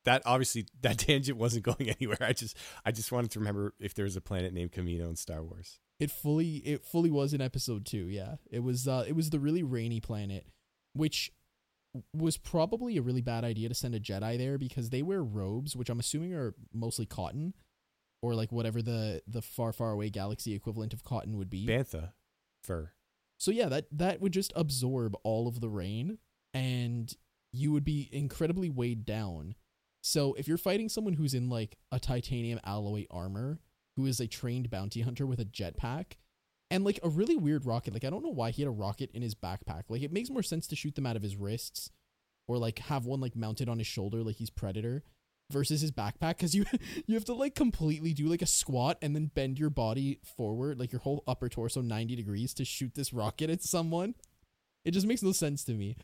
that 0.05 0.23
obviously 0.25 0.65
that 0.81 0.97
tangent 0.97 1.37
wasn't 1.37 1.63
going 1.63 1.89
anywhere. 1.89 2.17
I 2.21 2.33
just 2.33 2.57
I 2.83 2.91
just 2.91 3.11
wanted 3.11 3.29
to 3.31 3.39
remember 3.39 3.75
if 3.79 3.93
there 3.93 4.05
was 4.05 4.15
a 4.15 4.21
planet 4.21 4.51
named 4.51 4.71
Camino 4.71 5.07
in 5.09 5.15
Star 5.15 5.43
Wars. 5.43 5.79
It 5.99 6.09
fully 6.09 6.57
it 6.57 6.85
fully 6.85 7.11
was 7.11 7.33
in 7.33 7.41
episode 7.41 7.85
two. 7.85 8.07
Yeah, 8.07 8.35
it 8.49 8.63
was 8.63 8.87
uh 8.87 9.05
it 9.07 9.15
was 9.15 9.29
the 9.29 9.39
really 9.39 9.61
rainy 9.63 9.99
planet, 9.99 10.47
which 10.93 11.31
was 12.13 12.37
probably 12.37 12.97
a 12.97 13.01
really 13.01 13.21
bad 13.21 13.43
idea 13.43 13.69
to 13.69 13.75
send 13.75 13.95
a 13.95 13.99
Jedi 13.99 14.37
there 14.37 14.57
because 14.57 14.89
they 14.89 15.01
wear 15.01 15.23
robes, 15.23 15.75
which 15.75 15.89
I'm 15.89 15.99
assuming 15.99 16.33
are 16.33 16.53
mostly 16.73 17.05
cotton, 17.05 17.53
or 18.21 18.35
like 18.35 18.51
whatever 18.51 18.81
the 18.81 19.21
the 19.27 19.41
far 19.41 19.71
far 19.71 19.91
away 19.91 20.09
galaxy 20.09 20.53
equivalent 20.53 20.93
of 20.93 21.03
cotton 21.03 21.37
would 21.37 21.49
be. 21.49 21.65
Bantha 21.65 22.11
fur. 22.63 22.91
So 23.37 23.51
yeah, 23.51 23.69
that 23.69 23.85
that 23.91 24.21
would 24.21 24.31
just 24.31 24.51
absorb 24.55 25.15
all 25.23 25.47
of 25.47 25.61
the 25.61 25.69
rain 25.69 26.17
and 26.53 27.13
you 27.51 27.71
would 27.71 27.85
be 27.85 28.09
incredibly 28.11 28.69
weighed 28.69 29.05
down. 29.05 29.55
So 30.01 30.33
if 30.33 30.47
you're 30.47 30.57
fighting 30.57 30.89
someone 30.89 31.13
who's 31.13 31.33
in 31.33 31.49
like 31.49 31.77
a 31.91 31.99
titanium 31.99 32.59
alloy 32.63 33.05
armor, 33.11 33.59
who 33.95 34.05
is 34.05 34.19
a 34.19 34.27
trained 34.27 34.69
bounty 34.69 35.01
hunter 35.01 35.25
with 35.25 35.39
a 35.39 35.45
jetpack 35.45 36.13
and 36.69 36.83
like 36.83 36.99
a 37.03 37.09
really 37.09 37.35
weird 37.35 37.65
rocket, 37.65 37.93
like 37.93 38.05
I 38.05 38.09
don't 38.09 38.23
know 38.23 38.29
why 38.29 38.51
he 38.51 38.61
had 38.61 38.69
a 38.69 38.71
rocket 38.71 39.11
in 39.13 39.21
his 39.21 39.35
backpack. 39.35 39.83
Like 39.89 40.01
it 40.01 40.13
makes 40.13 40.29
more 40.29 40.43
sense 40.43 40.67
to 40.67 40.75
shoot 40.75 40.95
them 40.95 41.05
out 41.05 41.15
of 41.15 41.23
his 41.23 41.35
wrists 41.35 41.91
or 42.47 42.57
like 42.57 42.79
have 42.79 43.05
one 43.05 43.19
like 43.19 43.35
mounted 43.35 43.69
on 43.69 43.77
his 43.77 43.87
shoulder 43.87 44.23
like 44.23 44.37
he's 44.37 44.49
Predator 44.49 45.03
versus 45.51 45.81
his 45.81 45.91
backpack 45.91 46.37
cuz 46.37 46.53
you 46.53 46.65
you 47.05 47.15
have 47.15 47.25
to 47.25 47.33
like 47.33 47.55
completely 47.55 48.13
do 48.13 48.27
like 48.27 48.41
a 48.41 48.47
squat 48.47 48.97
and 49.01 49.15
then 49.15 49.27
bend 49.27 49.57
your 49.57 49.69
body 49.69 50.19
forward 50.23 50.79
like 50.79 50.91
your 50.91 51.01
whole 51.01 51.23
upper 51.27 51.49
torso 51.49 51.81
90 51.81 52.15
degrees 52.15 52.53
to 52.53 52.65
shoot 52.65 52.93
this 52.95 53.13
rocket 53.13 53.49
at 53.49 53.63
someone. 53.63 54.15
It 54.83 54.91
just 54.91 55.07
makes 55.07 55.23
no 55.23 55.31
sense 55.31 55.63
to 55.65 55.73
me. 55.73 55.97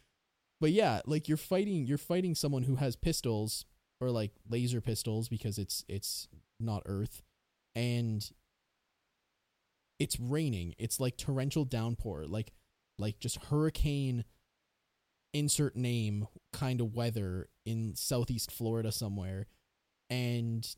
But 0.60 0.72
yeah, 0.72 1.02
like 1.06 1.28
you're 1.28 1.38
fighting 1.38 1.86
you're 1.86 1.98
fighting 1.98 2.36
someone 2.36 2.64
who 2.64 2.76
has 2.76 2.96
pistols 2.96 3.66
or 4.00 4.12
like 4.12 4.32
laser 4.50 4.82
pistols 4.82 5.30
because 5.30 5.58
it's 5.58 5.84
it's 5.88 6.28
not 6.60 6.84
earth 6.86 7.22
and 7.76 8.32
it's 10.00 10.20
raining. 10.20 10.76
It's 10.78 11.00
like 11.00 11.18
torrential 11.18 11.66
downpour, 11.66 12.26
like 12.28 12.54
like 12.98 13.20
just 13.20 13.46
hurricane 13.46 14.26
insert 15.34 15.76
name 15.76 16.28
kind 16.52 16.80
of 16.80 16.96
weather 16.96 17.50
in 17.66 17.96
southeast 17.96 18.52
Florida 18.52 18.92
somewhere 18.92 19.48
and 20.10 20.76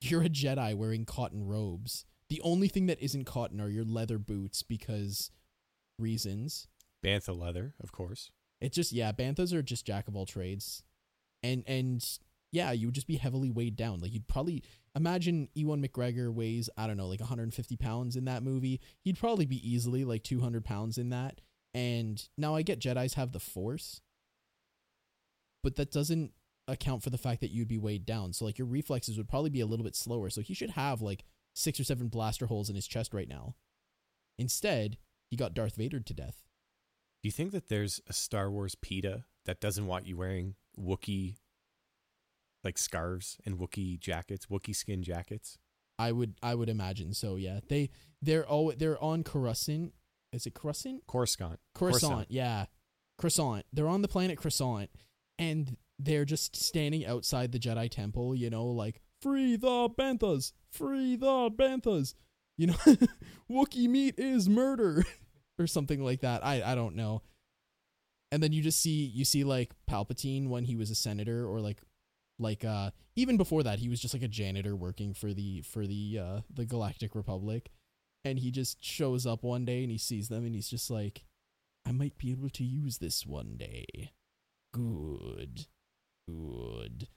you're 0.00 0.22
a 0.22 0.28
Jedi 0.28 0.74
wearing 0.74 1.04
cotton 1.04 1.46
robes. 1.46 2.04
The 2.28 2.40
only 2.42 2.68
thing 2.68 2.86
that 2.86 3.00
isn't 3.00 3.24
cotton 3.24 3.60
are 3.60 3.68
your 3.68 3.84
leather 3.84 4.18
boots 4.18 4.62
because 4.62 5.30
reasons. 5.98 6.68
Bantha 7.04 7.38
leather, 7.38 7.74
of 7.82 7.92
course. 7.92 8.30
It's 8.60 8.76
just 8.76 8.92
yeah, 8.92 9.12
banthas 9.12 9.52
are 9.52 9.62
just 9.62 9.86
jack 9.86 10.08
of 10.08 10.16
all 10.16 10.26
trades. 10.26 10.82
And 11.42 11.64
and 11.66 12.04
yeah, 12.50 12.72
you 12.72 12.88
would 12.88 12.94
just 12.94 13.06
be 13.06 13.16
heavily 13.16 13.50
weighed 13.50 13.76
down. 13.76 14.00
Like 14.00 14.12
you'd 14.12 14.28
probably 14.28 14.62
imagine 14.94 15.48
Ewan 15.54 15.82
McGregor 15.82 16.32
weighs, 16.32 16.68
I 16.76 16.86
don't 16.86 16.96
know, 16.96 17.06
like 17.06 17.20
150 17.20 17.76
pounds 17.76 18.16
in 18.16 18.24
that 18.24 18.42
movie. 18.42 18.80
He'd 19.00 19.18
probably 19.18 19.46
be 19.46 19.68
easily 19.68 20.04
like 20.04 20.22
200 20.22 20.64
pounds 20.64 20.98
in 20.98 21.10
that. 21.10 21.40
And 21.74 22.26
now 22.36 22.54
I 22.54 22.62
get 22.62 22.80
Jedi's 22.80 23.14
have 23.14 23.32
the 23.32 23.40
force, 23.40 24.00
but 25.62 25.76
that 25.76 25.92
doesn't 25.92 26.32
account 26.66 27.02
for 27.02 27.10
the 27.10 27.18
fact 27.18 27.40
that 27.40 27.50
you'd 27.50 27.68
be 27.68 27.78
weighed 27.78 28.04
down. 28.04 28.32
So 28.32 28.44
like 28.44 28.58
your 28.58 28.66
reflexes 28.66 29.16
would 29.16 29.28
probably 29.28 29.50
be 29.50 29.60
a 29.60 29.66
little 29.66 29.84
bit 29.84 29.96
slower. 29.96 30.30
So 30.30 30.40
he 30.40 30.54
should 30.54 30.70
have 30.70 31.00
like 31.00 31.24
six 31.54 31.80
or 31.80 31.84
seven 31.84 32.08
blaster 32.08 32.46
holes 32.46 32.68
in 32.68 32.76
his 32.76 32.86
chest 32.86 33.14
right 33.14 33.28
now. 33.28 33.54
Instead, 34.38 34.98
he 35.30 35.36
got 35.36 35.54
Darth 35.54 35.76
Vader 35.76 36.00
to 36.00 36.14
death. 36.14 36.44
Do 37.22 37.28
you 37.28 37.32
think 37.32 37.52
that 37.52 37.68
there's 37.68 38.00
a 38.06 38.12
Star 38.12 38.50
Wars 38.50 38.76
PETA 38.76 39.24
that 39.44 39.60
doesn't 39.60 39.86
want 39.86 40.06
you 40.06 40.16
wearing 40.16 40.54
Wookiee 40.78 41.36
like 42.62 42.78
scarves 42.78 43.38
and 43.44 43.58
Wookiee 43.58 43.98
jackets, 43.98 44.46
Wookiee 44.46 44.76
skin 44.76 45.02
jackets? 45.02 45.58
I 45.98 46.12
would 46.12 46.34
I 46.42 46.54
would 46.54 46.68
imagine 46.68 47.12
so. 47.12 47.34
Yeah, 47.36 47.58
they 47.68 47.90
they're 48.22 48.46
all 48.46 48.72
they're 48.76 49.02
on 49.02 49.24
Coruscant. 49.24 49.94
Is 50.32 50.46
it 50.46 50.54
crescent? 50.54 51.06
Coruscant. 51.06 51.58
Coruscant. 51.74 52.12
Coruscant. 52.12 52.30
Yeah, 52.30 52.66
Croissant. 53.18 53.64
They're 53.72 53.88
on 53.88 54.02
the 54.02 54.08
planet 54.08 54.38
Croissant, 54.38 54.90
and 55.38 55.76
they're 55.98 56.24
just 56.24 56.56
standing 56.56 57.06
outside 57.06 57.52
the 57.52 57.58
Jedi 57.58 57.90
Temple. 57.90 58.34
You 58.34 58.50
know, 58.50 58.66
like 58.66 59.00
free 59.22 59.56
the 59.56 59.88
Banthas, 59.88 60.52
free 60.70 61.16
the 61.16 61.50
Banthas. 61.50 62.14
You 62.56 62.68
know, 62.68 62.74
Wookiee 63.50 63.88
meat 63.88 64.14
is 64.18 64.48
murder, 64.48 65.04
or 65.58 65.66
something 65.66 66.02
like 66.02 66.20
that. 66.20 66.44
I 66.44 66.62
I 66.62 66.74
don't 66.74 66.96
know. 66.96 67.22
And 68.30 68.42
then 68.42 68.52
you 68.52 68.62
just 68.62 68.80
see 68.80 69.06
you 69.06 69.24
see 69.24 69.44
like 69.44 69.72
Palpatine 69.90 70.48
when 70.48 70.64
he 70.64 70.76
was 70.76 70.90
a 70.90 70.94
senator, 70.94 71.46
or 71.46 71.60
like 71.60 71.80
like 72.38 72.64
uh 72.64 72.90
even 73.16 73.36
before 73.36 73.62
that 73.64 73.80
he 73.80 73.88
was 73.88 74.00
just 74.00 74.14
like 74.14 74.22
a 74.22 74.28
janitor 74.28 74.76
working 74.76 75.12
for 75.12 75.34
the 75.34 75.62
for 75.62 75.86
the 75.86 76.20
uh 76.22 76.40
the 76.52 76.64
galactic 76.64 77.14
republic 77.14 77.70
and 78.28 78.38
he 78.38 78.50
just 78.50 78.84
shows 78.84 79.26
up 79.26 79.42
one 79.42 79.64
day 79.64 79.82
and 79.82 79.90
he 79.90 79.98
sees 79.98 80.28
them 80.28 80.44
and 80.44 80.54
he's 80.54 80.68
just 80.68 80.90
like 80.90 81.24
i 81.84 81.92
might 81.92 82.16
be 82.18 82.30
able 82.30 82.50
to 82.50 82.64
use 82.64 82.98
this 82.98 83.26
one 83.26 83.56
day. 83.56 84.12
Good. 84.72 85.66
Good. 86.28 87.08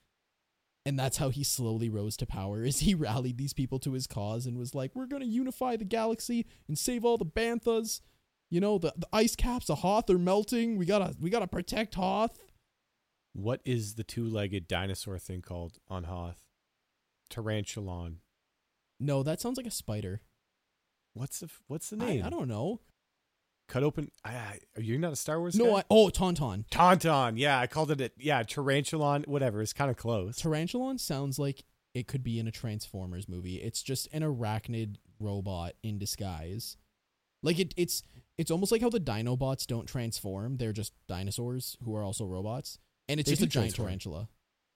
And 0.84 0.98
that's 0.98 1.18
how 1.18 1.28
he 1.28 1.44
slowly 1.44 1.88
rose 1.88 2.16
to 2.16 2.26
power 2.26 2.64
is 2.64 2.80
he 2.80 2.94
rallied 2.94 3.38
these 3.38 3.52
people 3.52 3.78
to 3.80 3.92
his 3.92 4.06
cause 4.06 4.46
and 4.46 4.58
was 4.58 4.74
like 4.74 4.92
we're 4.94 5.06
going 5.06 5.22
to 5.22 5.28
unify 5.28 5.76
the 5.76 5.84
galaxy 5.84 6.46
and 6.66 6.78
save 6.78 7.04
all 7.04 7.18
the 7.18 7.26
banthas. 7.26 8.00
You 8.50 8.60
know 8.60 8.78
the, 8.78 8.92
the 8.96 9.08
ice 9.12 9.36
caps 9.36 9.70
of 9.70 9.78
hoth 9.78 10.10
are 10.10 10.18
melting. 10.18 10.76
We 10.76 10.84
gotta 10.84 11.14
we 11.20 11.30
gotta 11.30 11.46
protect 11.46 11.94
hoth. 11.94 12.38
What 13.32 13.62
is 13.64 13.94
the 13.94 14.04
two-legged 14.04 14.68
dinosaur 14.68 15.18
thing 15.18 15.40
called 15.40 15.78
on 15.88 16.04
Hoth? 16.04 16.42
Tarantulan. 17.30 18.16
no 19.00 19.22
that 19.22 19.40
sounds 19.40 19.56
like 19.56 19.66
a 19.66 19.70
spider 19.70 20.20
What's 21.14 21.40
the 21.40 21.48
what's 21.66 21.90
the 21.90 21.96
name? 21.96 22.24
I 22.24 22.30
don't 22.30 22.48
know 22.48 22.80
Cut 23.68 23.82
open. 23.82 24.10
I, 24.24 24.30
I, 24.30 24.58
you're 24.78 24.98
not 24.98 25.12
a 25.12 25.16
Star 25.16 25.40
Wars 25.40 25.54
no 25.54 25.64
guy? 25.72 25.78
I, 25.78 25.84
oh 25.88 26.08
tauntaun 26.08 26.66
Tauntaun. 26.68 27.34
Yeah, 27.36 27.58
I 27.58 27.66
called 27.66 27.90
it. 27.90 28.00
A, 28.00 28.10
yeah, 28.18 28.42
Tarantulan. 28.42 29.26
Whatever. 29.26 29.62
It's 29.62 29.72
kind 29.72 29.90
of 29.90 29.96
close. 29.96 30.36
Tarantulan 30.38 30.98
sounds 31.00 31.38
like 31.38 31.64
it 31.94 32.06
could 32.06 32.22
be 32.22 32.38
in 32.38 32.46
a 32.46 32.50
Transformers 32.50 33.28
movie. 33.28 33.56
It's 33.56 33.82
just 33.82 34.08
an 34.12 34.22
arachnid 34.22 34.96
robot 35.18 35.72
in 35.82 35.98
disguise. 35.98 36.76
Like 37.42 37.58
it 37.58 37.72
it's 37.76 38.02
it's 38.36 38.50
almost 38.50 38.72
like 38.72 38.82
how 38.82 38.90
the 38.90 39.00
Dinobots 39.00 39.66
don't 39.66 39.86
transform. 39.86 40.56
They're 40.58 40.72
just 40.72 40.92
dinosaurs 41.08 41.76
who 41.84 41.94
are 41.96 42.02
also 42.02 42.26
robots. 42.26 42.78
And 43.08 43.20
it's 43.20 43.28
They 43.28 43.32
just 43.36 43.42
a 43.42 43.46
giant 43.46 43.74
transform. 43.74 43.86
tarantula. 43.86 44.28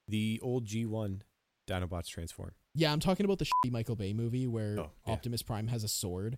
the 0.09 0.41
old 0.43 0.67
G1 0.67 1.21
Dinobots 1.69 2.07
transform. 2.07 2.53
Yeah, 2.77 2.93
I'm 2.93 3.01
talking 3.01 3.25
about 3.25 3.39
the 3.39 3.47
shitty 3.47 3.73
Michael 3.73 3.97
Bay 3.97 4.13
movie 4.13 4.47
where 4.47 4.79
Oh, 4.79 4.91
yeah. 5.07 5.13
Optimus 5.15 5.43
Prime 5.43 5.69
has 5.69 5.83
a 5.83 5.89
sword. 5.89 6.37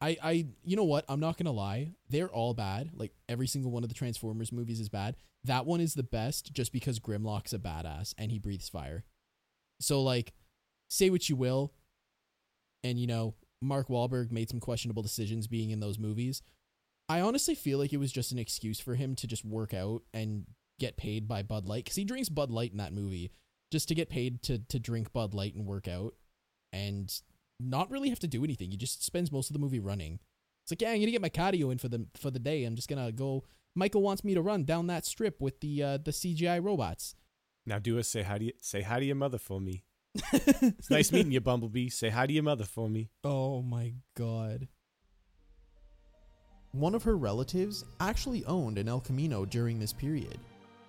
I 0.00 0.16
I 0.22 0.46
you 0.64 0.76
know 0.76 0.84
what? 0.84 1.04
I'm 1.08 1.20
not 1.20 1.36
going 1.36 1.46
to 1.46 1.52
lie. 1.52 1.92
They're 2.08 2.28
all 2.28 2.54
bad. 2.54 2.90
Like 2.94 3.12
every 3.28 3.46
single 3.46 3.70
one 3.70 3.84
of 3.84 3.88
the 3.88 3.94
Transformers 3.94 4.50
movies 4.50 4.80
is 4.80 4.88
bad. 4.88 5.14
That 5.44 5.64
one 5.64 5.80
is 5.80 5.94
the 5.94 6.02
best 6.02 6.52
just 6.52 6.72
because 6.72 6.98
Grimlock's 6.98 7.52
a 7.52 7.58
badass 7.58 8.14
and 8.18 8.32
he 8.32 8.38
breathes 8.38 8.68
fire. 8.68 9.04
So 9.80 10.02
like 10.02 10.32
say 10.88 11.08
what 11.08 11.28
you 11.28 11.36
will 11.36 11.72
and 12.82 12.98
you 12.98 13.06
know, 13.06 13.34
Mark 13.62 13.88
Wahlberg 13.88 14.32
made 14.32 14.50
some 14.50 14.60
questionable 14.60 15.02
decisions 15.02 15.46
being 15.46 15.70
in 15.70 15.80
those 15.80 15.98
movies. 15.98 16.42
I 17.08 17.20
honestly 17.20 17.54
feel 17.54 17.78
like 17.78 17.92
it 17.92 17.98
was 17.98 18.12
just 18.12 18.32
an 18.32 18.38
excuse 18.38 18.80
for 18.80 18.94
him 18.96 19.14
to 19.16 19.26
just 19.26 19.44
work 19.44 19.72
out 19.72 20.02
and 20.12 20.46
get 20.78 20.96
paid 20.96 21.28
by 21.28 21.42
Bud 21.42 21.66
Light 21.66 21.84
cuz 21.84 21.94
he 21.94 22.04
drinks 22.04 22.28
Bud 22.28 22.50
Light 22.50 22.72
in 22.72 22.78
that 22.78 22.92
movie 22.92 23.30
just 23.70 23.88
to 23.88 23.94
get 23.94 24.08
paid 24.08 24.42
to 24.42 24.58
to 24.58 24.78
drink 24.78 25.12
Bud 25.12 25.34
Light 25.34 25.54
and 25.54 25.66
work 25.66 25.88
out 25.88 26.14
and 26.72 27.12
not 27.58 27.90
really 27.90 28.08
have 28.08 28.20
to 28.20 28.28
do 28.28 28.44
anything. 28.44 28.70
He 28.70 28.76
just 28.76 29.04
spends 29.04 29.30
most 29.30 29.50
of 29.50 29.54
the 29.54 29.60
movie 29.60 29.80
running. 29.80 30.18
It's 30.62 30.72
like, 30.72 30.82
yeah, 30.82 30.90
I'm 30.90 31.00
gonna 31.00 31.10
get 31.10 31.22
my 31.22 31.30
cardio 31.30 31.72
in 31.72 31.78
for 31.78 31.88
the 31.88 32.06
for 32.16 32.30
the 32.30 32.38
day. 32.38 32.64
I'm 32.64 32.76
just 32.76 32.88
gonna 32.88 33.12
go. 33.12 33.44
Michael 33.74 34.02
wants 34.02 34.24
me 34.24 34.34
to 34.34 34.42
run 34.42 34.64
down 34.64 34.88
that 34.88 35.06
strip 35.06 35.40
with 35.40 35.60
the 35.60 35.82
uh, 35.82 35.98
the 35.98 36.10
CGI 36.10 36.62
robots. 36.62 37.14
Now 37.66 37.78
do 37.78 37.98
us 37.98 38.08
say 38.08 38.22
hi 38.22 38.38
to 38.38 38.44
you, 38.44 38.52
say 38.60 38.82
hi 38.82 38.98
to 38.98 39.04
your 39.04 39.16
mother 39.16 39.38
for 39.38 39.60
me. 39.60 39.84
It's 40.32 40.90
nice 40.90 41.12
meeting 41.12 41.30
you, 41.32 41.40
Bumblebee. 41.40 41.88
Say 41.88 42.08
hi 42.08 42.26
to 42.26 42.32
your 42.32 42.42
mother 42.42 42.64
for 42.64 42.88
me. 42.88 43.10
Oh 43.22 43.62
my 43.62 43.94
god. 44.16 44.66
One 46.72 46.94
of 46.94 47.02
her 47.04 47.16
relatives 47.16 47.84
actually 47.98 48.44
owned 48.44 48.78
an 48.78 48.88
El 48.88 49.00
Camino 49.00 49.44
during 49.44 49.78
this 49.78 49.92
period, 49.92 50.38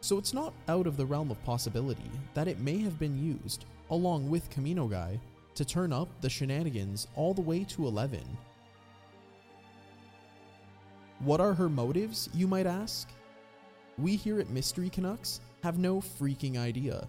so 0.02 0.18
it's 0.18 0.34
not 0.34 0.54
out 0.68 0.88
of 0.88 0.98
the 0.98 1.06
realm 1.06 1.32
of 1.32 1.44
possibility 1.44 2.12
that 2.34 2.48
it 2.48 2.60
may 2.60 2.80
have 2.80 3.00
been 3.00 3.18
used, 3.18 3.66
along 3.92 4.30
with 4.30 4.50
Camino 4.50 4.88
Guy, 4.88 5.20
to 5.54 5.64
turn 5.64 5.94
up 5.94 6.10
the 6.22 6.30
shenanigans 6.30 7.08
all 7.16 7.34
the 7.34 7.42
way 7.42 7.64
to 7.66 7.88
11. 7.88 8.20
What 11.20 11.40
are 11.40 11.54
her 11.54 11.70
motives, 11.70 12.30
you 12.34 12.48
might 12.48 12.66
ask? 12.66 13.08
We 14.00 14.16
here 14.16 14.40
at 14.40 14.50
Mystery 14.50 14.90
Canucks 14.90 15.40
have 15.62 15.78
no 15.78 15.98
freaking 15.98 16.58
idea. 16.58 17.08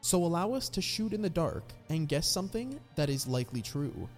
So 0.00 0.24
allow 0.24 0.52
us 0.52 0.68
to 0.70 0.80
shoot 0.80 1.12
in 1.12 1.22
the 1.22 1.28
dark 1.28 1.64
and 1.88 2.08
guess 2.08 2.28
something 2.28 2.78
that 2.94 3.10
is 3.10 3.26
likely 3.26 3.60
true. 3.60 4.08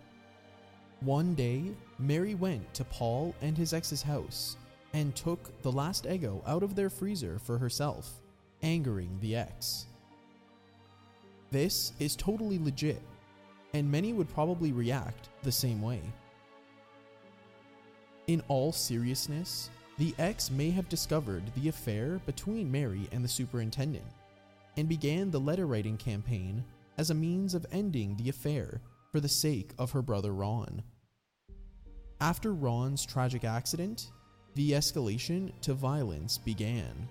One 1.00 1.34
day, 1.34 1.64
Mary 1.98 2.34
went 2.34 2.74
to 2.74 2.84
Paul 2.84 3.34
and 3.40 3.56
his 3.56 3.72
ex's 3.72 4.02
house 4.02 4.56
and 4.92 5.14
took 5.14 5.62
the 5.62 5.72
last 5.72 6.04
Eggo 6.04 6.42
out 6.46 6.62
of 6.62 6.74
their 6.74 6.90
freezer 6.90 7.38
for 7.38 7.58
herself, 7.58 8.20
angering 8.62 9.18
the 9.20 9.36
ex. 9.36 9.86
This 11.50 11.92
is 11.98 12.16
totally 12.16 12.58
legit, 12.58 13.02
and 13.74 13.90
many 13.90 14.12
would 14.12 14.32
probably 14.32 14.72
react 14.72 15.28
the 15.42 15.52
same 15.52 15.82
way. 15.82 16.00
In 18.26 18.42
all 18.48 18.72
seriousness, 18.72 19.70
the 19.98 20.14
ex 20.18 20.50
may 20.50 20.70
have 20.70 20.88
discovered 20.88 21.42
the 21.56 21.68
affair 21.68 22.20
between 22.24 22.72
Mary 22.72 23.08
and 23.12 23.22
the 23.22 23.28
superintendent 23.28 24.04
and 24.76 24.88
began 24.88 25.30
the 25.30 25.40
letter 25.40 25.66
writing 25.66 25.96
campaign 25.96 26.64
as 26.98 27.10
a 27.10 27.14
means 27.14 27.54
of 27.54 27.66
ending 27.72 28.16
the 28.16 28.28
affair 28.28 28.80
for 29.10 29.20
the 29.20 29.28
sake 29.28 29.72
of 29.78 29.90
her 29.90 30.02
brother 30.02 30.32
Ron. 30.32 30.82
After 32.20 32.54
Ron's 32.54 33.04
tragic 33.04 33.44
accident, 33.44 34.10
the 34.54 34.72
escalation 34.72 35.52
to 35.62 35.74
violence 35.74 36.38
began. 36.38 37.08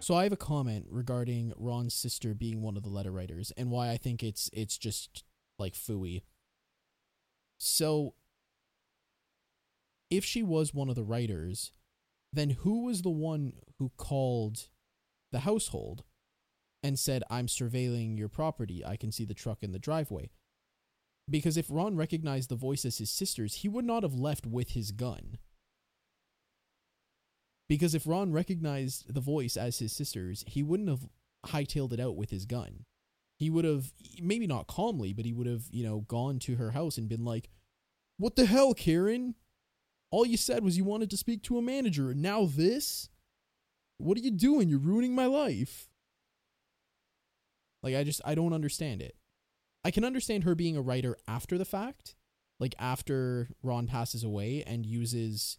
So 0.00 0.14
I 0.14 0.24
have 0.24 0.32
a 0.32 0.36
comment 0.36 0.86
regarding 0.90 1.52
Ron's 1.56 1.94
sister 1.94 2.34
being 2.34 2.60
one 2.60 2.76
of 2.76 2.82
the 2.82 2.90
letter 2.90 3.10
writers 3.10 3.52
and 3.56 3.70
why 3.70 3.90
I 3.90 3.96
think 3.96 4.22
it's 4.22 4.50
it's 4.52 4.76
just 4.76 5.24
like 5.58 5.74
fooey. 5.74 6.22
So 7.58 8.14
if 10.10 10.24
she 10.24 10.42
was 10.42 10.74
one 10.74 10.88
of 10.88 10.94
the 10.94 11.04
writers, 11.04 11.72
then 12.32 12.50
who 12.50 12.84
was 12.84 13.02
the 13.02 13.10
one 13.10 13.54
who 13.78 13.92
called 13.96 14.68
the 15.32 15.40
household 15.40 16.04
and 16.82 16.98
said, 16.98 17.22
I'm 17.30 17.46
surveilling 17.46 18.18
your 18.18 18.28
property. 18.28 18.84
I 18.84 18.96
can 18.96 19.10
see 19.10 19.24
the 19.24 19.34
truck 19.34 19.62
in 19.62 19.72
the 19.72 19.78
driveway. 19.78 20.30
Because 21.28 21.56
if 21.56 21.70
Ron 21.70 21.96
recognized 21.96 22.50
the 22.50 22.56
voice 22.56 22.84
as 22.84 22.98
his 22.98 23.10
sister's, 23.10 23.56
he 23.56 23.68
would 23.68 23.86
not 23.86 24.02
have 24.02 24.14
left 24.14 24.46
with 24.46 24.70
his 24.70 24.92
gun. 24.92 25.38
Because 27.68 27.94
if 27.94 28.06
Ron 28.06 28.32
recognized 28.32 29.12
the 29.12 29.20
voice 29.20 29.56
as 29.56 29.78
his 29.78 29.92
sister's, 29.92 30.44
he 30.46 30.62
wouldn't 30.62 30.88
have 30.88 31.08
hightailed 31.46 31.92
it 31.92 32.00
out 32.00 32.16
with 32.16 32.30
his 32.30 32.44
gun. 32.44 32.84
He 33.36 33.50
would 33.50 33.64
have, 33.64 33.92
maybe 34.20 34.46
not 34.46 34.66
calmly, 34.66 35.12
but 35.12 35.24
he 35.24 35.32
would 35.32 35.46
have, 35.46 35.64
you 35.70 35.84
know, 35.84 36.00
gone 36.00 36.38
to 36.40 36.56
her 36.56 36.72
house 36.72 36.98
and 36.98 37.08
been 37.08 37.24
like, 37.24 37.48
What 38.18 38.36
the 38.36 38.46
hell, 38.46 38.74
Karen? 38.74 39.34
All 40.10 40.24
you 40.24 40.36
said 40.36 40.62
was 40.62 40.76
you 40.76 40.84
wanted 40.84 41.10
to 41.10 41.16
speak 41.16 41.42
to 41.44 41.58
a 41.58 41.62
manager, 41.62 42.10
and 42.10 42.22
now 42.22 42.46
this? 42.46 43.08
What 43.98 44.16
are 44.18 44.20
you 44.20 44.30
doing? 44.30 44.68
You're 44.68 44.78
ruining 44.78 45.14
my 45.14 45.26
life. 45.26 45.88
Like, 47.82 47.96
I 47.96 48.04
just, 48.04 48.20
I 48.24 48.34
don't 48.34 48.52
understand 48.52 49.02
it. 49.02 49.16
I 49.84 49.90
can 49.90 50.04
understand 50.04 50.44
her 50.44 50.54
being 50.54 50.76
a 50.76 50.82
writer 50.82 51.16
after 51.28 51.58
the 51.58 51.64
fact, 51.64 52.14
like 52.58 52.74
after 52.78 53.50
Ron 53.62 53.86
passes 53.86 54.24
away 54.24 54.62
and 54.66 54.86
uses 54.86 55.58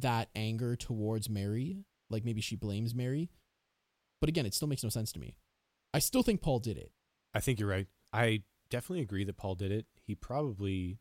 that 0.00 0.28
anger 0.34 0.76
towards 0.76 1.28
Mary. 1.28 1.84
Like 2.08 2.24
maybe 2.24 2.40
she 2.40 2.56
blames 2.56 2.94
Mary. 2.94 3.30
But 4.20 4.28
again, 4.28 4.46
it 4.46 4.54
still 4.54 4.68
makes 4.68 4.82
no 4.82 4.90
sense 4.90 5.12
to 5.12 5.20
me. 5.20 5.36
I 5.94 5.98
still 5.98 6.22
think 6.22 6.42
Paul 6.42 6.58
did 6.58 6.76
it. 6.76 6.92
I 7.34 7.40
think 7.40 7.58
you're 7.58 7.68
right. 7.68 7.86
I 8.12 8.42
definitely 8.70 9.02
agree 9.02 9.24
that 9.24 9.36
Paul 9.36 9.54
did 9.54 9.72
it. 9.72 9.86
He 10.02 10.14
probably 10.14 10.98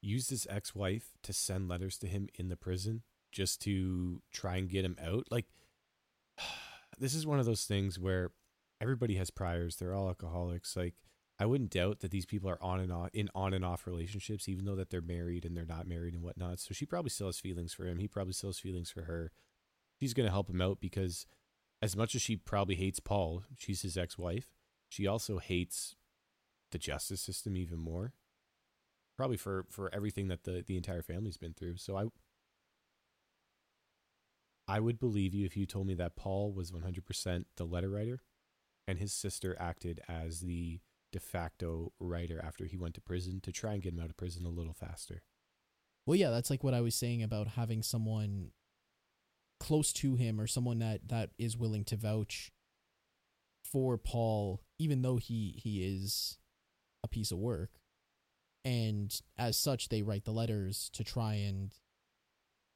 used 0.00 0.30
his 0.30 0.46
ex-wife 0.48 1.12
to 1.22 1.32
send 1.32 1.68
letters 1.68 1.98
to 1.98 2.06
him 2.06 2.28
in 2.34 2.48
the 2.48 2.56
prison 2.56 3.02
just 3.32 3.60
to 3.62 4.22
try 4.32 4.56
and 4.56 4.68
get 4.68 4.84
him 4.84 4.96
out. 5.02 5.24
Like 5.30 5.46
this 6.98 7.14
is 7.14 7.26
one 7.26 7.38
of 7.38 7.46
those 7.46 7.64
things 7.64 7.98
where 7.98 8.30
everybody 8.80 9.16
has 9.16 9.30
priors. 9.30 9.76
They're 9.76 9.94
all 9.94 10.08
alcoholics. 10.08 10.76
Like 10.76 10.94
I 11.38 11.46
wouldn't 11.46 11.70
doubt 11.70 12.00
that 12.00 12.10
these 12.10 12.26
people 12.26 12.50
are 12.50 12.62
on 12.62 12.80
and 12.80 12.92
off 12.92 13.10
in 13.12 13.30
on 13.34 13.54
and 13.54 13.64
off 13.64 13.86
relationships, 13.86 14.48
even 14.48 14.64
though 14.64 14.74
that 14.74 14.90
they're 14.90 15.00
married 15.00 15.44
and 15.44 15.56
they're 15.56 15.64
not 15.64 15.86
married 15.86 16.14
and 16.14 16.22
whatnot. 16.22 16.58
So 16.58 16.74
she 16.74 16.84
probably 16.84 17.10
still 17.10 17.28
has 17.28 17.38
feelings 17.38 17.72
for 17.72 17.86
him. 17.86 17.98
He 17.98 18.08
probably 18.08 18.32
still 18.32 18.50
has 18.50 18.58
feelings 18.58 18.90
for 18.90 19.02
her. 19.02 19.30
She's 20.00 20.14
gonna 20.14 20.30
help 20.30 20.50
him 20.50 20.60
out 20.60 20.80
because 20.80 21.26
as 21.80 21.96
much 21.96 22.14
as 22.14 22.22
she 22.22 22.36
probably 22.36 22.74
hates 22.74 22.98
Paul, 22.98 23.44
she's 23.56 23.82
his 23.82 23.96
ex 23.96 24.18
wife, 24.18 24.50
she 24.88 25.06
also 25.06 25.38
hates 25.38 25.94
the 26.72 26.78
justice 26.78 27.20
system 27.20 27.56
even 27.56 27.78
more. 27.78 28.14
Probably 29.16 29.36
for, 29.36 29.66
for 29.68 29.92
everything 29.94 30.28
that 30.28 30.44
the, 30.44 30.62
the 30.66 30.76
entire 30.76 31.02
family's 31.02 31.36
been 31.36 31.54
through. 31.54 31.76
So 31.76 31.96
I 31.96 32.04
I 34.70 34.80
would 34.80 35.00
believe 35.00 35.32
you 35.32 35.46
if 35.46 35.56
you 35.56 35.64
told 35.64 35.86
me 35.86 35.94
that 35.94 36.14
Paul 36.14 36.52
was 36.52 36.70
100% 36.70 37.44
the 37.56 37.64
letter 37.64 37.88
writer 37.88 38.20
and 38.86 38.98
his 38.98 39.14
sister 39.14 39.56
acted 39.58 40.00
as 40.08 40.40
the 40.40 40.80
de 41.12 41.20
facto 41.20 41.92
writer 41.98 42.40
after 42.42 42.64
he 42.64 42.76
went 42.76 42.94
to 42.94 43.00
prison 43.00 43.40
to 43.42 43.52
try 43.52 43.74
and 43.74 43.82
get 43.82 43.94
him 43.94 44.00
out 44.00 44.10
of 44.10 44.16
prison 44.16 44.44
a 44.44 44.50
little 44.50 44.74
faster. 44.74 45.22
Well, 46.06 46.16
yeah, 46.16 46.30
that's 46.30 46.50
like 46.50 46.64
what 46.64 46.74
I 46.74 46.80
was 46.80 46.94
saying 46.94 47.22
about 47.22 47.48
having 47.48 47.82
someone 47.82 48.50
close 49.60 49.92
to 49.92 50.14
him 50.14 50.40
or 50.40 50.46
someone 50.46 50.78
that 50.78 51.08
that 51.08 51.30
is 51.38 51.56
willing 51.56 51.84
to 51.84 51.96
vouch 51.96 52.52
for 53.64 53.98
Paul, 53.98 54.62
even 54.78 55.02
though 55.02 55.16
he 55.16 55.60
he 55.62 55.84
is 55.84 56.38
a 57.02 57.08
piece 57.08 57.30
of 57.30 57.38
work. 57.38 57.70
And 58.64 59.18
as 59.36 59.56
such, 59.56 59.88
they 59.88 60.02
write 60.02 60.24
the 60.24 60.32
letters 60.32 60.90
to 60.94 61.04
try 61.04 61.34
and 61.34 61.72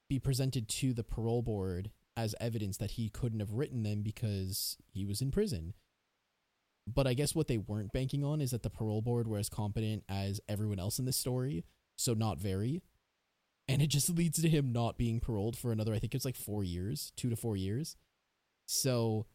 be 0.08 0.18
presented 0.18 0.68
to 0.68 0.92
the 0.92 1.04
parole 1.04 1.42
board 1.42 1.90
as 2.16 2.34
evidence 2.40 2.76
that 2.76 2.92
he 2.92 3.08
couldn't 3.08 3.40
have 3.40 3.54
written 3.54 3.82
them 3.82 4.02
because 4.02 4.76
he 4.92 5.04
was 5.04 5.20
in 5.22 5.30
prison. 5.30 5.74
But 6.86 7.06
I 7.06 7.14
guess 7.14 7.34
what 7.34 7.46
they 7.46 7.58
weren't 7.58 7.92
banking 7.92 8.24
on 8.24 8.40
is 8.40 8.50
that 8.50 8.62
the 8.62 8.70
parole 8.70 9.02
board 9.02 9.28
were 9.28 9.38
as 9.38 9.48
competent 9.48 10.04
as 10.08 10.40
everyone 10.48 10.80
else 10.80 10.98
in 10.98 11.04
this 11.04 11.16
story, 11.16 11.64
so 11.96 12.12
not 12.12 12.38
very. 12.38 12.82
And 13.68 13.80
it 13.80 13.86
just 13.86 14.10
leads 14.16 14.42
to 14.42 14.48
him 14.48 14.72
not 14.72 14.98
being 14.98 15.20
paroled 15.20 15.56
for 15.56 15.70
another, 15.70 15.94
I 15.94 15.98
think 15.98 16.14
it's 16.14 16.24
like 16.24 16.36
four 16.36 16.64
years, 16.64 17.12
two 17.16 17.30
to 17.30 17.36
four 17.36 17.56
years. 17.56 17.96
So, 18.66 19.26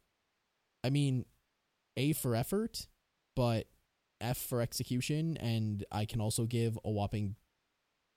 I 0.83 0.89
mean, 0.89 1.25
A 1.95 2.13
for 2.13 2.35
effort, 2.35 2.87
but 3.35 3.67
F 4.19 4.37
for 4.37 4.61
execution, 4.61 5.37
and 5.37 5.85
I 5.91 6.05
can 6.05 6.21
also 6.21 6.45
give 6.45 6.77
a 6.83 6.91
whopping. 6.91 7.35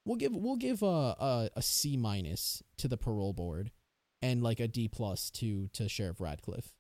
We'll 0.05 0.17
give 0.17 0.35
we'll 0.35 0.57
give 0.57 0.83
a 0.83 0.87
a, 0.87 1.51
a 1.57 1.63
C 1.63 1.97
minus 1.97 2.63
to 2.79 2.89
the 2.89 2.97
parole 2.97 3.33
board, 3.33 3.71
and 4.23 4.43
like 4.43 4.61
a 4.61 4.69
D 4.69 4.89
plus 4.89 5.31
to 5.33 5.69
to 5.75 5.89
Sheriff 5.89 6.21
Radcliff. 6.21 6.75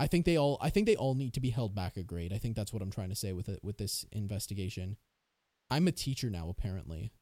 I 0.00 0.06
think 0.06 0.24
they 0.24 0.36
all 0.36 0.58
I 0.60 0.70
think 0.70 0.86
they 0.86 0.96
all 0.96 1.14
need 1.14 1.34
to 1.34 1.40
be 1.40 1.50
held 1.50 1.74
back 1.74 1.96
a 1.96 2.02
grade. 2.02 2.32
I 2.32 2.38
think 2.38 2.54
that's 2.54 2.72
what 2.72 2.82
I'm 2.82 2.90
trying 2.90 3.08
to 3.08 3.14
say 3.16 3.32
with 3.32 3.48
it 3.48 3.60
with 3.62 3.78
this 3.78 4.04
investigation. 4.12 4.96
I'm 5.70 5.88
a 5.88 5.92
teacher 5.92 6.30
now 6.30 6.48
apparently. 6.48 7.12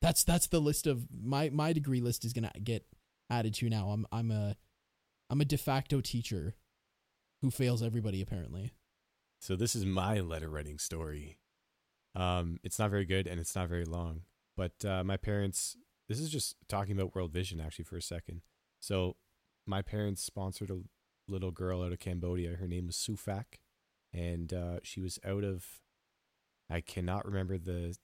That's 0.00 0.24
that's 0.24 0.46
the 0.46 0.60
list 0.60 0.86
of 0.86 1.06
my 1.12 1.50
my 1.50 1.72
degree 1.72 2.00
list 2.00 2.24
is 2.24 2.32
going 2.32 2.48
to 2.52 2.60
get 2.60 2.86
added 3.30 3.54
to 3.54 3.68
now. 3.68 3.88
I'm 3.90 4.06
I'm 4.10 4.30
a 4.30 4.56
I'm 5.28 5.40
a 5.40 5.44
de 5.44 5.58
facto 5.58 6.00
teacher 6.00 6.54
who 7.42 7.50
fails 7.50 7.82
everybody 7.82 8.22
apparently. 8.22 8.72
So 9.40 9.56
this 9.56 9.76
is 9.76 9.84
my 9.84 10.20
letter 10.20 10.48
writing 10.48 10.78
story. 10.78 11.38
Um 12.14 12.58
it's 12.62 12.78
not 12.78 12.90
very 12.90 13.04
good 13.04 13.26
and 13.26 13.38
it's 13.38 13.54
not 13.54 13.68
very 13.68 13.84
long, 13.84 14.22
but 14.56 14.84
uh 14.84 15.04
my 15.04 15.18
parents 15.18 15.76
this 16.08 16.20
is 16.20 16.30
just 16.30 16.56
talking 16.68 16.96
about 16.96 17.14
World 17.14 17.32
Vision 17.32 17.60
actually 17.60 17.84
for 17.84 17.96
a 17.96 18.02
second. 18.02 18.42
So 18.80 19.16
my 19.66 19.82
parents 19.82 20.22
sponsored 20.22 20.70
a 20.70 20.80
little 21.28 21.50
girl 21.50 21.82
out 21.82 21.92
of 21.92 21.98
Cambodia. 21.98 22.56
Her 22.56 22.68
name 22.68 22.86
was 22.86 22.96
Sufak, 22.96 23.58
and 24.12 24.52
uh, 24.52 24.78
she 24.82 25.00
was 25.00 25.18
out 25.24 25.44
of. 25.44 25.64
I 26.70 26.80
cannot 26.80 27.26
remember 27.26 27.58
the 27.58 27.94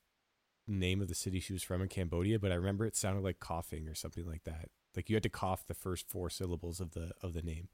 name 0.68 1.00
of 1.00 1.08
the 1.08 1.14
city 1.14 1.40
she 1.40 1.52
was 1.52 1.62
from 1.62 1.82
in 1.82 1.88
Cambodia, 1.88 2.38
but 2.38 2.52
I 2.52 2.56
remember 2.56 2.84
it 2.84 2.96
sounded 2.96 3.24
like 3.24 3.40
coughing 3.40 3.88
or 3.88 3.94
something 3.94 4.26
like 4.26 4.44
that. 4.44 4.68
Like 4.94 5.08
you 5.08 5.16
had 5.16 5.22
to 5.22 5.28
cough 5.28 5.66
the 5.66 5.74
first 5.74 6.08
four 6.08 6.30
syllables 6.30 6.80
of 6.80 6.92
the 6.92 7.12
of 7.22 7.32
the 7.32 7.42
name. 7.42 7.68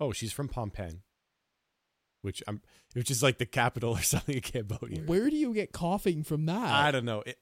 Oh, 0.00 0.12
she's 0.12 0.32
from 0.32 0.48
Phnom 0.48 0.72
Penh, 0.72 1.02
which 2.22 2.42
I'm, 2.48 2.60
which 2.94 3.10
is 3.10 3.22
like 3.22 3.38
the 3.38 3.46
capital 3.46 3.92
or 3.92 4.02
something 4.02 4.36
of 4.36 4.42
Cambodia. 4.42 5.02
Where 5.06 5.30
do 5.30 5.36
you 5.36 5.54
get 5.54 5.72
coughing 5.72 6.24
from 6.24 6.46
that? 6.46 6.70
I 6.70 6.90
don't 6.90 7.04
know. 7.04 7.22
It 7.24 7.38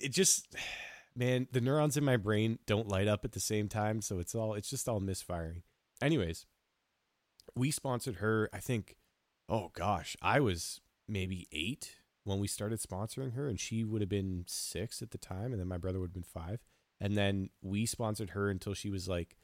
it 0.00 0.12
just 0.12 0.54
man, 1.16 1.48
the 1.52 1.60
neurons 1.60 1.96
in 1.96 2.04
my 2.04 2.16
brain 2.16 2.58
don't 2.66 2.88
light 2.88 3.08
up 3.08 3.24
at 3.24 3.32
the 3.32 3.40
same 3.40 3.68
time, 3.68 4.00
so 4.00 4.18
it's 4.18 4.34
all 4.34 4.54
it's 4.54 4.70
just 4.70 4.88
all 4.88 5.00
misfiring. 5.00 5.62
Anyways, 6.02 6.46
we 7.54 7.70
sponsored 7.70 8.16
her, 8.16 8.50
I 8.52 8.58
think, 8.58 8.96
oh 9.48 9.70
gosh, 9.72 10.16
I 10.20 10.40
was 10.40 10.80
maybe 11.08 11.46
eight 11.52 11.96
when 12.24 12.40
we 12.40 12.48
started 12.48 12.80
sponsoring 12.80 13.34
her, 13.34 13.48
and 13.48 13.58
she 13.58 13.84
would 13.84 14.02
have 14.02 14.08
been 14.08 14.44
six 14.48 15.00
at 15.00 15.12
the 15.12 15.18
time, 15.18 15.52
and 15.52 15.60
then 15.60 15.68
my 15.68 15.78
brother 15.78 16.00
would 16.00 16.08
have 16.08 16.14
been 16.14 16.22
five. 16.22 16.60
And 17.00 17.16
then 17.16 17.50
we 17.62 17.86
sponsored 17.86 18.30
her 18.30 18.50
until 18.50 18.74
she 18.74 18.90
was 18.90 19.08
like, 19.08 19.36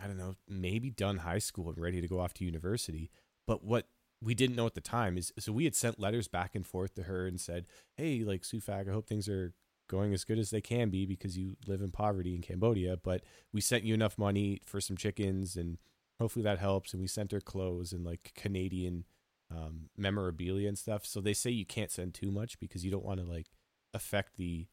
I 0.00 0.06
don't 0.06 0.16
know, 0.18 0.36
maybe 0.48 0.90
done 0.90 1.18
high 1.18 1.38
school 1.38 1.68
and 1.68 1.78
ready 1.78 2.00
to 2.00 2.08
go 2.08 2.20
off 2.20 2.34
to 2.34 2.44
university. 2.44 3.10
But 3.46 3.64
what 3.64 3.86
we 4.22 4.34
didn't 4.34 4.56
know 4.56 4.66
at 4.66 4.74
the 4.74 4.80
time 4.80 5.18
is 5.18 5.32
so 5.38 5.52
we 5.52 5.64
had 5.64 5.74
sent 5.74 6.00
letters 6.00 6.28
back 6.28 6.54
and 6.54 6.66
forth 6.66 6.94
to 6.94 7.04
her 7.04 7.26
and 7.26 7.40
said, 7.40 7.66
Hey, 7.96 8.22
like 8.24 8.42
Sufag, 8.42 8.88
I 8.88 8.92
hope 8.92 9.08
things 9.08 9.28
are 9.28 9.54
going 9.90 10.14
as 10.14 10.24
good 10.24 10.38
as 10.38 10.50
they 10.50 10.60
can 10.60 10.88
be 10.88 11.04
because 11.04 11.36
you 11.36 11.56
live 11.66 11.80
in 11.80 11.90
poverty 11.90 12.34
in 12.34 12.42
Cambodia, 12.42 12.96
but 12.96 13.22
we 13.52 13.60
sent 13.60 13.82
you 13.82 13.92
enough 13.92 14.16
money 14.16 14.60
for 14.64 14.80
some 14.80 14.96
chickens 14.96 15.56
and 15.56 15.78
hopefully 16.20 16.44
that 16.44 16.60
helps. 16.60 16.92
And 16.92 17.02
we 17.02 17.08
sent 17.08 17.32
her 17.32 17.40
clothes 17.40 17.92
and 17.92 18.04
like 18.04 18.32
Canadian 18.36 19.04
um, 19.50 19.90
memorabilia 19.96 20.68
and 20.68 20.78
stuff. 20.78 21.04
So 21.04 21.20
they 21.20 21.34
say 21.34 21.50
you 21.50 21.66
can't 21.66 21.90
send 21.90 22.14
too 22.14 22.30
much 22.30 22.60
because 22.60 22.84
you 22.84 22.90
don't 22.92 23.04
want 23.04 23.18
to 23.18 23.26
like 23.26 23.48
affect 23.92 24.36
the 24.36 24.68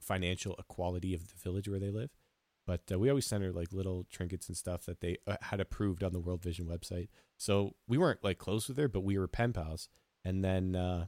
financial 0.00 0.54
equality 0.58 1.14
of 1.14 1.28
the 1.28 1.38
village 1.42 1.66
where 1.66 1.80
they 1.80 1.90
live. 1.90 2.10
But 2.66 2.82
uh, 2.92 2.98
we 2.98 3.08
always 3.08 3.26
send 3.26 3.44
her 3.44 3.52
like 3.52 3.72
little 3.72 4.04
trinkets 4.12 4.48
and 4.48 4.56
stuff 4.56 4.84
that 4.84 5.00
they 5.00 5.16
uh, 5.26 5.36
had 5.40 5.60
approved 5.60 6.04
on 6.04 6.12
the 6.12 6.20
World 6.20 6.42
Vision 6.42 6.66
website. 6.66 7.08
So 7.38 7.76
we 7.88 7.96
weren't 7.96 8.22
like 8.22 8.36
close 8.36 8.68
with 8.68 8.76
her, 8.76 8.88
but 8.88 9.04
we 9.04 9.16
were 9.16 9.28
pen 9.28 9.54
pals. 9.54 9.88
And 10.22 10.44
then 10.44 10.76
uh, 10.76 11.06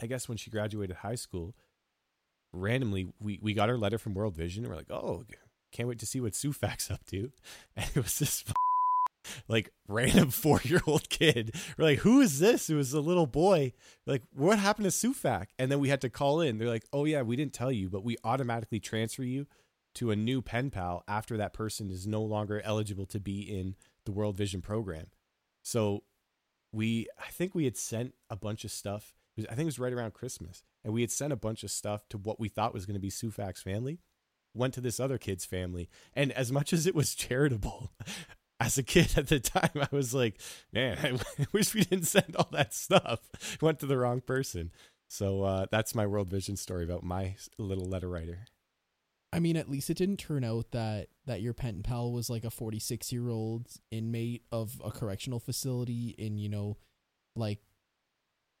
I 0.00 0.06
guess 0.06 0.28
when 0.28 0.38
she 0.38 0.50
graduated 0.50 0.96
high 0.96 1.14
school, 1.16 1.56
randomly 2.52 3.12
we, 3.20 3.38
we 3.42 3.54
got 3.54 3.68
our 3.68 3.78
letter 3.78 3.98
from 3.98 4.14
World 4.14 4.34
Vision. 4.34 4.64
And 4.64 4.72
we're 4.72 4.78
like, 4.78 4.90
oh, 4.90 5.24
can't 5.72 5.88
wait 5.88 5.98
to 6.00 6.06
see 6.06 6.20
what 6.20 6.34
Sufac's 6.34 6.90
up 6.90 7.04
to. 7.06 7.32
And 7.76 7.88
it 7.94 8.02
was 8.02 8.18
this 8.18 8.44
like 9.48 9.70
random 9.88 10.30
four 10.30 10.60
year 10.64 10.80
old 10.86 11.08
kid. 11.08 11.54
We're 11.76 11.84
like, 11.84 11.98
who 12.00 12.20
is 12.20 12.38
this? 12.38 12.70
It 12.70 12.74
was 12.74 12.92
a 12.92 13.00
little 13.00 13.26
boy. 13.26 13.72
We're 14.06 14.14
like, 14.14 14.22
what 14.34 14.58
happened 14.58 14.90
to 14.90 14.90
Sufac? 14.90 15.46
And 15.58 15.70
then 15.70 15.80
we 15.80 15.88
had 15.88 16.00
to 16.02 16.10
call 16.10 16.40
in. 16.40 16.58
They're 16.58 16.68
like, 16.68 16.86
oh 16.92 17.04
yeah, 17.04 17.22
we 17.22 17.36
didn't 17.36 17.54
tell 17.54 17.72
you, 17.72 17.88
but 17.88 18.04
we 18.04 18.16
automatically 18.24 18.80
transfer 18.80 19.22
you 19.22 19.46
to 19.94 20.10
a 20.10 20.16
new 20.16 20.40
pen 20.40 20.70
pal 20.70 21.02
after 21.08 21.36
that 21.36 21.52
person 21.52 21.90
is 21.90 22.06
no 22.06 22.22
longer 22.22 22.60
eligible 22.64 23.06
to 23.06 23.18
be 23.18 23.40
in 23.40 23.74
the 24.04 24.12
World 24.12 24.36
Vision 24.36 24.60
program. 24.60 25.06
So 25.62 26.04
we, 26.72 27.08
I 27.18 27.30
think 27.30 27.54
we 27.54 27.64
had 27.64 27.76
sent 27.76 28.14
a 28.28 28.36
bunch 28.36 28.64
of 28.64 28.70
stuff. 28.70 29.14
I 29.38 29.54
think 29.54 29.60
it 29.60 29.64
was 29.66 29.78
right 29.78 29.92
around 29.92 30.14
Christmas, 30.14 30.62
and 30.84 30.92
we 30.92 31.00
had 31.00 31.10
sent 31.10 31.32
a 31.32 31.36
bunch 31.36 31.62
of 31.64 31.70
stuff 31.70 32.08
to 32.10 32.18
what 32.18 32.40
we 32.40 32.48
thought 32.48 32.74
was 32.74 32.86
going 32.86 32.94
to 32.94 33.00
be 33.00 33.10
Sufac's 33.10 33.62
family. 33.62 34.00
Went 34.54 34.74
to 34.74 34.80
this 34.80 34.98
other 34.98 35.18
kid's 35.18 35.44
family, 35.44 35.88
and 36.14 36.32
as 36.32 36.50
much 36.50 36.72
as 36.72 36.86
it 36.86 36.94
was 36.94 37.14
charitable, 37.14 37.92
as 38.60 38.76
a 38.76 38.82
kid 38.82 39.16
at 39.16 39.28
the 39.28 39.40
time, 39.40 39.70
I 39.74 39.88
was 39.90 40.12
like, 40.12 40.40
man, 40.72 40.98
I 41.02 41.46
wish 41.52 41.74
we 41.74 41.82
didn't 41.82 42.06
send 42.06 42.36
all 42.36 42.48
that 42.52 42.74
stuff. 42.74 43.20
Went 43.60 43.78
to 43.80 43.86
the 43.86 43.96
wrong 43.96 44.20
person. 44.20 44.70
So 45.08 45.42
uh, 45.42 45.66
that's 45.70 45.94
my 45.94 46.06
World 46.06 46.28
Vision 46.28 46.56
story 46.56 46.84
about 46.84 47.02
my 47.02 47.36
little 47.58 47.86
letter 47.86 48.08
writer. 48.08 48.46
I 49.32 49.38
mean, 49.38 49.56
at 49.56 49.70
least 49.70 49.90
it 49.90 49.96
didn't 49.96 50.18
turn 50.18 50.44
out 50.44 50.72
that 50.72 51.08
that 51.26 51.40
your 51.40 51.54
pen 51.54 51.82
pal 51.82 52.12
was 52.12 52.28
like 52.28 52.44
a 52.44 52.50
46 52.50 53.12
year 53.12 53.28
old 53.28 53.68
inmate 53.90 54.42
of 54.52 54.80
a 54.84 54.90
correctional 54.90 55.40
facility 55.40 56.14
in, 56.18 56.36
you 56.36 56.48
know, 56.48 56.76
like 57.36 57.60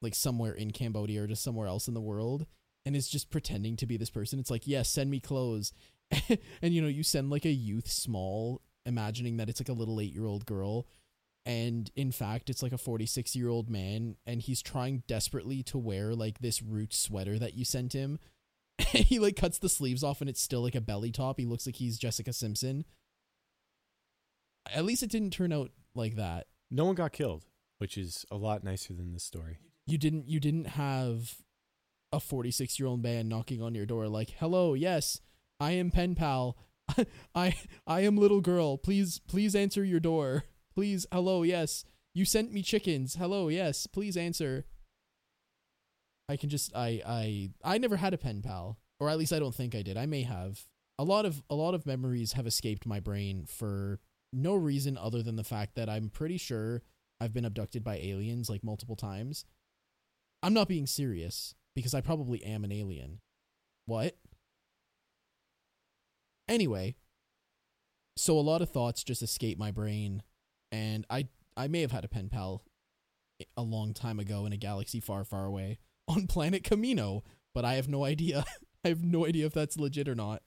like 0.02 0.14
somewhere 0.14 0.52
in 0.52 0.70
Cambodia 0.70 1.22
or 1.22 1.26
just 1.26 1.42
somewhere 1.42 1.66
else 1.66 1.88
in 1.88 1.94
the 1.94 2.00
world 2.00 2.46
and 2.86 2.96
is 2.96 3.08
just 3.08 3.30
pretending 3.30 3.76
to 3.76 3.86
be 3.86 3.96
this 3.96 4.10
person. 4.10 4.38
It's 4.38 4.50
like, 4.50 4.66
yes, 4.66 4.76
yeah, 4.76 4.82
send 4.82 5.10
me 5.10 5.20
clothes. 5.20 5.72
and 6.62 6.74
you 6.74 6.80
know, 6.80 6.88
you 6.88 7.02
send 7.02 7.30
like 7.30 7.44
a 7.44 7.50
youth 7.50 7.90
small 7.90 8.62
imagining 8.86 9.36
that 9.36 9.48
it's 9.48 9.60
like 9.60 9.68
a 9.68 9.74
little 9.74 9.96
8-year-old 9.96 10.46
girl 10.46 10.86
and 11.46 11.90
in 11.96 12.12
fact 12.12 12.50
it's 12.50 12.62
like 12.62 12.72
a 12.72 12.78
46 12.78 13.36
year 13.36 13.48
old 13.48 13.70
man 13.70 14.16
and 14.26 14.42
he's 14.42 14.62
trying 14.62 15.02
desperately 15.06 15.62
to 15.62 15.78
wear 15.78 16.14
like 16.14 16.38
this 16.38 16.62
root 16.62 16.92
sweater 16.92 17.38
that 17.38 17.54
you 17.54 17.64
sent 17.64 17.92
him 17.92 18.18
he 18.92 19.18
like 19.18 19.36
cuts 19.36 19.58
the 19.58 19.68
sleeves 19.68 20.02
off 20.02 20.20
and 20.20 20.30
it's 20.30 20.40
still 20.42 20.62
like 20.62 20.74
a 20.74 20.80
belly 20.80 21.10
top. 21.10 21.38
He 21.38 21.46
looks 21.46 21.66
like 21.66 21.76
he's 21.76 21.98
Jessica 21.98 22.32
Simpson. 22.32 22.84
At 24.74 24.84
least 24.84 25.02
it 25.02 25.10
didn't 25.10 25.32
turn 25.32 25.52
out 25.52 25.70
like 25.94 26.16
that. 26.16 26.46
No 26.70 26.84
one 26.84 26.94
got 26.94 27.12
killed, 27.12 27.44
which 27.78 27.98
is 27.98 28.24
a 28.30 28.36
lot 28.36 28.62
nicer 28.64 28.92
than 28.92 29.12
this 29.12 29.24
story. 29.24 29.58
You 29.86 29.98
didn't 29.98 30.28
you 30.28 30.40
didn't 30.40 30.66
have 30.66 31.36
a 32.12 32.18
46-year-old 32.18 33.02
man 33.02 33.28
knocking 33.28 33.62
on 33.62 33.74
your 33.74 33.86
door 33.86 34.08
like, 34.08 34.30
"Hello, 34.38 34.74
yes, 34.74 35.20
I 35.58 35.72
am 35.72 35.90
pen 35.90 36.14
pal. 36.14 36.56
I 37.34 37.56
I 37.86 38.00
am 38.00 38.16
little 38.16 38.40
girl. 38.40 38.78
Please 38.78 39.20
please 39.28 39.54
answer 39.54 39.84
your 39.84 40.00
door. 40.00 40.44
Please, 40.74 41.06
hello, 41.12 41.42
yes. 41.42 41.84
You 42.14 42.24
sent 42.24 42.52
me 42.52 42.62
chickens. 42.62 43.16
Hello, 43.16 43.48
yes. 43.48 43.86
Please 43.86 44.16
answer." 44.16 44.64
I 46.28 46.36
can 46.36 46.48
just 46.48 46.74
I 46.76 47.02
I 47.04 47.50
I 47.64 47.78
never 47.78 47.96
had 47.96 48.14
a 48.14 48.18
pen 48.18 48.40
pal, 48.40 48.78
or 49.00 49.10
at 49.10 49.18
least 49.18 49.32
I 49.32 49.40
don't 49.40 49.54
think 49.54 49.74
I 49.74 49.82
did. 49.82 49.96
I 49.96 50.06
may 50.06 50.22
have. 50.22 50.60
A 50.98 51.04
lot 51.04 51.24
of 51.24 51.42
a 51.50 51.54
lot 51.54 51.74
of 51.74 51.86
memories 51.86 52.34
have 52.34 52.46
escaped 52.46 52.86
my 52.86 53.00
brain 53.00 53.46
for 53.46 53.98
no 54.32 54.54
reason 54.54 54.96
other 54.96 55.22
than 55.22 55.36
the 55.36 55.44
fact 55.44 55.74
that 55.74 55.88
I'm 55.88 56.08
pretty 56.08 56.36
sure 56.36 56.82
I've 57.20 57.32
been 57.32 57.44
abducted 57.44 57.82
by 57.82 57.96
aliens 57.96 58.48
like 58.48 58.62
multiple 58.62 58.96
times. 58.96 59.44
I'm 60.42 60.54
not 60.54 60.68
being 60.68 60.86
serious 60.86 61.54
because 61.74 61.94
I 61.94 62.00
probably 62.00 62.42
am 62.44 62.64
an 62.64 62.72
alien. 62.72 63.20
What? 63.86 64.16
Anyway, 66.48 66.96
so 68.16 68.38
a 68.38 68.40
lot 68.40 68.62
of 68.62 68.70
thoughts 68.70 69.04
just 69.04 69.22
escape 69.22 69.58
my 69.58 69.70
brain 69.70 70.22
and 70.72 71.06
I 71.10 71.28
I 71.56 71.68
may 71.68 71.80
have 71.80 71.92
had 71.92 72.04
a 72.04 72.08
pen 72.08 72.28
pal 72.28 72.62
a 73.56 73.62
long 73.62 73.94
time 73.94 74.18
ago 74.18 74.46
in 74.46 74.52
a 74.52 74.56
galaxy 74.56 75.00
far 75.00 75.24
far 75.24 75.46
away 75.46 75.78
on 76.08 76.26
planet 76.26 76.64
Camino, 76.64 77.22
but 77.54 77.64
I 77.64 77.74
have 77.74 77.88
no 77.88 78.04
idea. 78.04 78.44
I 78.84 78.88
have 78.88 79.04
no 79.04 79.26
idea 79.26 79.46
if 79.46 79.52
that's 79.52 79.76
legit 79.76 80.08
or 80.08 80.14
not. 80.14 80.42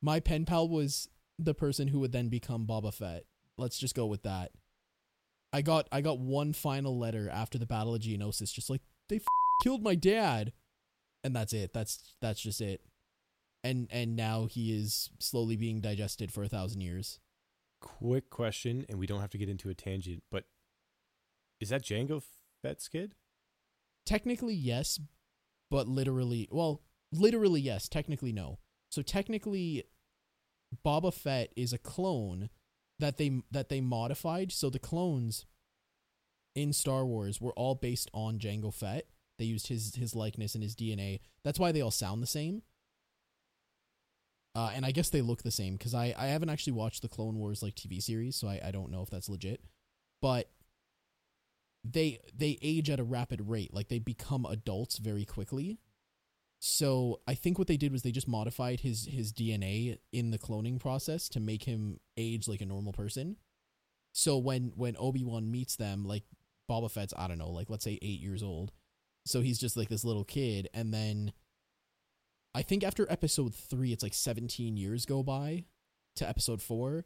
My 0.00 0.20
pen 0.20 0.44
pal 0.44 0.68
was 0.68 1.08
the 1.38 1.54
person 1.54 1.88
who 1.88 1.98
would 2.00 2.12
then 2.12 2.28
become 2.28 2.66
Boba 2.66 2.94
Fett. 2.94 3.24
Let's 3.58 3.78
just 3.78 3.94
go 3.94 4.06
with 4.06 4.22
that. 4.22 4.52
I 5.54 5.62
got 5.62 5.88
I 5.92 6.00
got 6.00 6.18
one 6.18 6.52
final 6.52 6.98
letter 6.98 7.30
after 7.30 7.58
the 7.58 7.66
Battle 7.66 7.94
of 7.94 8.00
Geonosis, 8.00 8.52
just 8.52 8.68
like 8.68 8.80
they 9.08 9.16
f- 9.16 9.22
killed 9.62 9.84
my 9.84 9.94
dad, 9.94 10.52
and 11.22 11.34
that's 11.34 11.52
it. 11.52 11.72
That's 11.72 12.16
that's 12.20 12.40
just 12.40 12.60
it. 12.60 12.80
And 13.62 13.86
and 13.92 14.16
now 14.16 14.46
he 14.46 14.76
is 14.76 15.10
slowly 15.20 15.54
being 15.56 15.80
digested 15.80 16.32
for 16.32 16.42
a 16.42 16.48
thousand 16.48 16.80
years. 16.80 17.20
Quick 17.80 18.30
question, 18.30 18.84
and 18.88 18.98
we 18.98 19.06
don't 19.06 19.20
have 19.20 19.30
to 19.30 19.38
get 19.38 19.48
into 19.48 19.68
a 19.68 19.74
tangent, 19.74 20.24
but 20.28 20.46
is 21.60 21.68
that 21.68 21.84
Jango 21.84 22.20
Fett's 22.60 22.88
kid? 22.88 23.14
Technically, 24.04 24.54
yes, 24.54 24.98
but 25.70 25.86
literally, 25.86 26.48
well, 26.50 26.82
literally, 27.12 27.60
yes. 27.60 27.88
Technically, 27.88 28.32
no. 28.32 28.58
So 28.90 29.02
technically, 29.02 29.84
Boba 30.84 31.14
Fett 31.14 31.52
is 31.56 31.72
a 31.72 31.78
clone 31.78 32.50
that 32.98 33.16
they 33.16 33.42
that 33.50 33.68
they 33.68 33.80
modified. 33.80 34.52
So 34.52 34.70
the 34.70 34.78
clones 34.78 35.46
in 36.54 36.72
Star 36.72 37.04
Wars 37.04 37.40
were 37.40 37.52
all 37.52 37.74
based 37.74 38.10
on 38.12 38.38
Jango 38.38 38.72
Fett. 38.72 39.06
They 39.38 39.44
used 39.44 39.68
his 39.68 39.94
his 39.94 40.14
likeness 40.14 40.54
and 40.54 40.62
his 40.62 40.76
DNA. 40.76 41.20
That's 41.42 41.58
why 41.58 41.72
they 41.72 41.80
all 41.80 41.90
sound 41.90 42.22
the 42.22 42.26
same. 42.26 42.62
Uh, 44.56 44.70
and 44.72 44.86
I 44.86 44.92
guess 44.92 45.10
they 45.10 45.20
look 45.20 45.42
the 45.42 45.50
same 45.50 45.74
because 45.74 45.94
I, 45.94 46.14
I 46.16 46.26
haven't 46.26 46.48
actually 46.48 46.74
watched 46.74 47.02
the 47.02 47.08
Clone 47.08 47.38
Wars 47.38 47.60
like 47.60 47.74
TV 47.74 48.00
series, 48.00 48.36
so 48.36 48.46
I, 48.46 48.60
I 48.64 48.70
don't 48.70 48.92
know 48.92 49.02
if 49.02 49.10
that's 49.10 49.28
legit. 49.28 49.60
But 50.22 50.48
they 51.84 52.20
they 52.34 52.58
age 52.62 52.88
at 52.88 53.00
a 53.00 53.04
rapid 53.04 53.48
rate 53.48 53.74
like 53.74 53.88
they 53.88 53.98
become 53.98 54.46
adults 54.46 54.98
very 54.98 55.24
quickly 55.24 55.78
so 56.66 57.20
i 57.28 57.34
think 57.34 57.58
what 57.58 57.68
they 57.68 57.76
did 57.76 57.92
was 57.92 58.00
they 58.00 58.10
just 58.10 58.26
modified 58.26 58.80
his 58.80 59.04
his 59.04 59.34
dna 59.34 59.98
in 60.12 60.30
the 60.30 60.38
cloning 60.38 60.80
process 60.80 61.28
to 61.28 61.38
make 61.38 61.64
him 61.64 62.00
age 62.16 62.48
like 62.48 62.62
a 62.62 62.66
normal 62.66 62.92
person. 62.94 63.36
So 64.12 64.38
when 64.38 64.72
when 64.74 64.96
obi-wan 64.98 65.50
meets 65.50 65.76
them 65.76 66.06
like 66.06 66.22
boba 66.70 66.90
fett's 66.90 67.12
i 67.18 67.28
don't 67.28 67.36
know 67.36 67.50
like 67.50 67.68
let's 67.68 67.84
say 67.84 67.98
8 68.00 68.20
years 68.20 68.42
old. 68.42 68.72
So 69.26 69.42
he's 69.42 69.58
just 69.58 69.76
like 69.76 69.90
this 69.90 70.04
little 70.04 70.24
kid 70.24 70.70
and 70.72 70.92
then 70.92 71.32
i 72.54 72.62
think 72.62 72.82
after 72.82 73.10
episode 73.10 73.54
3 73.54 73.92
it's 73.92 74.02
like 74.02 74.14
17 74.14 74.78
years 74.78 75.04
go 75.04 75.22
by 75.22 75.64
to 76.16 76.26
episode 76.26 76.62
4 76.62 77.04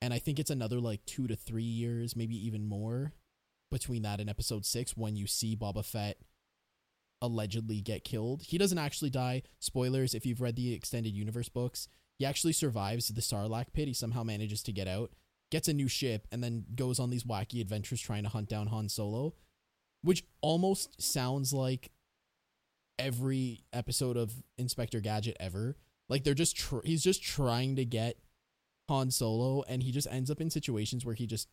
and 0.00 0.14
i 0.14 0.18
think 0.18 0.38
it's 0.38 0.50
another 0.50 0.80
like 0.80 1.04
2 1.06 1.26
to 1.26 1.34
3 1.34 1.62
years 1.62 2.14
maybe 2.14 2.36
even 2.46 2.66
more 2.66 3.14
between 3.70 4.02
that 4.02 4.20
and 4.20 4.28
episode 4.30 4.66
six 4.66 4.96
when 4.96 5.16
you 5.16 5.26
see 5.26 5.56
Boba 5.56 5.84
Fett 5.84 6.18
allegedly 7.22 7.80
get 7.80 8.04
killed. 8.04 8.42
He 8.42 8.58
doesn't 8.58 8.78
actually 8.78 9.08
die. 9.08 9.42
Spoilers 9.60 10.14
if 10.14 10.26
you've 10.26 10.42
read 10.42 10.56
the 10.56 10.74
extended 10.74 11.14
universe 11.14 11.48
books. 11.48 11.88
He 12.18 12.26
actually 12.26 12.52
survives 12.52 13.08
the 13.08 13.20
Sarlacc 13.22 13.72
pit. 13.72 13.88
He 13.88 13.94
somehow 13.94 14.22
manages 14.22 14.62
to 14.64 14.72
get 14.72 14.86
out, 14.86 15.12
gets 15.50 15.68
a 15.68 15.72
new 15.72 15.88
ship, 15.88 16.26
and 16.30 16.44
then 16.44 16.66
goes 16.74 17.00
on 17.00 17.08
these 17.08 17.24
wacky 17.24 17.60
adventures 17.60 18.00
trying 18.00 18.24
to 18.24 18.28
hunt 18.28 18.48
down 18.48 18.66
Han 18.66 18.88
Solo, 18.88 19.34
which 20.02 20.24
almost 20.42 21.00
sounds 21.00 21.52
like 21.52 21.92
every 22.98 23.64
episode 23.72 24.16
of 24.16 24.32
Inspector 24.58 25.00
Gadget 25.00 25.36
ever. 25.40 25.76
Like 26.08 26.24
they're 26.24 26.34
just 26.34 26.56
tr- 26.56 26.84
he's 26.84 27.02
just 27.02 27.22
trying 27.22 27.76
to 27.76 27.84
get 27.84 28.18
Han 28.88 29.10
Solo, 29.10 29.64
and 29.68 29.82
he 29.82 29.92
just 29.92 30.08
ends 30.10 30.30
up 30.30 30.40
in 30.40 30.50
situations 30.50 31.06
where 31.06 31.14
he 31.14 31.26
just 31.26 31.48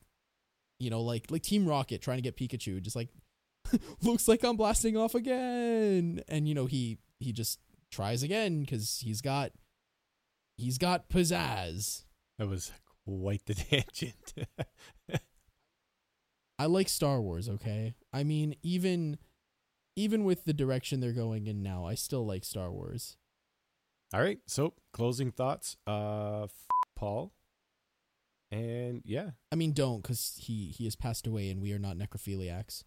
you 0.80 0.90
know, 0.90 1.02
like 1.02 1.30
like 1.30 1.44
Team 1.44 1.68
Rocket 1.68 2.02
trying 2.02 2.18
to 2.18 2.22
get 2.22 2.38
Pikachu, 2.38 2.82
just 2.82 2.96
like 2.96 3.10
looks 4.02 4.28
like 4.28 4.44
I'm 4.44 4.58
blasting 4.58 4.98
off 4.98 5.16
again, 5.16 6.22
and 6.28 6.48
you 6.48 6.56
know 6.56 6.66
he 6.66 6.98
he 7.20 7.32
just 7.32 7.60
tries 7.92 8.24
again 8.24 8.62
because 8.62 9.00
he's 9.04 9.22
got 9.22 9.52
he's 10.58 10.78
got 10.78 11.10
pizzazz. 11.10 12.04
That 12.38 12.48
was 12.48 12.72
quite 13.06 13.46
the 13.46 13.54
tangent. 13.56 14.34
I 16.58 16.66
like 16.66 16.90
Star 16.90 17.22
Wars, 17.22 17.48
okay? 17.48 17.96
I 18.12 18.24
mean, 18.24 18.56
even 18.62 19.18
even 19.96 20.24
with 20.24 20.46
the 20.46 20.54
direction 20.54 21.00
they're 21.00 21.14
going 21.14 21.48
in 21.48 21.64
now, 21.64 21.86
I 21.86 21.96
still 21.96 22.26
like 22.26 22.44
Star 22.44 22.72
Wars. 22.72 23.18
All 24.14 24.22
right, 24.22 24.40
so 24.48 24.74
closing 24.92 25.32
thoughts. 25.32 25.78
Uh, 25.86 26.44
f- 26.44 26.68
Paul. 26.96 27.34
And 28.52 29.02
yeah, 29.06 29.32
I 29.52 29.56
mean, 29.56 29.74
don't 29.74 30.02
because 30.02 30.40
he 30.42 30.74
he 30.76 30.86
has 30.86 30.96
passed 30.96 31.28
away, 31.28 31.50
and 31.50 31.62
we 31.62 31.72
are 31.72 31.80
not 31.80 31.98
necrophiliacs. 31.98 32.84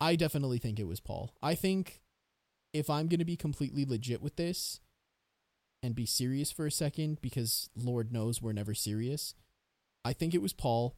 I 0.00 0.16
definitely 0.16 0.58
think 0.58 0.78
it 0.78 0.86
was 0.86 1.00
Paul. 1.00 1.34
I 1.42 1.54
think 1.54 2.02
if 2.72 2.90
I'm 2.90 3.08
gonna 3.08 3.24
be 3.24 3.36
completely 3.36 3.84
legit 3.84 4.20
with 4.20 4.36
this 4.36 4.80
and 5.82 5.94
be 5.94 6.06
serious 6.06 6.50
for 6.50 6.66
a 6.66 6.70
second, 6.70 7.20
because 7.20 7.70
Lord 7.76 8.12
knows 8.12 8.40
we're 8.42 8.52
never 8.52 8.74
serious, 8.74 9.34
I 10.04 10.12
think 10.12 10.34
it 10.34 10.42
was 10.42 10.52
Paul. 10.52 10.96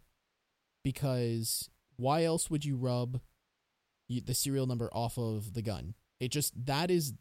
Because 0.85 1.69
why 1.97 2.23
else 2.25 2.49
would 2.51 2.65
you 2.65 2.77
rub 2.77 3.21
the 4.09 4.35
serial 4.35 4.67
number 4.67 4.89
off 4.93 5.19
of 5.19 5.55
the 5.55 5.63
gun? 5.63 5.95
It 6.21 6.29
just 6.29 6.67
that 6.67 6.91
is 6.91 7.15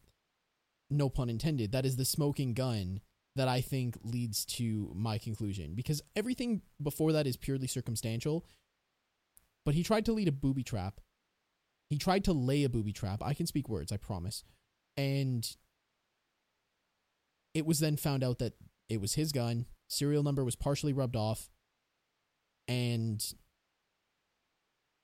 no 0.90 1.10
pun 1.10 1.30
intended. 1.30 1.72
That 1.72 1.86
is 1.86 1.96
the 1.96 2.06
smoking 2.06 2.54
gun 2.54 3.02
that 3.36 3.48
I 3.48 3.62
think 3.62 3.98
leads 4.04 4.46
to 4.46 4.92
my 4.96 5.18
conclusion 5.18 5.74
because 5.76 6.02
everything 6.16 6.62
before 6.82 7.12
that 7.12 7.28
is 7.28 7.38
purely 7.38 7.68
circumstantial. 7.68 8.46
But 9.66 9.74
he 9.74 9.84
tried 9.84 10.06
to 10.06 10.14
lead 10.14 10.28
a 10.28 10.32
booby 10.32 10.64
trap. 10.64 11.02
He 11.96 12.00
tried 12.00 12.26
to 12.26 12.34
lay 12.34 12.66
a 12.66 12.70
booby 12.70 12.92
trap. 12.92 13.24
I 13.24 13.34
can 13.34 13.48
speak 13.48 13.70
words, 13.70 13.90
I 13.90 13.96
promise. 13.96 14.44
And 14.98 15.50
it 17.54 17.66
was 17.66 17.80
then 17.80 17.96
found 17.96 18.22
out 18.22 18.38
that 18.40 18.52
it 18.90 19.00
was 19.00 19.14
his 19.14 19.32
gun. 19.32 19.66
Serial 19.88 20.22
number 20.22 20.44
was 20.44 20.58
partially 20.58 20.92
rubbed 20.92 21.16
off. 21.16 21.48
And 22.68 23.24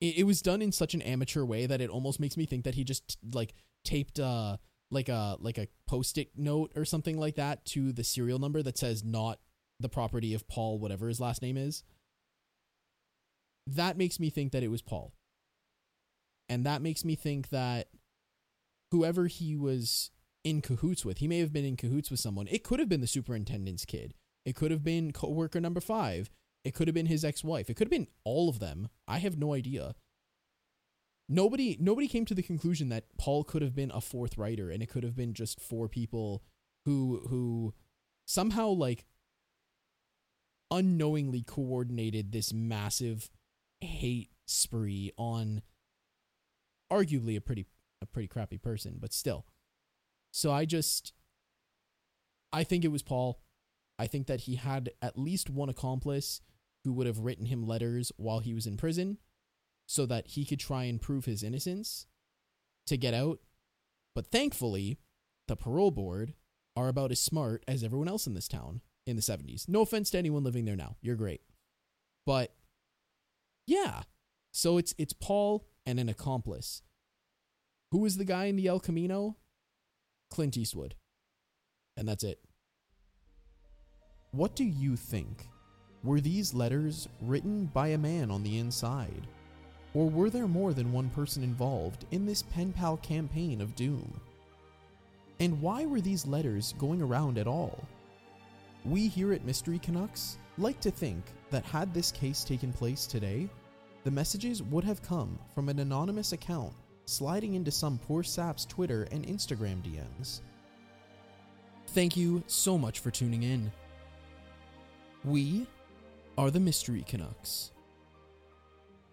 it, 0.01 0.17
it 0.17 0.23
was 0.23 0.41
done 0.41 0.61
in 0.61 0.73
such 0.73 0.93
an 0.93 1.01
amateur 1.01 1.45
way 1.45 1.65
that 1.65 1.79
it 1.79 1.89
almost 1.89 2.19
makes 2.19 2.35
me 2.35 2.45
think 2.45 2.65
that 2.65 2.75
he 2.75 2.83
just 2.83 3.17
like 3.33 3.53
taped 3.85 4.19
uh 4.19 4.57
like 4.89 5.07
a 5.07 5.37
like 5.39 5.57
a 5.57 5.69
post-it 5.87 6.31
note 6.35 6.73
or 6.75 6.83
something 6.83 7.17
like 7.17 7.35
that 7.35 7.63
to 7.67 7.93
the 7.93 8.03
serial 8.03 8.37
number 8.37 8.61
that 8.61 8.77
says 8.77 9.01
not 9.01 9.39
the 9.79 9.87
property 9.87 10.33
of 10.33 10.45
Paul 10.49 10.77
whatever 10.77 11.07
his 11.07 11.21
last 11.21 11.41
name 11.41 11.55
is. 11.55 11.83
That 13.65 13.97
makes 13.97 14.19
me 14.19 14.29
think 14.29 14.51
that 14.51 14.61
it 14.61 14.71
was 14.71 14.81
Paul. 14.81 15.13
And 16.51 16.65
that 16.65 16.81
makes 16.81 17.05
me 17.05 17.15
think 17.15 17.49
that 17.49 17.87
whoever 18.91 19.27
he 19.27 19.55
was 19.55 20.11
in 20.43 20.61
cahoots 20.61 21.05
with, 21.05 21.19
he 21.19 21.27
may 21.27 21.39
have 21.39 21.53
been 21.53 21.65
in 21.65 21.77
cahoots 21.77 22.11
with 22.11 22.19
someone. 22.19 22.47
It 22.51 22.63
could 22.63 22.79
have 22.79 22.89
been 22.89 23.01
the 23.01 23.07
superintendent's 23.07 23.85
kid. 23.85 24.13
It 24.45 24.55
could 24.55 24.71
have 24.71 24.83
been 24.83 25.13
coworker 25.13 25.61
number 25.61 25.79
5. 25.79 26.29
It 26.63 26.73
could 26.73 26.87
have 26.87 26.95
been 26.95 27.05
his 27.05 27.23
ex-wife. 27.23 27.69
It 27.69 27.75
could 27.75 27.87
have 27.87 27.91
been 27.91 28.07
all 28.23 28.49
of 28.49 28.59
them. 28.59 28.89
I 29.07 29.19
have 29.19 29.37
no 29.37 29.53
idea 29.53 29.95
nobody 31.31 31.77
nobody 31.79 32.07
came 32.07 32.25
to 32.25 32.35
the 32.35 32.43
conclusion 32.43 32.89
that 32.89 33.05
Paul 33.17 33.43
could 33.43 33.61
have 33.61 33.73
been 33.73 33.91
a 33.91 34.01
fourth 34.01 34.37
writer 34.37 34.69
and 34.69 34.83
it 34.83 34.89
could 34.89 35.03
have 35.03 35.15
been 35.15 35.33
just 35.33 35.61
four 35.61 35.87
people 35.87 36.43
who 36.85 37.21
who 37.29 37.73
somehow 38.25 38.67
like 38.67 39.05
unknowingly 40.69 41.41
coordinated 41.41 42.31
this 42.31 42.53
massive 42.53 43.29
hate 43.79 44.29
spree 44.45 45.11
on 45.17 45.61
arguably 46.91 47.37
a 47.37 47.41
pretty 47.41 47.65
a 48.01 48.05
pretty 48.05 48.27
crappy 48.27 48.57
person 48.57 48.97
but 48.99 49.13
still 49.13 49.45
so 50.31 50.51
i 50.51 50.65
just 50.65 51.13
i 52.51 52.63
think 52.63 52.83
it 52.83 52.91
was 52.91 53.03
paul 53.03 53.41
i 53.99 54.07
think 54.07 54.27
that 54.27 54.41
he 54.41 54.55
had 54.55 54.91
at 55.01 55.17
least 55.17 55.49
one 55.49 55.69
accomplice 55.69 56.41
who 56.83 56.91
would 56.93 57.07
have 57.07 57.19
written 57.19 57.45
him 57.45 57.65
letters 57.65 58.11
while 58.17 58.39
he 58.39 58.53
was 58.53 58.65
in 58.65 58.77
prison 58.77 59.17
so 59.87 60.05
that 60.05 60.27
he 60.27 60.45
could 60.45 60.59
try 60.59 60.85
and 60.85 61.01
prove 61.01 61.25
his 61.25 61.43
innocence 61.43 62.07
to 62.87 62.97
get 62.97 63.13
out. 63.13 63.39
But 64.15 64.27
thankfully, 64.27 64.99
the 65.47 65.55
parole 65.55 65.91
board 65.91 66.33
are 66.75 66.87
about 66.87 67.11
as 67.11 67.19
smart 67.19 67.63
as 67.67 67.83
everyone 67.83 68.07
else 68.07 68.25
in 68.25 68.33
this 68.33 68.47
town 68.47 68.81
in 69.05 69.15
the 69.15 69.21
70s. 69.21 69.67
No 69.67 69.81
offense 69.81 70.09
to 70.11 70.17
anyone 70.17 70.43
living 70.43 70.65
there 70.65 70.75
now. 70.75 70.95
You're 71.01 71.15
great. 71.15 71.41
But 72.25 72.53
yeah. 73.67 74.03
So 74.53 74.77
it's 74.77 74.93
it's 74.97 75.13
Paul 75.13 75.67
and 75.85 75.99
an 75.99 76.09
accomplice. 76.09 76.81
Who 77.91 78.05
is 78.05 78.17
the 78.17 78.25
guy 78.25 78.45
in 78.45 78.55
the 78.55 78.67
El 78.67 78.79
Camino? 78.79 79.37
Clint 80.29 80.57
Eastwood. 80.57 80.95
And 81.97 82.07
that's 82.07 82.23
it. 82.23 82.39
What 84.31 84.55
do 84.55 84.63
you 84.63 84.95
think? 84.95 85.47
Were 86.03 86.21
these 86.21 86.53
letters 86.53 87.07
written 87.21 87.65
by 87.65 87.89
a 87.89 87.97
man 87.97 88.31
on 88.31 88.43
the 88.43 88.57
inside? 88.59 89.27
Or 89.93 90.09
were 90.09 90.29
there 90.29 90.47
more 90.47 90.73
than 90.73 90.93
one 90.93 91.09
person 91.09 91.43
involved 91.43 92.05
in 92.11 92.25
this 92.25 92.43
pen 92.43 92.71
pal 92.71 92.97
campaign 92.97 93.59
of 93.59 93.75
doom? 93.75 94.19
And 95.39 95.61
why 95.61 95.85
were 95.85 96.01
these 96.01 96.25
letters 96.25 96.73
going 96.77 97.01
around 97.01 97.37
at 97.37 97.47
all? 97.47 97.83
We 98.85 99.07
here 99.07 99.33
at 99.33 99.43
Mystery 99.43 99.79
Canucks 99.79 100.37
like 100.57 100.79
to 100.81 100.91
think 100.91 101.23
that 101.49 101.65
had 101.65 101.93
this 101.93 102.11
case 102.11 102.43
taken 102.43 102.71
place 102.71 103.05
today, 103.05 103.49
the 104.03 104.11
messages 104.11 104.63
would 104.63 104.83
have 104.83 105.01
come 105.01 105.37
from 105.53 105.69
an 105.69 105.79
anonymous 105.79 106.31
account 106.31 106.73
sliding 107.05 107.55
into 107.55 107.71
some 107.71 107.99
poor 107.99 108.23
sap's 108.23 108.65
Twitter 108.65 109.07
and 109.11 109.25
Instagram 109.27 109.81
DMs. 109.81 110.41
Thank 111.87 112.15
you 112.15 112.43
so 112.47 112.77
much 112.77 112.99
for 112.99 113.11
tuning 113.11 113.43
in. 113.43 113.71
We 115.23 115.67
are 116.37 116.49
the 116.49 116.59
Mystery 116.59 117.03
Canucks. 117.07 117.71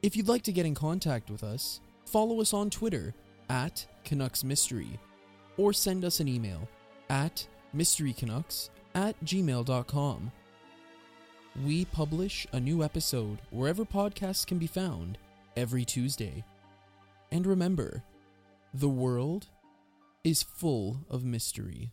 If 0.03 0.17
you'd 0.17 0.29
like 0.29 0.43
to 0.43 0.53
get 0.53 0.65
in 0.65 0.75
contact 0.75 1.31
with 1.31 1.43
us, 1.43 1.81
follow 2.07 2.41
us 2.41 2.55
on 2.55 2.71
Twitter 2.71 3.15
at 3.51 3.85
Canucks 4.05 4.45
Mystery 4.45 4.99
or 5.57 5.73
send 5.73 6.05
us 6.05 6.21
an 6.21 6.29
email 6.29 6.69
at 7.11 7.47
mysterycanucks 7.75 8.71
at 8.95 9.19
gmail.com. 9.25 10.33
We 11.65 11.87
publish 11.87 12.47
a 12.53 12.61
new 12.61 12.85
episode 12.85 13.39
wherever 13.51 13.85
podcasts 13.85 14.47
can 14.47 14.59
be 14.59 14.69
found 14.69 15.19
every 15.57 15.85
Tuesday. 15.85 16.45
And 17.33 17.45
remember, 17.47 18.05
the 18.75 18.89
world 18.89 19.49
is 20.23 20.43
full 20.43 20.99
of 21.11 21.25
mystery. 21.25 21.91